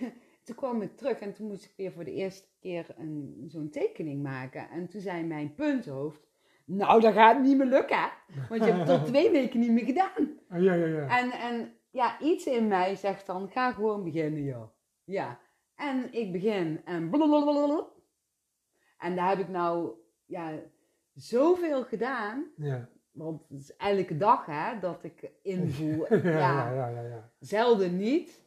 toen 0.44 0.56
kwam 0.56 0.82
ik 0.82 0.96
terug 0.96 1.18
en 1.18 1.32
toen 1.32 1.46
moest 1.46 1.64
ik 1.64 1.72
weer 1.76 1.92
voor 1.92 2.04
de 2.04 2.12
eerste 2.12 2.48
keer 2.60 2.86
een, 2.96 3.44
zo'n 3.48 3.70
tekening 3.70 4.22
maken. 4.22 4.70
En 4.70 4.88
toen 4.88 5.00
zei 5.00 5.24
mijn 5.24 5.54
punthoofd, 5.54 6.28
nou 6.64 7.00
dat 7.00 7.12
gaat 7.12 7.42
niet 7.42 7.56
meer 7.56 7.66
lukken, 7.66 8.10
want 8.48 8.64
je 8.64 8.70
hebt 8.72 8.88
het 8.88 9.00
al 9.00 9.04
twee 9.04 9.30
weken 9.40 9.60
niet 9.60 9.70
meer 9.70 9.84
gedaan. 9.84 10.38
Oh, 10.50 10.62
ja, 10.62 10.74
ja, 10.74 10.86
ja. 10.86 11.18
En, 11.18 11.30
en 11.30 11.72
ja, 11.90 12.20
iets 12.20 12.46
in 12.46 12.68
mij 12.68 12.94
zegt 12.94 13.26
dan, 13.26 13.50
ga 13.50 13.72
gewoon 13.72 14.04
beginnen 14.04 14.42
joh. 14.42 14.68
Ja, 15.04 15.40
en 15.74 16.12
ik 16.12 16.32
begin 16.32 16.80
en 16.84 17.10
blablabla. 17.10 17.86
En 18.98 19.16
daar 19.16 19.28
heb 19.28 19.38
ik 19.38 19.48
nou, 19.48 19.92
ja, 20.26 20.62
zoveel 21.14 21.84
gedaan. 21.84 22.50
ja. 22.56 22.88
Want 23.10 23.48
het 23.48 23.60
is 23.60 23.76
elke 23.76 24.16
dag 24.16 24.46
hè, 24.46 24.78
dat 24.78 25.04
ik 25.04 25.30
invoel. 25.42 26.06
Ja, 26.22 26.30
ja, 26.30 26.72
ja, 26.72 26.88
ja, 26.88 27.02
ja. 27.02 27.30
zelden 27.38 27.96
niet. 27.96 28.42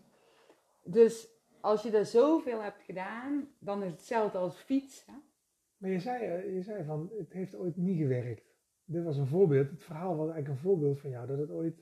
Dus 0.83 1.27
als 1.61 1.83
je 1.83 1.97
er 1.97 2.05
zoveel 2.05 2.61
hebt 2.61 2.81
gedaan, 2.81 3.47
dan 3.59 3.83
is 3.83 3.89
het 3.89 3.97
hetzelfde 3.99 4.37
als 4.37 4.57
fietsen. 4.57 5.23
Maar 5.77 5.89
je 5.89 5.99
zei, 5.99 6.25
eh, 6.25 6.53
je 6.53 6.61
zei 6.61 6.83
van, 6.83 7.11
het 7.17 7.33
heeft 7.33 7.55
ooit 7.55 7.77
niet 7.77 7.97
gewerkt. 7.97 8.55
Dit 8.85 9.03
was 9.03 9.17
een 9.17 9.27
voorbeeld. 9.27 9.69
Het 9.69 9.83
verhaal 9.83 10.15
was 10.15 10.29
eigenlijk 10.29 10.47
een 10.47 10.69
voorbeeld 10.69 10.99
van 10.99 11.09
jou 11.09 11.27
dat 11.27 11.37
het 11.37 11.51
ooit, 11.51 11.75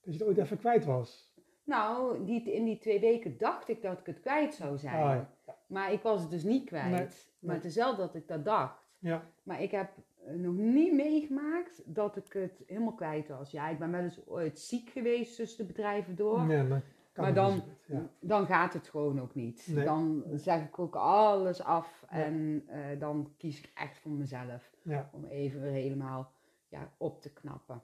dat 0.00 0.14
je 0.14 0.18
het 0.18 0.22
ooit 0.22 0.38
even 0.38 0.58
kwijt 0.58 0.84
was. 0.84 1.34
Nou, 1.64 2.24
die, 2.24 2.52
in 2.52 2.64
die 2.64 2.78
twee 2.78 3.00
weken 3.00 3.38
dacht 3.38 3.68
ik 3.68 3.82
dat 3.82 3.98
ik 3.98 4.06
het 4.06 4.20
kwijt 4.20 4.54
zou 4.54 4.78
zijn. 4.78 5.02
Ah, 5.02 5.26
ja. 5.46 5.56
Maar 5.66 5.92
ik 5.92 6.02
was 6.02 6.20
het 6.20 6.30
dus 6.30 6.44
niet 6.44 6.64
kwijt. 6.64 6.90
Nee, 6.90 7.08
Maar 7.38 7.54
het 7.56 7.64
is 7.64 7.74
wel 7.74 7.96
dat 7.96 8.14
ik 8.14 8.28
dat 8.28 8.44
dacht. 8.44 8.88
Ja, 8.98 9.30
Maar 9.42 9.62
ik 9.62 9.70
heb 9.70 9.90
eh, 10.24 10.34
nog 10.34 10.54
niet 10.54 10.92
meegemaakt 10.92 11.82
dat 11.84 12.16
ik 12.16 12.32
het 12.32 12.62
helemaal 12.66 12.94
kwijt 12.94 13.28
was. 13.28 13.50
Ja, 13.50 13.68
ik 13.68 13.78
ben 13.78 13.90
wel 13.90 14.02
eens 14.02 14.26
ooit 14.26 14.58
ziek 14.58 14.90
geweest 14.90 15.36
tussen 15.36 15.66
de 15.66 15.72
bedrijven 15.72 16.16
door. 16.16 16.46
nee, 16.46 16.62
maar, 16.62 16.82
Maar 17.14 17.34
dan- 17.34 17.62
ja. 17.86 18.10
Dan 18.20 18.46
gaat 18.46 18.72
het 18.72 18.88
gewoon 18.88 19.20
ook 19.20 19.34
niet. 19.34 19.66
Nee. 19.70 19.84
Dan 19.84 20.24
zeg 20.34 20.62
ik 20.64 20.78
ook 20.78 20.96
alles 20.96 21.62
af 21.62 22.04
Ja. 22.10 22.16
en 22.16 22.62
eh, 22.66 23.00
dan 23.00 23.34
kies 23.36 23.58
ik 23.58 23.70
echt 23.74 23.98
voor 23.98 24.12
mezelf. 24.12 24.70
Ja, 24.82 25.10
Om 25.12 25.24
even 25.24 25.60
weer 25.60 25.70
helemaal 25.72 26.32
ja, 26.68 26.92
op 26.96 27.20
te 27.22 27.32
knappen. 27.32 27.82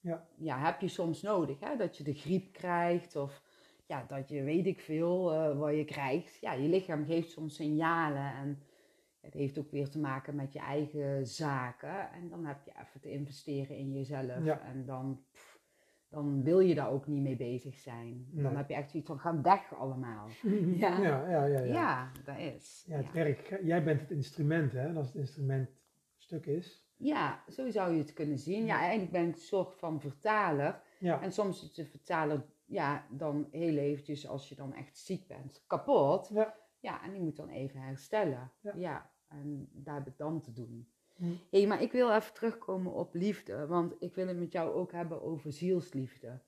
Ja. 0.00 0.26
ja, 0.36 0.58
heb 0.58 0.80
je 0.80 0.88
soms 0.88 1.22
nodig, 1.22 1.60
hè? 1.60 1.76
dat 1.76 1.96
je 1.96 2.04
de 2.04 2.14
griep 2.14 2.52
krijgt 2.52 3.16
of 3.16 3.42
ja, 3.86 4.04
dat 4.06 4.28
je 4.28 4.42
weet 4.42 4.66
ik 4.66 4.80
veel 4.80 5.32
eh, 5.32 5.58
wat 5.58 5.74
je 5.74 5.84
krijgt. 5.84 6.40
Ja, 6.40 6.52
je 6.52 6.68
lichaam 6.68 7.04
geeft 7.04 7.30
soms 7.30 7.54
signalen 7.54 8.32
en 8.34 8.62
het 9.20 9.34
heeft 9.34 9.58
ook 9.58 9.70
weer 9.70 9.88
te 9.90 9.98
maken 10.00 10.34
met 10.34 10.52
je 10.52 10.58
eigen 10.58 11.26
zaken. 11.26 12.10
En 12.12 12.28
dan 12.28 12.44
heb 12.46 12.62
je 12.64 12.72
even 12.86 13.00
te 13.00 13.10
investeren 13.10 13.76
in 13.76 13.92
jezelf 13.92 14.46
en 14.46 14.84
dan, 14.86 15.24
pff, 15.32 15.53
dan 16.14 16.42
wil 16.42 16.60
je 16.60 16.74
daar 16.74 16.90
ook 16.90 17.06
niet 17.06 17.22
mee 17.22 17.36
bezig 17.36 17.74
zijn. 17.78 18.26
Dan 18.30 18.42
Nee. 18.44 18.56
heb 18.56 18.68
je 18.68 18.74
echt 18.74 18.90
zoiets 18.90 19.08
van, 19.08 19.18
ga 19.18 19.40
weg 19.40 19.74
allemaal. 19.74 20.28
ja, 20.84 20.98
ja, 21.00 21.28
ja. 21.28 21.44
ja, 21.44 21.58
Ja, 21.58 21.62
ja. 21.64 22.12
dat 22.24 22.38
is. 22.38 22.84
Ja, 22.86 22.96
het 22.96 23.06
ja. 23.06 23.12
werk. 23.12 23.60
Jij 23.62 23.84
bent 23.84 24.00
het 24.00 24.10
instrument, 24.10 24.72
hè? 24.72 24.86
En 24.88 24.96
als 24.96 25.06
het 25.06 25.16
instrument 25.16 25.70
stuk 26.16 26.46
is. 26.46 26.82
Ja, 26.96 27.44
zo 27.48 27.70
zou 27.70 27.92
je 27.92 27.98
het 27.98 28.12
kunnen 28.12 28.38
zien. 28.38 28.64
Ja, 28.64 28.78
eigenlijk 28.78 29.12
ben 29.12 29.28
ik 29.28 29.34
een 29.34 29.40
soort 29.40 29.74
van 29.74 30.00
vertaler. 30.00 30.82
Ja, 30.98 31.22
En 31.22 31.32
soms 31.32 31.62
is 31.62 31.74
de 31.74 31.84
vertaler, 31.86 32.44
ja, 32.64 33.06
dan 33.10 33.48
heel 33.50 33.76
eventjes 33.76 34.28
als 34.28 34.48
je 34.48 34.54
dan 34.54 34.74
echt 34.74 34.98
ziek 34.98 35.26
bent, 35.26 35.64
kapot. 35.66 36.28
Ja. 36.32 36.54
Ja, 36.80 37.02
en 37.04 37.12
die 37.12 37.20
moet 37.20 37.36
dan 37.36 37.48
even 37.48 37.80
herstellen. 37.80 38.52
Ja. 38.60 38.72
Ja, 38.76 39.10
en 39.28 39.68
daar 39.72 39.94
heb 39.94 40.06
ik 40.06 40.16
dan 40.16 40.40
te 40.40 40.52
doen. 40.52 40.88
Hé, 41.18 41.36
hey, 41.50 41.66
maar 41.66 41.82
ik 41.82 41.92
wil 41.92 42.12
even 42.12 42.32
terugkomen 42.34 42.92
op 42.92 43.14
liefde, 43.14 43.66
want 43.66 43.94
ik 43.98 44.14
wil 44.14 44.26
het 44.26 44.38
met 44.38 44.52
jou 44.52 44.74
ook 44.74 44.92
hebben 44.92 45.22
over 45.22 45.52
zielsliefde. 45.52 46.40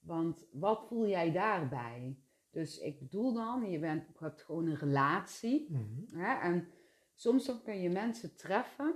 Want 0.00 0.46
wat 0.52 0.84
voel 0.88 1.06
jij 1.08 1.32
daarbij? 1.32 2.16
Dus 2.50 2.78
ik 2.78 2.98
bedoel 2.98 3.32
dan, 3.34 3.70
je, 3.70 3.78
bent, 3.78 4.02
je 4.18 4.24
hebt 4.24 4.42
gewoon 4.42 4.66
een 4.66 4.76
relatie. 4.78 5.66
Mhm. 5.70 6.18
Hè? 6.20 6.40
En 6.40 6.68
soms 7.14 7.46
dan 7.46 7.62
kun 7.62 7.80
je 7.80 7.90
mensen 7.90 8.36
treffen, 8.36 8.94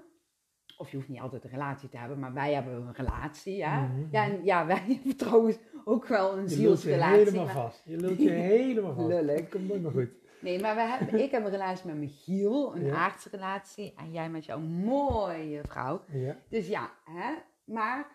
of 0.79 0.91
je 0.91 0.97
hoeft 0.97 1.09
niet 1.09 1.21
altijd 1.21 1.45
een 1.45 1.51
relatie 1.51 1.89
te 1.89 1.97
hebben, 1.99 2.19
maar 2.19 2.33
wij 2.33 2.55
hebben 2.55 2.75
een 2.75 2.93
relatie. 2.95 3.65
Hè? 3.65 3.81
Mhm. 3.87 4.07
Ja, 4.11 4.25
en 4.25 4.45
ja, 4.45 4.67
wij 4.67 4.85
hebben 4.95 5.17
trouwens 5.17 5.59
ook 5.85 6.07
wel 6.07 6.33
een 6.33 6.37
Je 6.37 6.41
lult 6.41 6.51
je 6.51 6.57
zielsrelatie. 6.57 7.19
helemaal 7.25 7.45
maar- 7.45 7.55
vast. 7.55 7.83
Je 7.85 7.97
lult 7.97 8.19
je 8.23 8.31
helemaal 8.55 8.95
vast. 8.95 9.09
Lullig. 9.09 9.41
Dat 9.41 9.49
komt 9.49 9.69
nooit 9.69 9.93
goed. 9.95 10.11
Nee, 10.41 10.61
maar 10.61 10.75
we 10.75 10.81
hebben, 10.81 11.21
ik 11.23 11.31
heb 11.31 11.45
een 11.45 11.51
relatie 11.51 11.87
met 11.87 11.97
Michiel, 11.97 12.77
een 12.77 12.85
Ja. 12.85 12.95
aardse 12.95 13.29
relatie, 13.29 13.95
en 13.97 14.13
jij 14.13 14.31
met 14.31 14.45
jouw 14.45 14.59
mooie 14.61 15.61
vrouw. 15.65 16.03
Ja. 16.13 16.37
Dus 16.49 16.69
ja, 16.69 16.91
hè? 17.05 17.35
maar 17.65 18.11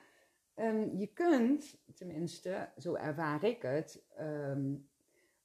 ehm, 0.55 0.95
je 0.97 1.07
kunt, 1.07 1.77
tenminste, 1.95 2.69
zo 2.77 2.93
ervaar 2.95 3.43
ik 3.43 3.61
het, 3.61 4.03
ehm, 4.17 4.73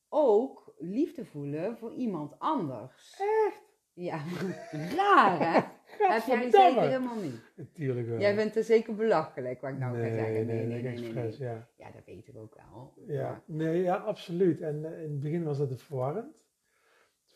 ook 0.09 0.75
liefde 0.79 1.25
voelen 1.25 1.77
voor 1.79 1.93
iemand 1.95 2.39
anders. 2.39 3.15
Echt? 3.47 3.67
Ja, 3.93 4.19
raar 4.97 5.53
hè? 5.53 5.61
Heb 6.07 6.25
jij 6.27 6.51
zeker 6.51 6.81
helemaal 6.81 7.17
niet. 7.17 7.53
Natuurlijk 7.57 8.09
wel. 8.09 8.19
Jij 8.21 8.35
vindt 8.35 8.55
het 8.55 8.67
zeker 8.67 8.95
belachelijk 8.95 9.61
wat 9.61 9.71
ik 9.71 9.79
nou 9.79 9.97
nee, 9.97 10.11
ga 10.11 10.17
zeggen. 10.17 10.47
Nee, 10.47 10.67
nee, 10.67 10.83
nee, 10.83 11.13
nee. 11.13 11.39
ja. 11.39 11.69
Ja, 11.77 11.91
dat 11.91 12.05
weet 12.07 12.29
ik 12.29 12.37
ook 12.37 12.55
wel. 12.55 12.95
Ja, 13.07 13.43
nee, 13.47 13.83
ja, 13.83 13.97
absoluut. 13.97 14.61
En 14.61 14.85
eh, 14.85 15.03
in 15.03 15.11
het 15.11 15.21
begin 15.21 15.45
was 15.45 15.59
dat 15.59 15.83
verwarrend, 15.83 16.48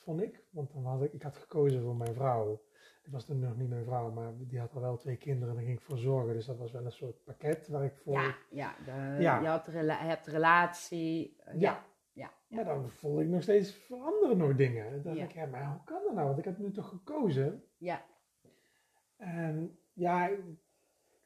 vond 0.03 0.23
ik. 0.23 0.45
Want 0.51 0.73
dan 0.73 0.85
had 0.85 1.03
ik, 1.03 1.13
ik 1.13 1.23
had 1.23 1.37
gekozen 1.37 1.83
voor 1.83 1.97
mijn 1.97 2.15
vrouw. 2.15 2.63
Ik 3.03 3.11
was 3.13 3.25
toen 3.25 3.39
nog 3.39 3.57
niet 3.57 3.69
mijn 3.69 3.85
vrouw, 3.85 4.11
maar 4.11 4.33
die 4.39 4.59
had 4.59 4.75
al 4.75 4.81
wel 4.81 4.97
twee 4.97 5.17
kinderen 5.17 5.49
en 5.49 5.55
daar 5.55 5.65
ging 5.65 5.77
ik 5.79 5.85
voor 5.85 5.99
zorgen. 5.99 6.35
Dus 6.35 6.47
dat 6.47 6.59
was 6.59 6.73
wel 6.73 6.85
een 6.85 6.93
soort 6.93 7.25
pakket 7.25 7.69
waar 7.69 7.85
ik 7.85 7.97
voor... 7.97 8.13
Ja, 8.13 8.35
ja, 8.51 8.75
de, 8.85 9.23
Ja. 9.23 9.41
je 9.41 9.47
had 9.47 9.67
rela- 9.67 10.05
hebt 10.07 10.27
relatie. 10.27 11.37
eh, 11.39 11.55
Ja. 11.55 11.61
ja, 11.61 11.85
ja, 12.13 12.31
ja. 12.49 12.57
Maar 12.57 12.65
dan 12.65 12.91
voelde 12.91 13.23
ik 13.23 13.29
nog 13.29 13.43
steeds 13.43 13.77
voor 13.77 13.99
anderen 14.03 14.37
nog 14.37 14.57
dingen. 14.57 14.91
Dan 14.93 15.03
dacht 15.03 15.17
Ja. 15.17 15.25
ik, 15.25 15.33
ja, 15.33 15.47
maar 15.47 15.67
hoe 15.73 15.85
kan 15.85 16.03
dat 16.05 16.15
nou? 16.15 16.27
Want 16.27 16.39
ik 16.39 16.45
heb 16.45 16.59
nu 16.59 16.71
toch 16.71 16.89
gekozen. 16.89 17.65
Ja. 17.77 18.05
En 19.17 19.79
ja, 19.93 20.27
ik 20.29 20.41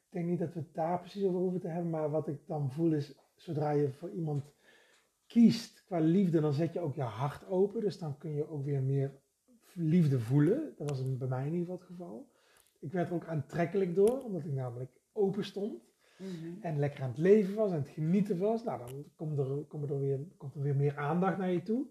denk 0.09 0.27
niet 0.27 0.39
dat 0.39 0.53
we 0.55 0.61
het 0.61 0.74
daar 0.74 0.99
precies 1.01 1.24
over 1.24 1.41
hoeven 1.41 1.61
te 1.61 1.68
hebben. 1.68 1.91
Maar 1.91 2.11
wat 2.11 2.29
ik 2.29 2.47
dan 2.47 2.70
voel 2.72 2.93
is, 2.93 3.18
zodra 3.35 3.70
je 3.70 3.91
voor 3.93 4.11
iemand 4.11 4.55
kiest 5.37 5.84
qua 5.84 5.99
liefde, 5.99 6.41
dan 6.41 6.53
zet 6.53 6.72
je 6.72 6.80
ook 6.80 6.95
je 6.95 7.03
hart 7.03 7.47
open. 7.47 7.80
Dus 7.80 7.99
dan 7.99 8.18
kun 8.18 8.34
je 8.34 8.51
ook 8.51 8.64
weer 8.64 8.82
meer 8.82 9.12
liefde 9.72 10.20
voelen. 10.20 10.74
Dat 10.76 10.89
was 10.89 11.16
bij 11.16 11.28
mij 11.28 11.47
in 11.47 11.53
ieder 11.53 11.61
geval 11.61 11.76
het 11.78 11.87
geval. 11.87 12.28
Ik 12.80 12.93
werd 12.93 13.09
er 13.09 13.14
ook 13.14 13.26
aantrekkelijk 13.26 13.95
door, 13.95 14.22
omdat 14.22 14.45
ik 14.45 14.53
namelijk 14.53 14.91
open 15.12 15.45
stond. 15.45 15.82
Mhm. 16.18 16.61
En 16.61 16.78
lekker 16.78 17.03
aan 17.03 17.09
het 17.09 17.18
leven 17.18 17.55
was 17.55 17.70
en 17.70 17.76
het 17.78 17.89
genieten 17.89 18.39
was. 18.39 18.64
Nou, 18.64 18.78
dan 18.78 19.05
komt 19.16 19.39
er, 19.39 19.64
komt 19.68 19.91
er, 19.91 20.01
weer, 20.01 20.18
komt 20.37 20.55
er 20.55 20.62
weer 20.62 20.76
meer 20.76 20.97
aandacht 20.97 21.39
naar 21.39 21.51
je 21.51 21.62
toe. 21.62 21.87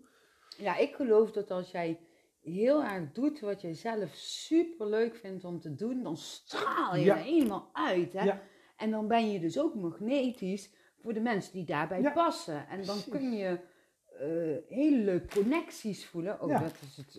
Ja, 0.58 0.78
ik 0.78 0.96
geloof 0.96 1.32
dat 1.32 1.52
als 1.52 1.72
jij 1.72 2.00
heel 2.42 2.84
erg 2.84 3.12
doet 3.12 3.40
wat 3.40 3.62
jij 3.62 3.74
zelf 3.74 4.14
super 4.14 4.88
leuk 4.88 5.16
vindt 5.16 5.46
om 5.46 5.60
te 5.60 5.76
doen, 5.76 6.04
dan 6.04 6.18
straal 6.18 6.96
je 6.96 7.06
Ja. 7.06 7.18
er 7.18 7.24
helemaal 7.24 7.70
uit. 7.74 8.14
Hè? 8.14 8.24
Ja. 8.24 8.42
En 8.78 8.92
dan 8.92 9.08
ben 9.08 9.32
je 9.32 9.40
dus 9.40 9.60
ook 9.60 9.76
magnetisch 9.76 10.74
voor 11.06 11.14
de 11.14 11.20
mensen 11.20 11.54
die 11.54 11.66
daarbij 11.66 12.02
Ja, 12.02 12.12
passen. 12.12 12.68
En 12.68 12.86
dan 12.86 12.98
kun 13.10 13.32
je 13.32 13.60
eh, 14.20 14.78
hele 14.78 14.98
leuke 14.98 15.40
connecties 15.40 16.06
voelen. 16.06 16.42
Oh, 16.42 16.50
Ja. 16.50 16.60
dat 16.60 16.76
is 16.82 16.98
het 16.98 17.18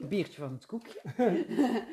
eh, 0.00 0.08
biertje 0.08 0.40
van 0.40 0.52
het 0.52 0.66
koekje. 0.66 1.00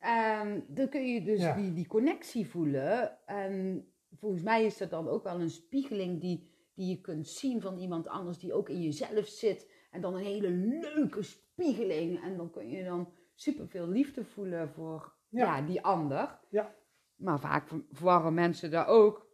Ehm, 0.00 0.60
dan 0.68 0.88
kun 0.88 1.06
je 1.06 1.22
dus 1.22 1.40
Ja. 1.40 1.54
die, 1.56 1.72
die 1.72 1.86
connectie 1.86 2.46
voelen. 2.48 3.18
En 3.26 3.84
volgens 4.18 4.42
mij 4.42 4.64
is 4.64 4.76
dat 4.78 4.90
dan 4.90 5.08
ook 5.08 5.24
wel 5.24 5.40
een 5.40 5.50
spiegeling 5.50 6.20
die, 6.20 6.50
die 6.74 6.88
je 6.88 7.00
kunt 7.00 7.28
zien 7.28 7.60
van 7.60 7.78
iemand 7.78 8.08
anders 8.08 8.38
die 8.38 8.52
ook 8.52 8.68
in 8.68 8.82
jezelf 8.82 9.26
zit. 9.26 9.70
En 9.90 10.00
dan 10.00 10.14
een 10.14 10.24
hele 10.24 10.50
leuke 10.50 11.22
spiegeling. 11.22 12.22
En 12.22 12.36
dan 12.36 12.50
kun 12.50 12.68
je 12.68 12.84
dan 12.84 13.12
superveel 13.34 13.88
liefde 13.88 14.24
voelen 14.24 14.68
voor 14.70 15.12
Ja. 15.28 15.62
die 15.62 15.82
ander. 15.82 16.38
Ja. 16.50 16.74
Maar 17.16 17.40
vaak 17.40 17.68
ver- 17.68 17.84
verwarren 17.90 18.34
mensen 18.34 18.70
daar 18.70 18.86
ook 18.86 19.28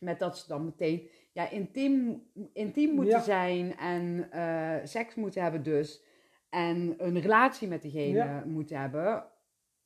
met 0.00 0.18
dat 0.18 0.38
ze 0.38 0.48
dan 0.48 0.64
meteen 0.64 1.08
ja, 1.32 1.48
intiem, 1.50 2.22
intiem 2.52 2.94
moeten 2.94 3.14
Ja. 3.18 3.22
zijn 3.22 3.76
en 3.76 4.28
eh, 4.30 4.86
seks 4.86 5.14
moeten 5.14 5.42
hebben 5.42 5.62
dus. 5.62 6.02
En 6.48 6.94
een 6.98 7.20
relatie 7.20 7.68
met 7.68 7.82
degene 7.82 8.14
Ja. 8.14 8.42
moeten 8.46 8.80
hebben. 8.80 9.24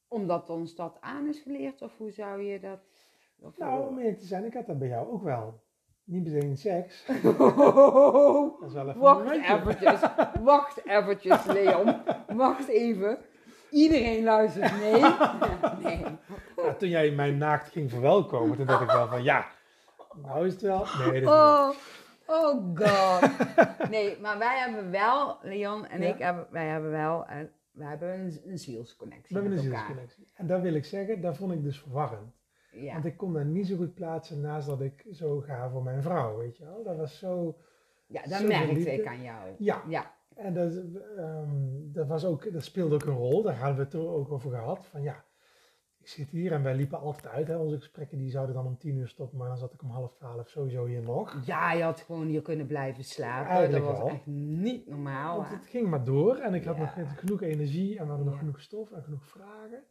Omdat 0.09 0.51
ons 0.51 0.75
dat 0.75 0.97
aan 1.01 1.27
is 1.27 1.41
geleerd 1.41 1.83
of 1.83 1.97
hoe 1.97 2.11
zou 2.11 2.43
je 2.43 2.61
dat... 2.61 2.81
Of, 3.41 3.59
Nou, 3.59 3.89
om 3.89 3.99
eerlijk 3.99 4.19
te 4.19 4.27
zijn, 4.27 4.45
ik 4.45 4.55
had 4.55 4.67
dat 4.67 4.79
bij 4.79 4.89
jou 4.89 5.11
ook 5.13 5.23
wel. 5.23 5.63
Niet 6.05 6.25
meteen 6.25 6.57
seks. 6.57 7.05
Dat 7.07 8.69
is 8.69 8.73
wel 8.73 8.89
even 8.89 9.01
Wacht 9.01 9.31
eventjes, 9.31 10.01
wacht 10.43 10.87
eventjes, 10.87 11.45
Leon. 11.57 11.97
Wacht 12.37 12.69
even. 12.69 13.19
Iedereen 13.71 14.25
luistert 14.25 14.79
mee. 14.79 15.01
nee. 15.83 16.05
Ja, 16.57 16.75
toen 16.79 16.89
jij 16.89 17.11
mij 17.11 17.31
naakt 17.31 17.69
ging 17.69 17.91
verwelkomen, 17.91 18.57
toen 18.57 18.67
dacht 18.67 18.83
ik 18.83 18.91
wel 18.91 19.09
van 19.09 19.23
ja, 19.23 19.47
nou 20.23 20.47
is 20.47 20.53
het 20.53 20.63
wel. 20.63 20.87
Nee, 20.99 21.21
dat 21.21 21.23
is 21.23 21.29
Oh, 21.29 21.71
oh 22.27 22.77
god. 22.77 23.31
Nee, 23.91 24.21
maar 24.21 24.39
wij 24.39 24.59
hebben 24.59 24.91
wel, 24.91 25.39
Leon 25.43 25.87
en 25.87 26.01
Ja. 26.03 26.09
ik, 26.09 26.19
hebben, 26.19 26.47
wij 26.51 26.67
hebben 26.67 26.91
wel, 26.91 27.27
wij 27.73 27.89
hebben 27.89 28.13
een, 28.21 28.41
een 28.47 28.59
zielsconnectie 28.59 29.37
We 29.37 29.43
hebben 29.43 29.59
een 29.59 29.65
elkaar. 29.65 29.79
zielsconnectie. 29.85 30.29
En 30.35 30.47
dat 30.47 30.61
wil 30.61 30.75
ik 30.75 30.85
zeggen, 30.85 31.21
dat 31.21 31.37
vond 31.37 31.53
ik 31.53 31.63
dus 31.63 31.79
verwarrend. 31.81 32.33
Ja. 32.73 32.93
Want 32.93 33.05
ik 33.05 33.17
kon 33.17 33.33
dat 33.33 33.45
niet 33.45 33.67
zo 33.67 33.77
goed 33.77 33.95
plaatsen 33.95 34.41
naast 34.41 34.67
dat 34.67 34.81
ik 34.81 35.07
zo 35.13 35.41
ga 35.41 35.71
voor 35.71 35.83
mijn 35.83 36.03
vrouw, 36.03 36.37
weet 36.37 36.57
je 36.57 36.65
wel. 36.65 36.83
Dat 36.85 36.97
was 36.97 37.19
zo... 37.19 37.57
ja, 38.07 38.21
dat 38.23 38.31
Zoveel 38.31 38.47
merkte 38.49 38.75
liefde. 38.75 38.93
ik 38.93 39.07
aan 39.07 39.23
jou. 39.23 39.39
Ja, 39.59 39.83
Ja, 39.89 40.15
en 40.37 40.55
dat, 40.55 40.73
ehm, 41.17 41.49
dat, 41.93 42.07
was 42.07 42.25
ook, 42.25 42.53
dat 42.53 42.65
speelde 42.65 42.95
ook 42.95 43.05
een 43.05 43.17
rol. 43.17 43.43
Daar 43.43 43.57
hadden 43.57 43.77
we 43.77 43.83
het 43.83 43.93
er 43.93 44.09
ook 44.09 44.33
over 44.33 44.51
gehad. 44.51 44.87
Van 44.87 45.03
ja, 45.03 45.25
ik 46.05 46.11
zit 46.11 46.31
hier 46.31 46.53
en 46.53 46.63
wij 46.63 46.75
liepen 46.75 46.99
altijd 47.01 47.27
uit. 47.27 47.49
Hè. 47.49 47.57
Onze 47.59 47.77
gesprekken 47.77 48.19
die 48.19 48.31
zouden 48.31 48.55
dan 48.55 48.67
om 48.67 48.79
tien 48.79 48.97
uur 48.97 49.09
stoppen, 49.09 49.39
maar 49.39 49.49
dan 49.49 49.57
zat 49.59 49.73
ik 49.73 49.83
om 49.83 49.91
half 49.91 50.15
twaalf 50.15 50.49
sowieso 50.49 50.87
hier 50.87 51.03
nog. 51.03 51.47
ja, 51.47 51.73
je 51.73 51.83
had 51.83 52.01
gewoon 52.01 52.27
hier 52.27 52.43
kunnen 52.43 52.67
blijven 52.67 53.05
slapen. 53.05 53.51
Eigenlijk 53.51 53.85
dat 53.85 53.93
was 53.93 54.03
wel. 54.03 54.09
echt 54.15 54.27
niet 54.27 54.87
normaal. 54.89 55.37
Want 55.37 55.49
het 55.51 55.67
ging 55.67 55.89
maar 55.89 56.05
door 56.05 56.37
en 56.37 56.55
ik 56.55 56.65
had 56.65 56.77
nog 56.79 56.95
genoeg 57.17 57.43
energie 57.43 57.99
en 57.99 58.03
we 58.03 58.09
hadden 58.09 58.25
nog 58.27 58.35
Ja. 58.35 58.41
genoeg 58.41 58.61
stof 58.61 58.93
en 58.93 59.03
genoeg 59.03 59.25
vragen. 59.27 59.83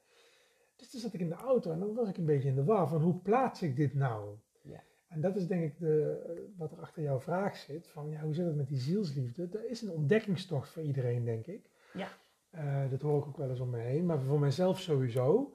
Dus 0.75 0.89
toen 0.91 0.99
zat 0.99 1.13
ik 1.13 1.19
in 1.19 1.29
de 1.29 1.35
auto 1.35 1.71
en 1.71 1.79
dan 1.79 1.93
was 1.93 2.09
ik 2.09 2.17
een 2.17 2.25
beetje 2.25 2.49
in 2.49 2.55
de 2.55 2.63
war 2.63 2.87
van 2.87 3.01
hoe 3.01 3.15
plaats 3.15 3.61
ik 3.61 3.75
dit 3.75 3.93
nou? 3.93 4.35
Ja. 4.61 4.83
En 5.07 5.21
dat 5.21 5.35
is 5.35 5.47
denk 5.47 5.63
ik 5.63 5.79
de, 5.79 6.51
wat 6.57 6.71
er 6.71 6.79
achter 6.79 7.03
jouw 7.03 7.19
vraag 7.19 7.55
zit, 7.55 7.87
van 7.87 8.09
ja, 8.09 8.21
hoe 8.21 8.33
zit 8.33 8.45
het 8.45 8.55
met 8.55 8.67
die 8.67 8.77
zielsliefde? 8.79 9.49
Dat 9.49 9.63
is 9.63 9.81
een 9.81 9.91
ontdekkingstocht 9.91 10.69
voor 10.69 10.83
iedereen, 10.83 11.23
denk 11.25 11.45
ik. 11.45 11.69
Ja. 11.93 12.07
Eh, 12.49 12.89
dat 12.89 13.01
hoor 13.01 13.19
ik 13.19 13.25
ook 13.27 13.37
wel 13.37 13.49
eens 13.49 13.59
om 13.59 13.69
me 13.69 13.77
heen, 13.79 14.05
maar 14.05 14.19
voor 14.19 14.39
mijzelf 14.39 14.79
sowieso. 14.79 15.53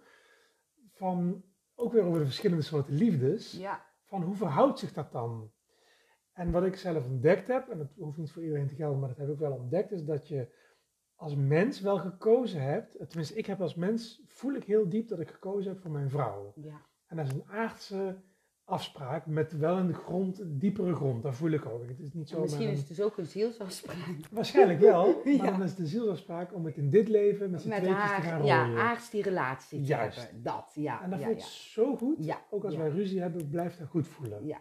Van, 0.99 1.45
ook 1.75 1.93
weer 1.93 2.03
over 2.03 2.19
de 2.19 2.25
verschillende 2.25 2.63
soorten 2.63 2.95
liefdes 2.95 3.53
Ja, 3.53 3.87
van 4.05 4.23
hoe 4.23 4.35
verhoudt 4.35 4.79
zich 4.79 4.93
dat 4.93 5.13
dan? 5.13 5.53
En 6.33 6.51
wat 6.51 6.65
ik 6.65 6.77
zelf 6.77 7.07
ontdekt 7.07 7.49
heb, 7.49 7.69
en 7.69 7.79
dat 7.79 7.89
hoeft 7.97 8.19
niet 8.19 8.33
voor 8.33 8.43
iedereen 8.43 8.67
te 8.67 8.75
gelden, 8.75 8.99
maar 8.99 9.09
dat 9.09 9.19
heb 9.19 9.29
ik 9.29 9.39
wel 9.39 9.53
ontdekt, 9.53 9.93
is 9.93 10.05
dat 10.05 10.29
je 10.29 10.57
als 11.15 11.35
mens 11.35 11.81
wel 11.81 11.99
gekozen 11.99 12.63
hebt, 12.63 13.09
tenminste 13.09 13.35
ik 13.35 13.47
heb 13.47 13.61
als 13.61 13.75
mens, 13.75 14.23
voel 14.27 14.53
ik 14.55 14.65
heel 14.65 14.89
diep 14.89 15.09
dat 15.09 15.21
ik 15.21 15.31
gekozen 15.31 15.73
heb 15.73 15.81
voor 15.81 15.91
mijn 15.91 16.11
vrouw. 16.11 16.53
ja. 16.57 16.87
En 17.07 17.17
dat 17.17 17.27
is 17.27 17.33
een 17.33 17.49
aardse 17.49 18.23
afspraak 18.69 19.27
met 19.27 19.59
wel 19.59 19.87
de 19.87 19.93
grond, 19.95 20.41
een 20.41 20.59
diepere 20.59 20.95
grond, 20.95 21.23
dat 21.23 21.35
voel 21.35 21.51
ik 21.51 21.67
ook. 21.67 21.89
Het 21.89 21.99
is 22.01 22.13
niet 22.13 22.29
zo 22.29 22.35
En 22.37 22.41
misschien 22.43 22.65
is 22.67 22.73
een- 22.73 22.79
het 22.79 22.89
dus 22.89 23.01
ook 23.03 23.19
een 23.19 23.27
zielsafspraak. 23.27 24.17
Waarschijnlijk 24.31 24.81
wel, 24.81 25.07
maar 25.39 25.51
dan 25.51 25.63
is 25.63 25.75
de 25.75 25.87
zielsafspraak 25.87 26.55
om 26.55 26.65
het 26.65 26.77
in 26.77 26.91
dit 26.91 27.09
leven 27.09 27.51
met 27.51 27.61
z'n 27.61 27.69
tweetjes 27.69 27.89
te 27.91 27.97
gaan 28.23 28.39
rooien. 28.41 28.47
ja, 28.47 28.77
aards 28.77 29.11
die 29.11 29.23
relatie 29.23 29.81
te 29.81 29.87
Juist. 29.87 30.23
hebben. 30.23 30.43
Dat, 30.43 30.71
ja. 30.75 31.03
en 31.03 31.11
dat 31.11 31.19
ja, 31.21 31.25
voelt 31.27 31.41
ja. 31.41 31.47
zo 31.49 31.97
goed, 31.97 32.25
Ja, 32.25 32.39
ook 32.51 32.65
als 32.65 32.77
wij 32.77 32.89
ruzie 32.89 33.21
hebben, 33.21 33.49
blijft 33.49 33.79
dat 33.79 33.89
goed 33.89 34.09
voelen. 34.09 34.47
Ja, 34.47 34.61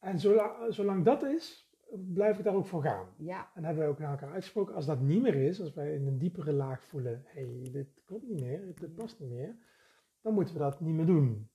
En 0.00 0.18
zolang, 0.18 0.52
zolang 0.74 1.04
dat 1.04 1.22
is, 1.22 1.70
blijf 1.94 2.38
ik 2.38 2.44
daar 2.44 2.54
ook 2.54 2.66
voor 2.66 2.82
gaan. 2.82 3.06
ja, 3.16 3.50
En 3.54 3.64
hebben 3.64 3.84
we 3.84 3.90
ook 3.90 3.98
naar 3.98 4.10
elkaar 4.10 4.32
uitgesproken, 4.32 4.74
als 4.74 4.86
dat 4.86 5.00
niet 5.00 5.22
meer 5.22 5.34
is, 5.34 5.60
als 5.60 5.74
wij 5.74 5.94
in 5.94 6.06
een 6.06 6.18
diepere 6.18 6.52
laag 6.52 6.82
voelen, 6.84 7.22
hé, 7.26 7.40
hey, 7.40 7.68
dit 7.72 7.88
klopt 8.04 8.28
niet 8.28 8.40
meer, 8.40 8.72
dit 8.74 8.94
past 8.94 9.20
niet 9.20 9.30
meer, 9.30 9.56
dan 10.22 10.34
moeten 10.34 10.54
we 10.54 10.60
dat 10.60 10.80
niet 10.80 10.94
meer 10.94 11.06
doen. 11.06 11.48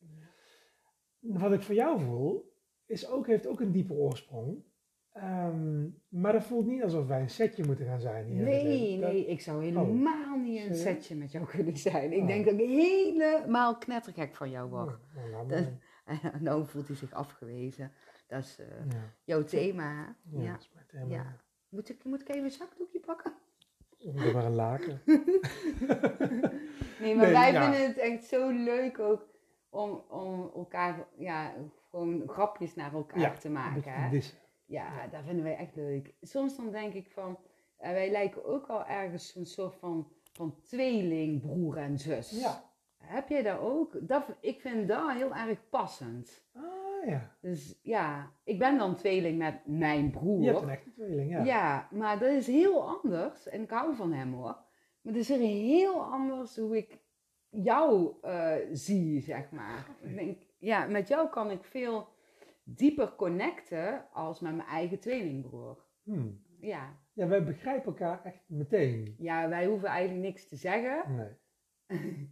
Wat 1.23 1.53
ik 1.53 1.61
voor 1.61 1.75
jou 1.75 2.01
voel, 2.01 2.53
is 2.85 3.07
ook, 3.09 3.27
heeft 3.27 3.47
ook 3.47 3.59
een 3.59 3.71
diepe 3.71 3.93
oorsprong. 3.93 4.63
Ehm, 5.11 5.87
maar 6.09 6.31
dat 6.33 6.43
voelt 6.43 6.65
niet 6.65 6.83
alsof 6.83 7.07
wij 7.07 7.21
een 7.21 7.29
setje 7.29 7.63
moeten 7.65 7.85
gaan 7.85 7.99
zijn 7.99 8.25
hier. 8.25 8.43
Nee. 8.43 8.99
Dat- 8.99 9.11
nee, 9.11 9.25
ik 9.25 9.41
zou 9.41 9.63
helemaal 9.63 10.37
niet 10.37 10.65
een 10.65 10.75
setje 10.75 11.15
met 11.15 11.31
jou 11.31 11.45
kunnen 11.45 11.77
zijn. 11.77 12.11
Ik 12.13 12.21
Oh. 12.21 12.27
denk 12.27 12.45
dat 12.45 12.53
ik 12.53 12.59
helemaal 12.69 13.77
knettergek 13.77 14.35
van 14.35 14.49
jou 14.49 14.69
word. 14.69 14.97
Nou, 15.31 15.47
Dat- 15.47 15.67
En 16.43 16.67
voelt 16.67 16.87
hij 16.87 16.95
zich 16.95 17.13
afgewezen. 17.13 17.91
Dat 18.27 18.43
is 18.43 18.59
eh, 18.59 18.67
ja, 18.91 19.13
jouw 19.23 19.43
thema. 19.43 20.15
ja, 20.31 20.41
Ja. 20.41 20.51
dat 20.51 20.61
is 20.61 20.71
mijn 20.73 20.85
thema. 20.87 21.13
Ja. 21.15 21.37
Moet, 21.69 21.89
ik, 21.89 22.03
moet 22.03 22.21
ik 22.21 22.29
even 22.29 22.43
een 22.43 22.51
zakdoekje 22.51 22.99
pakken? 22.99 23.33
Doe 23.97 24.31
maar 24.33 24.45
een 24.45 24.55
laken. 24.55 25.01
Nee, 26.99 27.15
maar 27.15 27.25
Nee, 27.25 27.33
wij 27.33 27.51
vinden 27.61 27.87
het 27.87 27.97
echt 27.97 28.23
zo 28.23 28.49
leuk 28.49 28.99
ook 28.99 29.27
om, 29.73 30.03
om 30.09 30.51
elkaar, 30.55 31.07
ja, 31.17 31.53
gewoon 31.89 32.23
grapjes 32.27 32.75
naar 32.75 32.93
elkaar 32.93 33.19
Ja, 33.19 33.33
te 33.33 33.49
maken. 33.49 33.93
Hè? 33.93 34.09
dissen. 34.09 34.37
Ja, 34.65 35.07
dat 35.07 35.21
vinden 35.25 35.43
wij 35.43 35.55
echt 35.55 35.75
leuk. 35.75 36.13
Soms 36.21 36.55
dan 36.55 36.71
denk 36.71 36.93
ik 36.93 37.11
van, 37.11 37.37
eh, 37.77 37.91
wij 37.91 38.11
lijken 38.11 38.45
ook 38.45 38.67
al 38.67 38.85
ergens 38.85 39.35
een 39.35 39.45
soort 39.45 39.75
van, 39.75 40.07
van 40.31 40.55
tweeling, 40.61 41.41
broer 41.41 41.77
en 41.77 41.99
zus. 41.99 42.41
Ja. 42.41 42.71
Heb 42.97 43.29
jij 43.29 43.43
dat 43.43 43.59
ook? 43.59 44.07
Dat, 44.07 44.25
ik 44.39 44.61
vind 44.61 44.87
dat 44.87 45.11
heel 45.11 45.35
erg 45.35 45.69
passend. 45.69 46.45
Ah 46.53 46.63
ja. 47.05 47.35
Dus 47.41 47.79
ja, 47.81 48.31
ik 48.43 48.59
ben 48.59 48.77
dan 48.77 48.95
tweeling 48.95 49.37
met 49.37 49.65
mijn 49.65 50.11
broer. 50.11 50.41
Je 50.41 50.47
hebt 50.49 50.61
een 50.61 50.69
echte 50.69 50.91
tweeling, 50.91 51.29
ja. 51.29 51.43
Ja, 51.43 51.87
maar 51.91 52.19
dat 52.19 52.29
is 52.29 52.47
heel 52.47 52.87
anders. 52.87 53.47
En 53.47 53.61
ik 53.61 53.69
hou 53.69 53.95
van 53.95 54.13
hem 54.13 54.33
hoor. 54.33 54.57
Maar 55.01 55.13
het 55.13 55.15
is 55.15 55.29
er 55.29 55.39
heel 55.39 56.03
anders 56.03 56.57
hoe 56.57 56.77
ik 56.77 57.02
jou 57.53 58.13
eh, 58.21 58.55
zie, 58.71 59.21
zeg 59.21 59.51
maar. 59.51 59.85
Ik 60.01 60.15
denk, 60.15 60.37
ja, 60.57 60.85
met 60.85 61.07
jou 61.07 61.29
kan 61.29 61.51
ik 61.51 61.63
veel 61.63 62.07
dieper 62.63 63.15
connecten 63.15 64.05
als 64.13 64.39
met 64.39 64.55
mijn 64.55 64.67
eigen 64.67 64.99
tweelingbroer. 64.99 65.77
Hmm. 66.03 66.41
Ja. 66.59 66.97
Ja, 67.13 67.27
wij 67.27 67.43
begrijpen 67.43 67.85
elkaar 67.85 68.21
echt 68.23 68.43
meteen. 68.47 69.15
ja, 69.17 69.49
wij 69.49 69.65
hoeven 69.65 69.87
eigenlijk 69.89 70.25
niks 70.27 70.47
te 70.47 70.55
zeggen. 70.55 71.03
Nee. 71.15 71.27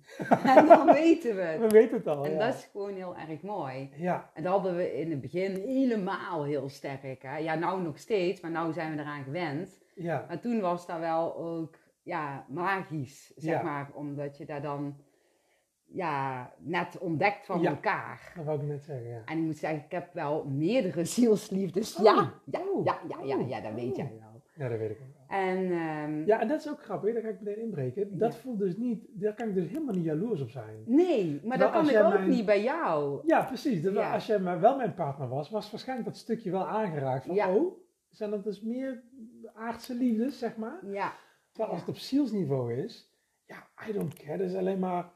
en 0.56 0.66
dan 0.66 0.86
weten 0.86 1.36
we 1.36 1.42
We 1.58 1.64
het. 1.64 1.72
weten 1.72 1.98
het 1.98 2.08
al, 2.08 2.26
En 2.26 2.32
ja. 2.32 2.38
dat 2.46 2.54
is 2.54 2.64
gewoon 2.72 2.94
heel 2.96 3.16
erg 3.16 3.42
mooi. 3.42 3.90
Ja, 3.96 4.32
En 4.34 4.44
dat 4.44 4.52
hadden 4.52 4.76
we 4.76 4.94
in 5.00 5.12
het 5.12 5.22
begin 5.22 5.56
helemaal 5.56 6.44
heel 6.44 6.70
sterk. 6.70 7.22
Hè? 7.22 7.38
Ja, 7.38 7.56
nou 7.56 7.82
nog 7.82 7.98
steeds, 7.98 8.42
maar 8.42 8.52
nou 8.52 8.74
zijn 8.74 8.96
we 8.96 9.02
eraan 9.02 9.24
gewend. 9.24 9.82
ja. 9.96 10.26
Maar 10.28 10.40
toen 10.40 10.60
was 10.62 10.88
dat 10.88 11.00
wel 11.00 11.36
ook 11.38 11.78
ja, 12.04 12.46
magisch, 12.50 13.34
zeg 13.36 13.54
Ja. 13.56 13.62
maar. 13.64 13.90
Omdat 13.94 14.38
je 14.38 14.46
daar 14.46 14.62
dan 14.62 14.98
ja, 15.94 16.52
net 16.58 16.98
ontdekt 16.98 17.46
van 17.46 17.62
Ja. 17.62 17.70
elkaar. 17.70 18.34
Dat 18.36 18.46
wou 18.46 18.62
ik 18.62 18.68
net 18.68 18.84
zeggen, 18.84 19.08
ja. 19.10 19.22
En 19.26 19.38
ik 19.38 19.44
moet 19.44 19.58
zeggen, 19.58 19.80
ik 19.86 19.92
heb 19.92 20.14
wel 20.14 20.44
meerdere 20.46 21.06
zielsliefdes. 21.16 21.96
Oh, 21.96 22.04
Ja, 22.04 22.34
ja, 22.46 22.60
oh, 22.74 22.86
ja, 22.86 23.00
ja, 23.08 23.18
ja, 23.26 23.38
oh, 23.38 23.50
ja, 23.50 23.62
dat 23.62 23.74
weet 23.74 23.92
oh. 23.92 23.96
jij 23.98 24.12
wel. 24.20 24.30
Ja, 24.56 24.70
dat 24.70 24.78
weet 24.80 24.90
ik 24.90 24.98
ook 25.02 25.08
wel. 25.28 25.38
En 25.40 25.72
ehm, 25.72 26.26
Ja, 26.26 26.40
en 26.42 26.48
dat 26.48 26.60
is 26.60 26.70
ook 26.70 26.84
grappig, 26.84 27.14
daar 27.14 27.22
ga 27.22 27.28
ik 27.30 27.42
meteen 27.42 27.62
inbreken. 27.64 28.18
Dat 28.18 28.34
Ja. 28.34 28.40
voelt 28.40 28.60
dus 28.60 28.78
niet, 28.78 29.06
daar 29.10 29.34
kan 29.34 29.48
ik 29.48 29.54
dus 29.54 29.68
helemaal 29.68 29.94
niet 29.96 30.04
jaloers 30.04 30.42
op 30.42 30.50
zijn. 30.50 30.84
nee, 30.86 31.42
maar 31.44 31.58
dat 31.58 31.72
kan 31.72 31.90
ik 31.90 31.98
ook 32.04 32.14
mijn- 32.14 32.30
niet 32.30 32.46
bij 32.46 32.64
jou. 32.64 33.22
Ja, 33.26 33.44
precies. 33.44 33.84
Ja. 33.84 34.14
Als 34.14 34.26
jij 34.26 34.40
maar 34.40 34.60
wel 34.60 34.78
mijn 34.78 34.94
partner 34.94 35.28
was, 35.30 35.50
was 35.50 35.72
waarschijnlijk 35.72 36.08
dat 36.10 36.18
stukje 36.18 36.52
wel 36.52 36.68
aangeraakt. 36.68 37.26
Van, 37.26 37.36
Ja. 37.36 37.56
oh, 37.56 37.78
zijn 38.10 38.30
dat 38.32 38.44
dus 38.44 38.62
meer 38.62 39.04
aardse 39.54 39.96
liefdes, 39.96 40.40
zeg 40.40 40.58
maar? 40.58 40.80
Ja, 40.92 41.12
Terwijl 41.52 41.74
als 41.74 41.80
Ja. 41.82 41.86
het 41.88 41.96
op 41.96 42.02
zielsniveau 42.02 42.74
is, 42.74 43.14
ja, 43.46 43.68
I 43.90 43.94
don't 43.94 44.14
care. 44.14 44.38
Dat 44.38 44.48
is 44.48 44.56
alleen 44.56 44.80
maar 44.80 45.12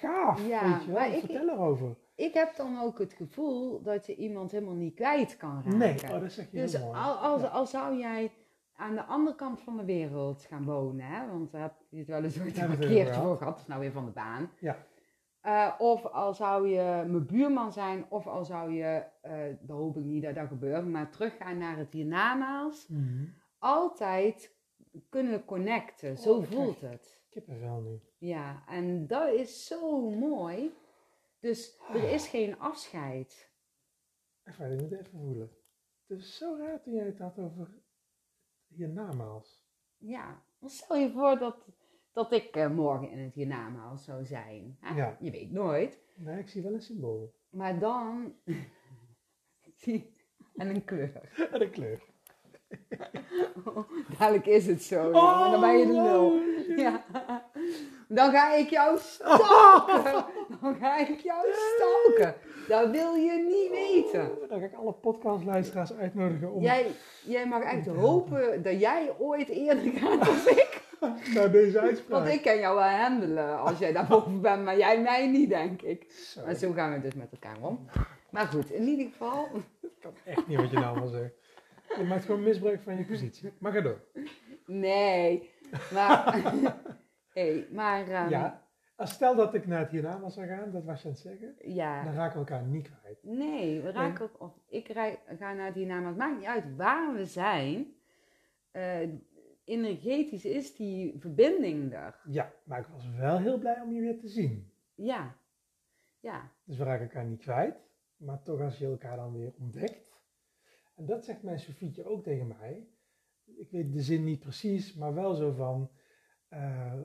gaaf, 0.00 0.46
Ja, 0.46 0.62
weet 0.72 0.80
je 0.84 0.86
wel. 0.86 0.94
maar 1.00 1.14
ik- 1.14 1.20
Vertel 1.20 1.48
erover. 1.48 1.96
ik 2.14 2.34
heb 2.34 2.56
dan 2.56 2.80
ook 2.80 2.98
het 2.98 3.12
gevoel 3.12 3.82
dat 3.82 4.06
je 4.06 4.14
iemand 4.16 4.50
helemaal 4.50 4.74
niet 4.74 4.94
kwijt 4.94 5.36
kan 5.36 5.54
raken. 5.64 5.78
Nee, 5.78 5.96
oh, 6.02 6.20
dat 6.20 6.32
zeg 6.32 6.50
je 6.50 6.56
Dus 6.60 6.72
heel 6.76 6.86
mooi. 6.86 6.98
al, 6.98 7.14
als, 7.14 7.40
Ja. 7.42 7.48
al 7.48 7.66
zou 7.66 7.96
jij 7.96 8.32
aan 8.74 8.94
de 8.94 9.04
andere 9.04 9.36
kant 9.36 9.60
van 9.60 9.76
de 9.76 9.84
wereld 9.84 10.42
gaan 10.42 10.64
wonen, 10.64 11.06
hè, 11.06 11.28
want 11.30 11.52
daar 11.52 11.62
heb 11.62 11.74
je 11.88 11.98
het 11.98 12.06
wel 12.06 12.22
eens 12.24 12.40
ooit 12.40 12.58
een 12.58 12.78
keertje 12.78 13.04
gehad. 13.04 13.22
voor 13.24 13.36
gehad, 13.36 13.52
dat 13.52 13.60
is 13.62 13.66
nou 13.66 13.80
weer 13.80 13.92
van 13.92 14.04
de 14.04 14.10
baan. 14.10 14.50
Ja. 14.60 14.76
Eh, 15.40 15.74
of 15.78 16.06
al 16.06 16.34
zou 16.34 16.68
je 16.68 16.82
mijn 17.06 17.26
buurman 17.26 17.72
zijn, 17.72 18.04
of 18.08 18.26
al 18.26 18.44
zou 18.44 18.72
je, 18.72 19.02
eh 19.20 19.32
dat 19.60 19.76
hoop 19.76 19.96
ik 19.96 20.04
niet 20.04 20.22
dat 20.22 20.34
dat 20.34 20.48
gebeurt, 20.48 20.86
maar 20.86 21.10
teruggaan 21.10 21.58
naar 21.58 21.76
het 21.76 21.92
hiernamaals, 21.92 22.86
Mhm. 22.88 23.24
altijd 23.58 24.54
kunnen 25.08 25.44
connecten. 25.44 26.16
Zo 26.18 26.34
Oh, 26.34 26.44
voelt 26.44 26.80
het. 26.80 27.19
Kippenvel 27.30 27.80
nu. 27.80 28.00
Ja, 28.18 28.64
en 28.66 29.06
dat 29.06 29.34
is 29.34 29.66
zo 29.66 30.10
mooi. 30.10 30.72
Dus 31.40 31.78
er 31.92 32.12
is 32.12 32.28
geen 32.28 32.58
afscheid. 32.58 33.50
Even, 34.44 34.72
ik 34.72 34.80
moet 34.80 34.92
even 34.92 35.10
voelen. 35.10 35.50
Het 36.06 36.18
is 36.18 36.36
zo 36.36 36.56
raar 36.58 36.82
toen 36.82 36.94
jij 36.94 37.04
het 37.04 37.18
had 37.18 37.38
over 37.38 37.82
hiernamaals. 38.66 39.64
Ja, 39.96 40.42
stel 40.64 40.96
je 40.96 41.10
voor 41.10 41.38
dat, 41.38 41.66
dat 42.12 42.32
ik 42.32 42.56
eh, 42.56 42.70
morgen 42.70 43.10
in 43.10 43.18
het 43.18 43.34
hiernamaals 43.34 44.04
zou 44.04 44.24
zijn. 44.24 44.76
Hè? 44.80 44.94
Ja. 44.96 45.16
Je 45.20 45.30
weet 45.30 45.50
nooit. 45.50 46.02
Nee, 46.16 46.38
ik 46.38 46.48
zie 46.48 46.62
wel 46.62 46.74
een 46.74 46.82
symbool. 46.82 47.34
Maar 47.50 47.78
dan... 47.78 48.34
En 50.56 50.68
een 50.68 50.84
kleur. 50.84 51.48
En 51.52 51.60
een 51.60 51.70
kleur. 51.70 52.09
Dadelijk 54.18 54.46
is 54.46 54.66
het 54.66 54.82
zo. 54.82 55.02
jongen, 55.02 55.50
dan 55.50 55.60
ben 55.60 55.78
je 55.78 55.86
de 55.86 55.92
lul. 55.92 56.26
Oh, 56.26 56.76
Ja. 56.76 57.04
Dan 58.08 58.30
ga 58.30 58.54
ik 58.54 58.68
jou 58.68 58.98
stalken. 58.98 60.24
Dan 60.60 60.76
ga 60.80 60.98
ik 60.98 61.20
jou 61.20 61.46
stalken. 61.52 62.34
Dat 62.68 62.90
wil 62.90 63.14
je 63.14 63.32
niet 63.32 63.70
weten. 63.70 64.30
Dan 64.48 64.60
ga 64.60 64.64
ik 64.66 64.74
alle 64.74 64.92
podcastluisteraars 64.92 65.92
uitnodigen 65.92 66.52
om 66.52 66.62
Jij, 66.62 66.86
jij 67.24 67.46
mag 67.46 67.62
echt 67.62 67.86
hopen 67.86 68.62
dat 68.62 68.80
jij 68.80 69.12
ooit 69.18 69.48
eerder 69.48 69.92
gaat 69.92 70.24
dan 70.24 70.54
ik. 70.54 70.80
naar 71.34 71.50
deze 71.50 71.80
uitspraak. 71.80 72.22
Want 72.22 72.34
ik 72.34 72.42
kan 72.42 72.58
jou 72.58 72.74
wel 72.76 72.84
handelen 72.88 73.58
als 73.58 73.78
jij 73.78 73.92
daarboven 73.92 74.40
bent, 74.40 74.64
maar 74.64 74.78
jij 74.78 75.00
mij 75.00 75.26
niet, 75.28 75.48
denk 75.48 75.82
ik. 75.82 76.12
Zo, 76.12 76.40
Maar 76.44 76.54
zo 76.54 76.72
gaan 76.72 76.92
we 76.92 77.00
dus 77.00 77.14
met 77.14 77.28
elkaar 77.32 77.56
om. 77.60 77.86
Maar 78.30 78.46
goed, 78.46 78.70
in 78.70 78.88
ieder 78.88 79.06
geval. 79.06 79.48
dat 79.80 79.90
kan 80.00 80.12
echt 80.24 80.46
niet 80.46 80.60
wat 80.60 80.70
je 80.70 80.78
nou 80.78 81.00
al 81.00 81.08
zegt. 81.08 81.34
Je 81.96 82.04
maakt 82.04 82.24
gewoon 82.24 82.42
misbruik 82.42 82.80
van 82.80 82.96
je 82.96 83.04
positie. 83.04 83.52
Maar 83.58 83.72
ga 83.72 83.80
door. 83.80 84.00
Nee. 84.66 85.50
Maar. 85.92 86.42
hey, 87.32 87.66
maar. 87.72 88.08
ehm, 88.08 88.28
Ja, 88.28 88.66
als 88.96 89.12
stel 89.12 89.34
dat 89.36 89.54
ik 89.54 89.66
naar 89.66 89.78
het 89.80 89.90
hiernamaals 89.90 90.34
zou 90.34 90.46
gaan, 90.46 90.70
dat 90.70 90.84
was 90.84 91.02
je 91.02 91.08
aan 91.08 91.14
het 91.14 91.22
zeggen, 91.22 91.54
ja. 91.58 92.04
dan 92.04 92.14
raken 92.14 92.32
we 92.32 92.38
elkaar 92.38 92.66
niet 92.66 92.90
kwijt. 93.00 93.18
Nee, 93.22 93.80
we 93.80 93.90
raken 93.90 94.24
ook, 94.24 94.40
of 94.40 94.52
ik 94.68 94.88
rij, 94.88 95.18
ga 95.38 95.52
naar. 95.52 95.74
Het 95.74 96.16
maakt 96.16 96.36
niet 96.38 96.46
uit 96.46 96.76
waar 96.76 97.14
we 97.14 97.24
zijn. 97.24 97.94
Eh, 98.70 99.08
energetisch 99.64 100.44
is 100.44 100.76
die 100.76 101.16
verbinding 101.18 101.94
er. 101.94 102.20
Ja, 102.24 102.52
maar 102.64 102.78
ik 102.78 102.86
was 102.86 103.08
wel 103.16 103.38
heel 103.38 103.58
blij 103.58 103.80
om 103.80 103.92
je 103.92 104.00
weer 104.00 104.18
te 104.18 104.28
zien. 104.28 104.72
Ja. 104.94 105.36
Ja. 106.20 106.50
Dus 106.64 106.76
we 106.78 106.84
raken 106.84 107.02
elkaar 107.04 107.24
niet 107.24 107.40
kwijt, 107.40 107.76
maar 108.16 108.42
toch 108.42 108.60
als 108.60 108.78
je 108.78 108.86
elkaar 108.86 109.16
dan 109.16 109.32
weer 109.32 109.52
ontdekt. 109.58 110.09
En 111.00 111.06
dat 111.06 111.24
zegt 111.24 111.42
mijn 111.42 111.58
Sofietje 111.58 112.04
ook 112.04 112.22
tegen 112.22 112.46
mij. 112.46 112.88
Ik 113.56 113.70
weet 113.70 113.92
de 113.92 114.02
zin 114.02 114.24
niet 114.24 114.40
precies, 114.40 114.94
maar 114.94 115.14
wel 115.14 115.34
zo 115.34 115.52
van, 115.52 115.90
eh, 116.48 117.00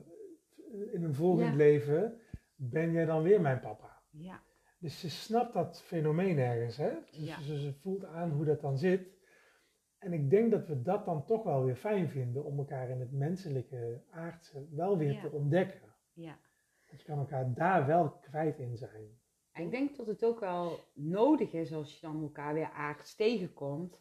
in 0.92 1.02
een 1.04 1.14
volgend 1.14 1.48
Ja. 1.48 1.54
leven 1.54 2.20
ben 2.54 2.92
jij 2.92 3.04
dan 3.04 3.22
weer 3.22 3.40
mijn 3.40 3.60
papa. 3.60 4.02
Ja. 4.10 4.42
Dus 4.78 5.00
ze 5.00 5.10
snapt 5.10 5.52
dat 5.52 5.82
fenomeen 5.82 6.38
ergens, 6.38 6.76
hè? 6.76 6.90
Dus 7.10 7.26
Ja. 7.26 7.40
ze, 7.42 7.60
ze 7.60 7.72
voelt 7.72 8.04
aan 8.04 8.30
hoe 8.30 8.44
dat 8.44 8.60
dan 8.60 8.78
zit. 8.78 9.08
En 9.98 10.12
ik 10.12 10.30
denk 10.30 10.50
dat 10.50 10.66
we 10.66 10.82
dat 10.82 11.04
dan 11.04 11.24
toch 11.24 11.42
wel 11.44 11.64
weer 11.64 11.76
fijn 11.76 12.08
vinden 12.08 12.44
om 12.44 12.58
elkaar 12.58 12.90
in 12.90 13.00
het 13.00 13.12
menselijke 13.12 14.02
aardse 14.10 14.66
wel 14.70 14.98
weer 14.98 15.20
te 15.20 15.30
ontdekken. 15.30 15.94
Ja. 16.12 16.38
Want 16.88 17.00
je 17.00 17.06
kan 17.06 17.18
elkaar 17.18 17.54
daar 17.54 17.86
wel 17.86 18.10
kwijt 18.10 18.58
in 18.58 18.76
zijn. 18.76 19.18
En 19.56 19.64
ik 19.64 19.70
denk 19.70 19.96
dat 19.96 20.06
het 20.06 20.24
ook 20.24 20.40
wel 20.40 20.78
nodig 20.92 21.52
is 21.52 21.72
als 21.72 21.94
je 21.94 22.06
dan 22.06 22.22
elkaar 22.22 22.54
weer 22.54 22.70
aards 22.70 23.14
tegenkomt. 23.14 24.00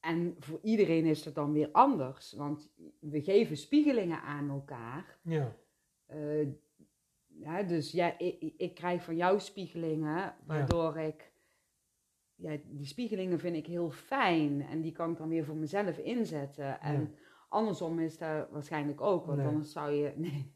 En 0.00 0.36
voor 0.38 0.58
iedereen 0.62 1.04
is 1.04 1.24
het 1.24 1.34
dan 1.34 1.52
weer 1.52 1.68
anders. 1.72 2.32
Want 2.32 2.72
we 3.00 3.22
geven 3.22 3.56
spiegelingen 3.56 4.20
aan 4.22 4.50
elkaar. 4.50 5.18
Ja, 5.22 5.56
Eh, 6.06 6.46
ja, 7.26 7.62
dus 7.62 7.92
ja, 7.92 8.18
ik, 8.18 8.52
ik 8.56 8.74
krijg 8.74 9.02
van 9.04 9.16
jou 9.16 9.40
spiegelingen, 9.40 10.34
waardoor 10.46 10.96
ik... 10.98 11.32
Ja, 12.34 12.56
die 12.66 12.86
spiegelingen 12.86 13.38
vind 13.38 13.56
ik 13.56 13.66
heel 13.66 13.90
fijn. 13.90 14.62
En 14.62 14.80
die 14.80 14.92
kan 14.92 15.10
ik 15.10 15.16
dan 15.16 15.28
weer 15.28 15.44
voor 15.44 15.56
mezelf 15.56 15.98
inzetten. 15.98 16.80
En 16.80 17.00
Ja. 17.00 17.08
andersom 17.48 17.98
is 17.98 18.18
dat 18.18 18.50
waarschijnlijk 18.50 19.00
ook. 19.00 19.26
Want 19.26 19.38
Nee. 19.38 19.46
anders 19.46 19.72
zou 19.72 19.90
je... 19.90 20.12
Nee. 20.16 20.54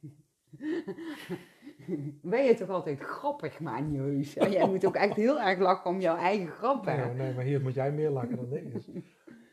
ben 2.22 2.44
je 2.44 2.54
toch 2.54 2.68
altijd 2.68 3.00
grappig, 3.00 3.60
man, 3.60 3.92
Joos? 3.92 4.36
En 4.36 4.50
jij 4.50 4.68
moet 4.70 4.86
ook 4.86 4.96
echt 4.96 5.14
heel 5.14 5.40
erg 5.40 5.58
lachen 5.58 5.90
om 5.90 6.00
jouw 6.00 6.16
eigen 6.16 6.48
grappen. 6.48 6.96
nee, 6.96 7.14
nee, 7.14 7.34
maar 7.34 7.44
hier 7.44 7.60
moet 7.60 7.74
jij 7.74 7.92
meer 7.92 8.10
lachen 8.10 8.36
dan 8.36 8.56
ik. 8.56 8.72
Dus. 8.72 8.86
Dan 8.86 9.02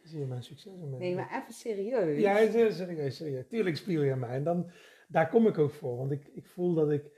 zie 0.03 0.19
je 0.19 0.25
mijn 0.25 0.43
succes 0.43 0.73
in 0.81 0.97
Nee, 0.97 1.15
maar 1.15 1.41
even 1.41 1.53
serieus. 1.53 2.19
Ja, 2.19 2.35
serieus, 2.35 2.77
serieus, 2.77 3.15
serieus. 3.15 3.47
Tuurlijk 3.47 3.75
spiegel 3.75 4.03
je 4.03 4.15
mij. 4.15 4.29
En 4.29 4.43
dan, 4.43 4.71
daar 5.07 5.29
kom 5.29 5.47
ik 5.47 5.57
ook 5.57 5.71
voor. 5.71 5.97
Want 5.97 6.11
ik, 6.11 6.27
ik 6.33 6.45
voel 6.45 6.73
dat 6.73 6.91
ik, 6.91 7.11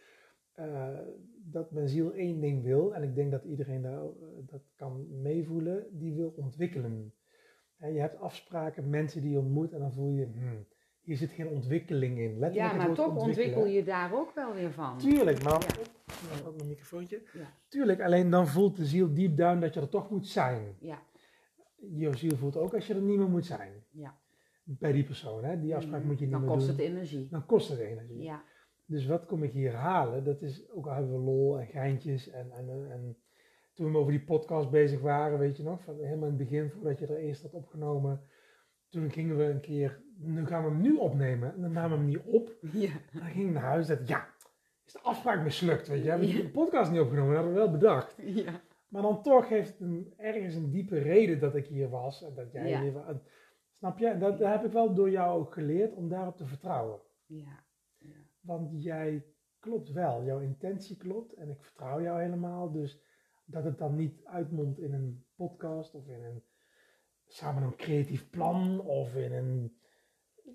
eh, 0.53 0.99
dat 1.37 1.71
mijn 1.71 1.87
ziel 1.87 2.13
één 2.13 2.41
ding 2.41 2.63
wil. 2.63 2.95
En 2.95 3.03
ik 3.03 3.15
denk 3.15 3.31
dat 3.31 3.43
iedereen 3.43 3.81
daar, 3.81 4.01
eh, 4.01 4.09
dat 4.39 4.61
kan 4.75 5.21
meevoelen. 5.21 5.87
Die 5.91 6.13
wil 6.13 6.33
ontwikkelen. 6.35 7.13
En 7.77 7.93
je 7.93 7.99
hebt 7.99 8.19
afspraken, 8.19 8.89
mensen 8.89 9.21
die 9.21 9.31
je 9.31 9.39
ontmoet. 9.39 9.73
En 9.73 9.79
dan 9.79 9.93
voel 9.93 10.11
je, 10.11 10.25
hmm, 10.25 10.65
hier 11.09 11.17
zit 11.17 11.31
geen 11.31 11.47
ontwikkeling 11.47 12.17
in. 12.17 12.39
Letterlijk 12.39 12.53
Ja, 12.53 12.67
het 12.67 12.77
maar 12.77 12.85
woord 12.85 12.97
toch 12.97 13.15
ontwikkel 13.27 13.65
je 13.65 13.83
daar 13.83 14.13
ook 14.13 14.31
wel 14.35 14.53
weer 14.53 14.71
van. 14.71 14.97
Tuurlijk, 14.97 15.43
maar... 15.43 15.61
Ja. 15.61 16.47
Ook 16.47 16.55
mijn 16.55 16.67
microfoontje. 16.67 17.21
Ja. 17.33 17.53
Tuurlijk, 17.67 18.01
alleen 18.01 18.29
dan 18.29 18.47
voelt 18.47 18.75
de 18.77 18.85
ziel 18.85 19.13
diep 19.13 19.37
down 19.37 19.59
dat 19.59 19.73
je 19.73 19.79
er 19.79 19.89
toch 19.89 20.09
moet 20.09 20.27
zijn. 20.27 20.75
Ja, 20.79 21.01
Je 21.75 22.17
ziel 22.17 22.37
voelt 22.37 22.57
ook 22.57 22.73
als 22.73 22.87
je 22.87 22.93
er 22.93 23.01
niet 23.01 23.17
meer 23.17 23.29
moet 23.29 23.45
zijn. 23.45 23.83
ja. 23.91 24.17
Bij 24.63 24.91
die 24.91 25.03
persoon, 25.03 25.43
hè. 25.43 25.59
Die 25.59 25.75
afspraak 25.75 26.03
moet 26.03 26.19
je 26.19 26.23
niet 26.25 26.33
Dan 26.33 26.41
meer 26.43 26.49
kost 26.51 26.67
doen. 26.67 26.75
het 26.75 26.85
energie. 26.85 27.27
Dan 27.29 27.45
kost 27.45 27.69
het 27.69 27.79
energie. 27.79 28.21
Ja, 28.21 28.43
Dus 28.85 29.05
wat 29.05 29.25
kom 29.25 29.43
ik 29.43 29.51
hier 29.51 29.73
halen? 29.73 30.23
Dat 30.23 30.41
is, 30.41 30.69
ook 30.71 30.87
al 30.87 30.93
hebben 30.93 31.11
we 31.11 31.17
lol 31.19 31.59
en 31.59 31.67
geintjes 31.67 32.29
en, 32.29 32.51
en, 32.51 32.69
en, 32.69 32.91
en 32.91 33.17
toen 33.73 33.91
we 33.91 33.97
over 33.97 34.11
die 34.11 34.23
podcast 34.23 34.69
bezig 34.69 35.01
waren, 35.01 35.39
weet 35.39 35.57
je 35.57 35.63
nog, 35.63 35.83
van 35.83 35.95
helemaal 35.95 36.29
in 36.29 36.37
het 36.37 36.49
begin, 36.49 36.69
voordat 36.69 36.99
je 36.99 37.07
er 37.07 37.17
eerst 37.17 37.41
had 37.41 37.53
opgenomen, 37.53 38.21
toen 38.89 39.11
gingen 39.11 39.37
we 39.37 39.43
een 39.43 39.61
keer, 39.61 40.01
nu 40.21 40.45
gaan 40.45 40.63
we 40.63 40.69
hem 40.69 40.81
nu 40.81 40.95
opnemen, 40.95 41.53
en 41.53 41.61
dan 41.61 41.71
namen 41.71 41.89
we 41.89 41.95
hem 42.03 42.05
niet 42.05 42.23
op, 42.25 42.57
ja, 42.71 42.89
en 43.11 43.19
dan 43.19 43.29
ging 43.29 43.47
ik 43.47 43.53
naar 43.53 43.63
huis 43.63 43.89
en 43.89 43.95
dacht, 43.95 44.07
ja, 44.09 44.27
is 44.85 44.93
de 44.93 44.99
afspraak 45.01 45.43
mislukt, 45.43 45.87
weet 45.87 46.03
je, 46.03 46.09
hebben 46.09 46.27
we 46.27 46.33
Ja. 46.37 46.41
de 46.41 46.49
podcast 46.49 46.91
niet 46.91 46.99
opgenomen, 47.01 47.33
dat 47.33 47.43
hadden 47.43 47.53
we 47.53 47.59
wel 47.59 47.71
bedacht. 47.79 48.15
ja. 48.23 48.61
Maar 48.87 49.01
dan 49.01 49.21
toch 49.23 49.49
heeft 49.49 49.69
het 49.69 49.79
een, 49.81 50.13
ergens 50.17 50.55
een 50.55 50.71
diepe 50.71 50.97
reden 50.97 51.39
dat 51.39 51.55
ik 51.55 51.65
hier 51.65 51.89
was 51.89 52.23
en 52.23 52.33
dat 52.33 52.51
jij 52.51 52.69
Ja. 52.69 52.81
hier 52.81 52.91
was. 52.93 53.15
Snap 53.77 53.97
je? 53.99 54.07
En 54.07 54.19
dat, 54.19 54.39
dat 54.39 54.51
heb 54.51 54.65
ik 54.65 54.71
wel 54.71 54.93
door 54.93 55.09
jou 55.09 55.39
ook 55.39 55.53
geleerd, 55.53 55.93
om 55.93 56.09
daarop 56.09 56.37
te 56.37 56.45
vertrouwen. 56.45 56.99
ja. 57.25 57.67
Want 58.39 58.83
jij 58.83 59.25
klopt 59.59 59.91
wel, 59.91 60.23
jouw 60.23 60.39
intentie 60.39 60.97
klopt 60.97 61.33
en 61.33 61.49
ik 61.49 61.63
vertrouw 61.63 62.01
jou 62.01 62.21
helemaal. 62.21 62.71
Dus 62.71 62.99
dat 63.45 63.63
het 63.63 63.77
dan 63.77 63.95
niet 63.95 64.25
uitmondt 64.25 64.79
in 64.79 64.93
een 64.93 65.25
podcast 65.35 65.95
of 65.95 66.07
in 66.07 66.23
een 66.23 66.43
samen 67.27 67.63
een 67.63 67.75
creatief 67.75 68.29
plan 68.29 68.79
of 68.81 69.15
in 69.15 69.33
een. 69.33 69.78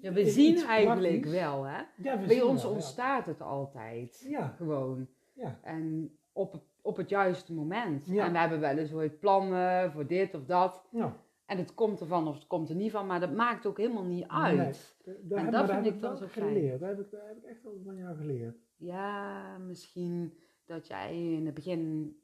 Ja, 0.04 0.12
we 0.12 0.26
zien 0.30 0.56
eigenlijk 0.66 1.10
praktisch. 1.22 1.40
wel, 1.40 1.62
hè. 1.64 1.82
Ja, 1.96 2.18
we 2.20 2.26
Bij 2.26 2.42
ons 2.42 2.62
wel, 2.62 2.72
ontstaat 2.72 3.26
het 3.26 3.40
altijd. 3.40 4.24
Ja, 4.28 4.54
Gewoon. 4.56 5.06
ja, 5.32 5.58
En 5.62 6.12
op, 6.32 6.52
het- 6.52 6.62
op 6.82 6.96
het 6.96 7.08
juiste 7.08 7.54
moment. 7.54 8.06
En 8.08 8.32
we 8.32 8.38
hebben 8.38 8.60
wel 8.60 8.76
eens 8.76 8.92
ooit 8.92 9.18
plannen 9.20 9.92
voor 9.92 10.06
dit 10.06 10.34
of 10.34 10.44
dat. 10.44 10.88
ja. 10.90 11.16
En 11.46 11.58
het 11.58 11.74
komt 11.74 12.00
ervan 12.00 12.28
of 12.28 12.34
het 12.34 12.46
komt 12.46 12.68
er 12.68 12.74
niet 12.74 12.90
van, 12.90 13.06
maar 13.06 13.20
dat 13.20 13.32
maakt 13.32 13.66
ook 13.66 13.76
helemaal 13.78 14.04
niet 14.04 14.24
uit. 14.28 14.56
Nee. 15.04 15.16
Daar, 15.22 15.38
En 15.38 15.44
heb- 15.44 15.52
dat 15.52 15.70
vind 15.70 15.86
ik 15.86 16.00
dan 16.00 16.16
zo 16.16 16.26
fijn. 16.26 16.46
geleerd. 16.46 16.80
Daar 16.80 16.88
heb, 16.88 17.00
ik, 17.00 17.10
daar 17.10 17.26
heb 17.26 17.36
ik 17.36 17.44
echt 17.44 17.62
wel 17.62 17.80
van 17.84 17.96
jou 17.96 18.16
geleerd. 18.16 18.56
Ja, 18.76 19.58
misschien 19.58 20.38
dat 20.66 20.86
jij 20.86 21.32
in 21.32 21.44
het 21.46 21.54
begin 21.54 22.16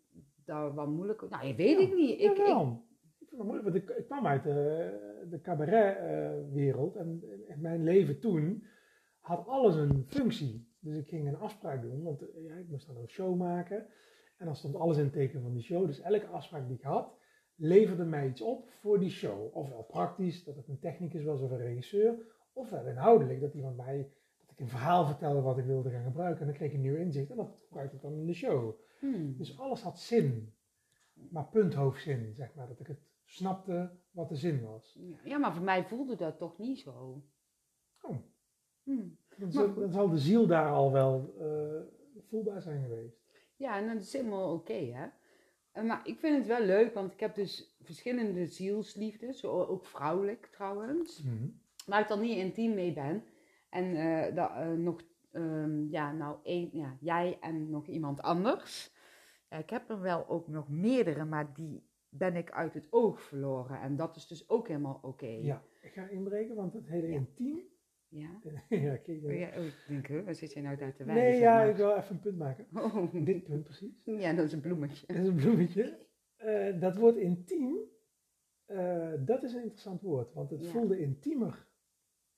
daar 0.45 0.75
wat 0.75 0.89
moeilijk... 0.89 1.27
Nou, 1.31 1.47
ik 1.47 1.57
weet 1.57 1.79
Ja, 1.79 1.87
ik 1.87 1.95
niet. 1.95 2.21
Ik, 2.21 2.39
ik, 2.39 2.47
Ik 3.31 3.39
want 3.39 3.75
ik, 3.75 3.91
ik 3.91 4.07
kwam 4.07 4.27
uit 4.27 4.43
de, 4.43 5.25
de 5.31 5.41
cabaretwereld 5.41 6.97
en 6.97 7.23
in 7.47 7.61
mijn 7.61 7.85
leven 7.85 8.21
toen 8.21 8.65
had 9.21 9.47
alles 9.47 9.77
een 9.77 10.05
functie. 10.07 10.69
Dus 10.81 10.97
ik 10.97 11.09
ging 11.09 11.29
een 11.29 11.37
afspraak 11.37 11.83
doen, 11.83 12.03
want 12.03 12.23
eh, 12.23 12.45
ja, 12.45 12.55
ik 12.55 12.69
moest 12.69 12.87
dan 12.87 12.97
een 12.97 13.09
show 13.09 13.37
maken. 13.37 13.87
En 14.37 14.47
dan 14.47 14.57
stond 14.57 14.75
alles 14.75 14.97
in 14.97 15.05
het 15.05 15.13
teken 15.13 15.43
van 15.43 15.53
die 15.53 15.63
show. 15.63 15.87
Dus 15.87 16.01
elke 16.01 16.27
afspraak 16.27 16.67
die 16.67 16.77
ik 16.77 16.83
had, 16.83 17.19
leverde 17.55 18.05
mij 18.05 18.29
iets 18.29 18.41
op 18.41 18.71
voor 18.71 18.99
die 18.99 19.11
show. 19.11 19.57
Ofwel 19.57 19.83
praktisch, 19.83 20.45
dat 20.45 20.57
het 20.57 20.69
een 20.69 20.79
technicus 20.79 21.25
was 21.25 21.41
of 21.41 21.51
een 21.51 21.59
regisseur. 21.59 22.15
Ofwel 22.53 22.87
inhoudelijk, 22.87 23.41
dat 23.41 23.55
iemand 23.55 23.77
mij, 23.77 24.13
dat 24.41 24.51
ik 24.51 24.61
een 24.61 24.69
verhaal 24.69 25.07
vertelde 25.07 25.41
wat 25.41 25.59
ik 25.59 25.65
wilde 25.65 25.91
gaan 25.91 26.05
gebruiken. 26.05 26.41
En 26.41 26.47
dan 26.47 26.57
kreeg 26.57 26.69
ik 26.69 26.75
een 26.75 26.81
nieuw 26.81 26.97
inzicht 26.97 27.31
en 27.31 27.37
dat 27.37 27.63
gebruikte 27.67 27.97
ik 27.97 28.03
dan 28.03 28.13
in 28.13 28.27
de 28.27 28.35
show. 28.35 28.75
Hmm. 28.99 29.37
Dus 29.37 29.59
alles 29.59 29.83
had 29.83 29.99
zin. 29.99 30.55
Maar 31.31 31.49
punthoofdzin, 31.49 32.35
zeg 32.35 32.55
maar. 32.55 32.69
Dat 32.69 32.81
ik 32.81 32.87
het 32.87 33.01
snapte 33.31 33.91
wat 34.11 34.29
de 34.29 34.37
zin 34.37 34.63
was. 34.63 34.99
Ja, 35.25 35.39
maar 35.39 35.55
voor 35.55 35.65
mij 35.65 35.85
voelde 35.85 36.17
dat 36.17 36.39
toch 36.39 36.59
niet 36.59 36.79
zo. 36.79 37.23
Oh. 38.03 38.17
Hmm. 38.83 39.19
Dan, 39.37 39.53
zal, 39.53 39.75
dan 39.75 39.93
zal 39.93 40.09
de 40.09 40.19
ziel 40.19 40.47
daar 40.47 40.73
al 40.73 40.93
wel 40.93 41.35
eh, 41.39 42.23
voelbaar 42.29 42.63
zijn 42.63 42.83
geweest. 42.83 43.19
Ja, 43.57 43.79
en 43.79 43.87
dat 43.87 44.03
is 44.03 44.13
helemaal 44.13 44.53
oké, 44.53 44.73
hè. 44.73 45.07
Eh, 45.73 45.85
Maar 45.85 46.01
ik 46.05 46.19
vind 46.19 46.37
het 46.37 46.47
wel 46.47 46.67
leuk, 46.67 46.95
want 46.95 47.13
ik 47.13 47.21
heb 47.21 47.35
dus 47.35 47.77
verschillende 47.81 48.47
zielsliefdes, 48.47 49.45
ook 49.45 49.87
vrouwelijk 49.87 50.47
trouwens, 50.47 51.25
waar 51.87 52.01
ik 52.01 52.09
dan 52.09 52.21
niet 52.21 52.37
intiem 52.37 52.75
mee 52.75 52.93
ben. 52.93 53.25
En 53.69 53.97
eh, 53.97 54.35
dat, 54.35 54.77
nog, 54.79 55.01
ehm, 55.33 55.89
ja, 55.91 56.13
nou, 56.13 56.39
één, 56.43 56.71
ja, 56.73 56.97
jij 57.01 57.39
en 57.41 57.71
nog 57.71 57.87
iemand 57.87 58.23
anders. 58.23 58.93
Ja, 59.51 59.57
ik 59.57 59.71
heb 59.71 59.91
er 59.91 60.01
wel 60.01 60.29
ook 60.29 60.49
nog 60.49 60.69
meerdere, 60.69 61.25
maar 61.25 61.55
die 61.55 61.90
ben 62.11 62.37
ik 62.37 62.51
uit 62.51 62.75
het 62.75 62.87
oog 62.93 63.23
verloren. 63.23 63.81
En 63.81 63.97
dat 63.97 64.17
is 64.17 64.27
dus 64.27 64.49
ook 64.49 64.69
helemaal 64.69 64.99
oké. 65.03 65.27
Ja, 65.27 65.63
ik 65.81 65.93
ga 65.93 66.09
inbreken, 66.09 66.55
want 66.55 66.73
het 66.73 66.87
hele 66.89 67.07
Ja. 67.07 67.15
intiem 67.15 67.69
Ja? 68.09 68.41
ja, 68.69 68.97
kijk, 68.97 69.25
Oh, 69.25 69.33
ja, 69.39 69.49
oh, 69.59 69.65
ik 69.65 69.85
denk, 69.89 70.07
huh, 70.07 70.25
waar 70.25 70.35
zit 70.35 70.53
jij 70.53 70.63
nou 70.63 70.77
daar 70.77 70.95
te 70.95 71.05
wijzen? 71.05 71.25
nee, 71.25 71.41
ja, 71.41 71.57
maar- 71.57 71.69
ik 71.69 71.77
wil 71.77 71.95
even 71.97 72.15
een 72.15 72.21
punt 72.21 72.39
maken. 72.39 72.67
Oh, 72.75 73.15
Dit 73.25 73.45
punt 73.45 73.65
precies. 73.65 74.03
Ja, 74.25 74.33
dat 74.33 74.45
is 74.45 74.53
een 74.53 74.61
bloemetje. 74.61 75.07
Dat 75.07 75.17
is 75.17 75.27
een 75.29 75.35
bloemetje. 75.37 76.07
Eh, 76.37 76.81
dat 76.81 76.97
woord 76.97 77.17
intiem, 77.17 77.77
eh, 78.65 79.13
dat 79.25 79.43
is 79.43 79.53
een 79.53 79.63
interessant 79.63 80.01
woord. 80.03 80.33
Want 80.33 80.51
het 80.51 80.65
Ja. 80.65 80.71
voelde 80.71 80.99
intiemer 81.01 81.69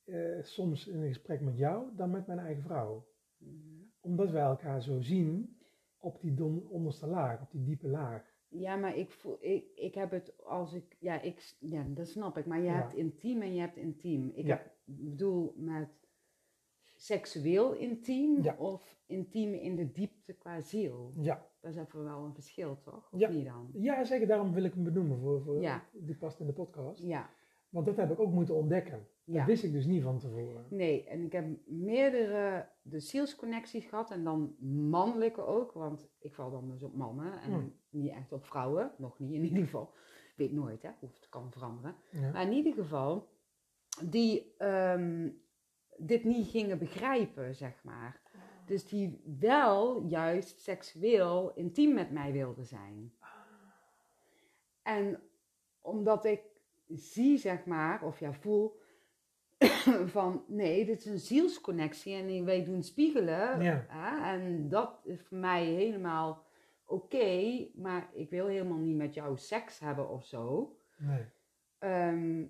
eh, 0.03 0.41
soms 0.41 0.87
in 0.87 1.01
een 1.01 1.07
gesprek 1.07 1.41
met 1.41 1.57
jou 1.57 1.95
dan 1.95 2.11
met 2.11 2.27
mijn 2.27 2.39
eigen 2.39 2.63
vrouw. 2.63 3.07
Omdat 3.99 4.29
wij 4.31 4.41
elkaar 4.41 4.81
zo 4.81 5.01
zien 5.01 5.57
op 5.97 6.21
die 6.21 6.33
don- 6.33 6.67
onderste 6.69 7.07
laag, 7.07 7.41
op 7.41 7.51
die 7.51 7.63
diepe 7.63 7.87
laag. 7.87 8.32
Ja, 8.55 8.75
maar 8.75 8.97
ik 8.97 9.11
voel, 9.11 9.37
ik, 9.39 9.65
ik 9.75 9.95
heb 9.95 10.11
het 10.11 10.43
als 10.45 10.73
ik, 10.73 10.95
ja, 10.99 11.21
ik, 11.21 11.55
ja, 11.59 11.85
dat 11.87 12.07
snap 12.07 12.37
ik. 12.37 12.45
Maar 12.45 12.59
je 12.59 12.65
Ja. 12.65 12.73
hebt 12.73 12.93
intiem 12.93 13.41
en 13.41 13.53
je 13.53 13.59
hebt 13.59 13.77
intiem. 13.77 14.31
Ik 14.35 14.45
Ja. 14.45 14.55
heb, 14.57 14.71
bedoel 14.85 15.53
met 15.57 15.89
seksueel 16.95 17.73
intiem 17.73 18.43
Ja. 18.43 18.55
of 18.57 19.01
intiem 19.05 19.53
in 19.53 19.75
de 19.75 19.91
diepte 19.91 20.33
qua 20.33 20.59
ziel. 20.61 21.13
Ja, 21.15 21.51
Dat 21.61 21.71
is 21.71 21.77
even 21.77 22.03
wel 22.03 22.23
een 22.25 22.33
verschil, 22.33 22.79
toch? 22.81 23.11
Of 23.11 23.19
Ja. 23.19 23.29
niet 23.29 23.45
dan? 23.45 23.69
ja 23.73 24.03
zeker 24.03 24.27
daarom 24.27 24.53
wil 24.53 24.63
ik 24.63 24.73
hem 24.73 24.83
benoemen. 24.83 25.19
Voor, 25.19 25.41
voor. 25.41 25.81
Die 25.91 26.15
past 26.17 26.39
in 26.39 26.45
de 26.45 26.53
podcast. 26.53 27.03
Ja, 27.03 27.29
Want 27.69 27.85
dat 27.85 27.95
heb 27.95 28.11
ik 28.11 28.19
ook 28.19 28.31
moeten 28.31 28.55
ontdekken. 28.55 29.07
Dat 29.25 29.35
ja. 29.35 29.45
wist 29.45 29.63
ik 29.63 29.71
dus 29.71 29.85
niet 29.85 30.03
van 30.03 30.19
tevoren. 30.19 30.65
Nee, 30.69 31.03
en 31.03 31.25
ik 31.25 31.31
heb 31.31 31.45
meerdere 31.65 32.69
de 32.81 32.99
zielsconnecties 32.99 33.85
gehad 33.85 34.11
en 34.11 34.23
dan 34.23 34.55
mannelijke 34.89 35.41
ook, 35.45 35.71
want 35.71 36.09
ik 36.19 36.33
val 36.33 36.51
dan 36.51 36.69
dus 36.69 36.83
op 36.83 36.95
mannen 36.95 37.41
en 37.41 37.51
Hmm. 37.51 37.73
niet 37.89 38.11
echt 38.11 38.31
op 38.31 38.45
vrouwen, 38.45 38.91
nog 38.97 39.19
niet 39.19 39.31
in 39.33 39.43
ieder 39.43 39.63
geval. 39.63 39.93
Weet 40.35 40.51
nooit, 40.51 40.81
hè, 40.81 40.89
of 40.99 41.13
het 41.13 41.29
kan 41.29 41.51
veranderen. 41.51 41.95
Ja. 42.11 42.31
Maar 42.31 42.41
in 42.41 42.51
ieder 42.51 42.73
geval, 42.73 43.29
die 44.03 44.53
ehm, 44.57 45.29
dit 45.97 46.23
niet 46.23 46.47
gingen 46.47 46.77
begrijpen, 46.77 47.55
zeg 47.55 47.83
maar. 47.83 48.21
Dus 48.65 48.87
die 48.87 49.21
wel 49.39 50.03
juist 50.03 50.59
seksueel 50.59 51.53
intiem 51.53 51.93
met 51.93 52.11
mij 52.11 52.31
wilden 52.31 52.65
zijn. 52.65 53.13
En 54.81 55.19
omdat 55.81 56.25
ik 56.25 56.41
zie, 56.87 57.37
zeg 57.37 57.65
maar, 57.65 58.03
of 58.03 58.19
ja, 58.19 58.33
voel 58.33 58.81
van 60.15 60.43
nee, 60.47 60.85
dit 60.85 60.99
is 60.99 61.05
een 61.05 61.19
zielsconnectie 61.19 62.15
en 62.15 62.45
wij 62.45 62.63
doen 62.63 62.83
spiegelen. 62.83 63.61
Ja. 63.61 63.85
hè, 63.87 64.33
en 64.33 64.69
dat 64.69 65.01
is 65.03 65.21
voor 65.21 65.37
mij 65.37 65.65
helemaal 65.65 66.45
oké, 66.85 67.67
maar 67.75 68.09
ik 68.13 68.29
wil 68.29 68.47
helemaal 68.47 68.77
niet 68.77 68.97
met 68.97 69.13
jou 69.13 69.37
seks 69.37 69.79
hebben 69.79 70.09
of 70.09 70.25
zo. 70.25 70.75
Nee. 70.97 71.25
Ehm, 71.77 72.45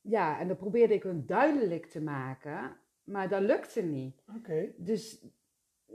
ja, 0.00 0.38
en 0.40 0.48
dat 0.48 0.58
probeerde 0.58 0.94
ik 0.94 1.02
hun 1.02 1.26
duidelijk 1.26 1.86
te 1.86 2.00
maken, 2.00 2.76
maar 3.04 3.28
dat 3.28 3.42
lukte 3.42 3.82
niet. 3.82 4.22
Oké. 4.36 4.72
Dus 4.76 5.24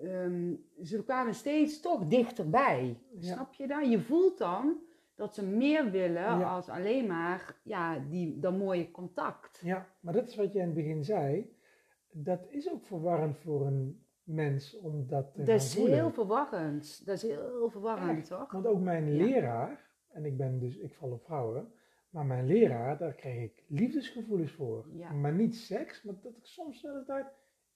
ehm, 0.02 0.56
ze 0.84 1.03
kwamen 1.03 1.34
steeds 1.34 1.80
toch 1.80 2.07
dichterbij. 2.07 2.99
Ja. 3.20 3.34
Snap 3.34 3.53
je 3.53 3.68
dat? 3.68 3.91
Je 3.91 3.99
voelt 3.99 4.38
dan 4.38 4.82
dat 5.15 5.35
ze 5.35 5.45
meer 5.45 5.91
willen 5.91 6.22
Ja. 6.22 6.41
als 6.56 6.69
alleen 6.69 7.07
maar 7.07 7.60
ja, 7.64 7.99
die, 7.99 8.40
dat 8.40 8.57
mooie 8.57 8.91
contact. 8.91 9.60
Ja, 9.64 9.88
maar 9.99 10.14
dat 10.14 10.27
is 10.27 10.35
wat 10.35 10.53
je 10.53 10.60
in 10.60 10.65
het 10.65 10.73
begin 10.73 11.03
zei. 11.03 11.57
Dat 12.11 12.45
is 12.49 12.72
ook 12.72 12.85
verwarrend 12.85 13.38
voor 13.38 13.65
een 13.68 14.06
mens 14.23 14.77
om 14.80 15.07
dat 15.07 15.34
te 15.34 15.44
Dat 15.44 15.61
is 15.61 15.76
voelen. 15.76 15.94
heel 15.94 16.11
verwarrend. 16.11 17.06
Dat 17.06 17.15
is 17.15 17.22
heel 17.22 17.69
verwarrend, 17.69 18.18
Echt, 18.19 18.27
toch? 18.27 18.52
Want 18.52 18.65
ook 18.68 18.80
mijn 18.81 19.15
Ja. 19.15 19.23
leraar, 19.26 19.90
en 20.07 20.26
ik 20.26 20.38
ben 20.38 20.60
dus, 20.60 20.77
ik 20.77 20.94
val 20.94 21.11
op 21.11 21.23
vrouwen, 21.23 21.72
maar 22.10 22.26
mijn 22.26 22.45
leraar, 22.45 22.98
daar 22.98 23.14
kreeg 23.14 23.41
ik 23.44 23.64
liefdesgevoelens 23.68 24.52
voor. 24.52 24.85
Ja. 24.94 25.11
Maar 25.11 25.34
niet 25.34 25.56
seks, 25.56 26.03
maar 26.03 26.15
dat 26.22 26.35
ik 26.38 26.45
soms 26.45 26.81
wel 26.81 26.95
eens 26.95 27.06
dacht, 27.07 27.30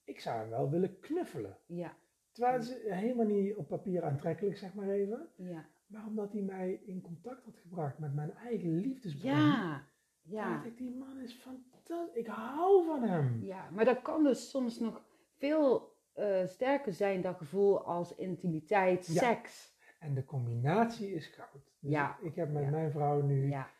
ik 0.04 0.20
zou 0.20 0.38
hem 0.38 0.48
wel 0.50 0.70
willen 0.70 1.00
knuffelen. 1.00 1.58
Ja, 1.66 1.96
Terwijl 2.32 2.62
ze 2.62 2.82
helemaal 2.86 3.26
niet 3.26 3.54
op 3.56 3.68
papier 3.68 4.02
aantrekkelijk, 4.04 4.56
zeg 4.56 4.74
maar 4.74 4.88
even. 4.88 5.28
ja. 5.36 5.66
Maar 5.88 6.06
omdat 6.06 6.32
hij 6.32 6.42
mij 6.42 6.80
in 6.86 7.00
contact 7.00 7.44
had 7.44 7.58
gebracht 7.58 7.98
met 7.98 8.14
mijn 8.14 8.34
eigen 8.34 8.80
liefdesbron. 8.80 9.30
Ja, 9.32 9.82
ja. 10.22 10.52
dacht 10.52 10.66
ik, 10.66 10.76
die 10.76 10.94
man 10.96 11.20
is 11.20 11.32
fantastisch. 11.34 12.14
Ik 12.20 12.26
hou 12.26 12.84
van 12.86 13.02
hem. 13.02 13.38
Ja, 13.44 13.70
maar 13.70 13.84
dat 13.84 14.02
kan 14.02 14.22
dus 14.24 14.50
soms 14.50 14.78
nog 14.78 15.02
veel 15.36 15.96
eh, 16.12 16.46
sterker 16.46 16.92
zijn, 16.92 17.20
dat 17.20 17.36
gevoel, 17.36 17.84
als 17.84 18.14
intimiteit, 18.14 19.06
Ja. 19.06 19.12
seks. 19.20 19.76
En 19.98 20.14
de 20.14 20.24
combinatie 20.24 21.12
is 21.14 21.26
goud. 21.26 21.50
Dus 21.80 21.90
Ja. 21.90 22.18
ik 22.22 22.34
heb 22.34 22.52
met 22.52 22.62
Ja. 22.62 22.70
mijn 22.70 22.90
vrouw 22.90 23.22
nu 23.22 23.48
Ja, 23.48 23.70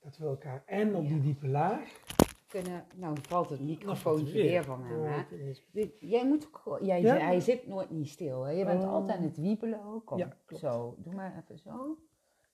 dat 0.00 0.16
we 0.18 0.26
elkaar 0.26 0.62
en 0.66 0.94
op 0.94 1.06
die 1.08 1.20
diepe 1.20 1.48
laag. 1.48 2.00
Kunnen... 2.62 2.84
Nou, 2.94 3.16
valt 3.28 3.48
het 3.50 3.58
Dan 3.58 3.66
microfoontje 3.66 4.02
valt 4.02 4.18
het 4.20 4.32
weer. 4.32 4.42
weer 4.50 4.64
van 4.64 4.84
hem, 4.84 5.02
hè? 5.02 5.36
Is- 5.36 5.62
Jij 6.00 6.26
moet 6.26 6.48
jij, 6.80 7.00
Ja? 7.02 7.16
Hij 7.16 7.40
zit 7.40 7.66
nooit 7.66 7.90
niet 7.90 8.08
stil, 8.08 8.42
hè? 8.42 8.50
Je 8.52 8.64
bent 8.64 8.82
Oh. 8.82 8.92
altijd 8.92 9.18
aan 9.18 9.24
het 9.24 9.36
wiebelen 9.36 9.84
ook. 9.84 10.04
Kom, 10.06 10.18
Ja, 10.18 10.36
zo. 10.56 10.94
Doe 10.98 11.14
maar 11.14 11.42
even 11.44 11.58
zo. 11.58 11.98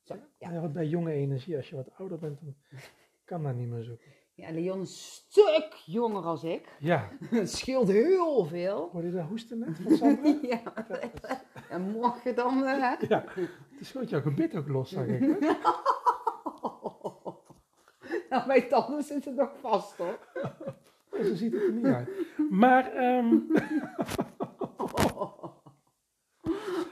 Zo, 0.03 0.15
ja. 0.39 0.51
Ja, 0.53 0.69
bij 0.69 0.87
jonge 0.87 1.13
energie, 1.13 1.57
als 1.57 1.69
je 1.71 1.77
wat 1.77 1.89
ouder 1.97 2.19
bent, 2.19 2.41
dan 2.41 2.55
kan 3.25 3.43
dat 3.43 3.55
niet 3.55 3.69
meer 3.69 3.83
zo. 3.83 3.97
Ja, 4.35 4.51
Leon 4.51 4.81
is 4.81 4.91
een 4.91 5.33
stuk 5.33 5.73
jonger 5.87 6.23
als 6.23 6.45
ik. 6.45 6.77
Ja, 6.79 7.09
Het 7.31 7.51
scheelt 7.51 7.89
heel 7.89 8.45
veel. 8.45 8.89
hoorde 8.93 9.07
je 9.09 9.13
dat 9.15 9.27
hoesten 9.27 9.59
net 9.59 9.79
van 9.83 9.97
Sandra? 9.97 10.39
ja. 10.57 10.63
En 11.71 11.91
morgen 11.91 12.35
dan... 12.35 12.57
hè? 12.63 12.95
ja, 13.09 13.25
het 13.79 13.87
schoot 13.87 14.09
jouw 14.11 14.21
gebit 14.21 14.55
ook 14.57 14.69
los, 14.69 14.91
zag 14.91 15.07
ik. 15.07 15.21
Nou, 18.33 18.47
mijn 18.47 18.69
tanden 18.69 19.03
zitten 19.03 19.35
nog 19.35 19.51
vast, 19.61 19.97
hoor. 19.97 20.19
Oh, 21.11 21.25
Zo 21.25 21.35
ziet 21.35 21.53
het 21.53 21.63
er 21.63 21.73
niet 21.73 21.85
uit. 21.87 22.09
Maar, 22.51 22.93
ehm, 22.93 23.35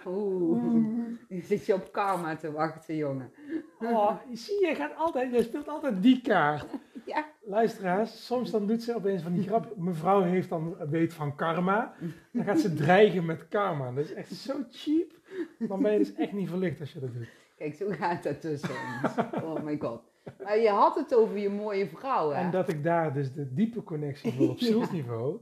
Oeh, 0.06 1.06
je 1.28 1.40
zit 1.40 1.66
je 1.66 1.74
op 1.74 1.92
karma 1.92 2.36
te 2.36 2.52
wachten, 2.52 2.96
jongen. 2.96 3.32
oh, 3.78 4.16
zie 4.32 4.66
je, 4.66 4.74
gaat 4.74 4.96
altijd, 4.96 5.32
je 5.32 5.42
speelt 5.42 5.68
altijd 5.68 6.02
die 6.02 6.20
kaart. 6.20 6.66
Ja, 7.06 7.24
Luisteraars, 7.42 8.26
soms 8.26 8.50
dan 8.50 8.66
doet 8.66 8.82
ze 8.82 8.94
opeens 8.94 9.22
van 9.22 9.32
die 9.34 9.46
grap. 9.46 9.76
Mevrouw 9.76 10.22
heeft 10.22 10.48
dan 10.48 10.76
weet 10.90 11.14
van 11.14 11.34
karma. 11.36 11.94
Dan 12.32 12.44
gaat 12.44 12.60
ze 12.60 12.74
dreigen 12.74 13.24
met 13.24 13.48
karma. 13.48 13.92
Dat 13.92 14.04
is 14.04 14.12
echt 14.12 14.32
zo 14.32 14.64
cheap. 14.70 15.10
Dan 15.58 15.82
ben 15.82 15.92
je 15.92 15.98
dus 15.98 16.14
echt 16.14 16.32
niet 16.32 16.48
verlicht 16.48 16.80
als 16.80 16.92
je 16.92 17.00
dat 17.00 17.12
doet. 17.12 17.28
kijk, 17.56 17.74
zo 17.74 17.86
gaat 17.90 18.24
het 18.24 18.40
tussen 18.40 18.70
ons. 18.70 19.14
Oh 19.42 19.62
my 19.62 19.78
god. 19.78 20.09
Maar 20.42 20.58
je 20.58 20.68
had 20.68 20.94
het 20.94 21.14
over 21.14 21.38
je 21.38 21.48
mooie 21.48 21.86
vrouw, 21.88 22.30
hè? 22.30 22.44
En 22.44 22.50
dat 22.50 22.68
ik 22.68 22.82
daar 22.82 23.14
dus 23.14 23.32
de 23.32 23.52
diepe 23.54 23.82
connectie 23.82 24.32
voel 24.32 24.48
op 24.50 24.58
Ja. 24.60 24.66
zielsniveau. 24.66 25.40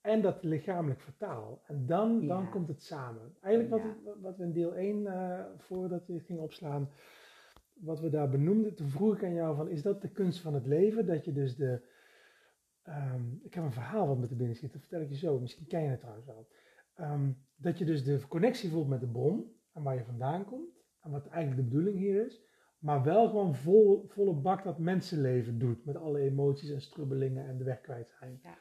En 0.00 0.22
dat 0.22 0.42
lichamelijk 0.42 1.00
vertaal. 1.00 1.62
En 1.66 1.86
dan, 1.86 2.26
dan 2.26 2.42
Ja. 2.42 2.48
komt 2.50 2.68
het 2.68 2.82
samen. 2.82 3.36
Eigenlijk 3.40 3.74
wat, 3.84 3.94
Ja. 4.04 4.12
wat 4.20 4.36
we 4.36 4.44
in 4.44 4.52
deel 4.52 4.74
1, 4.76 5.06
eh, 5.06 5.44
voordat 5.58 6.06
je 6.06 6.12
het 6.12 6.22
ging 6.22 6.38
opslaan, 6.40 6.90
wat 7.74 8.00
we 8.00 8.08
daar 8.10 8.28
benoemden, 8.28 8.74
toen 8.74 8.88
vroeg 8.88 9.14
ik 9.16 9.22
aan 9.24 9.34
jou 9.34 9.56
van, 9.56 9.68
is 9.68 9.82
dat 9.82 10.02
de 10.02 10.10
kunst 10.10 10.40
van 10.40 10.54
het 10.54 10.66
leven? 10.66 11.06
Dat 11.06 11.24
je 11.24 11.32
dus 11.32 11.56
de, 11.56 11.80
ehm, 12.82 13.22
ik 13.42 13.54
heb 13.54 13.64
een 13.64 13.72
verhaal 13.72 14.06
wat 14.06 14.18
met 14.18 14.28
de 14.28 14.34
binnen 14.36 14.56
schiet, 14.56 14.72
dat 14.72 14.80
vertel 14.80 15.00
ik 15.00 15.08
je 15.08 15.16
zo, 15.16 15.38
misschien 15.40 15.66
ken 15.66 15.82
je 15.82 15.88
het 15.88 16.00
trouwens 16.00 16.26
wel. 16.26 16.46
Ehm, 16.94 17.30
dat 17.56 17.78
je 17.78 17.84
dus 17.84 18.04
de 18.04 18.20
connectie 18.28 18.70
voelt 18.70 18.88
met 18.88 19.00
de 19.00 19.08
bron, 19.08 19.52
en 19.72 19.82
waar 19.82 19.94
je 19.94 20.04
vandaan 20.04 20.44
komt, 20.44 20.82
en 21.00 21.10
wat 21.10 21.26
eigenlijk 21.26 21.62
de 21.62 21.68
bedoeling 21.76 21.98
hier 21.98 22.26
is, 22.26 22.42
maar 22.84 23.02
wel 23.02 23.28
gewoon 23.28 23.54
vol, 23.54 24.04
volle 24.08 24.34
bak 24.34 24.64
dat 24.64 24.78
mensenleven 24.78 25.58
doet, 25.58 25.84
met 25.84 25.96
alle 25.96 26.20
emoties 26.20 26.70
en 26.70 26.80
strubbelingen 26.80 27.46
en 27.46 27.58
de 27.58 27.64
weg 27.64 27.80
kwijt 27.80 28.10
zijn. 28.18 28.40
Ja. 28.42 28.58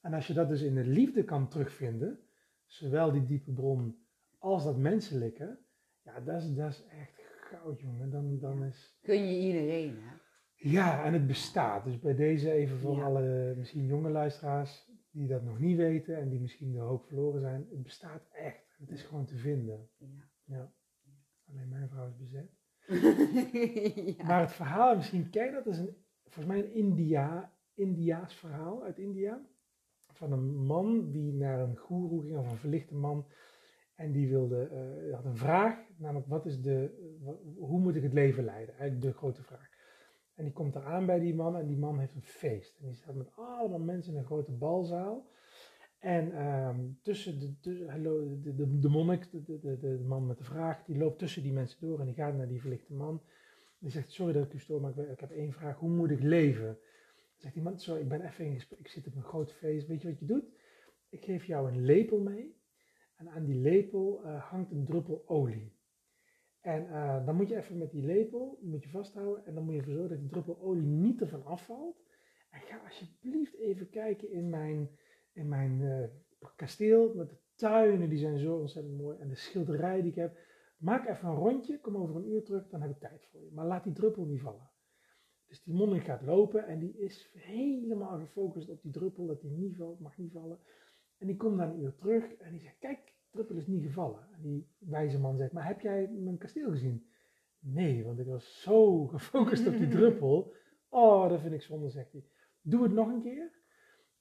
En 0.00 0.14
als 0.14 0.26
je 0.26 0.32
dat 0.32 0.48
dus 0.48 0.62
in 0.62 0.74
de 0.74 0.84
liefde 0.84 1.24
kan 1.24 1.48
terugvinden, 1.48 2.18
zowel 2.66 3.12
die 3.12 3.24
diepe 3.24 3.52
bron 3.52 3.96
als 4.38 4.64
dat 4.64 4.76
menselijke, 4.76 5.58
ja, 6.02 6.20
dat 6.20 6.42
is, 6.42 6.54
dat 6.54 6.70
is 6.70 6.84
echt 6.86 7.20
goud, 7.40 7.80
jongen. 7.80 8.10
Dan, 8.10 8.38
dan 8.38 8.64
is... 8.64 8.98
Gun 9.02 9.26
je 9.26 9.38
iedereen, 9.38 9.96
hè? 10.00 10.16
Ja, 10.54 11.04
en 11.04 11.12
het 11.12 11.26
bestaat. 11.26 11.84
Dus 11.84 11.98
bij 11.98 12.14
deze 12.14 12.52
even 12.52 12.78
voor 12.78 12.96
Ja. 12.96 13.04
alle 13.04 13.54
misschien 13.56 13.86
jonge 13.86 14.10
luisteraars 14.10 14.90
die 15.10 15.28
dat 15.28 15.42
nog 15.42 15.58
niet 15.58 15.76
weten 15.76 16.16
en 16.16 16.28
die 16.28 16.40
misschien 16.40 16.72
de 16.72 16.78
hoop 16.78 17.06
verloren 17.06 17.40
zijn. 17.40 17.66
Het 17.70 17.82
bestaat 17.82 18.28
echt. 18.32 18.76
Het 18.78 18.90
is 18.90 19.02
gewoon 19.02 19.26
te 19.26 19.36
vinden. 19.36 19.88
Ja. 19.96 20.06
Ja. 20.44 20.72
Alleen 21.48 21.68
mijn 21.68 21.88
vrouw 21.88 22.08
is 22.08 22.16
bezet. 22.16 22.57
Maar 24.26 24.40
het 24.40 24.52
verhaal, 24.52 24.96
misschien 24.96 25.30
ken 25.30 25.44
je 25.44 25.52
dat, 25.52 25.66
is 25.66 25.78
een, 25.78 25.96
volgens 26.22 26.46
mij 26.46 26.58
een 26.58 26.72
India, 26.72 27.52
Indiaas 27.74 28.34
verhaal 28.34 28.84
uit 28.84 28.98
India. 28.98 29.40
Van 30.12 30.32
een 30.32 30.66
man 30.66 31.10
die 31.10 31.32
naar 31.32 31.60
een 31.60 31.76
goeroe 31.76 32.22
ging, 32.22 32.38
of 32.38 32.50
een 32.50 32.56
verlichte 32.56 32.94
man. 32.94 33.26
En 33.94 34.12
die 34.12 34.28
wilde, 34.28 34.62
eh, 34.62 35.14
had 35.14 35.24
een 35.24 35.36
vraag, 35.36 35.78
namelijk 35.96 36.28
wat 36.28 36.46
is 36.46 36.60
de, 36.60 36.90
hoe 37.56 37.80
moet 37.80 37.96
ik 37.96 38.02
het 38.02 38.12
leven 38.12 38.44
leiden? 38.44 38.76
Eigenlijk 38.76 39.12
de 39.12 39.18
grote 39.18 39.42
vraag. 39.42 39.68
En 40.34 40.44
die 40.44 40.52
komt 40.52 40.74
eraan 40.74 41.06
bij 41.06 41.18
die 41.18 41.34
man 41.34 41.56
en 41.56 41.66
die 41.66 41.76
man 41.76 41.98
heeft 41.98 42.14
een 42.14 42.22
feest. 42.22 42.78
En 42.80 42.86
die 42.86 42.94
staat 42.94 43.14
met 43.14 43.32
allemaal 43.34 43.78
mensen 43.78 44.12
in 44.12 44.18
een 44.18 44.24
grote 44.24 44.52
balzaal. 44.52 45.26
En 45.98 46.32
ehm, 46.32 46.86
tussen, 47.02 47.38
de, 47.38 47.54
de, 47.60 48.54
de, 48.54 48.78
de 48.78 48.88
monnik, 48.88 49.30
de, 49.30 49.58
de, 49.58 49.78
de, 49.78 49.98
man 50.06 50.26
met 50.26 50.38
de 50.38 50.44
vraag, 50.44 50.84
die 50.84 50.98
loopt 50.98 51.18
tussen 51.18 51.42
die 51.42 51.52
mensen 51.52 51.80
door 51.80 52.00
en 52.00 52.06
die 52.06 52.14
gaat 52.14 52.34
naar 52.34 52.48
die 52.48 52.60
verlichte 52.60 52.94
man. 52.94 53.22
Die 53.78 53.90
zegt, 53.90 54.12
sorry 54.12 54.32
dat 54.32 54.44
ik 54.44 54.52
u 54.52 54.58
stoor, 54.58 54.80
maar 54.80 54.98
ik, 54.98 55.20
heb 55.20 55.30
één 55.30 55.52
vraag. 55.52 55.78
Hoe 55.78 55.90
moet 55.90 56.10
ik 56.10 56.22
leven? 56.22 56.78
zegt 57.36 57.56
iemand, 57.56 57.82
sorry, 57.82 58.00
ik 58.00 58.08
ben 58.08 58.26
even 58.26 58.44
in 58.44 58.54
gesprek, 58.54 58.78
ik 58.78 58.88
zit 58.88 59.06
op 59.06 59.14
een 59.14 59.22
groot 59.22 59.52
feest. 59.52 59.86
Weet 59.86 60.02
je 60.02 60.08
wat 60.08 60.18
je 60.18 60.26
doet? 60.26 60.44
Ik 61.08 61.24
geef 61.24 61.44
jou 61.44 61.72
een 61.72 61.84
lepel 61.84 62.20
mee. 62.20 62.56
En 63.16 63.28
aan 63.28 63.44
die 63.44 63.54
lepel 63.54 64.22
eh, 64.24 64.42
hangt 64.50 64.70
een 64.70 64.84
druppel 64.84 65.22
olie. 65.26 65.76
En 66.60 66.90
eh, 66.90 67.26
dan 67.26 67.36
moet 67.36 67.48
je 67.48 67.56
even 67.56 67.78
met 67.78 67.90
die 67.90 68.02
lepel, 68.02 68.58
die 68.60 68.70
moet 68.70 68.82
je 68.82 68.88
vasthouden. 68.88 69.46
En 69.46 69.54
dan 69.54 69.64
moet 69.64 69.72
je 69.72 69.78
ervoor 69.78 69.94
zorgen 69.94 70.10
dat 70.10 70.20
die 70.20 70.28
druppel 70.28 70.60
olie 70.60 70.86
niet 70.86 71.20
ervan 71.20 71.44
afvalt. 71.44 71.96
En 72.50 72.60
ga 72.60 72.80
alsjeblieft 72.84 73.54
even 73.54 73.90
kijken 73.90 74.30
in 74.30 74.48
mijn, 74.48 74.90
in 75.38 75.48
mijn 75.48 75.82
eh, 75.82 76.48
kasteel. 76.56 77.14
Met 77.14 77.28
de 77.28 77.36
tuinen, 77.54 78.08
die 78.08 78.18
zijn 78.18 78.38
zo 78.38 78.56
ontzettend 78.56 78.96
mooi. 78.96 79.18
En 79.18 79.28
de 79.28 79.34
schilderij 79.34 80.00
die 80.00 80.10
ik 80.10 80.16
heb. 80.16 80.38
Maak 80.76 81.08
even 81.08 81.28
een 81.28 81.34
rondje, 81.34 81.80
kom 81.80 81.96
over 81.96 82.16
een 82.16 82.30
uur 82.30 82.42
terug, 82.42 82.68
dan 82.68 82.80
heb 82.80 82.90
ik 82.90 82.98
tijd 82.98 83.26
voor 83.30 83.40
je. 83.40 83.50
Maar 83.52 83.66
laat 83.66 83.84
die 83.84 83.92
druppel 83.92 84.24
niet 84.24 84.40
vallen. 84.40 84.70
Dus 85.46 85.62
die 85.62 85.74
monnik 85.74 86.04
gaat 86.04 86.22
lopen 86.22 86.66
en 86.66 86.78
die 86.78 86.98
is 86.98 87.30
helemaal 87.34 88.18
gefocust 88.18 88.68
op 88.68 88.82
die 88.82 88.92
druppel, 88.92 89.26
dat 89.26 89.40
die 89.40 89.50
niet 89.50 89.76
valt, 89.76 90.00
mag 90.00 90.16
niet 90.16 90.32
vallen. 90.32 90.58
En 91.18 91.26
die 91.26 91.36
komt 91.36 91.58
dan 91.58 91.68
een 91.68 91.80
uur 91.80 91.94
terug 91.94 92.34
en 92.34 92.50
die 92.50 92.60
zegt, 92.60 92.78
kijk, 92.78 93.14
druppel 93.30 93.56
is 93.56 93.66
niet 93.66 93.82
gevallen. 93.82 94.28
En 94.32 94.42
die 94.42 94.68
wijze 94.78 95.18
man 95.18 95.36
zegt, 95.36 95.52
maar 95.52 95.66
heb 95.66 95.80
jij 95.80 96.08
mijn 96.08 96.38
kasteel 96.38 96.70
gezien? 96.70 97.06
Nee, 97.58 98.04
want 98.04 98.18
ik 98.18 98.26
was 98.26 98.62
zo 98.62 99.06
gefocust 99.14 99.66
op 99.66 99.76
die 99.76 99.88
druppel. 99.88 100.52
Oh, 100.88 101.28
dat 101.28 101.40
vind 101.40 101.52
ik 101.52 101.62
zonde, 101.62 101.88
zegt 101.88 102.12
hij. 102.12 102.24
Doe 102.60 102.82
het 102.82 102.92
nog 102.92 103.08
een 103.08 103.22
keer. 103.22 103.57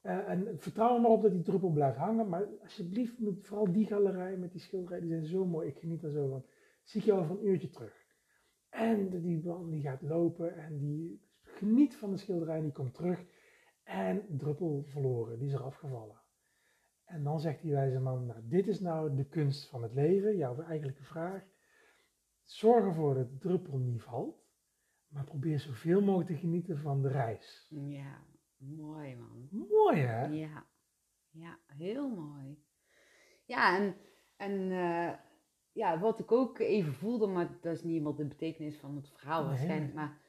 Uh, 0.04 0.30
en 0.30 0.60
vertrouw 0.60 0.96
er 0.96 1.02
maar 1.02 1.12
op 1.12 1.22
dat 1.22 1.32
die 1.32 1.42
druppel 1.42 1.72
blijft 1.72 1.98
hangen. 1.98 2.30
Maar 2.30 2.48
alsjeblieft, 2.62 3.16
vooral 3.42 3.72
die 3.72 3.86
galerij 3.86 4.38
met 4.38 4.52
die 4.52 4.62
schilderij, 4.62 5.00
die 5.00 5.10
zijn 5.10 5.26
zo 5.26 5.46
mooi. 5.46 5.68
Ik 5.68 5.78
geniet 5.78 6.04
er 6.04 6.12
zo 6.12 6.30
van. 6.30 6.46
Zie 6.84 7.00
ik 7.00 7.08
jou 7.08 7.20
over 7.20 7.38
een 7.38 7.48
uurtje 7.48 7.70
terug. 7.70 8.06
En 8.70 9.10
die 9.22 9.44
man 9.44 9.70
die 9.70 9.82
gaat 9.82 10.02
lopen 10.02 10.56
en 10.56 10.78
die 10.78 11.22
geniet 11.42 11.96
van 11.96 12.12
de 12.12 12.18
schilderij, 12.18 12.62
die 12.62 12.72
komt 12.72 12.94
terug. 12.94 13.26
En 13.84 14.38
druppel 14.38 14.84
verloren, 14.84 15.40
die 15.40 15.48
is 15.48 15.54
er 15.54 15.64
afgevallen. 15.64 16.22
En 17.06 17.24
dan 17.24 17.40
zegt 17.40 17.62
die 17.62 17.74
wijze 17.74 18.00
man, 18.00 18.26
nou 18.26 18.40
dit 18.44 18.68
is 18.68 18.80
nou 18.80 19.16
de 19.16 19.26
kunst 19.26 19.70
van 19.70 19.84
het 19.84 19.94
leven, 19.94 20.38
jouw 20.38 20.62
eigenlijke 20.62 21.04
vraag. 21.04 21.44
Zorg 22.44 22.86
ervoor 22.86 23.14
dat 23.16 23.30
de 23.30 23.38
druppel 23.38 23.78
niet 23.78 24.02
valt, 24.02 24.46
maar 25.08 25.24
probeer 25.24 25.60
zoveel 25.60 26.02
mogelijk 26.02 26.30
te 26.30 26.38
genieten 26.38 26.78
van 26.78 27.02
de 27.02 27.08
reis. 27.08 27.68
Ja, 27.70 28.26
mooi 28.58 29.16
man. 29.16 29.48
Mooi 29.52 29.98
hè? 30.00 30.26
Ja, 30.26 30.66
ja 31.32 31.60
heel 31.68 32.10
mooi. 32.10 32.64
Ja, 33.46 33.78
en, 33.78 33.96
en 34.38 34.52
uh, 34.72 35.14
ja, 35.72 36.00
wat 36.00 36.20
ik 36.20 36.32
ook 36.32 36.60
even 36.60 36.94
voelde, 36.94 37.28
maar 37.28 37.58
dat 37.62 37.74
is 37.74 37.84
niet 37.84 37.92
helemaal 37.92 38.16
de 38.16 38.26
betekenis 38.26 38.78
van 38.78 38.96
het 38.96 39.10
verhaal 39.10 39.40
Nee. 39.40 39.50
waarschijnlijk, 39.50 39.94
maar 39.94 40.22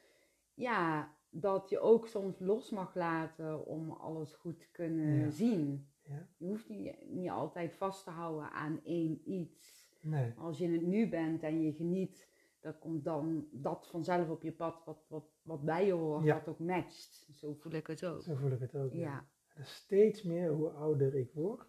ja, 0.53 1.11
dat 1.29 1.69
je 1.69 1.79
ook 1.79 2.07
soms 2.07 2.39
los 2.39 2.69
mag 2.69 2.95
laten 2.95 3.65
om 3.65 3.91
alles 3.91 4.33
goed 4.33 4.59
te 4.59 4.71
kunnen 4.71 5.19
Ja. 5.19 5.29
zien. 5.29 5.87
Ja. 6.03 6.27
Je 6.37 6.47
hoeft 6.47 6.69
niet, 6.69 6.95
niet 7.09 7.29
altijd 7.29 7.75
vast 7.75 8.03
te 8.03 8.09
houden 8.09 8.51
aan 8.51 8.79
één 8.83 9.21
iets. 9.31 9.87
Nee. 10.01 10.33
Als 10.37 10.57
je 10.57 10.63
in 10.63 10.73
het 10.73 10.85
nu 10.85 11.09
bent 11.09 11.43
en 11.43 11.61
je 11.61 11.73
geniet, 11.73 12.27
dan 12.59 12.79
komt 12.79 13.03
dan 13.03 13.47
dat 13.51 13.87
vanzelf 13.87 14.29
op 14.29 14.41
je 14.43 14.51
pad 14.51 14.81
wat, 14.85 15.05
wat, 15.07 15.25
wat 15.41 15.63
bij 15.63 15.85
je 15.85 15.91
hoort, 15.93 16.23
Ja. 16.23 16.33
wat 16.35 16.47
ook 16.47 16.59
matcht. 16.59 17.27
Zo 17.33 17.53
voel 17.53 17.71
ik 17.73 17.87
het 17.87 18.05
ook. 18.05 18.21
Zo 18.21 18.35
voel 18.35 18.51
ik 18.51 18.59
het 18.59 18.75
ook. 18.75 18.93
Ja. 18.93 18.99
Ja, 18.99 19.27
En 19.53 19.65
steeds 19.65 20.23
meer 20.23 20.49
hoe 20.51 20.69
ouder 20.69 21.15
ik 21.15 21.31
word, 21.33 21.67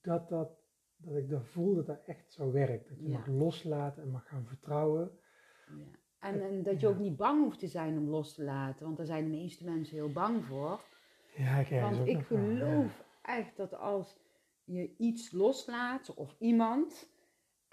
dat, 0.00 0.28
dat, 0.28 0.50
dat 0.96 1.16
ik 1.16 1.28
dan 1.28 1.44
voel 1.44 1.74
dat 1.74 1.86
dat 1.86 2.02
echt 2.06 2.32
zo 2.32 2.52
werkt. 2.52 2.88
Dat 2.88 2.98
je 2.98 3.08
Ja. 3.08 3.18
mag 3.18 3.26
loslaten 3.26 4.02
en 4.02 4.10
mag 4.10 4.28
gaan 4.28 4.46
vertrouwen. 4.46 5.18
ja. 5.68 5.84
En, 6.18 6.42
en 6.42 6.62
dat 6.62 6.80
je 6.80 6.86
Ja. 6.86 6.92
ook 6.92 6.98
niet 6.98 7.16
bang 7.16 7.42
hoeft 7.42 7.58
te 7.58 7.66
zijn 7.68 7.98
om 7.98 8.08
los 8.08 8.34
te 8.34 8.44
laten, 8.44 8.84
want 8.84 8.96
daar 8.96 9.06
zijn 9.06 9.24
de 9.24 9.30
meeste 9.30 9.64
mensen 9.64 9.96
heel 9.96 10.12
bang 10.12 10.44
voor. 10.44 10.80
Ja, 11.36 11.56
ik 11.58 11.80
Want 11.80 12.00
ook 12.00 12.06
ik 12.06 12.20
geloof 12.24 13.04
echt 13.22 13.56
dat 13.56 13.74
als 13.74 14.18
je 14.64 14.94
iets 14.96 15.32
loslaat 15.32 16.14
of 16.14 16.34
iemand 16.38 17.12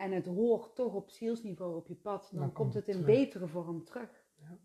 en 0.01 0.11
het 0.11 0.25
hoort 0.25 0.75
toch 0.75 0.93
op 0.93 1.09
zielsniveau 1.09 1.75
op 1.75 1.87
je 1.87 1.95
pad, 1.95 2.29
dan, 2.31 2.39
Dan 2.39 2.51
komt 2.51 2.73
het 2.73 2.87
in 2.87 2.93
terug. 3.01 3.05
betere 3.19 3.47
vorm 3.47 3.83
terug. 3.83 4.25
Ja. 4.35 4.57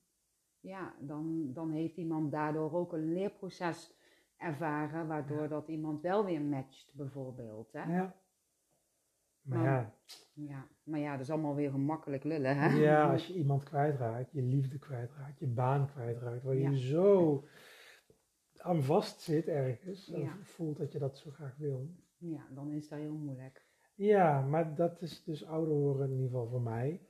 Ja, 0.61 0.95
dan, 1.01 1.53
dan 1.53 1.71
heeft 1.71 1.97
iemand 1.97 2.33
daardoor 2.33 2.73
ook 2.73 2.93
een 2.93 3.13
leerproces 3.13 3.95
ervaren, 4.37 5.07
waardoor 5.07 5.43
Ja. 5.43 5.49
dat 5.49 5.69
iemand 5.69 6.01
wel 6.03 6.25
weer 6.25 6.41
matcht, 6.43 6.93
bijvoorbeeld. 6.95 7.73
Hè? 7.73 7.97
Ja. 7.97 8.15
Maar 9.43 9.59
Maar- 9.59 9.65
ja, 9.65 9.95
Ja, 10.33 10.69
maar 10.83 11.01
ja, 11.01 11.13
dat 11.13 11.21
is 11.21 11.31
allemaal 11.31 11.55
weer 11.55 11.71
gemakkelijk 11.71 12.25
lullen, 12.25 12.57
hè? 12.59 12.69
ja, 12.69 13.13
als 13.13 13.27
je 13.27 13.35
iemand 13.35 13.63
kwijtraakt, 13.63 14.33
je 14.33 14.43
liefde 14.43 14.79
kwijtraakt, 14.79 15.39
je 15.39 15.47
baan 15.47 15.87
kwijtraakt, 15.87 16.43
waar 16.43 16.55
je 16.57 16.79
zo 16.79 17.45
aan 18.57 18.83
vast 18.83 19.21
zit 19.21 19.49
ergens, 19.49 20.11
en 20.13 20.45
voelt 20.45 20.77
dat 20.77 20.93
je 20.93 20.99
dat 20.99 21.19
zo 21.19 21.31
graag 21.31 21.57
wil. 21.57 21.91
Ja, 22.17 22.47
dan 22.51 22.73
is 22.73 22.89
dat 22.89 22.99
heel 22.99 23.15
moeilijk. 23.15 23.66
Ja, 23.97 24.41
maar 24.41 24.75
dat 24.75 25.03
is 25.03 25.25
dus 25.25 25.45
ouder 25.45 25.75
worden 25.75 26.07
in 26.07 26.13
ieder 26.13 26.27
geval 26.27 26.49
voor 26.49 26.63
mij. 26.63 27.01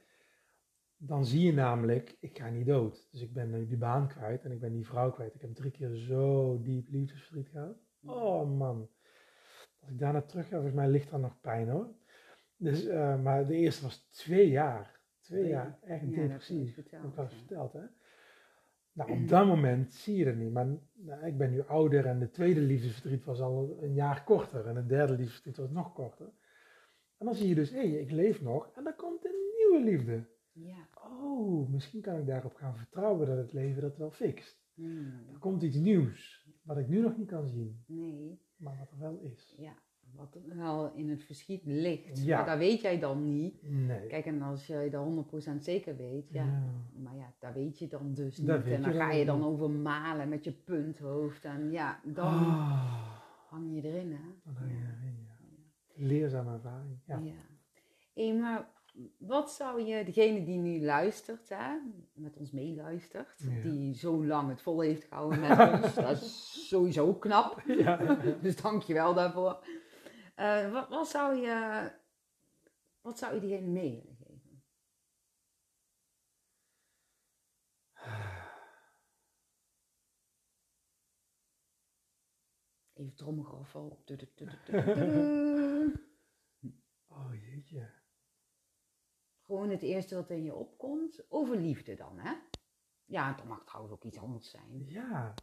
Dan 0.96 1.24
zie 1.24 1.46
je 1.46 1.52
namelijk, 1.52 2.16
ik 2.20 2.38
ga 2.38 2.48
niet 2.48 2.66
dood. 2.66 3.08
Dus 3.10 3.22
ik 3.22 3.32
ben 3.32 3.50
nu 3.50 3.66
die 3.66 3.76
baan 3.76 4.08
kwijt 4.08 4.44
en 4.44 4.50
ik 4.50 4.60
ben 4.60 4.72
die 4.72 4.86
vrouw 4.86 5.10
kwijt. 5.10 5.34
Ik 5.34 5.40
heb 5.40 5.54
drie 5.54 5.70
keer 5.70 5.94
zo 5.94 6.60
diep 6.62 6.88
liefdesverdriet 6.88 7.48
gehad. 7.48 7.76
Oh 8.04 8.58
man. 8.58 8.88
Als 9.80 9.90
ik 9.90 9.98
daarna 9.98 10.22
terug 10.22 10.44
ga, 10.44 10.54
volgens 10.54 10.74
mij 10.74 10.88
ligt 10.88 11.10
er 11.10 11.18
nog 11.18 11.40
pijn 11.40 11.68
hoor. 11.68 11.94
Dus, 12.56 12.86
eh, 12.86 13.22
maar 13.22 13.46
de 13.46 13.54
eerste 13.54 13.82
was 13.82 14.08
twee 14.10 14.48
jaar. 14.48 15.00
Twee 15.20 15.46
jaar, 15.48 15.78
echt 15.82 16.00
ja, 16.00 16.06
dat 16.06 16.14
heb 16.14 16.14
je 16.14 16.28
depressief. 16.28 16.74
verteld, 16.74 17.72
ja. 17.72 17.80
hè. 17.80 17.86
Nou, 18.92 19.10
op 19.10 19.28
dat 19.28 19.46
moment 19.46 19.92
zie 19.92 20.16
je 20.16 20.26
het 20.26 20.36
niet. 20.36 20.52
Maar 20.52 20.66
nou, 20.92 21.26
ik 21.26 21.38
ben 21.38 21.50
nu 21.50 21.62
ouder 21.62 22.06
en 22.06 22.18
de 22.18 22.30
tweede 22.30 22.60
liefdesverdriet 22.60 23.24
was 23.24 23.40
al 23.40 23.78
een 23.80 23.94
jaar 23.94 24.24
korter. 24.24 24.66
En 24.66 24.76
het 24.76 24.88
derde 24.88 25.12
liefdesverdriet 25.12 25.56
was 25.56 25.70
nog 25.70 25.92
korter. 25.92 26.32
En 27.18 27.26
dan 27.26 27.34
zie 27.34 27.48
je 27.48 27.54
dus, 27.54 27.70
hé, 27.70 27.80
ik 27.80 28.10
leef 28.10 28.42
nog 28.42 28.70
en 28.74 28.86
er 28.86 28.94
komt 28.94 29.24
een 29.24 29.34
nieuwe 29.58 29.90
liefde. 29.90 30.24
Ja. 30.52 30.88
Oh, 31.22 31.68
misschien 31.68 32.00
kan 32.00 32.18
ik 32.18 32.26
daarop 32.26 32.54
gaan 32.54 32.76
vertrouwen 32.76 33.26
dat 33.26 33.36
het 33.36 33.52
leven 33.52 33.82
dat 33.82 33.96
wel 33.96 34.10
fixt. 34.10 34.64
Hmm. 34.74 35.24
Er 35.32 35.38
komt 35.38 35.62
iets 35.62 35.76
nieuws, 35.76 36.46
wat 36.62 36.78
ik 36.78 36.88
nu 36.88 37.00
nog 37.00 37.16
niet 37.16 37.28
kan 37.28 37.46
zien, 37.46 37.84
Nee, 37.86 38.40
maar 38.56 38.76
wat 38.78 38.90
er 38.90 38.98
wel 38.98 39.18
is. 39.32 39.54
ja. 39.58 39.74
Wat 40.14 40.38
wel 40.44 40.92
in 40.94 41.08
het 41.10 41.24
verschiet 41.24 41.64
ligt. 41.64 42.24
Ja. 42.24 42.36
Maar 42.36 42.46
dat 42.46 42.58
weet 42.58 42.80
jij 42.80 42.98
dan 42.98 43.24
niet. 43.34 43.62
Nee. 43.62 44.06
Kijk, 44.06 44.26
en 44.26 44.42
als 44.42 44.66
je 44.66 44.88
dat 44.90 45.04
100% 45.04 45.56
zeker 45.64 45.96
weet, 45.96 46.30
ja. 46.30 46.44
Ja. 46.44 46.62
Maar 47.02 47.16
ja, 47.16 47.34
dat 47.38 47.54
weet 47.54 47.78
je 47.78 47.86
dan 47.88 48.14
dus 48.14 48.36
Dat 48.36 48.64
niet. 48.64 48.74
En 48.74 48.82
dan 48.82 48.92
je 48.92 48.98
ga 48.98 49.08
dan 49.08 49.18
je 49.18 49.24
dan 49.24 49.36
niet. 49.38 49.46
over 49.46 49.70
malen 49.70 50.28
met 50.28 50.44
je 50.44 50.52
punthoofd. 50.52 51.44
En 51.44 51.70
ja, 51.70 52.00
dan 52.04 52.24
Ah, 52.26 53.18
hang 53.48 53.74
je 53.74 53.82
erin, 53.82 54.12
hè. 54.12 54.18
dan 54.44 54.54
hang 54.54 54.70
je 54.70 54.76
erin, 54.76 55.16
ja. 55.22 55.25
Leerzame 55.96 56.52
ervaring. 56.52 56.98
Ja. 57.06 57.20
Ja. 58.14 58.32
Maar 58.34 58.68
wat 59.18 59.50
zou 59.52 59.82
je, 59.82 60.04
degene 60.04 60.44
die 60.44 60.58
nu 60.58 60.84
luistert, 60.84 61.48
hè, 61.48 61.76
met 62.12 62.36
ons 62.36 62.50
meeluistert, 62.50 63.34
Ja. 63.38 63.62
die 63.62 63.94
zo 63.94 64.24
lang 64.24 64.48
het 64.48 64.62
vol 64.62 64.80
heeft 64.80 65.04
gehouden 65.04 65.40
met 65.40 65.58
ons, 65.82 65.94
dat 65.94 66.10
is 66.22 66.68
sowieso 66.68 67.14
knap. 67.14 67.62
Ja, 67.66 67.74
ja, 67.76 68.00
ja. 68.22 68.32
Dus 68.40 68.56
dank 68.56 68.82
je 68.82 68.92
wel 68.94 69.14
daarvoor. 69.14 69.64
Eh, 70.34 70.72
wat, 70.72 70.88
wat, 70.88 71.08
zou 71.08 71.34
je, 71.36 71.90
wat 73.00 73.18
zou 73.18 73.34
je 73.34 73.40
diegene 73.40 73.66
mee 73.66 74.00
willen 74.02 74.16
geven? 74.16 74.62
Even 82.96 83.12
du. 84.34 84.46
Oh 87.08 87.34
jeetje. 87.34 87.90
Gewoon 89.40 89.70
het 89.70 89.82
eerste 89.82 90.14
wat 90.14 90.30
in 90.30 90.42
je 90.42 90.54
opkomt. 90.54 91.24
Over 91.28 91.56
liefde 91.56 91.94
dan, 91.94 92.18
hè? 92.18 92.34
Ja, 93.04 93.32
dat 93.32 93.44
mag 93.46 93.64
trouwens 93.64 93.94
ook 93.94 94.04
iets 94.04 94.18
anders 94.18 94.50
zijn. 94.50 94.84
Ja. 94.88 95.34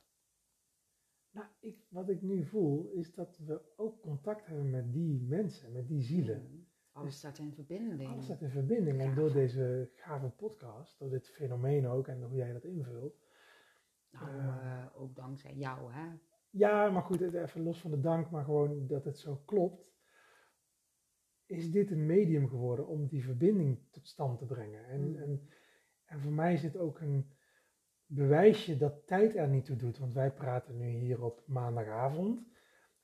Nou, 1.30 1.47
ik, 1.59 1.85
wat 1.89 2.09
ik 2.09 2.21
nu 2.21 2.45
voel, 2.45 2.89
is 2.91 3.13
dat 3.13 3.38
we 3.38 3.61
ook 3.75 4.01
contact 4.01 4.45
hebben 4.45 4.69
met 4.69 4.93
die 4.93 5.21
mensen, 5.21 5.71
met 5.71 5.88
die 5.88 6.01
zielen. 6.01 6.47
Mm. 6.51 6.67
Alles 6.91 7.17
staat 7.17 7.38
in 7.38 7.53
verbinding. 7.53 8.09
Alles 8.11 8.25
staat 8.25 8.41
in 8.41 8.49
verbinding. 8.49 9.01
En 9.01 9.15
door 9.15 9.31
deze 9.34 9.91
gave 9.95 10.30
podcast, 10.30 10.99
door 10.99 11.09
dit 11.09 11.27
fenomeen 11.30 11.88
ook 11.88 12.07
en 12.07 12.23
hoe 12.23 12.35
jij 12.38 12.53
dat 12.53 12.63
invult. 12.63 13.17
Nou, 14.09 14.27
Eh. 14.30 14.47
eh, 14.81 15.01
ook 15.01 15.15
dankzij 15.15 15.55
jou, 15.55 15.93
hè? 15.93 16.17
Ja, 16.55 16.89
maar 16.89 17.01
goed, 17.01 17.21
even 17.21 17.63
los 17.63 17.80
van 17.81 17.91
de 17.91 17.99
dank, 17.99 18.30
maar 18.31 18.43
gewoon 18.43 18.88
dat 18.88 19.05
het 19.05 19.17
zo 19.19 19.41
klopt. 19.45 19.91
Is 21.45 21.71
dit 21.71 21.91
een 21.91 22.05
medium 22.05 22.47
geworden 22.47 22.88
om 22.88 23.07
die 23.07 23.23
verbinding 23.23 23.80
tot 23.91 24.07
stand 24.07 24.39
te 24.39 24.45
brengen? 24.45 24.85
En, 24.85 25.09
Mm. 25.09 25.15
en, 25.15 25.49
en 26.05 26.19
voor 26.19 26.31
mij 26.31 26.53
is 26.53 26.61
dit 26.61 26.77
ook 26.77 26.99
een 26.99 27.31
bewijsje 28.05 28.77
dat 28.77 29.07
tijd 29.07 29.35
er 29.35 29.47
niet 29.47 29.65
toe 29.65 29.75
doet. 29.75 29.97
Want 29.97 30.13
wij 30.13 30.31
praten 30.31 30.77
nu 30.77 30.88
hier 30.89 31.23
op 31.23 31.43
maandagavond. 31.47 32.39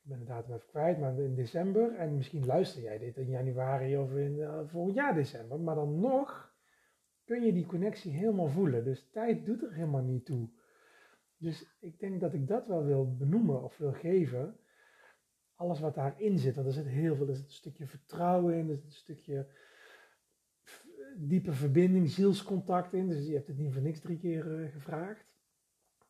Ik 0.02 0.08
ben 0.08 0.18
de 0.18 0.24
datum 0.24 0.54
even 0.54 0.68
kwijt, 0.68 0.98
maar 0.98 1.18
in 1.18 1.34
december. 1.34 1.94
En 1.94 2.16
misschien 2.16 2.46
luister 2.46 2.82
jij 2.82 2.98
dit 2.98 3.16
in 3.16 3.28
januari 3.30 3.96
of 3.96 4.16
in 4.16 4.40
eh, 4.40 4.60
volgend 4.66 4.94
jaar 4.94 5.14
december. 5.14 5.60
Maar 5.60 5.74
dan 5.74 6.00
nog 6.00 6.54
kun 7.24 7.42
je 7.42 7.52
die 7.52 7.66
connectie 7.66 8.12
helemaal 8.12 8.48
voelen. 8.48 8.84
Dus 8.84 9.08
tijd 9.10 9.46
doet 9.46 9.62
er 9.62 9.72
helemaal 9.74 10.02
niet 10.02 10.24
toe. 10.24 10.48
Dus 11.40 11.76
ik 11.78 12.00
denk 12.00 12.20
dat 12.20 12.34
ik 12.34 12.46
dat 12.48 12.66
wel 12.66 12.84
wil 12.84 13.16
benoemen 13.16 13.62
of 13.62 13.76
wil 13.76 13.92
geven. 13.92 14.56
Alles 15.54 15.80
wat 15.80 15.94
daarin 15.94 16.38
zit, 16.38 16.54
want 16.54 16.66
er 16.66 16.72
zit 16.72 16.86
heel 16.86 17.16
veel. 17.16 17.28
Er 17.28 17.34
zit 17.34 17.44
een 17.44 17.50
stukje 17.50 17.86
vertrouwen 17.86 18.54
in, 18.54 18.68
er 18.68 18.76
zit 18.76 18.84
een 18.84 18.92
stukje 18.92 19.46
diepe 21.16 21.52
verbinding, 21.52 22.10
zielscontact 22.10 22.92
in. 22.92 23.08
Dus 23.08 23.26
je 23.26 23.34
hebt 23.34 23.46
het 23.46 23.58
niet 23.58 23.72
voor 23.72 23.82
niks 23.82 24.00
drie 24.00 24.18
keer 24.18 24.62
eh, 24.62 24.70
gevraagd. 24.72 25.26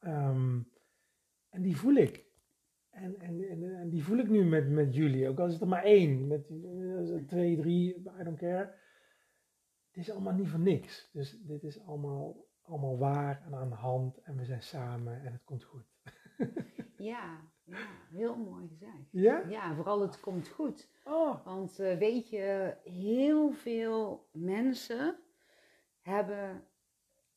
Ehm, 0.01 0.61
en 1.49 1.63
die 1.63 1.77
voel 1.77 1.95
ik. 1.95 2.29
En, 2.91 3.21
en, 3.21 3.49
en, 3.49 3.77
en 3.77 3.91
die 3.91 4.05
voel 4.05 4.19
ik 4.19 4.29
nu 4.29 4.45
met, 4.45 4.71
met 4.71 4.95
jullie. 4.95 5.29
Ook 5.29 5.39
al 5.39 5.47
is 5.47 5.53
het 5.53 5.63
er 5.63 5.69
maar 5.69 5.85
één, 5.85 6.27
met 6.27 6.49
eh, 6.49 7.27
twee, 7.27 7.57
drie, 7.57 7.97
I 7.97 8.25
don't 8.25 8.39
care. 8.39 8.75
Het 9.91 9.97
is 9.97 10.11
allemaal 10.11 10.35
niet 10.35 10.49
voor 10.49 10.61
niks. 10.61 11.11
Dus 11.13 11.41
dit 11.43 11.63
is 11.63 11.81
allemaal, 11.81 12.47
allemaal 12.71 12.99
waar 12.99 13.43
en 13.47 13.55
aan 13.55 13.69
de 13.69 13.75
hand. 13.75 14.19
En 14.23 14.37
we 14.37 14.45
zijn 14.45 14.63
samen 14.63 15.25
en 15.25 15.33
het 15.33 15.45
komt 15.45 15.65
goed. 15.65 15.85
Ja, 16.97 17.41
ja, 17.65 17.87
heel 18.11 18.37
mooi 18.37 18.69
gezegd. 18.69 19.09
Ja? 19.11 19.45
Ja, 19.49 19.75
vooral 19.75 20.01
het 20.01 20.21
komt 20.21 20.49
goed. 20.49 20.89
Oh, 21.05 21.45
Want 21.45 21.79
eh, 21.79 21.99
weet 21.99 22.29
je, 22.29 22.77
heel 22.85 23.53
veel 23.53 24.29
mensen 24.33 25.17
hebben 26.01 26.65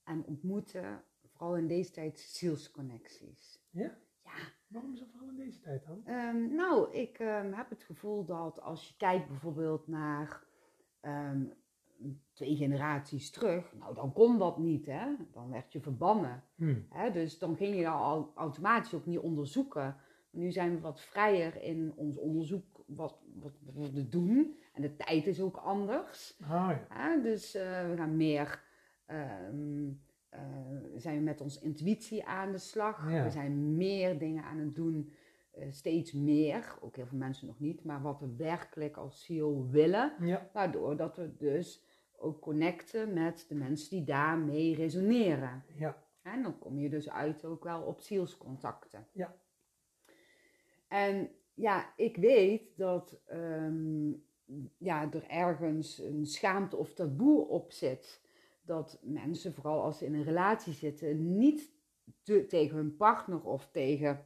en 0.04 0.26
ontmoeten, 0.26 1.04
vooral 1.26 1.58
in 1.58 1.68
deze 1.68 1.92
tijd, 1.92 2.20
zielsconnecties. 2.20 3.62
ja? 3.70 3.98
Ja, 4.24 4.32
Waarom 4.68 4.96
zo 4.96 5.06
vooral 5.12 5.30
in 5.30 5.36
deze 5.36 5.60
tijd 5.60 5.86
dan? 5.86 6.02
Ehm, 6.06 6.56
nou, 6.56 6.94
ik 6.94 7.20
ehm, 7.20 7.54
heb 7.54 7.70
het 7.70 7.84
gevoel 7.84 8.26
dat 8.26 8.62
als 8.62 8.88
je 8.88 8.96
kijkt 8.98 9.28
bijvoorbeeld 9.28 9.88
naar 9.88 10.44
ehm, 11.00 11.46
twee 12.34 12.56
generaties 12.56 13.30
terug, 13.32 13.74
nou 13.80 13.96
dan 13.96 14.14
kon 14.14 14.38
dat 14.38 14.58
niet, 14.58 14.86
hè? 14.86 15.06
Dan 15.32 15.50
werd 15.50 15.74
je 15.74 15.80
verbannen. 15.80 16.44
Hm. 16.56 16.76
Hè? 16.90 17.12
Dus 17.12 17.40
dan 17.40 17.56
ging 17.56 17.76
je 17.76 17.88
al 17.88 18.32
automatisch 18.36 18.94
ook 18.94 19.06
niet 19.06 19.20
onderzoeken. 19.20 19.96
Nu 20.30 20.52
zijn 20.52 20.76
we 20.76 20.82
wat 20.82 21.02
vrijer 21.02 21.62
in 21.62 21.94
ons 21.96 22.18
onderzoek 22.18 22.74
wat, 22.86 23.20
wat, 23.74 23.92
we 23.92 24.10
doen. 24.10 24.58
En 24.74 24.82
de 24.82 24.96
tijd 24.96 25.28
is 25.28 25.42
ook 25.42 25.58
anders. 25.58 26.38
Ah 26.42 26.50
ja. 26.50 26.86
Hè? 26.90 27.22
Dus 27.22 27.56
eh, 27.56 27.90
we 27.90 27.96
gaan 27.96 28.18
meer, 28.18 28.64
ehm, 29.06 29.90
eh, 30.30 30.42
zijn 30.96 31.18
we 31.18 31.24
met 31.24 31.42
onze 31.42 31.62
intuïtie 31.62 32.26
aan 32.26 32.52
de 32.52 32.58
slag. 32.58 33.12
Ja. 33.12 33.24
We 33.24 33.30
zijn 33.30 33.78
meer 33.78 34.18
dingen 34.20 34.44
aan 34.44 34.60
het 34.60 34.76
doen, 34.76 35.14
eh, 35.52 35.68
steeds 35.72 36.12
meer. 36.12 36.78
Ook 36.82 36.96
heel 36.96 37.06
veel 37.06 37.18
mensen 37.18 37.48
nog 37.48 37.60
niet, 37.60 37.84
maar 37.84 38.02
wat 38.02 38.20
we 38.20 38.36
werkelijk 38.38 38.98
als 38.98 39.26
ziel 39.26 39.68
willen. 39.70 40.14
Ja, 40.20 40.50
Waardoor 40.54 40.98
dat 40.98 41.16
we 41.16 41.36
dus 41.38 41.84
ook 42.24 42.40
connecten 42.42 43.14
met 43.14 43.46
de 43.48 43.56
mensen 43.56 43.90
die 43.90 44.04
daarmee 44.04 44.76
resoneren. 44.76 45.64
ja, 45.78 46.04
En 46.22 46.44
dan 46.44 46.60
kom 46.60 46.80
je 46.80 46.90
dus 46.90 47.10
uit 47.10 47.46
ook 47.46 47.64
wel 47.64 47.82
op 47.82 48.00
zielscontacten. 48.02 49.08
Ja. 49.12 49.36
En 50.88 51.30
ja, 51.54 51.94
ik 51.96 52.16
weet 52.18 52.78
dat 52.78 53.22
ehm, 53.26 54.12
ja, 54.78 55.12
er 55.12 55.28
ergens 55.28 55.98
een 55.98 56.26
schaamte 56.26 56.76
of 56.78 56.94
taboe 56.94 57.48
op 57.48 57.72
zit. 57.72 58.22
Dat 58.66 59.00
mensen, 59.02 59.54
vooral 59.54 59.82
als 59.82 59.98
ze 59.98 60.06
in 60.06 60.14
een 60.14 60.24
relatie 60.24 60.74
zitten, 60.74 61.38
niet 61.38 61.72
te- 62.22 62.46
tegen 62.46 62.76
hun 62.78 62.96
partner 62.96 63.44
of 63.44 63.70
tegen 63.72 64.24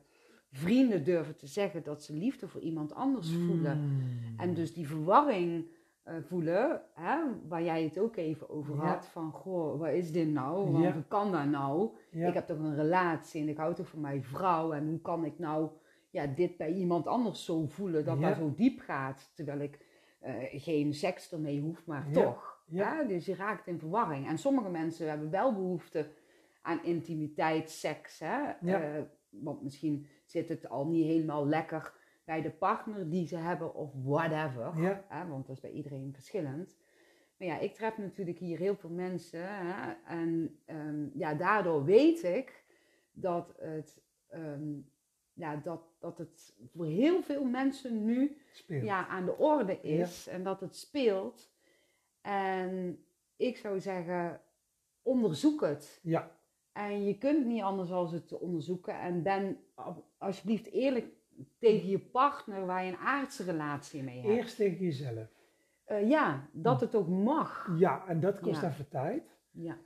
vrienden 0.51 1.03
durven 1.03 1.35
te 1.37 1.47
zeggen 1.47 1.83
dat 1.83 2.03
ze 2.03 2.13
liefde 2.13 2.47
voor 2.47 2.61
iemand 2.61 2.93
anders 2.93 3.31
voelen. 3.33 3.79
Mm. 3.79 4.39
En 4.39 4.53
dus 4.53 4.73
die 4.73 4.87
verwarring 4.87 5.67
eh, 6.07 6.15
voelen, 6.27 6.81
hè, 6.93 7.17
waar 7.47 7.63
jij 7.63 7.83
het 7.83 7.99
ook 7.99 8.15
even 8.15 8.49
over 8.49 8.75
Ja. 8.75 8.81
had, 8.81 9.05
van 9.07 9.31
goh, 9.31 9.79
wat 9.79 9.89
is 9.89 10.11
dit 10.11 10.27
nou? 10.27 10.71
Want 10.71 10.83
Ja. 10.83 10.93
hoe 10.93 11.03
kan 11.07 11.31
dat 11.31 11.45
nou? 11.45 11.89
Ja, 12.11 12.27
Ik 12.27 12.33
heb 12.33 12.47
toch 12.47 12.57
een 12.59 12.75
relatie 12.75 13.41
en 13.41 13.49
ik 13.49 13.57
hou 13.57 13.73
toch 13.75 13.87
van 13.87 14.01
mijn 14.01 14.23
vrouw 14.23 14.71
en 14.73 14.87
hoe 14.87 15.01
kan 15.01 15.25
ik 15.25 15.39
nou 15.39 15.69
ja, 16.09 16.25
dit 16.27 16.57
bij 16.57 16.73
iemand 16.73 17.07
anders 17.07 17.45
zo 17.45 17.65
voelen 17.65 18.05
dat 18.05 18.21
dat 18.21 18.35
zo 18.35 18.53
diep 18.55 18.79
gaat, 18.79 19.31
terwijl 19.35 19.59
ik 19.59 19.85
eh, 20.19 20.33
geen 20.51 20.93
seks 20.93 21.31
ermee 21.31 21.61
hoef, 21.61 21.85
maar 21.85 22.11
toch. 22.11 22.61
Ja. 22.67 22.95
Hè? 22.97 23.07
Dus 23.07 23.25
je 23.25 23.35
raakt 23.35 23.67
in 23.67 23.79
verwarring. 23.79 24.27
En 24.27 24.37
sommige 24.37 24.69
mensen 24.69 25.09
hebben 25.09 25.29
wel 25.29 25.53
behoefte 25.53 26.09
aan 26.61 26.83
intimiteit, 26.83 27.69
seks. 27.69 28.19
Hè? 28.19 28.37
Ja. 28.61 28.81
Eh, 28.81 29.01
want 29.29 29.61
misschien 29.63 30.07
zit 30.25 30.49
het 30.49 30.69
al 30.69 30.87
niet 30.87 31.05
helemaal 31.05 31.47
lekker 31.47 31.93
bij 32.27 32.41
de 32.41 32.51
partner 32.51 33.09
die 33.09 33.27
ze 33.27 33.35
hebben 33.35 33.73
of 33.73 33.91
whatever. 34.03 34.81
Ja. 34.81 35.05
Hè? 35.07 35.27
Want 35.27 35.47
dat 35.47 35.55
is 35.55 35.61
bij 35.61 35.71
iedereen 35.71 36.13
verschillend. 36.13 36.77
Maar 37.37 37.47
ja, 37.47 37.59
ik 37.59 37.73
tref 37.73 37.97
natuurlijk 37.97 38.37
hier 38.37 38.57
heel 38.57 38.75
veel 38.75 38.89
mensen. 38.89 39.47
Hè? 39.47 39.93
En 40.05 40.59
ehm, 40.65 41.07
ja, 41.13 41.33
daardoor 41.33 41.85
weet 41.85 42.23
ik 42.23 42.63
dat 43.11 43.53
het, 43.57 44.01
ehm, 44.27 44.73
ja, 45.33 45.55
dat, 45.55 45.81
dat 45.99 46.17
het 46.17 46.55
voor 46.73 46.85
heel 46.85 47.21
veel 47.21 47.43
mensen 47.43 48.05
nu 48.05 48.37
speelt. 48.51 48.83
ja, 48.83 49.07
aan 49.07 49.25
de 49.25 49.37
orde 49.37 49.81
is 49.81 50.27
en 50.27 50.43
dat 50.43 50.59
het 50.59 50.75
speelt. 50.75 51.51
En 52.21 53.03
ik 53.35 53.57
zou 53.57 53.79
zeggen, 53.79 54.41
onderzoek 55.01 55.61
het. 55.61 55.99
Ja, 56.03 56.31
En 56.71 57.03
je 57.03 57.17
kunt 57.17 57.45
niet 57.45 57.61
anders 57.61 57.91
als 57.91 58.11
het 58.11 58.27
te 58.27 58.39
onderzoeken. 58.39 58.99
En 58.99 59.23
ben 59.23 59.59
alsjeblieft 60.17 60.71
eerlijk 60.71 61.16
tegen 61.59 61.89
je 61.89 61.99
partner 61.99 62.65
waar 62.65 62.83
je 62.85 62.91
een 62.91 62.97
aardse 62.97 63.43
relatie 63.43 64.03
mee 64.03 64.21
hebt. 64.21 64.33
eerst 64.37 64.55
tegen 64.55 64.77
jezelf. 64.85 65.27
Eh, 65.83 66.09
ja, 66.09 66.49
dat 66.51 66.81
het 66.81 66.95
ook 66.95 67.07
mag. 67.07 67.75
Ja, 67.77 68.07
en 68.07 68.19
dat 68.19 68.39
kost 68.39 68.61
Ja. 68.61 68.67
even 68.69 68.89
tijd. 68.89 69.23
Ja, 69.51 69.77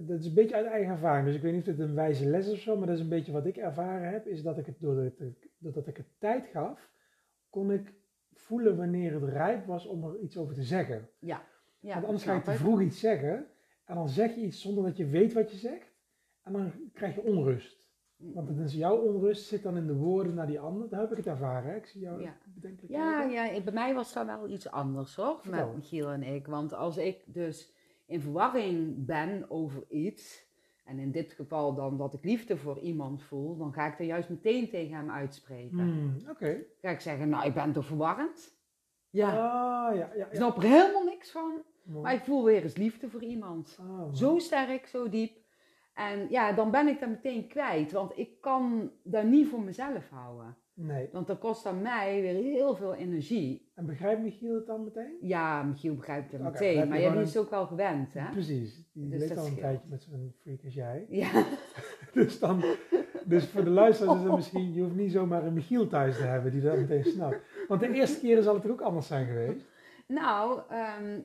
Dat 0.00 0.18
is 0.18 0.26
een 0.26 0.34
beetje 0.34 0.54
uit 0.54 0.66
eigen 0.66 0.92
ervaring. 0.92 1.26
Dus 1.26 1.34
ik 1.36 1.42
weet 1.42 1.52
niet 1.52 1.68
of 1.68 1.76
het 1.76 1.78
een 1.88 1.94
wijze 1.94 2.26
les 2.26 2.46
is 2.46 2.52
of 2.52 2.58
zo, 2.58 2.76
maar 2.76 2.86
dat 2.86 2.96
is 2.96 3.02
een 3.02 3.08
beetje 3.08 3.32
wat 3.32 3.46
ik 3.46 3.56
ervaren 3.56 4.08
heb. 4.10 4.26
Is 4.26 4.42
dat 4.42 4.58
ik 4.58 4.66
het 4.66 4.80
doordat 4.80 5.04
ik, 5.20 5.48
doordat 5.58 5.86
ik 5.86 5.96
het 5.96 6.06
tijd 6.18 6.46
gaf, 6.46 6.90
kon 7.50 7.70
ik 7.72 7.94
voelen 8.32 8.76
wanneer 8.76 9.12
het 9.20 9.24
rijp 9.24 9.66
was 9.66 9.86
om 9.86 10.04
er 10.04 10.18
iets 10.20 10.36
over 10.36 10.54
te 10.54 10.62
zeggen. 10.62 11.08
ja. 11.18 11.42
ja 11.80 11.94
Want 11.94 12.04
anders 12.06 12.24
ga 12.24 12.34
je 12.34 12.40
te 12.42 12.50
vroeg 12.52 12.80
iets 12.80 13.00
zeggen 13.00 13.46
en 13.84 13.94
dan 13.94 14.08
zeg 14.08 14.34
je 14.34 14.40
iets 14.40 14.60
zonder 14.60 14.84
dat 14.84 14.96
je 14.96 15.06
weet 15.06 15.32
wat 15.32 15.50
je 15.50 15.56
zegt. 15.56 15.92
En 16.42 16.52
dan 16.52 16.72
krijg 16.92 17.14
je 17.14 17.22
onrust. 17.22 17.79
Want 18.20 18.58
is 18.58 18.74
jouw 18.74 18.96
onrust 18.96 19.46
zit 19.46 19.62
dan 19.62 19.76
in 19.76 19.86
de 19.86 19.94
woorden 19.94 20.34
naar 20.34 20.46
die 20.46 20.60
ander. 20.60 20.88
Daar 20.88 21.00
heb 21.00 21.10
ik 21.10 21.16
het 21.16 21.26
ervaren. 21.26 21.70
Hè? 21.70 21.76
Ik 21.76 21.86
zie 21.86 22.00
jou 22.00 22.22
Ja. 22.22 22.36
bedenkelijk 22.54 22.92
Ja, 22.92 23.22
ja, 23.22 23.50
ik- 23.50 23.64
bij 23.64 23.72
mij 23.72 23.94
was 23.94 24.12
dat 24.12 24.26
wel 24.26 24.48
iets 24.48 24.70
anders 24.70 25.14
hoor, 25.16 25.38
Vertel. 25.40 25.66
met 25.66 25.76
Michiel 25.76 26.08
en 26.08 26.22
ik. 26.22 26.46
Want 26.46 26.74
als 26.74 26.96
ik 26.96 27.22
dus 27.26 27.72
in 28.06 28.20
verwarring 28.20 29.06
ben 29.06 29.44
over 29.50 29.84
iets, 29.88 30.48
en 30.84 30.98
in 30.98 31.10
dit 31.10 31.32
geval 31.32 31.74
dan 31.74 31.96
dat 31.96 32.14
ik 32.14 32.24
liefde 32.24 32.56
voor 32.56 32.78
iemand 32.78 33.22
voel, 33.22 33.56
dan 33.56 33.72
ga 33.72 33.86
ik 33.92 33.98
er 33.98 34.04
juist 34.04 34.28
meteen 34.28 34.68
tegen 34.70 34.96
hem 34.96 35.10
uitspreken. 35.10 35.78
Hmm, 35.78 36.16
Oké. 36.30 36.62
Ga 36.80 36.90
ik 36.90 37.00
zeggen, 37.00 37.28
nou 37.28 37.46
ik 37.46 37.54
ben 37.54 37.72
toch 37.72 37.86
verwarrend? 37.86 38.58
Ja, 39.10 39.28
Ah, 39.28 39.94
ja, 39.96 40.10
ja, 40.14 40.24
ik 40.24 40.32
ja. 40.32 40.36
snap 40.36 40.56
er 40.56 40.62
helemaal 40.62 41.04
niks 41.04 41.30
van, 41.30 41.52
Mooi. 41.82 42.02
maar 42.02 42.14
ik 42.14 42.22
voel 42.24 42.44
weer 42.44 42.62
eens 42.62 42.76
liefde 42.76 43.08
voor 43.10 43.22
iemand. 43.22 43.78
Ah. 43.80 44.14
Zo 44.14 44.38
sterk, 44.38 44.86
zo 44.86 45.08
diep. 45.08 45.38
En 46.00 46.26
ja, 46.30 46.52
dan 46.52 46.70
ben 46.70 46.86
ik 46.88 47.00
dat 47.00 47.08
meteen 47.08 47.46
kwijt, 47.48 47.92
want 47.92 48.18
ik 48.18 48.40
kan 48.40 48.90
dat 49.02 49.24
niet 49.24 49.48
voor 49.48 49.62
mezelf 49.62 50.08
houden. 50.10 50.56
Nee. 50.74 51.08
Want 51.12 51.26
dat 51.26 51.38
kost 51.38 51.66
aan 51.66 51.82
mij 51.82 52.20
weer 52.20 52.34
heel 52.34 52.76
veel 52.76 52.94
energie. 52.94 53.70
En 53.74 53.86
begrijpt 53.86 54.22
Michiel 54.22 54.54
het 54.54 54.66
dan 54.66 54.84
meteen? 54.84 55.16
Ja, 55.20 55.62
Michiel 55.62 55.94
begrijpt 55.94 56.32
het 56.32 56.42
meteen, 56.42 56.88
maar 56.88 57.00
jij 57.00 57.22
is 57.22 57.36
ook 57.36 57.50
wel 57.50 57.66
gewend, 57.66 58.12
hè? 58.14 58.30
Precies. 58.30 58.88
Die 58.92 59.08
Dus 59.08 59.20
leeft 59.20 59.38
al 59.38 59.46
een 59.46 59.56
tijdje 59.56 59.88
met 59.88 60.02
zo'n 60.02 60.34
freak 60.40 60.64
als 60.64 60.74
jij. 60.74 61.06
Ja, 61.08 61.30
Dus, 62.12 62.38
dan, 62.38 62.62
dus 63.24 63.46
voor 63.46 63.64
de 63.64 63.70
luisteraars 63.70 64.18
is 64.18 64.24
het 64.24 64.34
misschien, 64.36 64.74
je 64.74 64.82
hoeft 64.82 64.94
niet 64.94 65.12
zomaar 65.12 65.44
een 65.46 65.52
Michiel 65.52 65.86
thuis 65.86 66.16
te 66.16 66.22
hebben 66.22 66.52
die 66.52 66.60
dat 66.62 66.76
meteen 66.76 67.04
snapt. 67.04 67.36
Want 67.68 67.80
de 67.80 67.92
eerste 67.92 68.20
keren 68.20 68.42
zal 68.42 68.54
het 68.54 68.64
er 68.64 68.70
ook 68.70 68.80
anders 68.80 69.06
zijn 69.06 69.26
geweest. 69.26 69.64
nou, 70.06 70.60
ehm, 70.68 71.20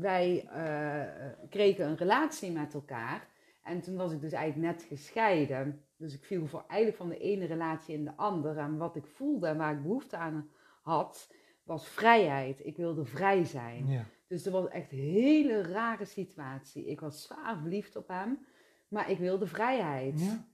wij 0.00 0.46
eh, 0.52 1.28
kregen 1.50 1.86
een 1.88 1.96
relatie 1.96 2.52
met 2.52 2.74
elkaar. 2.74 3.34
En 3.66 3.80
toen 3.80 3.96
was 3.96 4.12
ik 4.12 4.20
dus 4.20 4.32
eigenlijk 4.32 4.72
net 4.72 4.86
gescheiden. 4.88 5.84
Dus 5.96 6.14
ik 6.14 6.24
viel 6.24 6.46
voor 6.46 6.64
eigenlijk 6.68 6.98
van 6.98 7.08
de 7.08 7.18
ene 7.18 7.44
relatie 7.44 7.94
in 7.94 8.04
de 8.04 8.16
andere. 8.16 8.60
En 8.60 8.76
wat 8.76 8.96
ik 8.96 9.06
voelde 9.06 9.46
en 9.46 9.56
waar 9.56 9.72
ik 9.74 9.82
behoefte 9.82 10.16
aan 10.16 10.50
had, 10.82 11.32
was 11.62 11.88
vrijheid. 11.88 12.66
Ik 12.66 12.76
wilde 12.76 13.04
vrij 13.04 13.44
zijn. 13.44 13.86
Ja. 13.86 14.04
Dus 14.26 14.42
dat 14.42 14.52
was 14.52 14.68
echt 14.68 14.92
een 14.92 14.98
hele 14.98 15.62
rare 15.62 16.04
situatie. 16.04 16.86
Ik 16.86 17.00
was 17.00 17.22
zwaar 17.22 17.58
verliefd 17.58 17.96
op 17.96 18.08
hem, 18.08 18.46
maar 18.88 19.10
ik 19.10 19.18
wilde 19.18 19.46
vrijheid. 19.46 20.20
ja. 20.20 20.46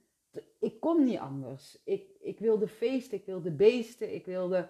Ik 0.59 0.79
kon 0.79 1.03
niet 1.03 1.17
anders. 1.17 1.81
Ik, 1.83 2.07
ik 2.19 2.39
wilde 2.39 2.67
feesten, 2.67 3.17
ik 3.17 3.25
wilde 3.25 3.51
beesten, 3.51 4.13
ik 4.13 4.25
wilde 4.25 4.69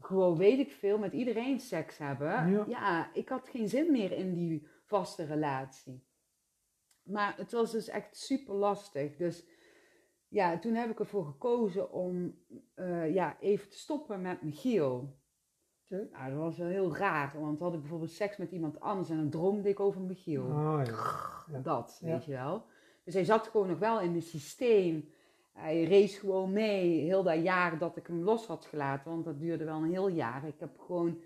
gewoon, 0.00 0.36
weet 0.36 0.58
ik 0.58 0.70
veel, 0.70 0.98
met 0.98 1.12
iedereen 1.12 1.60
seks 1.60 1.98
hebben. 1.98 2.66
Ja. 2.68 3.14
ik 3.14 3.28
had 3.28 3.48
geen 3.48 3.68
zin 3.68 3.92
meer 3.92 4.12
in 4.12 4.34
die 4.34 4.66
vaste 4.84 5.24
relatie. 5.24 6.04
Maar 7.02 7.34
het 7.36 7.52
was 7.52 7.70
dus 7.72 7.88
echt 7.88 8.16
super 8.16 8.54
lastig. 8.54 9.16
Dus 9.16 9.46
ja, 10.28 10.58
toen 10.58 10.74
heb 10.74 10.90
ik 10.90 10.98
ervoor 11.00 11.24
gekozen 11.24 11.92
om 11.92 12.38
eh, 12.74 13.14
ja, 13.14 13.36
even 13.40 13.68
te 13.70 13.78
stoppen 13.78 14.20
met 14.20 14.42
Michiel. 14.42 15.18
Nou, 15.88 16.30
dat 16.30 16.38
was 16.38 16.58
wel 16.58 16.68
heel 16.68 16.96
raar, 16.96 17.40
want 17.40 17.60
had 17.60 17.74
ik 17.74 17.80
bijvoorbeeld 17.80 18.10
seks 18.10 18.36
met 18.36 18.50
iemand 18.50 18.80
anders 18.80 19.10
en 19.10 19.16
dan 19.16 19.30
droomde 19.30 19.68
ik 19.68 19.80
over 19.80 20.00
Michiel. 20.00 20.44
Oh. 20.44 20.80
Ja. 21.52 21.58
Dat, 21.58 21.98
Ja. 22.00 22.12
weet 22.12 22.24
je 22.24 22.32
wel. 22.32 22.64
Dus 23.04 23.14
hij 23.14 23.24
zat 23.24 23.46
gewoon 23.46 23.68
nog 23.68 23.78
wel 23.78 24.00
in 24.00 24.14
het 24.14 24.24
systeem. 24.24 25.08
Hij 25.52 25.84
race 25.84 26.18
gewoon 26.18 26.52
mee, 26.52 27.00
heel 27.00 27.22
dat 27.22 27.42
jaar 27.42 27.78
dat 27.78 27.96
ik 27.96 28.06
hem 28.06 28.22
los 28.22 28.46
had 28.46 28.64
gelaten, 28.64 29.10
want 29.10 29.24
dat 29.24 29.40
duurde 29.40 29.64
wel 29.64 29.76
een 29.82 29.90
heel 29.90 30.08
jaar. 30.08 30.46
Ik 30.46 30.60
heb 30.60 30.78
gewoon 30.78 31.20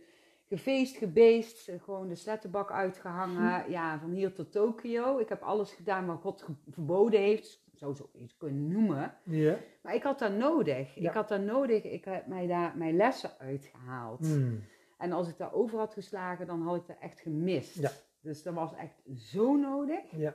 gefeest, 0.49 0.97
gebeest, 0.97 1.69
eh, 1.69 1.83
gewoon 1.83 2.09
de 2.09 2.15
slettenbak 2.15 2.71
uitgehangen, 2.71 3.71
ja, 3.71 3.99
van 3.99 4.11
hier 4.11 4.33
tot 4.33 4.53
Tokio. 4.53 5.19
Ik 5.19 5.29
heb 5.29 5.43
alles 5.43 5.73
gedaan 5.73 6.07
wat 6.07 6.21
God 6.21 6.45
verboden 6.71 7.21
heeft, 7.21 7.65
zo 7.75 7.95
zou 7.95 8.09
je 8.13 8.23
het 8.23 8.37
kunnen 8.37 8.69
noemen. 8.69 9.15
Ja. 9.25 9.59
Maar 9.83 9.95
ik 9.95 10.03
had 10.03 10.19
dat 10.19 10.33
nodig. 10.33 10.95
Ja. 10.95 11.09
Ik 11.09 11.15
had 11.15 11.29
dat 11.29 11.41
nodig. 11.41 11.85
Ik 11.85 12.05
heb 12.05 12.27
mij 12.27 12.47
daar 12.47 12.77
mijn 12.77 12.97
lessen 12.97 13.39
uitgehaald. 13.39 14.27
Hmm. 14.27 14.65
En 14.99 15.13
als 15.13 15.29
ik 15.29 15.37
daar 15.37 15.53
over 15.53 15.79
had 15.79 15.93
geslagen, 15.93 16.47
dan 16.47 16.63
had 16.63 16.77
ik 16.77 16.87
dat 16.87 16.97
echt 17.01 17.21
gemist. 17.21 17.79
Ja. 17.79 17.91
Dus 18.21 18.43
dat 18.43 18.55
was 18.55 18.75
echt 18.75 19.03
zo 19.17 19.57
nodig. 19.57 20.11
Ja. 20.11 20.35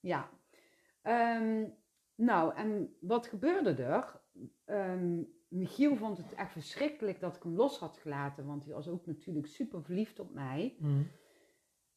Ja. 0.00 0.28
Ehm, 1.02 1.64
nou, 2.14 2.54
en 2.54 2.96
wat 3.00 3.26
gebeurde 3.26 3.82
er? 3.82 4.20
Ehm, 4.64 5.22
Michiel 5.54 5.96
vond 5.96 6.16
het 6.16 6.34
echt 6.34 6.52
verschrikkelijk 6.52 7.20
dat 7.20 7.36
ik 7.36 7.42
hem 7.42 7.54
los 7.54 7.78
had 7.78 7.96
gelaten, 7.96 8.46
want 8.46 8.64
hij 8.64 8.74
was 8.74 8.88
ook 8.88 9.06
natuurlijk 9.06 9.46
super 9.46 9.82
verliefd 9.82 10.20
op 10.20 10.34
mij. 10.34 10.74
Hmm. 10.78 11.06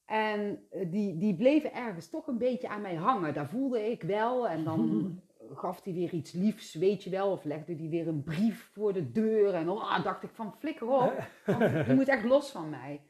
En 0.05 0.67
eh, 0.69 0.91
die, 0.91 1.17
die 1.17 1.35
bleven 1.35 1.73
ergens 1.73 2.09
toch 2.09 2.27
een 2.27 2.37
beetje 2.37 2.69
aan 2.69 2.81
mij 2.81 2.95
hangen. 2.95 3.33
Daar 3.33 3.49
voelde 3.49 3.91
ik 3.91 4.01
wel. 4.01 4.47
En 4.47 4.63
dan 4.63 5.19
gaf 5.61 5.83
hij 5.83 5.93
weer 5.93 6.13
iets 6.13 6.31
liefs, 6.31 6.73
weet 6.73 7.03
je 7.03 7.09
wel. 7.09 7.31
Of 7.31 7.43
legde 7.43 7.75
hij 7.75 7.89
weer 7.89 8.07
een 8.07 8.23
brief 8.23 8.69
voor 8.73 8.93
de 8.93 9.11
deur. 9.11 9.53
En 9.53 9.65
dan 9.65 9.79
ah, 9.79 10.03
dacht 10.03 10.23
ik 10.23 10.29
van 10.33 10.53
flikker 10.59 10.87
op. 10.87 11.27
Want 11.45 11.87
je 11.87 11.93
moet 11.95 12.07
echt 12.07 12.23
los 12.23 12.51
van 12.51 12.69
mij. 12.69 13.01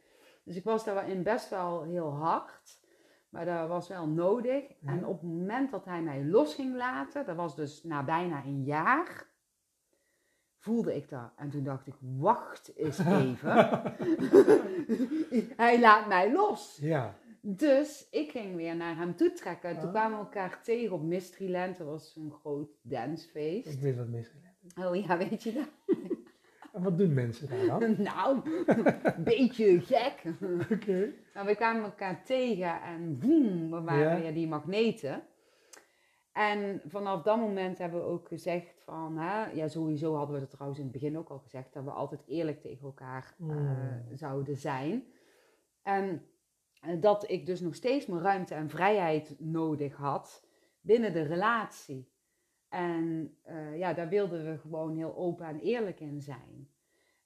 Dus 0.43 0.55
ik 0.55 0.63
was 0.63 0.85
daarin 0.85 1.23
best 1.23 1.49
wel 1.49 1.83
heel 1.83 2.09
hard. 2.09 2.85
Maar 3.29 3.45
dat 3.45 3.67
was 3.67 3.87
wel 3.87 4.07
nodig. 4.07 4.63
En 4.85 5.05
op 5.05 5.21
het 5.21 5.29
moment 5.29 5.71
dat 5.71 5.85
hij 5.85 6.01
mij 6.01 6.25
los 6.25 6.53
ging 6.53 6.75
laten, 6.75 7.25
dat 7.25 7.35
was 7.35 7.55
dus 7.55 7.83
na 7.83 8.03
bijna 8.03 8.43
een 8.45 8.63
jaar, 8.63 9.26
voelde 10.67 10.95
ik 10.95 11.09
dat. 11.09 11.31
En 11.37 11.49
toen 11.49 11.63
dacht 11.63 11.87
ik, 11.87 11.93
wacht 12.17 12.71
eens 12.75 12.99
even. 13.21 13.81
hij 15.63 15.79
laat 15.79 16.07
mij 16.07 16.31
los. 16.33 16.77
Ja. 16.81 17.15
Dus 17.41 18.07
ik 18.11 18.31
ging 18.31 18.55
weer 18.55 18.75
naar 18.75 18.95
hem 18.97 19.15
toe 19.15 19.31
trekken. 19.33 19.73
Toen 19.73 19.83
Ah. 19.83 19.89
kwamen 19.89 20.17
we 20.17 20.23
elkaar 20.23 20.61
tegen 20.63 20.91
op 20.95 21.01
Mysteryland. 21.03 21.77
Dat 21.77 21.87
was 21.87 22.15
een 22.15 22.31
groot 22.39 22.69
dancefeest. 22.81 23.73
Ik 23.73 23.79
weet 23.79 23.95
wat 23.97 24.07
is. 24.13 24.31
Oh 24.85 24.95
ja, 24.95 25.17
weet 25.17 25.43
je 25.43 25.53
dat? 25.53 25.67
En 26.73 26.83
wat 26.83 26.97
doen 26.97 27.13
mensen 27.13 27.49
daar 27.49 27.79
dan? 27.79 27.95
Nou, 28.01 28.39
een 29.03 29.23
beetje 29.23 29.79
gek. 29.81 30.21
Oké. 30.71 31.11
Maar 31.33 31.45
we 31.45 31.55
kwamen 31.55 31.83
elkaar 31.83 32.23
tegen 32.25 32.81
en 32.81 33.19
boem, 33.19 33.71
we 33.71 33.81
waren 33.81 34.15
Ja. 34.15 34.19
weer 34.21 34.33
die 34.33 34.47
magneten. 34.47 35.23
En 36.31 36.81
vanaf 36.87 37.21
dat 37.23 37.37
moment 37.37 37.77
hebben 37.77 37.99
we 37.99 38.05
ook 38.05 38.27
gezegd 38.27 38.76
van, 38.87 39.17
hè, 39.17 39.45
ja 39.51 39.67
sowieso 39.67 40.15
hadden 40.15 40.33
we 40.35 40.41
dat 40.41 40.49
trouwens 40.49 40.79
in 40.79 40.85
het 40.85 40.93
begin 40.93 41.17
ook 41.17 41.29
al 41.29 41.39
gezegd, 41.39 41.73
dat 41.73 41.83
we 41.83 41.89
altijd 41.89 42.21
eerlijk 42.27 42.61
tegen 42.61 42.85
elkaar 42.85 43.35
eh, 43.39 43.45
Mm. 43.47 44.03
zouden 44.13 44.57
zijn. 44.57 45.03
En 45.81 46.21
dat 46.99 47.29
ik 47.29 47.45
dus 47.45 47.61
nog 47.61 47.75
steeds 47.75 48.05
mijn 48.05 48.21
ruimte 48.21 48.53
en 48.55 48.69
vrijheid 48.69 49.35
nodig 49.39 49.95
had 49.95 50.45
binnen 50.81 51.13
de 51.13 51.21
relatie. 51.21 52.11
En 52.69 53.35
eh, 53.43 53.77
ja, 53.77 53.93
daar 53.93 54.09
wilden 54.09 54.51
we 54.51 54.57
gewoon 54.57 54.95
heel 54.95 55.15
open 55.15 55.45
en 55.45 55.59
eerlijk 55.59 55.99
in 55.99 56.21
zijn. 56.21 56.69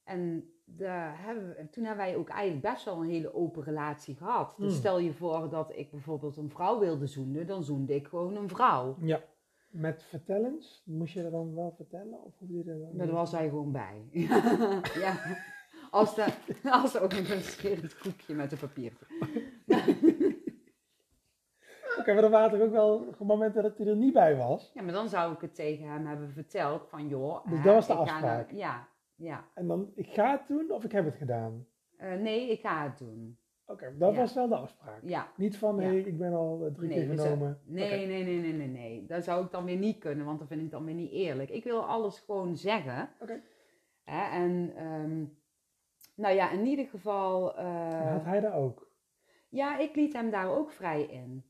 En 0.04 0.52
daar 0.66 1.24
hebben 1.24 1.48
we, 1.48 1.70
toen 1.70 1.84
hebben 1.84 2.06
wij 2.06 2.16
ook 2.16 2.30
eigenlijk 2.30 2.74
best 2.74 2.86
wel 2.86 3.02
een 3.02 3.10
hele 3.10 3.34
open 3.34 3.64
relatie 3.64 4.16
gehad. 4.16 4.54
Dus 4.58 4.68
Hmm. 4.72 4.80
stel 4.80 5.00
je 5.00 5.14
voor 5.14 5.50
dat 5.50 5.72
ik 5.76 5.92
bijvoorbeeld 5.92 6.38
een 6.38 6.50
vrouw 6.50 6.80
wilde 6.80 7.08
zoenen, 7.08 7.48
dan 7.48 7.64
zoende 7.64 7.96
ik 7.96 8.08
gewoon 8.08 8.36
een 8.36 8.50
vrouw. 8.50 8.96
Ja. 9.00 9.22
Met 9.72 10.04
vertellens? 10.04 10.82
Moest 10.86 11.14
je 11.14 11.22
dat 11.22 11.32
dan 11.32 11.56
wel 11.56 11.74
vertellen? 11.76 12.24
Of 12.24 12.34
hoe 12.38 12.58
je 12.58 12.64
dat 12.64 12.80
dan 12.80 12.98
Daar 12.98 13.12
was 13.12 13.32
hij 13.32 13.50
gewoon 13.50 13.72
bij. 13.72 14.06
ja. 15.06 15.38
Als, 15.92 16.16
de, 16.16 16.26
als 16.64 16.98
ook 17.00 17.14
een 17.14 17.42
scherend 17.42 17.98
koekje 17.98 18.34
met 18.34 18.52
een 18.52 18.58
papiertje. 18.58 19.06
Oké, 22.00 22.14
maar 22.14 22.24
er 22.24 22.30
waren 22.30 22.52
toch 22.52 22.68
ook 22.68 22.72
wel 22.72 23.16
momenten 23.20 23.64
dat 23.64 23.78
hij 23.78 23.88
er 23.88 23.96
niet 23.96 24.14
bij 24.14 24.36
was. 24.36 24.72
Ja, 24.74 24.82
maar 24.82 24.94
dan 24.94 25.10
zou 25.10 25.34
ik 25.34 25.42
het 25.42 25.56
tegen 25.56 25.88
hem 25.88 26.06
hebben 26.06 26.32
verteld 26.32 26.88
van 26.90 27.08
joh. 27.08 27.46
Dus 27.46 27.58
hè, 27.58 27.64
dat 27.64 27.74
was 27.74 27.88
de 27.88 27.94
afspraak? 27.94 28.52
ja, 28.52 28.88
ja. 29.16 29.48
En 29.54 29.68
dan, 29.68 29.92
ik 29.96 30.08
ga 30.08 30.32
het 30.32 30.48
doen 30.48 30.72
of 30.72 30.84
ik 30.84 30.92
heb 30.92 31.06
het 31.06 31.16
gedaan. 31.16 31.66
Eh, 31.98 32.14
nee, 32.14 32.52
ik 32.52 32.60
ga 32.60 32.84
het 32.84 32.98
doen. 32.98 33.38
Oké, 33.72 33.98
dat 33.98 34.16
was 34.16 34.34
wel 34.34 34.48
de 34.48 34.56
afspraak. 34.56 35.00
Ja. 35.04 35.32
Niet 35.38 35.58
van, 35.58 35.80
hé, 35.80 35.96
ik 35.98 36.18
ben 36.18 36.34
al 36.34 36.66
eh, 36.66 36.74
drie 36.74 36.90
keer 36.90 37.06
genomen. 37.06 37.60
Nee, 37.66 38.08
nee, 38.08 38.24
nee, 38.24 38.40
nee, 38.40 38.54
nee, 38.54 38.68
nee. 38.68 39.06
Dat 39.06 39.24
zou 39.24 39.46
ik 39.46 39.52
dan 39.52 39.66
weer 39.66 39.78
niet 39.78 39.98
kunnen, 39.98 40.26
want 40.26 40.40
dat 40.40 40.48
vind 40.48 40.62
ik 40.62 40.72
dan 40.72 40.86
weer 40.86 40.94
niet 40.94 41.12
eerlijk. 41.12 41.50
Ik 41.50 41.64
wil 41.64 41.86
alles 41.86 42.20
gewoon 42.20 42.56
zeggen. 42.56 43.10
Oké. 43.20 43.42
En, 44.04 44.74
ehm, 44.76 45.24
nou 46.16 46.36
ja, 46.36 46.52
in 46.52 46.66
ieder 46.66 46.86
geval. 46.86 47.56
eh, 47.58 48.12
had 48.12 48.24
hij 48.24 48.40
dat 48.40 48.54
ook? 48.54 48.90
Ja, 49.50 49.78
ik 49.78 49.96
liet 49.96 50.14
hem 50.14 50.30
daar 50.30 50.50
ook 50.50 50.72
vrij 50.72 51.04
in. 51.04 51.46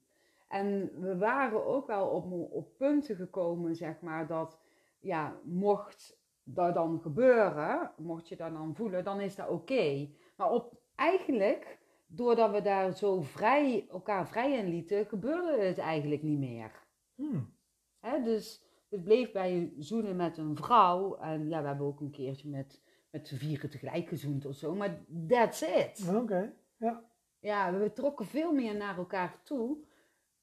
En 0.48 0.92
we 1.00 1.18
waren 1.18 1.66
ook 1.66 1.88
wel 1.88 2.08
op, 2.08 2.32
op 2.52 2.78
punten 2.78 3.16
gekomen, 3.16 3.76
zeg 3.76 4.02
maar, 4.02 4.28
dat 4.28 4.60
ja, 5.00 5.36
mocht 5.44 6.20
dat 6.44 6.74
dan 6.74 7.00
gebeuren, 7.02 7.92
mocht 7.98 8.28
je 8.30 8.36
dat 8.36 8.52
dan 8.52 8.76
voelen, 8.76 9.04
dan 9.04 9.20
is 9.20 9.36
dat 9.36 9.50
oké. 9.50 10.10
Maar 10.36 10.52
op, 10.52 10.74
eigenlijk, 10.96 11.80
doordat 12.14 12.52
we 12.52 12.62
daar 12.62 12.94
zo 12.96 13.22
vrij, 13.22 13.88
elkaar 13.90 14.28
vrij 14.28 14.58
in 14.58 14.68
lieten, 14.68 15.06
gebeurde 15.06 15.64
het 15.64 15.78
eigenlijk 15.78 16.24
niet 16.24 16.40
meer. 16.40 16.72
Hmm. 17.16 17.54
Hè, 18.00 18.24
dus 18.24 18.64
het 18.90 19.04
bleef 19.04 19.32
bij 19.32 19.74
zoenen 19.78 20.16
met 20.16 20.38
een 20.38 20.56
vrouw. 20.56 21.16
En 21.16 21.50
ja, 21.50 21.62
we 21.62 21.68
hebben 21.68 21.88
ook 21.88 22.00
een 22.00 22.12
keertje 22.12 22.50
met, 22.50 22.82
met 23.12 23.28
z'n 23.28 23.36
vieren 23.36 23.70
tegelijk 23.70 24.08
gezoend 24.08 24.46
of 24.46 24.56
zo. 24.56 24.76
Maar 24.76 25.00
that's 25.28 25.62
it. 25.62 26.14
Oké, 26.16 26.54
ja. 26.78 27.10
Ja, 27.40 27.74
we 27.78 27.94
trokken 27.94 28.26
veel 28.26 28.54
meer 28.54 28.76
naar 28.76 28.98
elkaar 28.98 29.40
toe. 29.44 29.78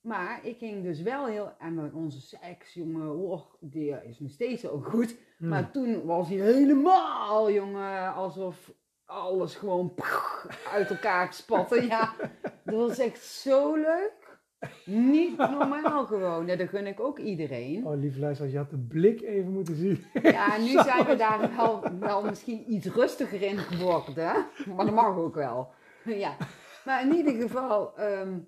Maar 0.01 0.47
ik 0.47 0.59
ging 0.59 0.83
dus 0.83 1.03
wel 1.03 1.27
heel... 1.27 1.53
En 1.59 1.95
onze 1.95 2.21
seks, 2.21 2.75
jongen, 2.75 3.17
oh, 3.17 3.43
die 3.61 4.05
is 4.05 4.21
nog 4.21 4.31
steeds 4.31 4.63
zo 4.63 4.81
goed. 4.81 5.17
Hmm. 5.39 5.49
Maar 5.49 5.71
toen 5.71 6.05
was 6.05 6.29
hij 6.29 6.39
helemaal, 6.39 7.51
jongen, 7.51 8.15
alsof 8.15 8.73
alles 9.09 9.55
gewoon 9.55 9.95
uit 10.73 10.91
elkaar 10.91 11.33
spatte. 11.33 11.87
Ja, 11.87 12.15
dat 12.65 12.75
was 12.75 12.99
echt 12.99 13.25
zo 13.25 13.75
leuk. 13.75 14.13
Niet 14.85 15.37
normaal 15.37 16.07
gewoon. 16.07 16.47
Ja, 16.47 16.57
dat 16.57 16.69
gun 16.69 16.87
ik 16.87 17.01
ook 17.01 17.19
iedereen. 17.19 17.87
Oh, 17.87 17.97
lieve 18.01 18.19
luisteraars, 18.19 18.53
je 18.53 18.59
had 18.59 18.71
de 18.71 18.87
blik 18.89 19.21
even 19.21 19.53
moeten 19.53 19.77
zien. 19.77 20.05
Ja, 20.23 20.57
nu 20.59 20.71
zijn 20.91 21.07
we 21.07 21.17
daar 21.17 21.57
wel, 21.57 21.83
wel 22.01 22.23
misschien 22.23 22.73
iets 22.73 22.87
rustiger 22.87 23.43
in 23.43 23.59
geworden. 23.59 24.47
Maar 24.77 24.85
dat 24.85 24.95
mag 24.95 25.17
ook 25.17 25.35
wel. 25.35 25.73
Ja, 26.05 26.37
maar 26.85 27.03
in 27.03 27.15
ieder 27.15 27.35
geval... 27.35 27.97
ehm, 27.97 28.39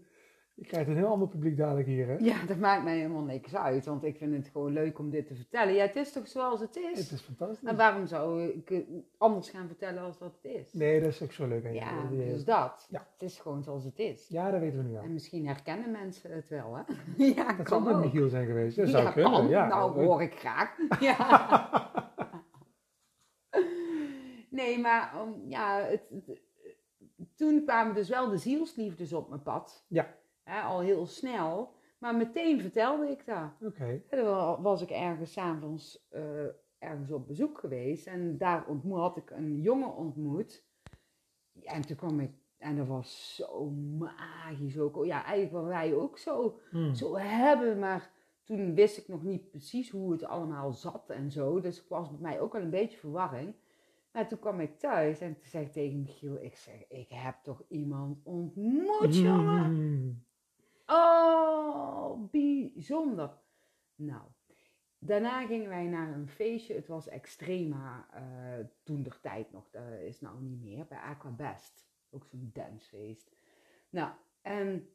Je 0.60 0.66
krijgt 0.66 0.88
een 0.88 0.96
heel 0.96 1.06
ander 1.06 1.28
publiek 1.28 1.56
dadelijk 1.56 1.86
hier, 1.86 2.06
hè? 2.06 2.16
Ja, 2.18 2.44
dat 2.46 2.56
maakt 2.56 2.84
mij 2.84 2.96
helemaal 2.96 3.22
niks 3.22 3.54
uit, 3.56 3.84
want 3.84 4.04
ik 4.04 4.16
vind 4.16 4.34
het 4.36 4.48
gewoon 4.52 4.72
leuk 4.72 4.98
om 4.98 5.10
dit 5.10 5.26
te 5.26 5.34
vertellen. 5.34 5.74
Ja, 5.74 5.82
het 5.82 5.96
is 5.96 6.12
toch 6.12 6.28
zoals 6.28 6.60
het 6.60 6.76
is? 6.76 6.98
Het 6.98 7.10
is 7.10 7.20
fantastisch. 7.20 7.68
En 7.68 7.76
waarom 7.76 8.06
zou 8.06 8.42
ik 8.42 8.84
anders 9.18 9.50
gaan 9.50 9.66
vertellen 9.66 10.02
als 10.02 10.18
dat 10.18 10.32
het 10.42 10.52
is? 10.52 10.72
Nee, 10.72 11.00
dat 11.00 11.08
is 11.08 11.22
ook 11.22 11.32
zo 11.32 11.46
leuk 11.48 11.64
aan. 11.66 11.74
Ja, 11.74 12.06
dus 12.10 12.44
dat. 12.44 12.86
Ja. 12.90 13.06
Het 13.12 13.22
is 13.30 13.38
gewoon 13.38 13.62
zoals 13.62 13.84
het 13.84 13.98
is. 13.98 14.28
Ja, 14.28 14.50
dat 14.50 14.60
weten 14.60 14.78
we 14.82 14.88
nu 14.88 14.96
al. 14.96 15.02
En 15.02 15.12
misschien 15.12 15.46
herkennen 15.46 15.90
mensen 15.90 16.32
het 16.34 16.48
wel, 16.48 16.74
hè? 16.76 16.82
ja, 17.34 17.52
Dat 17.52 17.66
kan 17.68 17.82
zou 17.82 17.96
met. 17.96 18.04
Michiel 18.04 18.28
zijn 18.28 18.46
geweest. 18.46 18.76
Dat 18.76 18.86
Ja, 18.90 19.00
zou 19.00 19.12
kunnen, 19.12 19.32
kan. 19.32 19.48
ja. 19.48 19.66
Nou, 19.66 20.04
hoor 20.04 20.22
ik 20.22 20.34
graag. 20.34 20.76
Ja. 21.00 21.70
nee, 24.50 24.78
maar 24.78 25.14
um, 25.20 25.34
ja, 25.48 25.80
het, 25.80 26.02
het- 26.26 26.40
toen 27.36 27.62
kwamen 27.64 27.94
dus 27.94 28.08
wel 28.08 28.28
de 28.28 28.36
zielsliefdes 28.38 29.12
op 29.12 29.28
mijn 29.28 29.42
pad. 29.42 29.84
Ja. 29.88 30.18
Hè, 30.50 30.60
al 30.60 30.80
heel 30.80 31.06
snel. 31.06 31.72
Maar 31.98 32.14
meteen 32.14 32.60
vertelde 32.60 33.10
ik 33.10 33.26
dat. 33.26 33.50
Oké. 33.62 34.02
En 34.08 34.24
dan 34.24 34.62
was 34.62 34.82
ik 34.82 34.90
ergens 34.90 35.32
s'avonds 35.32 36.08
uh, 36.12 36.22
ergens 36.78 37.10
op 37.10 37.26
bezoek 37.26 37.58
geweest. 37.58 38.06
En 38.06 38.38
daar 38.38 38.66
ontmoet, 38.66 38.98
had 38.98 39.16
ik 39.16 39.30
een 39.30 39.60
jongen 39.60 39.94
ontmoet. 39.94 40.64
En 41.62 41.82
toen 41.82 41.96
kwam 41.96 42.20
ik... 42.20 42.30
En 42.58 42.76
dat 42.76 42.86
was 42.86 43.34
zo 43.34 43.70
magisch 43.98 44.78
ook. 44.78 45.04
Ja, 45.04 45.24
eigenlijk 45.24 45.52
waren 45.52 45.68
wij 45.68 45.94
ook 45.94 46.18
zo, 46.18 46.58
Hmm. 46.70 46.94
zo 46.94 47.16
hebben. 47.16 47.78
Maar 47.78 48.10
toen 48.44 48.74
wist 48.74 48.98
ik 48.98 49.08
nog 49.08 49.22
niet 49.22 49.50
precies 49.50 49.90
hoe 49.90 50.12
het 50.12 50.24
allemaal 50.24 50.72
zat 50.72 51.10
en 51.10 51.30
zo. 51.30 51.60
Dus 51.60 51.76
het 51.76 51.88
was 51.88 52.10
bij 52.10 52.20
mij 52.20 52.40
ook 52.40 52.52
wel 52.52 52.62
een 52.62 52.70
beetje 52.70 52.98
verwarring. 52.98 53.54
Maar 54.12 54.28
toen 54.28 54.38
kwam 54.38 54.60
ik 54.60 54.78
thuis 54.78 55.20
en 55.20 55.34
toen 55.34 55.46
zei 55.46 55.64
ik 55.64 55.72
tegen 55.72 56.00
Michiel... 56.00 56.42
Ik 56.42 56.56
zeg, 56.56 56.88
ik 56.88 57.08
heb 57.08 57.36
toch 57.42 57.62
iemand 57.68 58.18
ontmoet, 58.22 59.16
jongen? 59.16 59.64
Hmm. 59.64 60.28
Oh, 60.90 62.30
bijzonder. 62.30 63.38
Nou, 63.94 64.22
daarna 64.98 65.46
gingen 65.46 65.68
wij 65.68 65.86
naar 65.86 66.12
een 66.12 66.28
feestje. 66.28 66.74
Het 66.74 66.86
was 66.86 67.08
Extrema 67.08 68.08
uh, 68.14 68.66
toen 68.82 69.02
der 69.02 69.20
tijd 69.20 69.52
nog. 69.52 69.70
Dat 69.70 69.82
is 70.00 70.20
nou 70.20 70.40
niet 70.40 70.60
meer. 70.60 70.86
Bij 70.86 70.98
Aquabest. 70.98 71.88
Ook 72.10 72.24
zo'n 72.24 72.50
dancefeest. 72.52 73.30
Nou, 73.90 74.12
en 74.42 74.88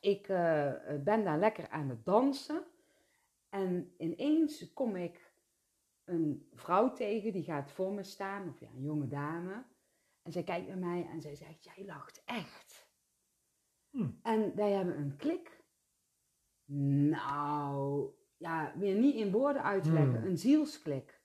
ik 0.00 0.28
uh, 0.28 0.72
ben 1.04 1.24
daar 1.24 1.38
lekker 1.38 1.68
aan 1.68 1.88
het 1.88 2.04
dansen. 2.04 2.56
En 2.56 2.70
En 3.48 3.92
ineens 3.98 4.72
kom 4.72 4.96
ik 4.96 5.32
een 6.04 6.48
vrouw 6.52 6.92
tegen, 6.92 7.32
die 7.32 7.42
gaat 7.42 7.70
voor 7.70 7.92
me 7.92 8.02
staan, 8.02 8.48
of 8.48 8.60
ja, 8.60 8.68
een 8.74 8.82
jonge 8.82 9.06
dame. 9.06 9.64
En 10.22 10.32
zij 10.32 10.42
kijkt 10.42 10.68
naar 10.68 10.78
mij 10.78 11.06
en 11.06 11.20
zij 11.20 11.34
zegt, 11.34 11.64
jij 11.64 11.84
lacht 11.86 12.22
echt. 12.24 12.71
Hm. 13.92 14.08
En 14.22 14.54
wij 14.56 14.70
hebben 14.72 14.98
een 14.98 15.16
klik. 15.16 15.60
Nou, 17.10 18.10
ja, 18.36 18.72
weer 18.76 18.94
niet 18.94 19.14
in 19.14 19.30
woorden 19.32 19.62
uit 19.62 19.82
te 19.82 19.92
leggen, 19.92 20.18
Hmm. 20.20 20.26
een 20.26 20.38
zielsklik. 20.38 21.20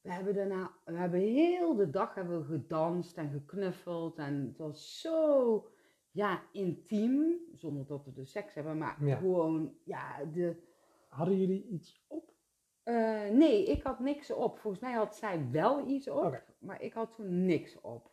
We 0.00 0.12
hebben 0.12 0.34
daarna, 0.34 0.70
we 0.84 0.96
hebben 0.96 1.20
heel 1.20 1.74
de 1.74 1.90
dag 1.90 2.14
hebben 2.14 2.38
we 2.38 2.44
gedanst 2.44 3.16
en 3.16 3.30
geknuffeld 3.30 4.18
en 4.18 4.46
het 4.46 4.58
was 4.58 5.00
zo, 5.00 5.66
ja, 6.10 6.42
intiem, 6.52 7.40
zonder 7.54 7.86
dat 7.86 8.04
we 8.04 8.12
de 8.12 8.24
seks 8.24 8.54
hebben, 8.54 8.78
maar 8.78 9.04
Ja. 9.04 9.16
gewoon, 9.16 9.74
ja, 9.84 10.24
de, 10.24 10.72
Hadden 11.08 11.38
jullie 11.38 11.66
iets 11.68 12.04
op? 12.08 12.32
eh, 12.82 13.28
nee, 13.30 13.64
ik 13.64 13.82
had 13.82 13.98
niks 14.00 14.30
op. 14.32 14.58
Volgens 14.58 14.82
mij 14.82 14.92
had 14.92 15.16
zij 15.16 15.50
wel 15.50 15.88
iets 15.88 16.08
op, 16.10 16.42
maar 16.58 16.82
ik 16.82 16.92
had 16.92 17.14
toen 17.14 17.44
niks 17.44 17.80
op. 17.80 18.12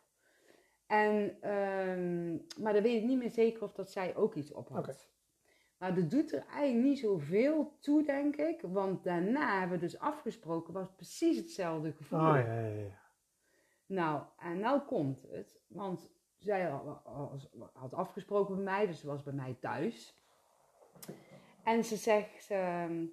En, 0.92 1.36
ehm, 1.40 2.30
maar 2.62 2.72
dan 2.72 2.82
weet 2.82 3.02
ik 3.02 3.08
niet 3.08 3.18
meer 3.18 3.30
zeker 3.30 3.62
of 3.62 3.72
dat 3.72 3.90
zij 3.90 4.16
ook 4.16 4.34
iets 4.34 4.52
op 4.52 4.68
had. 4.68 5.10
Maar 5.78 5.94
dat 5.94 6.10
doet 6.10 6.32
er 6.32 6.44
eigenlijk 6.46 6.84
niet 6.88 6.98
zoveel 6.98 7.76
toe, 7.80 8.02
denk 8.02 8.36
ik. 8.36 8.60
Want 8.62 9.04
daarna 9.04 9.58
hebben 9.58 9.78
we 9.78 9.84
dus 9.84 9.98
afgesproken, 9.98 10.72
was 10.72 10.92
precies 10.96 11.36
hetzelfde 11.36 11.92
gevoel. 11.92 12.18
Ah, 12.18 12.36
ja, 12.46 12.58
ja, 12.60 12.66
ja. 12.66 13.00
Nou, 13.86 14.22
en 14.38 14.58
nou 14.58 14.80
komt 14.80 15.22
het. 15.30 15.60
Want 15.68 16.10
zij 16.38 16.62
had- 16.62 17.02
had 17.72 17.94
afgesproken 17.94 18.54
bij 18.54 18.64
mij, 18.64 18.86
dus 18.86 19.00
ze 19.00 19.06
was 19.06 19.22
bij 19.22 19.32
mij 19.32 19.56
thuis. 19.60 20.20
En 21.64 21.84
ze 21.84 21.96
zegt 21.96 22.50
ehm, 22.50 23.04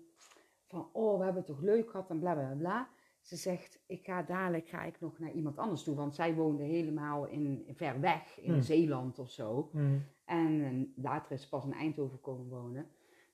van, 0.68 0.90
oh, 0.94 1.18
we 1.18 1.24
hebben 1.24 1.42
het 1.44 1.52
toch 1.52 1.62
leuk 1.62 1.90
gehad 1.90 2.10
en 2.10 2.20
bla 2.20 2.34
bla 2.34 2.56
bla. 2.58 2.90
Ze 3.30 3.36
zegt, 3.36 3.80
ik 3.86 4.04
ga 4.06 4.24
dadelijk 4.24 4.68
ga 4.68 4.84
ik 4.84 5.00
nog 5.00 5.20
naar 5.20 5.32
iemand 5.32 5.58
anders 5.58 5.84
toe. 5.84 5.96
Want 5.96 6.16
zij 6.16 6.36
woonde 6.36 6.64
helemaal 6.64 7.26
in, 7.28 7.66
ver 7.76 8.00
weg, 8.00 8.38
in 8.40 8.52
Hmm. 8.52 8.62
Zeeland 8.62 9.20
of 9.20 9.30
zo. 9.32 9.70
Hm. 9.72 9.98
En 10.26 10.64
eh, 10.64 11.04
later 11.04 11.32
is 11.32 11.42
ze 11.42 11.50
pas 11.50 11.66
in 11.66 11.74
Eindhoven 11.74 12.22
komen 12.22 12.48
wonen. 12.50 12.90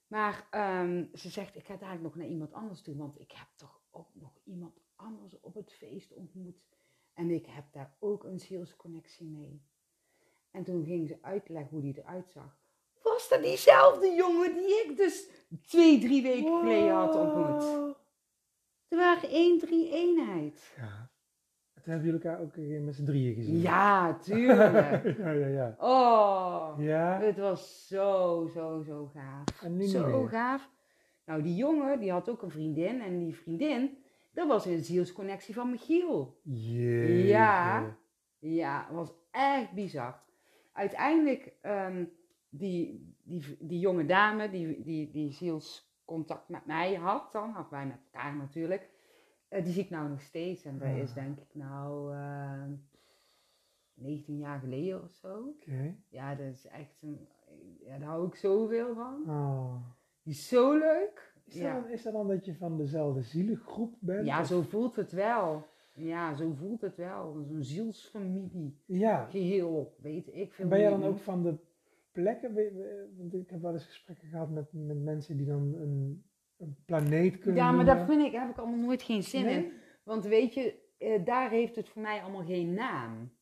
Maar 0.08 0.48
ehm, 0.52 1.06
ze 1.14 1.30
zegt, 1.30 1.56
ik 1.56 1.66
ga 1.66 1.76
dadelijk 1.76 2.04
nog 2.04 2.16
naar 2.16 2.28
iemand 2.28 2.54
anders 2.54 2.82
toe. 2.82 2.96
Want 2.96 3.20
ik 3.20 3.32
heb 3.32 3.48
toch 3.56 3.82
ook 3.92 4.10
nog 4.14 4.32
iemand 4.44 4.80
anders 4.96 5.40
op 5.40 5.54
het 5.54 5.72
feest 5.74 6.14
ontmoet. 6.14 6.64
En 7.14 7.32
ik 7.32 7.46
heb 7.46 7.66
daar 7.72 7.96
ook 8.00 8.24
een 8.24 8.40
zielsconnectie 8.40 9.28
mee. 9.28 9.62
En 10.52 10.64
toen 10.64 10.86
ging 10.86 11.08
ze 11.08 11.18
uitleggen 11.22 11.70
hoe 11.72 11.82
die 11.82 11.98
eruit 11.98 12.30
zag. 12.30 12.58
Was 13.04 13.30
dat 13.30 13.44
diezelfde 13.44 14.14
jongen 14.16 14.54
die 14.54 14.84
ik 14.86 14.98
dus 14.98 15.30
twee, 15.66 16.00
drie 16.00 16.22
weken 16.22 16.60
geleden 16.60 16.94
had 16.94 17.16
ontmoet? 17.16 17.96
Er 18.88 18.98
waren 18.98 19.30
één, 19.30 19.60
drie 19.60 19.92
eenheid. 19.92 20.74
Ja. 20.78 21.10
Toen 21.82 21.94
hebben 21.94 22.12
jullie 22.12 22.26
elkaar 22.28 22.42
ook 22.42 22.56
met 22.86 22.96
z'n 22.96 23.06
drieën 23.06 23.34
gezien. 23.36 23.60
Ja, 23.62 24.14
tuurlijk. 24.24 25.18
ja, 25.18 25.32
ja, 25.32 25.48
ja. 25.48 25.76
Oh, 25.80 26.74
Ja, 26.78 27.20
het 27.20 27.38
was 27.38 27.88
zo, 27.88 28.48
zo, 28.54 28.82
zo 28.82 29.06
gaaf. 29.14 29.62
en 29.62 29.78
nu 29.78 29.86
Zo 29.86 30.20
meer. 30.20 30.30
gaaf. 30.30 30.70
Nou, 31.26 31.42
die 31.42 31.56
jongen, 31.56 32.00
die 32.00 32.12
had 32.12 32.30
ook 32.30 32.42
een 32.42 32.52
vriendin. 32.52 33.02
En 33.02 33.18
die 33.20 33.36
vriendin, 33.36 33.98
dat 34.34 34.48
was 34.48 34.66
een 34.66 34.84
zielsconnectie 34.84 35.54
van 35.54 35.70
Michiel. 35.70 36.40
Jeetje. 36.44 37.24
Ja. 37.28 37.98
Ja, 38.40 38.88
was 38.92 39.14
echt 39.32 39.72
bizar. 39.72 40.24
Uiteindelijk, 40.74 41.54
ehm, 41.62 42.06
die, 42.50 43.14
die, 43.24 43.58
die 43.60 43.80
jonge 43.80 44.06
dame, 44.06 44.50
die, 44.50 44.84
die, 44.84 45.12
die 45.12 45.32
zielscontact 46.06 46.50
met 46.50 46.66
mij 46.66 46.94
had 46.96 47.32
dan, 47.32 47.50
had 47.50 47.70
wij 47.70 47.86
met 47.86 47.98
elkaar 48.12 48.36
natuurlijk. 48.36 48.90
eh, 49.48 49.64
die 49.64 49.74
zie 49.74 49.84
ik 49.84 49.90
nou 49.90 50.10
nog 50.10 50.22
steeds. 50.22 50.66
En 50.66 50.78
dat 50.78 50.88
is 50.96 51.14
denk 51.14 51.38
ik 51.40 51.50
nou 51.56 52.14
ehm 52.14 52.72
19 53.94 54.38
jaar 54.38 54.60
geleden 54.60 55.04
of 55.04 55.12
zo. 55.14 55.56
Ja, 56.10 56.36
dat 56.36 56.46
is 56.48 56.66
echt 56.68 56.96
een, 57.02 57.28
ja, 57.80 57.98
daar 57.98 58.08
hou 58.08 58.28
ik 58.28 58.36
zoveel 58.36 58.94
van. 58.96 59.24
Oh. 59.28 59.76
Die 60.24 60.34
is 60.34 60.48
zo 60.48 60.78
leuk. 60.78 61.34
Is, 61.46 61.54
dat 61.60 61.72
dan, 61.74 61.90
is 61.90 62.04
dat 62.04 62.14
dan 62.14 62.28
dat 62.28 62.46
je 62.46 62.56
van 62.56 62.78
dezelfde 62.78 63.22
zielengroep 63.22 63.96
bent? 64.00 64.26
Ja, 64.26 64.40
Of- 64.40 64.48
zo 64.48 64.62
voelt 64.62 64.96
het 64.96 65.12
wel. 65.12 65.66
Ja, 65.94 66.34
zo 66.34 66.52
voelt 66.54 66.82
het 66.82 66.96
wel. 66.96 67.44
Zo'n 67.48 67.64
zielsfamilie. 67.64 68.78
Ja. 68.86 69.26
Geheel, 69.26 69.96
weet 70.02 70.28
ik 70.34 70.54
veel. 70.54 70.64
En 70.64 70.70
ben 70.70 70.80
jij 70.80 70.90
hoe 70.90 71.00
dan 71.00 71.08
je 71.10 71.14
ook 71.16 71.22
van 71.22 71.44
de 71.44 71.58
plekken? 72.16 72.54
Want 73.18 73.34
ik 73.34 73.50
heb 73.50 73.62
wel 73.62 73.74
eens 73.74 73.86
gesprekken 73.86 74.28
gehad 74.28 74.50
met, 74.50 74.74
met 74.74 75.04
mensen 75.04 75.38
die 75.38 75.46
dan 75.46 75.74
een, 75.74 76.26
een 76.58 76.76
planeet 76.86 77.40
kunnen 77.40 77.64
Ja, 77.64 77.72
maar 77.72 77.86
daar 77.86 78.06
vind 78.06 78.26
ik, 78.26 78.32
heb 78.32 78.50
ik 78.50 78.58
allemaal 78.58 78.86
nooit 78.86 79.02
geen 79.02 79.24
zin 79.24 79.48
in. 79.48 79.72
Want 80.04 80.26
weet 80.26 80.54
je, 80.54 80.80
eh, 80.98 81.26
daar 81.26 81.50
heeft 81.50 81.76
het 81.76 81.90
voor 81.90 82.02
mij 82.02 82.22
allemaal 82.22 82.46
geen 82.46 82.74
naam. 82.74 83.34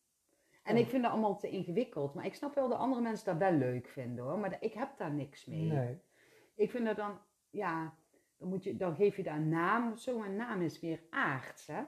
En 0.64 0.76
Oh. 0.76 0.82
ik 0.82 0.88
vind 0.88 1.04
dat 1.04 1.12
allemaal 1.12 1.38
te 1.38 1.50
ingewikkeld. 1.50 2.14
Maar 2.14 2.26
ik 2.26 2.34
snap 2.36 2.56
wel 2.56 2.70
dat 2.70 2.78
andere 2.80 3.02
mensen 3.02 3.26
dat 3.26 3.50
wel 3.50 3.58
leuk 3.58 3.88
vinden 3.88 4.24
hoor. 4.24 4.40
Maar 4.40 4.58
ik 4.60 4.74
heb 4.74 4.98
daar 4.98 5.14
niks 5.14 5.46
mee. 5.46 5.72
Nee. 5.72 6.00
Ik 6.56 6.72
vind 6.72 6.86
dat 6.86 6.96
dan, 6.96 7.20
ja, 7.50 7.94
dan, 8.38 8.50
moet 8.50 8.64
je, 8.64 8.78
dan 8.78 8.96
geef 8.96 9.16
je 9.16 9.24
daar 9.24 9.38
een 9.38 9.50
naam 9.50 9.92
of 9.92 10.00
zo. 10.00 10.18
Maar 10.20 10.30
naam 10.30 10.62
is 10.62 10.80
weer 10.80 11.04
aards, 11.10 11.68
hè? 11.68 11.82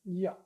Ja. 0.00 0.38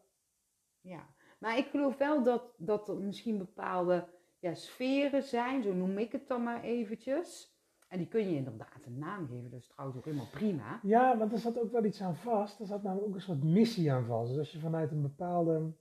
Ja, 0.80 1.06
maar 1.38 1.58
ik 1.58 1.66
geloof 1.66 1.96
wel 1.96 2.22
dat, 2.22 2.54
dat 2.56 2.88
er 2.88 2.96
misschien 2.96 3.38
bepaalde 3.38 4.08
ja, 4.44 4.54
sferen 4.54 5.22
zijn, 5.22 5.62
zo 5.62 5.72
noem 5.74 5.98
ik 5.98 6.12
het 6.12 6.28
dan 6.28 6.42
maar 6.42 6.62
eventjes. 6.62 7.52
En 7.88 7.98
die 7.98 8.08
kun 8.08 8.28
je 8.30 8.36
inderdaad 8.36 8.84
een 8.86 8.98
naam 8.98 9.26
geven, 9.26 9.50
dat 9.50 9.60
is 9.60 9.66
trouwens 9.68 9.98
ook 9.98 10.04
helemaal 10.04 10.28
prima. 10.30 10.80
ja, 10.82 11.18
want 11.18 11.32
er 11.32 11.38
zat 11.38 11.58
ook 11.60 11.72
wel 11.72 11.84
iets 11.84 12.02
aan 12.02 12.16
vast. 12.16 12.60
Er 12.60 12.66
zat 12.66 12.82
namelijk 12.82 13.08
ook 13.08 13.14
een 13.14 13.20
soort 13.20 13.44
missie 13.44 13.92
aan 13.92 14.04
vast. 14.06 14.28
Dus 14.30 14.38
als 14.38 14.52
je 14.52 14.58
vanuit 14.58 14.90
een 14.90 15.02
bepaalde 15.02 15.72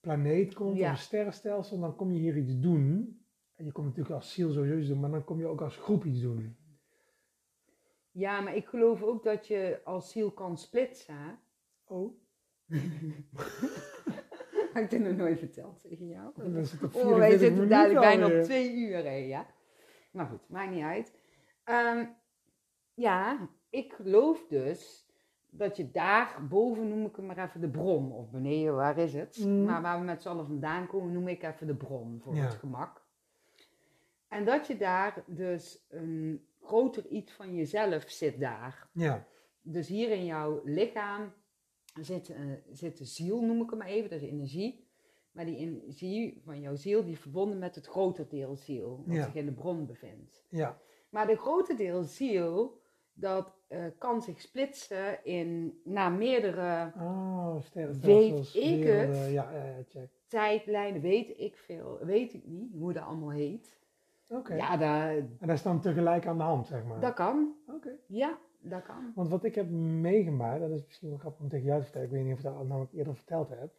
planeet 0.00 0.54
komt 0.54 0.76
Ja. 0.76 0.84
of 0.90 0.96
een 0.96 1.02
sterrenstelsel, 1.02 1.80
dan 1.80 1.96
kom 1.96 2.12
je 2.12 2.18
hier 2.18 2.36
iets 2.36 2.58
doen. 2.60 3.18
En 3.54 3.64
je 3.64 3.72
komt 3.72 3.86
natuurlijk 3.86 4.14
als 4.14 4.32
ziel 4.32 4.52
sowieso 4.52 4.76
iets 4.78 4.88
doen, 4.88 5.00
maar 5.00 5.10
dan 5.10 5.24
kom 5.24 5.38
je 5.38 5.46
ook 5.46 5.60
als 5.60 5.76
groep 5.76 6.04
iets 6.04 6.20
doen. 6.20 6.56
Ja, 8.10 8.40
maar 8.40 8.56
ik 8.56 8.66
geloof 8.66 9.02
ook 9.02 9.24
dat 9.24 9.46
je 9.46 9.80
als 9.84 10.10
ziel 10.10 10.30
kan 10.30 10.58
splitsen. 10.58 11.38
Oh, 11.84 12.12
Heb 14.80 14.84
ik 14.84 14.90
dit 14.90 15.00
nog 15.00 15.16
nooit 15.16 15.38
verteld 15.38 15.80
tegen 15.82 16.08
jou? 16.08 16.26
Oh, 16.26 16.52
wij 16.52 16.64
44 16.64 17.30
zitten 17.30 17.52
minuten 17.52 17.68
dadelijk 17.68 18.00
bijna 18.00 18.26
op 18.26 18.44
twee 18.44 18.74
uur, 18.76 19.04
hè, 19.04 19.14
ja. 19.16 19.46
Maar 20.10 20.26
goed, 20.26 20.48
maakt 20.48 20.70
niet 20.70 20.82
uit. 20.82 21.12
Ehm, 21.64 22.06
ja, 22.94 23.48
ik 23.70 23.92
geloof 23.92 24.46
dus 24.48 25.06
dat 25.50 25.76
je 25.76 25.90
daar 25.90 26.46
boven 26.48 26.88
noem 26.88 27.06
ik 27.06 27.16
hem 27.16 27.26
maar 27.26 27.38
even 27.38 27.60
de 27.60 27.68
bron. 27.70 28.12
Of 28.12 28.30
beneden, 28.30 28.74
waar 28.74 28.98
is 28.98 29.14
het? 29.14 29.44
Mm. 29.44 29.64
Maar 29.64 29.82
waar 29.82 29.98
we 29.98 30.04
met 30.04 30.22
z'n 30.22 30.28
allen 30.28 30.46
vandaan 30.46 30.86
komen, 30.86 31.12
noem 31.12 31.28
ik 31.28 31.42
even 31.42 31.66
de 31.66 31.74
bron 31.74 32.20
voor 32.22 32.34
Ja. 32.34 32.42
het 32.42 32.54
gemak. 32.54 33.02
En 34.28 34.44
dat 34.44 34.66
je 34.66 34.76
daar 34.76 35.24
dus 35.26 35.84
een 35.88 36.46
groter 36.62 37.06
iets 37.06 37.32
van 37.32 37.54
jezelf 37.54 38.04
zit 38.06 38.40
daar. 38.40 38.88
Ja, 38.92 39.26
Dus 39.62 39.88
hier 39.88 40.10
in 40.10 40.24
jouw 40.24 40.60
lichaam 40.64 41.32
zit, 42.00 42.28
eh, 42.28 42.40
zit 42.72 42.98
de 42.98 43.04
ziel, 43.04 43.40
noem 43.42 43.62
ik 43.62 43.70
hem 43.70 43.78
maar 43.78 43.88
even, 43.88 44.10
dat 44.10 44.20
is 44.20 44.28
energie. 44.28 44.82
Maar 45.32 45.44
die 45.44 45.56
energie 45.56 46.40
van 46.44 46.60
jouw 46.60 46.74
ziel, 46.74 47.02
die 47.04 47.12
is 47.12 47.18
verbonden 47.20 47.58
met 47.58 47.74
het 47.74 47.86
grote 47.86 48.26
deel 48.26 48.56
ziel, 48.56 49.02
wat 49.06 49.16
Ja. 49.16 49.24
zich 49.24 49.34
in 49.34 49.46
de 49.46 49.52
bron 49.52 49.86
bevindt. 49.86 50.44
ja, 50.48 50.78
Maar 51.10 51.26
de 51.26 51.36
grote 51.36 51.74
deel 51.74 52.02
ziel, 52.02 52.80
dat 53.12 53.52
eh, 53.68 53.84
kan 53.98 54.22
zich 54.22 54.40
splitsen 54.40 55.24
in, 55.24 55.80
naar 55.84 56.12
meerdere 56.12 56.92
Oh. 56.98 57.56
Weet 57.72 57.88
ik 58.54 58.82
werelden. 58.82 59.08
het? 59.22 59.30
Ja, 59.32 59.50
ja, 59.52 59.64
ja, 59.64 59.82
check. 59.88 60.08
tijdlijnen, 60.26 61.00
weet 61.00 61.38
ik 61.38 61.56
veel, 61.56 61.98
weet 62.02 62.34
ik 62.34 62.46
niet 62.46 62.72
hoe 62.72 62.92
dat 62.92 63.02
allemaal 63.04 63.30
heet. 63.30 63.78
Oké. 64.28 64.54
Ja, 64.54 64.76
dat, 64.76 65.16
En 65.18 65.36
dat 65.46 65.50
is 65.56 65.62
dan 65.62 65.80
tegelijk 65.80 66.26
aan 66.26 66.36
de 66.36 66.42
hand, 66.42 66.66
zeg 66.66 66.84
maar. 66.84 67.00
dat 67.00 67.14
kan. 67.14 67.54
Oké. 67.68 67.90
Ja, 68.06 68.38
dat 68.64 68.82
kan. 68.82 69.12
Want 69.14 69.28
wat 69.28 69.44
ik 69.44 69.54
heb 69.54 69.70
meegemaakt, 69.70 70.60
dat 70.60 70.70
is 70.70 70.84
misschien 70.84 71.08
wel 71.08 71.18
grappig 71.18 71.40
om 71.40 71.48
tegen 71.48 71.66
jou 71.66 71.78
te 71.78 71.84
vertellen. 71.84 72.08
Ik 72.08 72.14
weet 72.14 72.24
niet 72.24 72.32
of 72.32 72.38
ik 72.38 72.44
dat 72.44 72.66
nou 72.68 72.86
eerder 72.92 73.14
verteld 73.16 73.48
heb. 73.48 73.72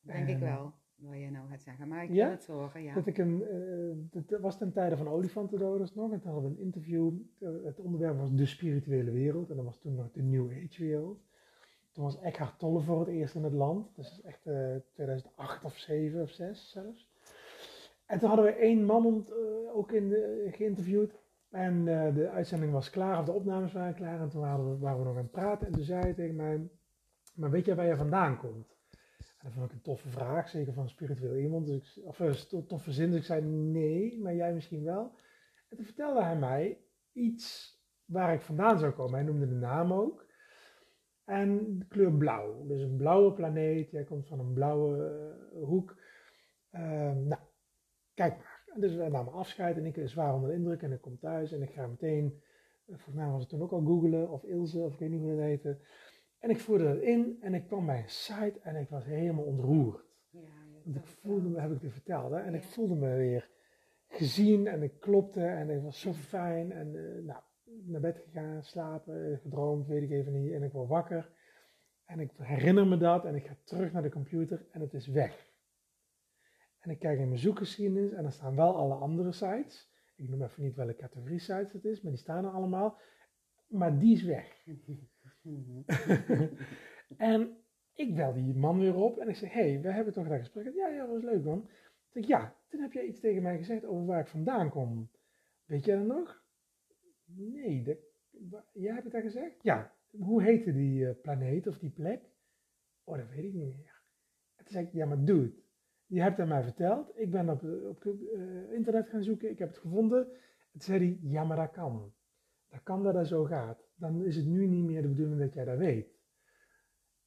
Denk 0.00 0.28
ik 0.28 0.34
Ehm, 0.34 0.44
wel, 0.44 0.72
wat 0.96 1.18
je 1.18 1.30
nou 1.30 1.48
gaat 1.48 1.62
zeggen. 1.62 1.88
Maar 1.88 2.02
ik 2.04 2.10
Ja? 2.10 2.24
wil 2.24 2.34
het 2.36 2.46
horen, 2.46 2.82
ja. 2.82 2.94
Dat 2.94 3.06
ik 3.06 3.18
een, 3.18 3.42
eh, 3.42 4.20
dat 4.26 4.40
was 4.40 4.58
ten 4.58 4.72
tijde 4.72 4.96
van 4.96 5.08
olifantendoders 5.08 5.94
nog. 5.94 6.12
En 6.12 6.20
toen 6.20 6.32
hadden 6.32 6.50
we 6.50 6.56
een 6.58 6.64
interview. 6.64 7.12
Eh, 7.38 7.48
Het 7.64 7.80
onderwerp 7.80 8.18
was 8.18 8.32
de 8.34 8.46
spirituele 8.46 9.10
wereld. 9.10 9.50
En 9.50 9.56
dat 9.56 9.64
was 9.64 9.78
toen 9.78 9.94
nog 9.94 10.10
de 10.12 10.22
New 10.22 10.50
Age 10.50 10.82
wereld. 10.84 11.24
Toen 11.92 12.04
was 12.04 12.20
Eckhart 12.20 12.58
Tolle 12.58 12.80
voor 12.80 12.98
het 12.98 13.08
eerst 13.08 13.34
in 13.34 13.44
het 13.44 13.52
land. 13.52 13.94
Dus 13.96 14.08
dat 14.08 14.18
is 14.18 14.24
echt 14.24 14.46
eh 14.46 14.76
2008 14.92 15.64
of 15.64 15.76
7 15.76 16.22
of 16.22 16.30
6 16.30 16.70
zelfs. 16.70 17.08
En 18.06 18.18
toen 18.18 18.28
hadden 18.28 18.46
we 18.46 18.52
één 18.52 18.84
man 18.84 19.06
ont- 19.06 19.30
eh, 19.30 19.76
ook 19.76 19.92
in 19.92 20.08
de, 20.08 20.48
geïnterviewd. 20.50 21.24
En 21.50 21.88
eh, 21.88 22.14
de 22.14 22.30
uitzending 22.30 22.72
was 22.72 22.90
klaar, 22.90 23.18
of 23.18 23.24
de 23.24 23.32
opnames 23.32 23.72
waren 23.72 23.94
klaar. 23.94 24.20
En 24.20 24.28
toen 24.28 24.40
waren 24.40 24.70
we, 24.70 24.78
waren 24.78 25.04
nog 25.04 25.16
aan 25.16 25.22
het 25.22 25.30
praten. 25.30 25.66
En 25.66 25.72
toen 25.72 25.82
zei 25.84 26.00
hij 26.00 26.14
tegen 26.14 26.36
mij, 26.36 26.68
maar 27.34 27.50
weet 27.50 27.64
jij 27.64 27.74
waar 27.74 27.86
je 27.86 27.96
vandaan 27.96 28.38
komt? 28.38 28.76
En 29.20 29.42
dat 29.42 29.52
vond 29.52 29.66
ik 29.66 29.72
een 29.72 29.82
toffe 29.82 30.08
vraag, 30.08 30.48
zeker 30.48 30.72
van 30.72 30.88
spiritueel 30.88 31.36
iemand. 31.36 31.66
Dus 31.66 31.96
ik, 31.96 32.04
of 32.04 32.18
een 32.18 32.46
to- 32.48 32.66
toffe 32.66 32.92
zin, 32.92 33.10
dus 33.10 33.18
ik 33.18 33.24
zei 33.24 33.42
nee, 33.42 34.20
maar 34.20 34.34
jij 34.34 34.54
misschien 34.54 34.84
wel. 34.84 35.14
En 35.68 35.76
toen 35.76 35.86
vertelde 35.86 36.22
hij 36.22 36.36
mij 36.36 36.78
iets 37.12 37.76
waar 38.04 38.34
ik 38.34 38.40
vandaan 38.40 38.78
zou 38.78 38.92
komen. 38.92 39.14
Hij 39.14 39.22
noemde 39.22 39.48
de 39.48 39.54
naam 39.54 39.92
ook. 39.92 40.26
En 41.24 41.78
de 41.78 41.86
kleur 41.86 42.12
blauw. 42.12 42.66
Dus 42.66 42.82
een 42.82 42.96
blauwe 42.96 43.32
planeet. 43.32 43.90
Jij 43.90 44.04
komt 44.04 44.26
van 44.26 44.38
een 44.38 44.52
blauwe 44.52 45.06
eh, 45.52 45.62
hoek. 45.62 45.96
Ehm, 46.70 47.26
nou, 47.26 47.40
kijk 48.14 48.36
maar. 48.36 48.55
En 48.76 48.82
Dus 48.82 48.94
we 48.94 49.08
namen 49.08 49.32
afscheid 49.32 49.76
en 49.76 49.84
ik 49.84 49.96
is 49.96 50.10
zwaar 50.10 50.34
onder 50.34 50.50
de 50.50 50.56
indruk. 50.56 50.82
En 50.82 50.92
ik 50.92 51.00
kom 51.00 51.18
thuis 51.18 51.52
en 51.52 51.62
ik 51.62 51.70
ga 51.70 51.86
meteen, 51.86 52.42
eh, 52.86 52.94
volgens 52.94 53.14
mij 53.14 53.28
was 53.28 53.40
het 53.40 53.48
toen 53.48 53.62
ook 53.62 53.72
al 53.72 53.80
googelen 53.80 54.30
of 54.30 54.42
Ilse 54.42 54.78
of 54.78 54.92
ik 54.92 54.98
weet 54.98 55.10
niet 55.10 55.20
hoe 55.20 55.30
het 55.30 55.40
heette. 55.40 55.78
En 56.38 56.50
ik 56.50 56.60
voerde 56.60 56.84
dat 56.84 57.02
in 57.02 57.38
en 57.40 57.54
ik 57.54 57.66
kwam 57.66 57.86
bij 57.86 57.98
een 57.98 58.08
site 58.08 58.60
en 58.62 58.76
ik 58.76 58.88
was 58.88 59.04
helemaal 59.04 59.44
ontroerd. 59.44 60.04
Ja, 60.30 60.40
Want 60.84 60.96
ik 60.96 61.06
voelde 61.06 61.48
me, 61.48 61.60
heb 61.60 61.72
ik 61.72 61.82
het 61.82 61.92
verteld, 61.92 62.30
hè? 62.30 62.38
en 62.38 62.54
ik 62.54 62.62
voelde 62.62 62.94
me 62.94 63.16
weer 63.16 63.50
gezien 64.08 64.66
en 64.66 64.82
ik 64.82 65.00
klopte 65.00 65.44
en 65.44 65.68
het 65.68 65.82
was 65.82 66.00
zo 66.00 66.12
fijn. 66.12 66.72
En 66.72 66.96
eh, 66.96 67.24
nou, 67.24 67.40
naar 67.64 68.00
bed 68.00 68.18
gegaan, 68.24 68.62
slapen, 68.62 69.38
gedroomd, 69.42 69.86
weet 69.86 70.02
ik 70.02 70.10
even 70.10 70.32
niet. 70.32 70.52
En 70.52 70.62
ik 70.62 70.72
word 70.72 70.88
wakker 70.88 71.30
en 72.04 72.20
ik 72.20 72.30
herinner 72.36 72.86
me 72.86 72.96
dat 72.96 73.24
en 73.24 73.34
ik 73.34 73.46
ga 73.46 73.56
terug 73.64 73.92
naar 73.92 74.02
de 74.02 74.10
computer 74.10 74.66
en 74.70 74.80
het 74.80 74.94
is 74.94 75.06
weg. 75.06 75.45
En 76.86 76.92
ik 76.92 76.98
kijk 76.98 77.18
in 77.18 77.28
mijn 77.28 77.40
zoekgeschiedenis 77.40 78.12
en 78.12 78.24
er 78.24 78.32
staan 78.32 78.56
wel 78.56 78.76
alle 78.76 78.94
andere 78.94 79.32
sites. 79.32 79.90
Ik 80.16 80.28
noem 80.28 80.42
even 80.42 80.62
niet 80.62 80.74
welke 80.74 80.96
categorie 80.96 81.38
sites 81.38 81.72
het 81.72 81.84
is, 81.84 82.00
maar 82.00 82.12
die 82.12 82.20
staan 82.20 82.44
er 82.44 82.50
allemaal. 82.50 82.98
Maar 83.66 83.98
die 83.98 84.14
is 84.14 84.22
weg. 84.22 84.64
En 87.16 87.56
ik 87.92 88.14
bel 88.14 88.32
die 88.32 88.54
man 88.54 88.78
weer 88.78 88.94
op 88.94 89.18
en 89.18 89.28
ik 89.28 89.36
zeg, 89.36 89.52
hé, 89.52 89.70
hey, 89.70 89.80
we 89.80 89.92
hebben 89.92 90.12
toch 90.12 90.28
dat 90.28 90.38
gesprek 90.38 90.64
gehad? 90.64 90.78
Ja, 90.78 90.88
ja, 90.88 90.98
dat 91.06 91.08
was 91.08 91.22
leuk 91.22 91.44
man. 91.44 91.68
Ik 91.68 92.12
zeg, 92.12 92.26
ja, 92.26 92.56
toen 92.68 92.80
heb 92.80 92.92
jij 92.92 93.04
iets 93.04 93.20
tegen 93.20 93.42
mij 93.42 93.56
gezegd 93.56 93.84
over 93.84 94.06
waar 94.06 94.20
ik 94.20 94.26
vandaan 94.26 94.70
kom. 94.70 95.10
Weet 95.64 95.84
jij 95.84 95.96
dat 95.96 96.06
nog? 96.06 96.42
Nee, 97.24 97.98
wa- 98.30 98.64
jij 98.72 98.92
hebt 98.92 99.04
het 99.04 99.12
dat 99.12 99.22
gezegd? 99.22 99.62
Ja. 99.62 99.94
Hoe 100.10 100.42
heette 100.42 100.72
die 100.72 101.08
eh, 101.08 101.20
planeet 101.22 101.66
of 101.66 101.78
die 101.78 101.90
plek? 101.90 102.22
Oh, 103.04 103.16
dat 103.18 103.28
weet 103.28 103.44
ik 103.44 103.52
niet 103.52 103.76
meer. 103.76 104.02
En 104.56 104.64
toen 104.64 104.72
zei 104.72 104.86
ik, 104.86 104.92
ja, 104.92 105.06
maar 105.06 105.24
dude, 105.24 105.52
je 106.06 106.22
hebt 106.22 106.36
het 106.36 106.48
mij 106.48 106.62
verteld. 106.62 107.12
Ik 107.14 107.30
ben 107.30 107.48
op, 107.48 107.62
op 107.62 108.04
eh, 108.04 108.72
internet 108.72 109.08
gaan 109.08 109.22
zoeken, 109.22 109.50
ik 109.50 109.58
heb 109.58 109.68
het 109.68 109.78
gevonden. 109.78 110.18
En 110.72 110.72
toen 110.72 110.80
zei 110.80 110.98
hij, 110.98 111.18
ja, 111.30 111.44
maar 111.44 111.56
dat 111.56 111.70
kan. 111.70 112.12
Dat 112.68 112.82
kan 112.82 113.02
dat 113.02 113.14
dat 113.14 113.26
zo 113.26 113.44
gaat. 113.44 113.78
Dan 113.96 114.24
is 114.24 114.36
het 114.36 114.46
nu 114.46 114.66
niet 114.66 114.84
meer 114.84 115.02
de 115.02 115.08
bedoeling 115.08 115.40
dat 115.40 115.54
jij 115.54 115.64
dat 115.64 115.78
weet. 115.78 116.08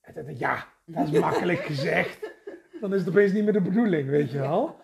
En 0.02 0.14
toen 0.14 0.24
dacht 0.24 0.36
ik, 0.36 0.40
ja, 0.40 0.68
dat 0.86 1.08
is 1.08 1.20
makkelijk 1.20 1.60
gezegd. 1.72 2.38
Dan 2.82 2.94
is 2.94 3.00
het 3.00 3.10
opeens 3.10 3.32
niet 3.32 3.44
meer 3.44 3.54
de 3.54 3.62
bedoeling, 3.62 4.10
weet 4.10 4.32
je 4.32 4.40
wel. 4.40 4.76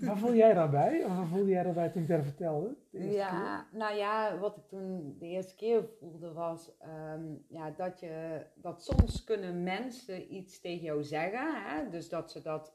Waar 0.00 0.18
voel 0.18 0.34
jij 0.34 0.54
daarbij? 0.54 1.04
Of 1.04 1.16
waar 1.16 1.26
voelde 1.26 1.50
jij 1.50 1.62
daarbij 1.62 1.88
toen 1.88 2.02
ik 2.02 2.08
dat 2.08 2.24
vertelde? 2.24 2.76
de 2.90 2.98
eerste 2.98 3.16
Ja, 3.16 3.66
nou 3.72 3.96
ja, 3.96 4.38
wat 4.38 4.56
ik 4.56 4.68
toen 4.68 5.16
de 5.18 5.26
eerste 5.26 5.54
keer 5.56 5.84
voelde 5.98 6.32
was 6.32 6.76
ehm, 6.78 7.34
ja, 7.48 7.70
dat, 7.70 8.00
je, 8.00 8.46
dat 8.54 8.84
soms 8.84 9.24
kunnen 9.24 9.62
mensen 9.62 10.34
iets 10.34 10.60
tegen 10.60 10.84
jou 10.84 11.02
zeggen. 11.02 11.62
Hè? 11.64 11.90
Dus 11.90 12.08
dat 12.08 12.30
ze 12.30 12.42
dat 12.42 12.74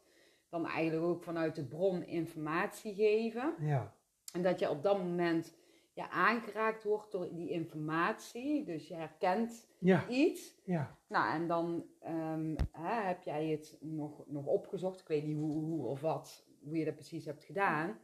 dan 0.50 0.66
eigenlijk 0.66 1.06
ook 1.06 1.24
vanuit 1.24 1.56
de 1.56 1.66
bron 1.66 2.04
informatie 2.04 2.94
geven. 2.94 3.56
Ja, 3.60 3.96
En 4.34 4.42
dat 4.42 4.60
je 4.60 4.70
op 4.70 4.84
dat 4.84 4.98
moment 4.98 5.56
ja, 5.94 6.10
aangeraakt 6.10 6.84
wordt 6.84 7.12
door 7.12 7.34
die 7.34 7.50
informatie. 7.50 8.64
Dus 8.64 8.88
je 8.88 8.94
herkent 8.94 9.68
ja, 9.80 10.08
iets. 10.08 10.62
ja, 10.64 10.98
Nou, 11.08 11.34
en 11.34 11.48
dan 11.48 11.86
ehm, 12.00 12.56
hè, 12.72 13.08
heb 13.08 13.24
jij 13.24 13.48
het 13.48 13.78
nog, 13.82 14.24
nog 14.28 14.46
opgezocht. 14.46 15.00
Ik 15.00 15.08
weet 15.08 15.26
niet 15.26 15.38
hoe, 15.38 15.54
hoe 15.54 15.86
of 15.86 16.02
wat, 16.02 16.46
hoe 16.64 16.78
je 16.78 16.86
dat 16.86 16.96
precies 16.96 17.26
hebt 17.26 17.44
gedaan. 17.44 18.00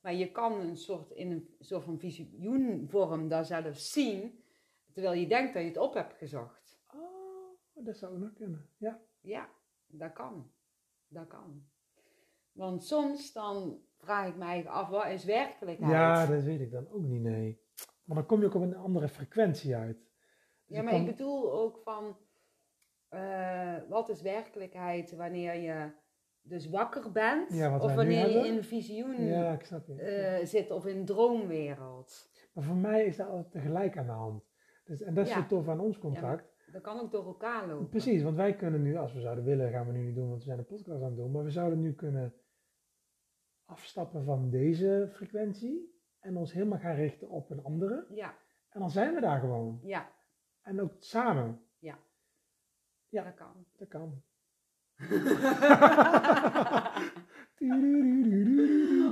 Maar 0.00 0.14
je 0.14 0.32
kan 0.32 0.60
een 0.60 0.76
soort, 0.76 1.10
in 1.10 1.30
een 1.30 1.48
soort 1.60 1.84
van 1.84 1.98
visioenvorm 1.98 3.28
daar 3.28 3.44
zelfs 3.44 3.92
zien. 3.92 4.42
Terwijl 4.92 5.20
je 5.20 5.26
denkt 5.26 5.52
dat 5.52 5.62
je 5.62 5.68
het 5.68 5.78
op 5.78 5.94
hebt 5.94 6.14
gezocht. 6.14 6.80
Oh, 6.94 7.84
dat 7.84 7.96
zou 7.96 8.12
ook 8.12 8.18
nog 8.18 8.32
kunnen. 8.32 8.68
Ja, 8.76 9.00
Ja, 9.20 9.48
dat 9.86 10.12
kan. 10.12 10.50
Dat 11.08 11.26
kan. 11.26 11.64
Want 12.54 12.84
soms 12.84 13.32
dan 13.32 13.78
vraag 13.98 14.28
ik 14.28 14.36
mij 14.36 14.68
af, 14.68 14.88
wat 14.88 15.06
is 15.06 15.24
werkelijkheid? 15.24 15.92
ja 15.92 16.26
dat 16.26 16.42
weet 16.42 16.60
ik 16.60 16.70
dan 16.70 16.88
ook 16.90 17.02
niet, 17.02 17.22
nee. 17.22 17.62
Maar 18.04 18.16
dan 18.16 18.26
kom 18.26 18.40
je 18.40 18.46
ook 18.46 18.54
op 18.54 18.62
een 18.62 18.76
andere 18.76 19.08
frequentie 19.08 19.76
uit. 19.76 19.96
Dus 20.66 20.76
Ja, 20.76 20.82
maar 20.82 20.94
ik 20.94 21.06
bedoel 21.06 21.52
ook 21.52 21.78
van, 21.84 22.16
eh, 23.08 23.76
wat 23.88 24.08
is 24.08 24.22
werkelijkheid 24.22 25.16
wanneer 25.16 25.54
je 25.54 25.90
dus 26.42 26.68
wakker 26.68 27.12
bent? 27.12 27.52
Ja, 27.52 27.78
of 27.78 27.94
wanneer 27.94 28.30
je 28.30 28.46
in 28.46 28.56
een 28.56 28.64
visioen 28.64 29.24
Ja, 29.24 29.58
eh, 29.58 30.46
zit 30.46 30.70
of 30.70 30.86
in 30.86 30.96
een 30.96 31.04
droomwereld. 31.04 32.30
Maar 32.52 32.64
voor 32.64 32.76
mij 32.76 33.04
is 33.04 33.16
dat 33.16 33.28
altijd 33.28 33.50
tegelijk 33.52 33.96
aan 33.98 34.06
de 34.06 34.12
hand. 34.12 34.42
Dus, 34.84 35.02
en 35.02 35.14
dat 35.14 35.26
is 35.26 35.32
Ja. 35.32 35.40
zo 35.40 35.46
tof 35.46 35.68
aan 35.68 35.80
ons 35.80 35.98
contract. 35.98 36.52
Dat 36.72 36.82
kan 36.82 37.00
ook 37.00 37.10
door 37.10 37.26
elkaar 37.26 37.66
lopen. 37.68 37.88
Precies, 37.88 38.22
want 38.22 38.36
wij 38.36 38.54
kunnen 38.56 38.82
nu, 38.82 38.96
als 38.96 39.12
we 39.12 39.20
zouden 39.20 39.44
willen, 39.44 39.70
gaan 39.70 39.86
we 39.86 39.92
nu 39.92 40.04
niet 40.04 40.14
doen, 40.14 40.28
want 40.28 40.38
we 40.38 40.44
zijn 40.44 40.58
een 40.58 40.66
podcast 40.66 41.00
aan 41.02 41.06
het 41.08 41.16
doen. 41.16 41.30
Maar 41.30 41.44
we 41.44 41.50
zouden 41.50 41.80
nu 41.80 41.92
kunnen 41.94 42.34
afstappen 43.64 44.24
van 44.24 44.50
deze 44.50 45.08
frequentie 45.12 45.98
en 46.20 46.36
ons 46.36 46.52
helemaal 46.52 46.78
gaan 46.78 46.94
richten 46.94 47.28
op 47.28 47.50
een 47.50 47.64
andere. 47.64 48.06
Ja, 48.10 48.34
En 48.68 48.80
dan 48.80 48.90
zijn 48.90 49.14
we 49.14 49.20
daar 49.20 49.40
gewoon. 49.40 49.80
ja, 49.82 50.08
En 50.62 50.80
ook 50.80 50.92
samen. 50.98 51.60
Ja. 51.78 51.98
dat 53.10 53.34
kan. 53.34 53.66
Dat 53.78 53.88
kan. 53.88 54.22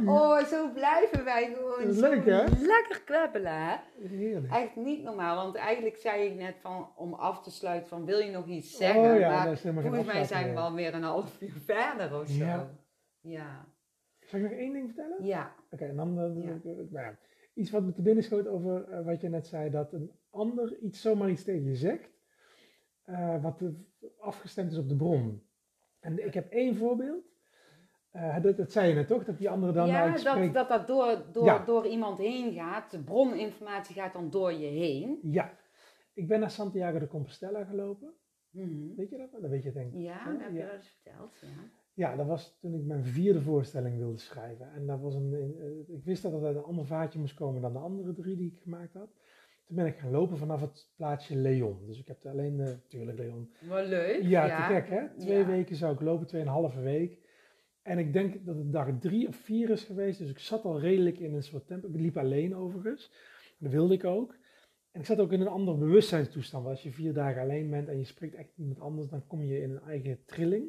oh, 0.06 0.44
zo 0.44 0.72
blijven 0.72 1.24
wij 1.24 1.52
gewoon 1.54 1.78
Dat 1.78 1.88
is 1.88 1.98
zo 1.98 2.10
leuk, 2.10 2.24
hè? 2.24 2.44
lekker 2.44 3.00
kwebbelen, 3.04 3.52
hè? 3.64 3.76
Heerlijk. 4.08 4.52
Echt 4.52 4.76
niet 4.76 5.02
normaal, 5.02 5.36
want 5.36 5.54
eigenlijk 5.54 5.96
zei 5.96 6.26
ik 6.26 6.34
net 6.34 6.56
van, 6.60 6.92
om 6.96 7.14
af 7.14 7.42
te 7.42 7.50
sluiten 7.50 7.88
van, 7.88 8.04
wil 8.04 8.18
je 8.18 8.30
nog 8.30 8.46
iets 8.46 8.76
zeggen? 8.76 9.12
Oh 9.12 9.18
ja, 9.18 9.30
maar 9.30 9.44
dat 9.44 9.52
is 9.52 9.62
helemaal 9.62 9.82
geen 9.82 9.92
volgens 9.94 10.14
mij 10.14 10.24
zijn 10.24 10.54
we 10.54 10.60
alweer 10.60 10.94
een 10.94 11.02
half 11.02 11.40
uur 11.40 11.60
verder 11.64 12.20
of 12.20 12.28
zo. 12.28 12.44
Ja. 12.44 12.70
Ja. 13.20 13.64
Zal 14.32 14.40
ik 14.40 14.50
nog 14.50 14.58
één 14.58 14.72
ding 14.72 14.86
vertellen? 14.86 15.24
Ja. 15.24 15.54
Oké, 15.70 15.84
en 15.84 15.96
dan 15.96 16.18
eh, 16.18 16.42
Ja. 16.44 16.58
nou 16.64 16.88
ja, 16.92 17.18
iets 17.54 17.70
wat 17.70 17.82
me 17.82 17.92
te 17.92 18.02
binnen 18.02 18.24
schoot 18.24 18.46
over 18.46 18.88
eh, 18.88 19.04
wat 19.04 19.20
je 19.20 19.28
net 19.28 19.46
zei, 19.46 19.70
dat 19.70 19.92
een 19.92 20.10
ander 20.30 20.78
iets 20.78 21.00
zomaar 21.00 21.30
iets 21.30 21.44
tegen 21.44 21.64
je 21.64 21.74
zegt, 21.76 22.10
eh, 23.04 23.42
wat 23.42 23.62
afgestemd 24.18 24.72
is 24.72 24.78
op 24.78 24.88
de 24.88 24.96
bron. 24.96 25.42
En 26.00 26.26
ik 26.26 26.34
heb 26.34 26.50
één 26.50 26.76
voorbeeld. 26.76 27.24
Eh, 28.10 28.42
dat, 28.42 28.56
dat 28.56 28.72
zei 28.72 28.88
je 28.88 28.94
net 28.94 29.06
toch, 29.06 29.24
dat 29.24 29.38
die 29.38 29.50
andere 29.50 29.72
dan 29.72 29.86
ja, 29.86 30.16
spreekt. 30.16 30.54
dat, 30.54 30.68
dat 30.68 30.86
dat 30.86 30.86
door, 30.86 31.24
door, 31.32 31.44
Ja. 31.44 31.64
door 31.64 31.86
iemand 31.86 32.18
heen 32.18 32.52
gaat. 32.52 32.90
De 32.90 33.02
broninformatie 33.02 33.94
gaat 33.94 34.12
dan 34.12 34.30
door 34.30 34.52
je 34.52 34.66
heen. 34.66 35.18
Ja, 35.22 35.58
ik 36.14 36.28
ben 36.28 36.40
naar 36.40 36.50
Santiago 36.50 36.98
de 36.98 37.06
Compostela 37.08 37.64
gelopen. 37.64 38.12
Mhm. 38.50 38.94
Weet 38.96 39.10
je 39.10 39.16
dat? 39.16 39.32
Dat 39.42 39.50
weet 39.50 39.62
je 39.62 39.72
denk 39.72 39.92
ik. 39.92 40.00
Ja, 40.00 40.24
dat 40.24 40.40
heb 40.40 40.52
je 40.52 40.58
wel 40.62 40.72
eens 40.74 40.88
verteld. 41.02 41.38
Ja. 41.40 41.48
Ja, 41.94 42.16
dat 42.16 42.26
was 42.26 42.58
toen 42.60 42.74
ik 42.74 42.84
mijn 42.84 43.04
vierde 43.04 43.40
voorstelling 43.40 43.98
wilde 43.98 44.18
schrijven. 44.18 44.72
En 44.72 44.86
dat 44.86 45.00
was 45.00 45.14
een, 45.14 45.34
eh, 45.34 45.94
ik 45.96 46.04
wist 46.04 46.22
dat 46.22 46.32
het 46.32 46.42
uit 46.44 46.56
een 46.56 46.62
ander 46.62 46.86
vaatje 46.86 47.18
moest 47.18 47.34
komen 47.34 47.62
dan 47.62 47.72
de 47.72 47.78
andere 47.78 48.12
drie 48.12 48.36
die 48.36 48.50
ik 48.52 48.58
gemaakt 48.62 48.94
had. 48.94 49.10
Toen 49.66 49.76
ben 49.76 49.86
ik 49.86 49.96
gaan 49.96 50.10
lopen 50.10 50.36
vanaf 50.36 50.60
het 50.60 50.90
plaatsje 50.96 51.36
Leon. 51.36 51.86
Dus 51.86 51.98
ik 51.98 52.06
heb 52.08 52.24
er 52.24 52.30
alleen, 52.30 52.60
eh 52.60 52.72
tuurlijk 52.88 53.18
Leon. 53.18 53.52
Wel 53.68 53.84
leuk. 53.86 54.22
Ja, 54.22 54.56
te 54.68 54.74
gek 54.74 54.88
hè? 54.88 55.08
Twee 55.18 55.38
Ja. 55.38 55.46
weken 55.46 55.76
zou 55.76 55.94
ik 55.94 56.00
lopen, 56.00 56.26
tweeënhalve 56.26 56.80
week. 56.80 57.18
En 57.82 57.98
ik 57.98 58.12
denk 58.12 58.46
dat 58.46 58.56
het 58.56 58.72
dag 58.72 58.98
drie 59.00 59.28
of 59.28 59.36
vier 59.36 59.70
is 59.70 59.84
geweest. 59.84 60.18
Dus 60.18 60.30
ik 60.30 60.38
zat 60.38 60.64
al 60.64 60.80
redelijk 60.80 61.18
in 61.18 61.34
een 61.34 61.42
soort 61.42 61.66
tempo. 61.66 61.88
Ik 61.88 61.94
liep 62.00 62.16
alleen 62.16 62.56
overigens. 62.56 63.12
Dat 63.58 63.70
wilde 63.72 63.94
ik 63.94 64.04
ook. 64.04 64.36
En 64.90 65.00
ik 65.00 65.06
zat 65.06 65.18
ook 65.18 65.32
in 65.32 65.40
een 65.40 65.46
andere 65.48 65.76
bewustzijnstoestand. 65.78 66.64
Want 66.64 66.74
als 66.76 66.84
je 66.84 66.92
vier 66.92 67.12
dagen 67.12 67.42
alleen 67.42 67.70
bent 67.70 67.88
en 67.88 67.98
je 67.98 68.04
spreekt 68.04 68.34
echt 68.34 68.52
iemand 68.56 68.80
anders, 68.80 69.08
dan 69.08 69.26
kom 69.26 69.42
je 69.42 69.60
in 69.60 69.70
een 69.70 69.82
eigen 69.82 70.24
trilling. 70.24 70.64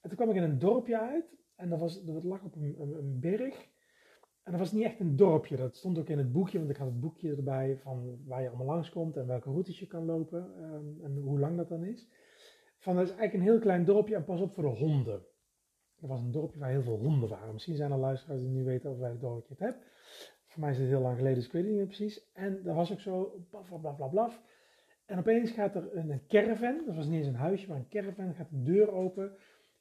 En 0.00 0.08
toen 0.08 0.16
kwam 0.16 0.30
ik 0.30 0.36
in 0.36 0.42
een 0.42 0.58
dorpje 0.58 0.98
uit. 1.00 1.36
En 1.54 1.68
dat, 1.68 1.78
was, 1.78 2.04
dat 2.04 2.24
lag 2.24 2.44
op 2.44 2.54
een, 2.54 2.76
een, 2.80 3.20
berg. 3.20 3.68
En 4.42 4.50
dat 4.50 4.60
was 4.60 4.72
niet 4.72 4.84
echt 4.84 5.00
een 5.00 5.16
dorpje. 5.16 5.56
Dat 5.56 5.76
stond 5.76 5.98
ook 5.98 6.08
in 6.08 6.18
het 6.18 6.32
boekje, 6.32 6.58
want 6.58 6.70
ik 6.70 6.76
had 6.76 6.86
het 6.86 7.00
boekje 7.00 7.36
erbij 7.36 7.78
van 7.82 8.18
waar 8.24 8.42
je 8.42 8.48
allemaal 8.48 8.66
langskomt 8.66 9.16
en 9.16 9.26
welke 9.26 9.50
routes 9.50 9.78
je 9.78 9.86
kan 9.86 10.04
lopen 10.04 10.54
ehm, 10.56 11.04
en 11.04 11.16
hoe 11.16 11.38
lang 11.38 11.56
dat 11.56 11.68
dan 11.68 11.84
is. 11.84 12.08
Van 12.78 12.94
dat 12.94 13.04
is 13.04 13.10
eigenlijk 13.10 13.38
een 13.38 13.52
heel 13.52 13.60
klein 13.60 13.84
dorpje 13.84 14.14
en 14.14 14.24
pas 14.24 14.40
op 14.40 14.54
voor 14.54 14.62
de 14.62 14.68
honden. 14.68 15.22
Er 16.00 16.08
was 16.08 16.20
een 16.20 16.30
dorpje 16.30 16.58
waar 16.58 16.70
heel 16.70 16.82
veel 16.82 16.98
honden 16.98 17.28
waren. 17.28 17.52
Misschien 17.52 17.76
zijn 17.76 17.92
er 17.92 17.98
luisteraars 17.98 18.40
die 18.40 18.50
nu 18.50 18.64
weten 18.64 18.90
over 18.90 19.02
welk 19.02 19.20
dorpje 19.20 19.54
het 19.54 19.62
heb. 19.62 19.82
Voor 20.46 20.60
mij 20.60 20.70
is 20.70 20.78
het 20.78 20.88
heel 20.88 21.00
lang 21.00 21.16
geleden, 21.16 21.36
dus 21.36 21.46
ik 21.46 21.52
weet 21.52 21.62
het 21.62 21.70
niet 21.70 21.80
meer 21.80 21.96
precies. 21.96 22.30
En 22.32 22.62
dat 22.62 22.74
was 22.74 22.92
ook 22.92 23.00
zo, 23.00 23.46
blaf, 23.50 23.80
blaf, 23.80 23.96
blaf, 23.96 24.10
blaf. 24.10 24.42
En 25.06 25.18
opeens 25.18 25.50
gaat 25.50 25.74
er 25.74 25.96
een 25.96 26.26
caravan, 26.26 26.82
dat 26.86 26.94
was 26.94 27.06
niet 27.06 27.18
eens 27.18 27.26
een 27.26 27.34
huisje, 27.34 27.68
maar 27.68 27.76
een 27.76 27.88
caravan, 27.88 28.34
gaat 28.34 28.50
de 28.50 28.62
deur 28.62 28.90
open. 28.90 29.36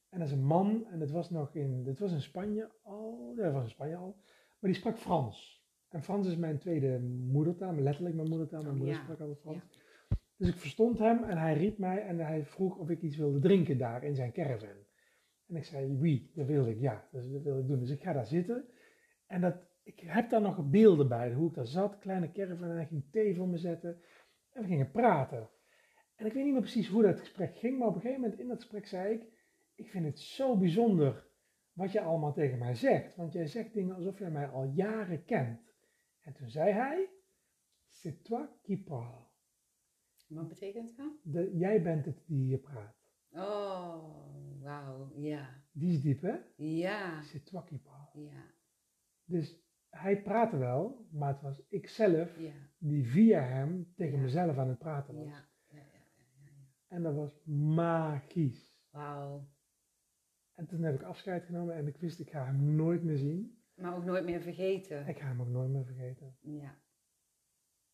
En 0.09 0.19
dat 0.19 0.27
is 0.27 0.33
een 0.33 0.45
man, 0.45 0.85
en 0.85 0.99
dit 0.99 1.11
was 1.11 1.29
nog 1.29 1.55
in, 1.55 1.83
dit 1.83 1.99
was 1.99 2.11
in 2.11 2.21
Spanje 2.21 2.71
al, 2.83 3.33
ja, 3.35 3.43
dat 3.43 3.53
was 3.53 3.63
in 3.63 3.69
Spanje 3.69 3.95
al. 3.95 4.15
Maar 4.59 4.71
die 4.71 4.79
sprak 4.79 4.97
Frans. 4.97 5.65
En 5.89 6.03
Frans 6.03 6.27
is 6.27 6.35
mijn 6.35 6.57
tweede 6.59 6.99
moedertaal, 7.31 7.75
letterlijk 7.75 8.15
mijn 8.15 8.29
moedertaal. 8.29 8.61
Mijn 8.61 8.73
Oh, 8.73 8.79
moeder 8.79 8.95
ja. 8.97 9.03
sprak 9.03 9.19
altijd 9.19 9.39
Frans. 9.39 9.85
Dus 10.37 10.49
ik 10.49 10.55
verstond 10.55 10.99
hem 10.99 11.23
en 11.23 11.37
hij 11.37 11.53
riep 11.53 11.77
mij 11.77 12.01
en 12.01 12.19
hij 12.19 12.45
vroeg 12.45 12.77
of 12.77 12.89
ik 12.89 13.01
iets 13.01 13.17
wilde 13.17 13.39
drinken 13.39 13.77
daar 13.77 14.03
in 14.03 14.15
zijn 14.15 14.31
caravan. 14.31 14.85
En 15.47 15.55
ik 15.55 15.63
zei, 15.63 15.97
wie, 15.97 16.31
dat 16.35 16.45
wilde 16.47 16.69
ik, 16.69 16.79
ja, 16.79 17.07
dat 17.11 17.25
wilde 17.25 17.59
ik 17.59 17.67
doen. 17.67 17.79
Dus 17.79 17.89
ik 17.89 18.01
ga 18.01 18.13
daar 18.13 18.25
zitten. 18.25 18.65
En 19.25 19.41
dat 19.41 19.55
ik 19.83 19.99
heb 19.99 20.29
daar 20.29 20.41
nog 20.41 20.69
beelden 20.69 21.07
bij, 21.07 21.33
hoe 21.33 21.47
ik 21.49 21.55
daar 21.55 21.67
zat, 21.67 21.97
kleine 21.97 22.31
caravan, 22.31 22.69
en 22.69 22.75
hij 22.75 22.85
ging 22.85 23.11
thee 23.11 23.35
voor 23.35 23.47
me 23.47 23.57
zetten. 23.57 24.01
En 24.51 24.61
we 24.61 24.67
gingen 24.67 24.91
praten. 24.91 25.49
En 26.15 26.25
ik 26.25 26.33
weet 26.33 26.43
niet 26.43 26.53
meer 26.53 26.61
precies 26.61 26.87
hoe 26.87 27.01
dat 27.01 27.19
gesprek 27.19 27.57
ging, 27.57 27.77
maar 27.77 27.87
op 27.87 27.95
een 27.95 28.01
gegeven 28.01 28.21
moment 28.21 28.39
in 28.39 28.47
dat 28.47 28.57
gesprek 28.61 28.87
zei 28.87 29.13
ik, 29.13 29.23
ik 29.77 29.89
vind 29.89 30.05
het 30.05 30.19
zo 30.19 30.57
bijzonder 30.57 31.27
wat 31.73 31.91
je 31.91 32.01
allemaal 32.01 32.33
tegen 32.33 32.57
mij 32.57 32.75
zegt. 32.75 33.15
Want 33.15 33.33
jij 33.33 33.47
zegt 33.47 33.73
dingen 33.73 33.95
alsof 33.95 34.19
jij 34.19 34.31
mij 34.31 34.47
al 34.47 34.63
jaren 34.63 35.25
kent. 35.25 35.59
En 36.21 36.33
toen 36.33 36.49
zei 36.49 36.71
hij, 36.71 37.09
c'est 37.89 38.23
toi 38.23 38.47
qui 38.61 38.83
parle. 38.83 39.25
Wat 40.27 40.47
betekent 40.47 40.97
dat? 40.97 41.11
De, 41.23 41.51
jij 41.57 41.81
bent 41.81 42.05
het 42.05 42.23
die 42.27 42.43
hier 42.43 42.59
praat. 42.59 42.95
Oh, 43.31 44.61
wauw, 44.61 45.11
ja. 45.15 45.63
Die 45.71 45.93
is 45.93 46.01
diep, 46.01 46.21
hè? 46.21 46.35
Ja, 46.55 47.21
C'est 47.23 47.45
toi 47.45 47.63
qui 47.65 47.77
parle. 47.79 48.21
ja, 48.23 48.43
Dus 49.23 49.65
hij 49.89 50.21
praatte 50.21 50.57
wel, 50.57 51.07
maar 51.11 51.33
het 51.33 51.41
was 51.41 51.65
ikzelf 51.69 52.39
ja, 52.39 52.53
die 52.77 53.07
via 53.07 53.41
hem 53.41 53.93
tegen 53.95 54.15
Ja. 54.15 54.21
mezelf 54.21 54.57
aan 54.57 54.69
het 54.69 54.77
praten 54.79 55.15
was. 55.15 55.25
ja, 55.25 55.47
ja, 55.67 55.77
ja. 55.79 56.05
En 56.87 57.03
dat 57.03 57.15
was 57.15 57.41
magisch. 57.45 58.75
Wauw. 58.89 59.47
En 60.57 60.65
toen 60.65 60.81
heb 60.81 60.95
ik 60.95 61.03
afscheid 61.03 61.45
genomen 61.45 61.75
en 61.75 61.87
ik 61.87 61.97
wist, 61.97 62.19
ik 62.19 62.29
ga 62.29 62.45
hem 62.45 62.75
nooit 62.75 63.03
meer 63.03 63.17
zien. 63.17 63.61
Maar 63.75 63.95
ook 63.95 64.03
nooit 64.03 64.23
meer 64.23 64.41
vergeten. 64.41 65.07
Ik 65.07 65.17
ga 65.17 65.27
hem 65.27 65.41
ook 65.41 65.47
nooit 65.47 65.69
meer 65.69 65.85
vergeten. 65.85 66.37
Ja. 66.41 66.79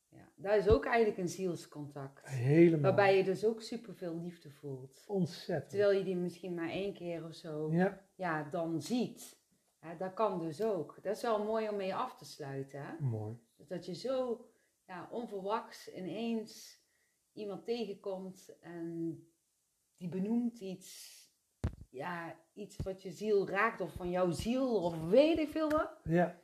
Ja, 0.09 0.31
dat 0.35 0.55
is 0.55 0.69
ook 0.69 0.85
eigenlijk 0.85 1.17
een 1.17 1.29
zielscontact. 1.29 2.27
Helemaal. 2.27 2.81
Waarbij 2.81 3.17
je 3.17 3.23
dus 3.23 3.45
ook 3.45 3.61
superveel 3.61 4.19
liefde 4.19 4.51
voelt. 4.51 5.03
Ontzettend. 5.07 5.69
Terwijl 5.69 5.97
je 5.97 6.03
die 6.03 6.15
misschien 6.15 6.53
maar 6.53 6.69
één 6.69 6.93
keer 6.93 7.25
of 7.25 7.33
zo 7.33 7.71
Ja, 7.71 8.01
ja, 8.15 8.43
dan 8.43 8.81
ziet. 8.81 9.41
Hè, 9.79 9.97
dat 9.97 10.13
kan 10.13 10.39
dus 10.39 10.61
ook. 10.61 10.99
Dat 11.01 11.15
is 11.15 11.21
wel 11.21 11.43
mooi 11.43 11.69
om 11.69 11.75
mee 11.75 11.95
af 11.95 12.17
te 12.17 12.25
sluiten. 12.25 12.85
Hè? 12.85 12.99
mooi. 12.99 13.37
Dus 13.55 13.67
dat 13.67 13.85
je 13.85 13.93
zo 13.95 14.45
ja, 14.85 15.07
onverwachts 15.11 15.93
ineens 15.93 16.81
iemand 17.33 17.65
tegenkomt 17.65 18.57
en 18.59 19.17
die 19.97 20.09
benoemt 20.09 20.59
iets, 20.59 21.17
ja, 21.89 22.42
iets 22.53 22.77
wat 22.77 23.01
je 23.01 23.11
ziel 23.11 23.47
raakt 23.47 23.81
of 23.81 23.93
van 23.93 24.09
jouw 24.09 24.31
ziel 24.31 24.83
of 24.83 25.09
weet 25.09 25.37
ik 25.37 25.49
veel 25.49 25.69
wat. 25.69 25.99
Ja, 26.03 26.39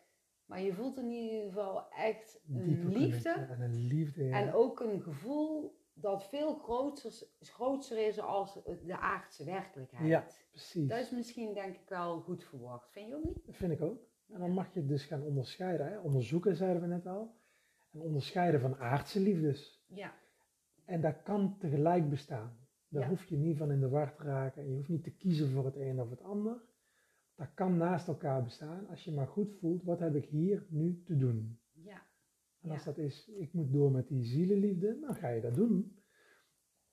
Maar 0.46 0.62
je 0.62 0.74
voelt 0.74 0.98
in 0.98 1.10
ieder 1.10 1.44
geval 1.44 1.90
echt 1.92 2.40
diepe 2.44 2.82
een 2.82 2.98
liefde 2.98 3.30
En 3.30 3.62
een 3.62 3.88
liefde, 3.88 4.24
ja. 4.24 4.42
en 4.42 4.54
ook 4.54 4.80
een 4.80 5.02
gevoel 5.02 5.78
dat 5.94 6.28
veel 6.28 6.56
groter, 6.56 7.12
groter 7.40 8.08
is 8.08 8.20
als 8.20 8.54
de 8.86 8.98
aardse 8.98 9.44
werkelijkheid. 9.44 10.08
Ja. 10.08 10.26
Precies. 10.52 10.88
Dat 10.88 11.00
is 11.00 11.12
misschien 11.12 11.54
denk 11.54 11.76
ik 11.76 11.90
wel 11.90 12.20
goed 12.20 12.44
verwacht. 12.44 12.92
Vind 12.92 13.08
je 13.08 13.16
ook 13.16 13.24
niet? 13.24 13.46
Dat 13.46 13.56
vind 13.56 13.72
ik 13.72 13.82
ook. 13.82 14.08
En 14.30 14.40
dan 14.40 14.52
mag 14.52 14.74
je 14.74 14.86
dus 14.86 15.06
gaan 15.06 15.24
onderscheiden. 15.24 15.88
Hè? 15.88 16.00
Onderzoeken, 16.00 16.56
zeiden 16.56 16.82
we 16.82 16.88
net 16.88 17.08
al. 17.08 17.36
En 17.92 18.02
onderscheiden 18.02 18.60
van 18.60 18.78
aardse 18.78 19.20
liefdes. 19.20 19.84
Ja. 19.88 20.14
En 20.86 21.02
dat 21.02 21.24
kan 21.24 21.58
tegelijk 21.58 22.10
bestaan. 22.10 22.59
Daar 22.90 23.02
Ja. 23.04 23.08
hoef 23.10 23.26
je 23.26 23.38
niet 23.38 23.58
van 23.58 23.72
in 23.72 23.80
de 23.80 23.90
war 23.90 24.16
te 24.16 24.24
raken. 24.24 24.62
En 24.62 24.70
je 24.70 24.76
hoeft 24.76 24.90
niet 24.90 25.04
te 25.04 25.16
kiezen 25.16 25.50
voor 25.52 25.66
het 25.66 25.76
een 25.76 26.02
of 26.02 26.10
het 26.10 26.22
ander. 26.22 26.62
Dat 27.36 27.54
kan 27.54 27.78
naast 27.78 28.08
elkaar 28.08 28.44
bestaan. 28.44 28.88
Als 28.88 29.04
je 29.04 29.12
maar 29.12 29.28
goed 29.28 29.54
voelt, 29.60 29.84
wat 29.84 30.00
heb 30.00 30.16
ik 30.16 30.26
hier 30.26 30.66
nu 30.70 31.02
te 31.04 31.18
doen? 31.18 31.60
Ja. 31.74 32.02
En 32.62 32.70
als 32.70 32.80
Ja. 32.84 32.86
dat 32.86 32.98
is, 32.98 33.28
ik 33.28 33.54
moet 33.54 33.72
door 33.72 33.92
met 33.92 34.08
die 34.08 34.24
zielenliefde, 34.24 35.00
dan 35.00 35.16
ga 35.16 35.28
je 35.30 35.42
dat 35.42 35.56
doen. 35.56 35.98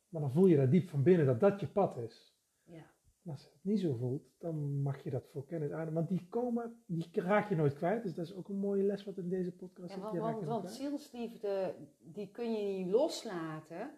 Maar 0.09 0.21
dan 0.21 0.33
voel 0.33 0.47
je 0.47 0.57
dat 0.57 0.71
diep 0.71 0.89
van 0.89 1.03
binnen, 1.03 1.27
dat 1.27 1.41
dat 1.41 1.61
je 1.61 1.67
pad 1.69 1.97
is. 1.97 2.37
Ja. 2.65 2.95
En 3.23 3.31
als 3.31 3.43
je 3.43 3.51
het 3.53 3.65
niet 3.65 3.81
zo 3.81 3.95
voelt, 3.95 4.23
dan 4.39 4.83
mag 4.83 5.03
je 5.03 5.11
dat 5.11 5.29
voor 5.29 5.47
kennis 5.47 5.71
ademen. 5.71 5.95
Want 5.95 6.09
die 6.09 6.27
komen, 6.29 6.83
die 6.87 7.09
raak 7.13 7.49
je 7.49 7.57
nooit 7.57 7.75
kwijt. 7.75 8.03
Dus 8.03 8.15
dat 8.15 8.25
is 8.27 8.35
ook 8.35 8.49
een 8.49 8.59
mooie 8.59 8.83
les 8.83 9.05
wat 9.05 9.19
in 9.19 9.29
deze 9.29 9.53
podcast 9.57 9.95
Ja, 9.95 10.11
zit. 10.11 10.21
want, 10.21 10.35
want, 10.35 10.47
want 10.47 10.71
zielsliefde, 10.71 11.75
die 11.99 12.31
kun 12.31 12.53
je 12.53 12.79
niet 12.79 12.89
loslaten, 12.93 13.91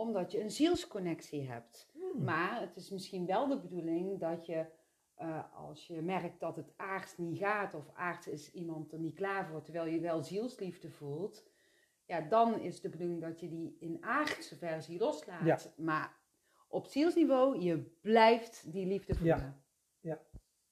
omdat 0.00 0.32
je 0.32 0.40
een 0.40 0.50
zielsconnectie 0.50 1.48
hebt. 1.48 1.90
Hmm. 1.92 2.24
Maar 2.24 2.60
het 2.60 2.76
is 2.76 2.90
misschien 2.90 3.26
wel 3.26 3.48
de 3.48 3.60
bedoeling 3.60 4.18
dat 4.18 4.46
je, 4.46 4.66
eh, 5.14 5.54
als 5.54 5.86
je 5.86 6.02
merkt 6.02 6.40
dat 6.40 6.56
het 6.56 6.72
aards 6.76 7.18
niet 7.18 7.38
gaat, 7.38 7.74
of 7.74 7.90
aards 7.94 8.28
is 8.28 8.52
iemand 8.52 8.92
er 8.92 8.98
niet 8.98 9.14
klaar 9.14 9.46
voor, 9.46 9.62
terwijl 9.62 9.86
je 9.86 10.00
wel 10.00 10.22
zielsliefde 10.22 10.90
voelt, 10.90 11.48
ja, 12.06 12.20
dan 12.20 12.60
is 12.60 12.80
de 12.80 12.88
bedoeling 12.88 13.20
dat 13.20 13.40
je 13.40 13.48
die 13.48 13.76
in 13.80 13.98
aardse 14.00 14.56
versie 14.56 14.98
loslaat. 14.98 15.44
Ja. 15.76 15.84
Maar 15.84 16.16
op 16.68 16.86
zielsniveau, 16.86 17.60
je 17.60 17.78
blijft 18.00 18.72
die 18.72 18.86
liefde 18.86 19.12
Ja. 19.12 19.36
voelen. 19.36 19.58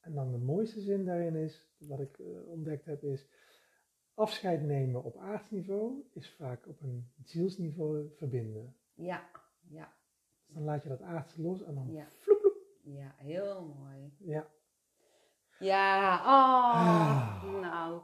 En 0.01 0.15
dan 0.15 0.31
de 0.33 0.39
mooiste 0.39 0.81
zin 0.81 1.05
daarin 1.05 1.37
is, 1.37 1.69
wat 1.79 2.01
ik 2.01 2.19
eh, 2.19 2.49
ontdekt 2.49 2.85
heb, 2.85 3.03
is 3.03 3.27
afscheid 4.15 4.63
nemen 4.63 5.05
op 5.05 5.17
aardsniveau 5.17 6.05
is 6.13 6.31
vaak 6.31 6.67
op 6.67 6.81
een 6.81 7.11
zielsniveau 7.25 8.11
verbinden. 8.17 8.77
Ja, 8.99 9.23
ja, 9.69 9.93
Dus 10.47 10.55
dan 10.55 10.65
laat 10.65 10.83
je 10.83 10.89
dat 10.89 11.03
aardse 11.03 11.43
los 11.43 11.65
en 11.65 11.75
dan 11.75 11.93
Ja. 11.93 12.05
vloep, 12.09 12.39
vloep. 12.41 12.57
ja, 12.83 13.15
heel 13.17 13.75
mooi. 13.79 14.13
Ja, 14.19 14.47
Ja, 15.59 16.15
oh, 16.19 16.75
Ah. 16.75 17.43
nou, 17.61 18.01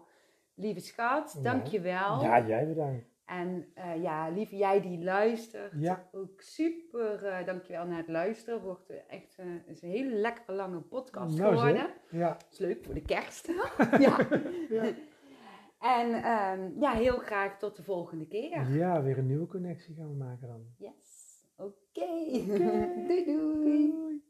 lieve 0.54 0.80
schat, 0.80 1.30
Nou. 1.34 1.44
dankjewel. 1.44 2.22
ja 2.22 2.46
jij 2.46 2.66
bedankt. 2.68 3.12
En 3.24 3.66
eh, 3.74 4.02
ja, 4.02 4.28
lieve 4.28 4.56
jij 4.56 4.80
die 4.80 5.04
luistert, 5.04 5.72
Ja. 5.76 6.08
ook 6.12 6.40
super, 6.40 7.24
eh 7.26 7.46
dankjewel 7.46 7.86
naar 7.86 7.98
het 7.98 8.08
luisteren. 8.08 8.60
Wordt 8.62 9.06
echt 9.08 9.34
eh, 9.38 9.46
is 9.66 9.82
een 9.82 9.88
hele 9.90 10.14
lekkere 10.14 10.52
lange 10.56 10.80
podcast 10.80 11.38
Nou, 11.38 11.54
geworden. 11.56 11.76
zeg. 12.10 12.20
Ja. 12.20 12.36
is 12.50 12.58
leuk 12.58 12.84
voor 12.84 12.94
de 12.94 13.02
kerst. 13.02 13.46
ja. 14.06 14.18
Ja. 14.68 14.92
En 15.84 16.14
ehm, 16.14 16.80
ja, 16.80 16.92
heel 16.92 17.18
graag 17.18 17.58
tot 17.58 17.76
de 17.76 17.82
volgende 17.82 18.26
keer. 18.26 18.70
ja, 18.70 19.02
weer 19.02 19.18
een 19.18 19.26
nieuwe 19.26 19.46
connectie 19.46 19.94
gaan 19.94 20.08
we 20.08 20.16
maken 20.16 20.48
dan. 20.48 20.66
Yes, 20.78 21.44
oké. 21.56 22.06
doei 23.08 23.24
doei. 23.24 23.90
Doei. 23.90 24.22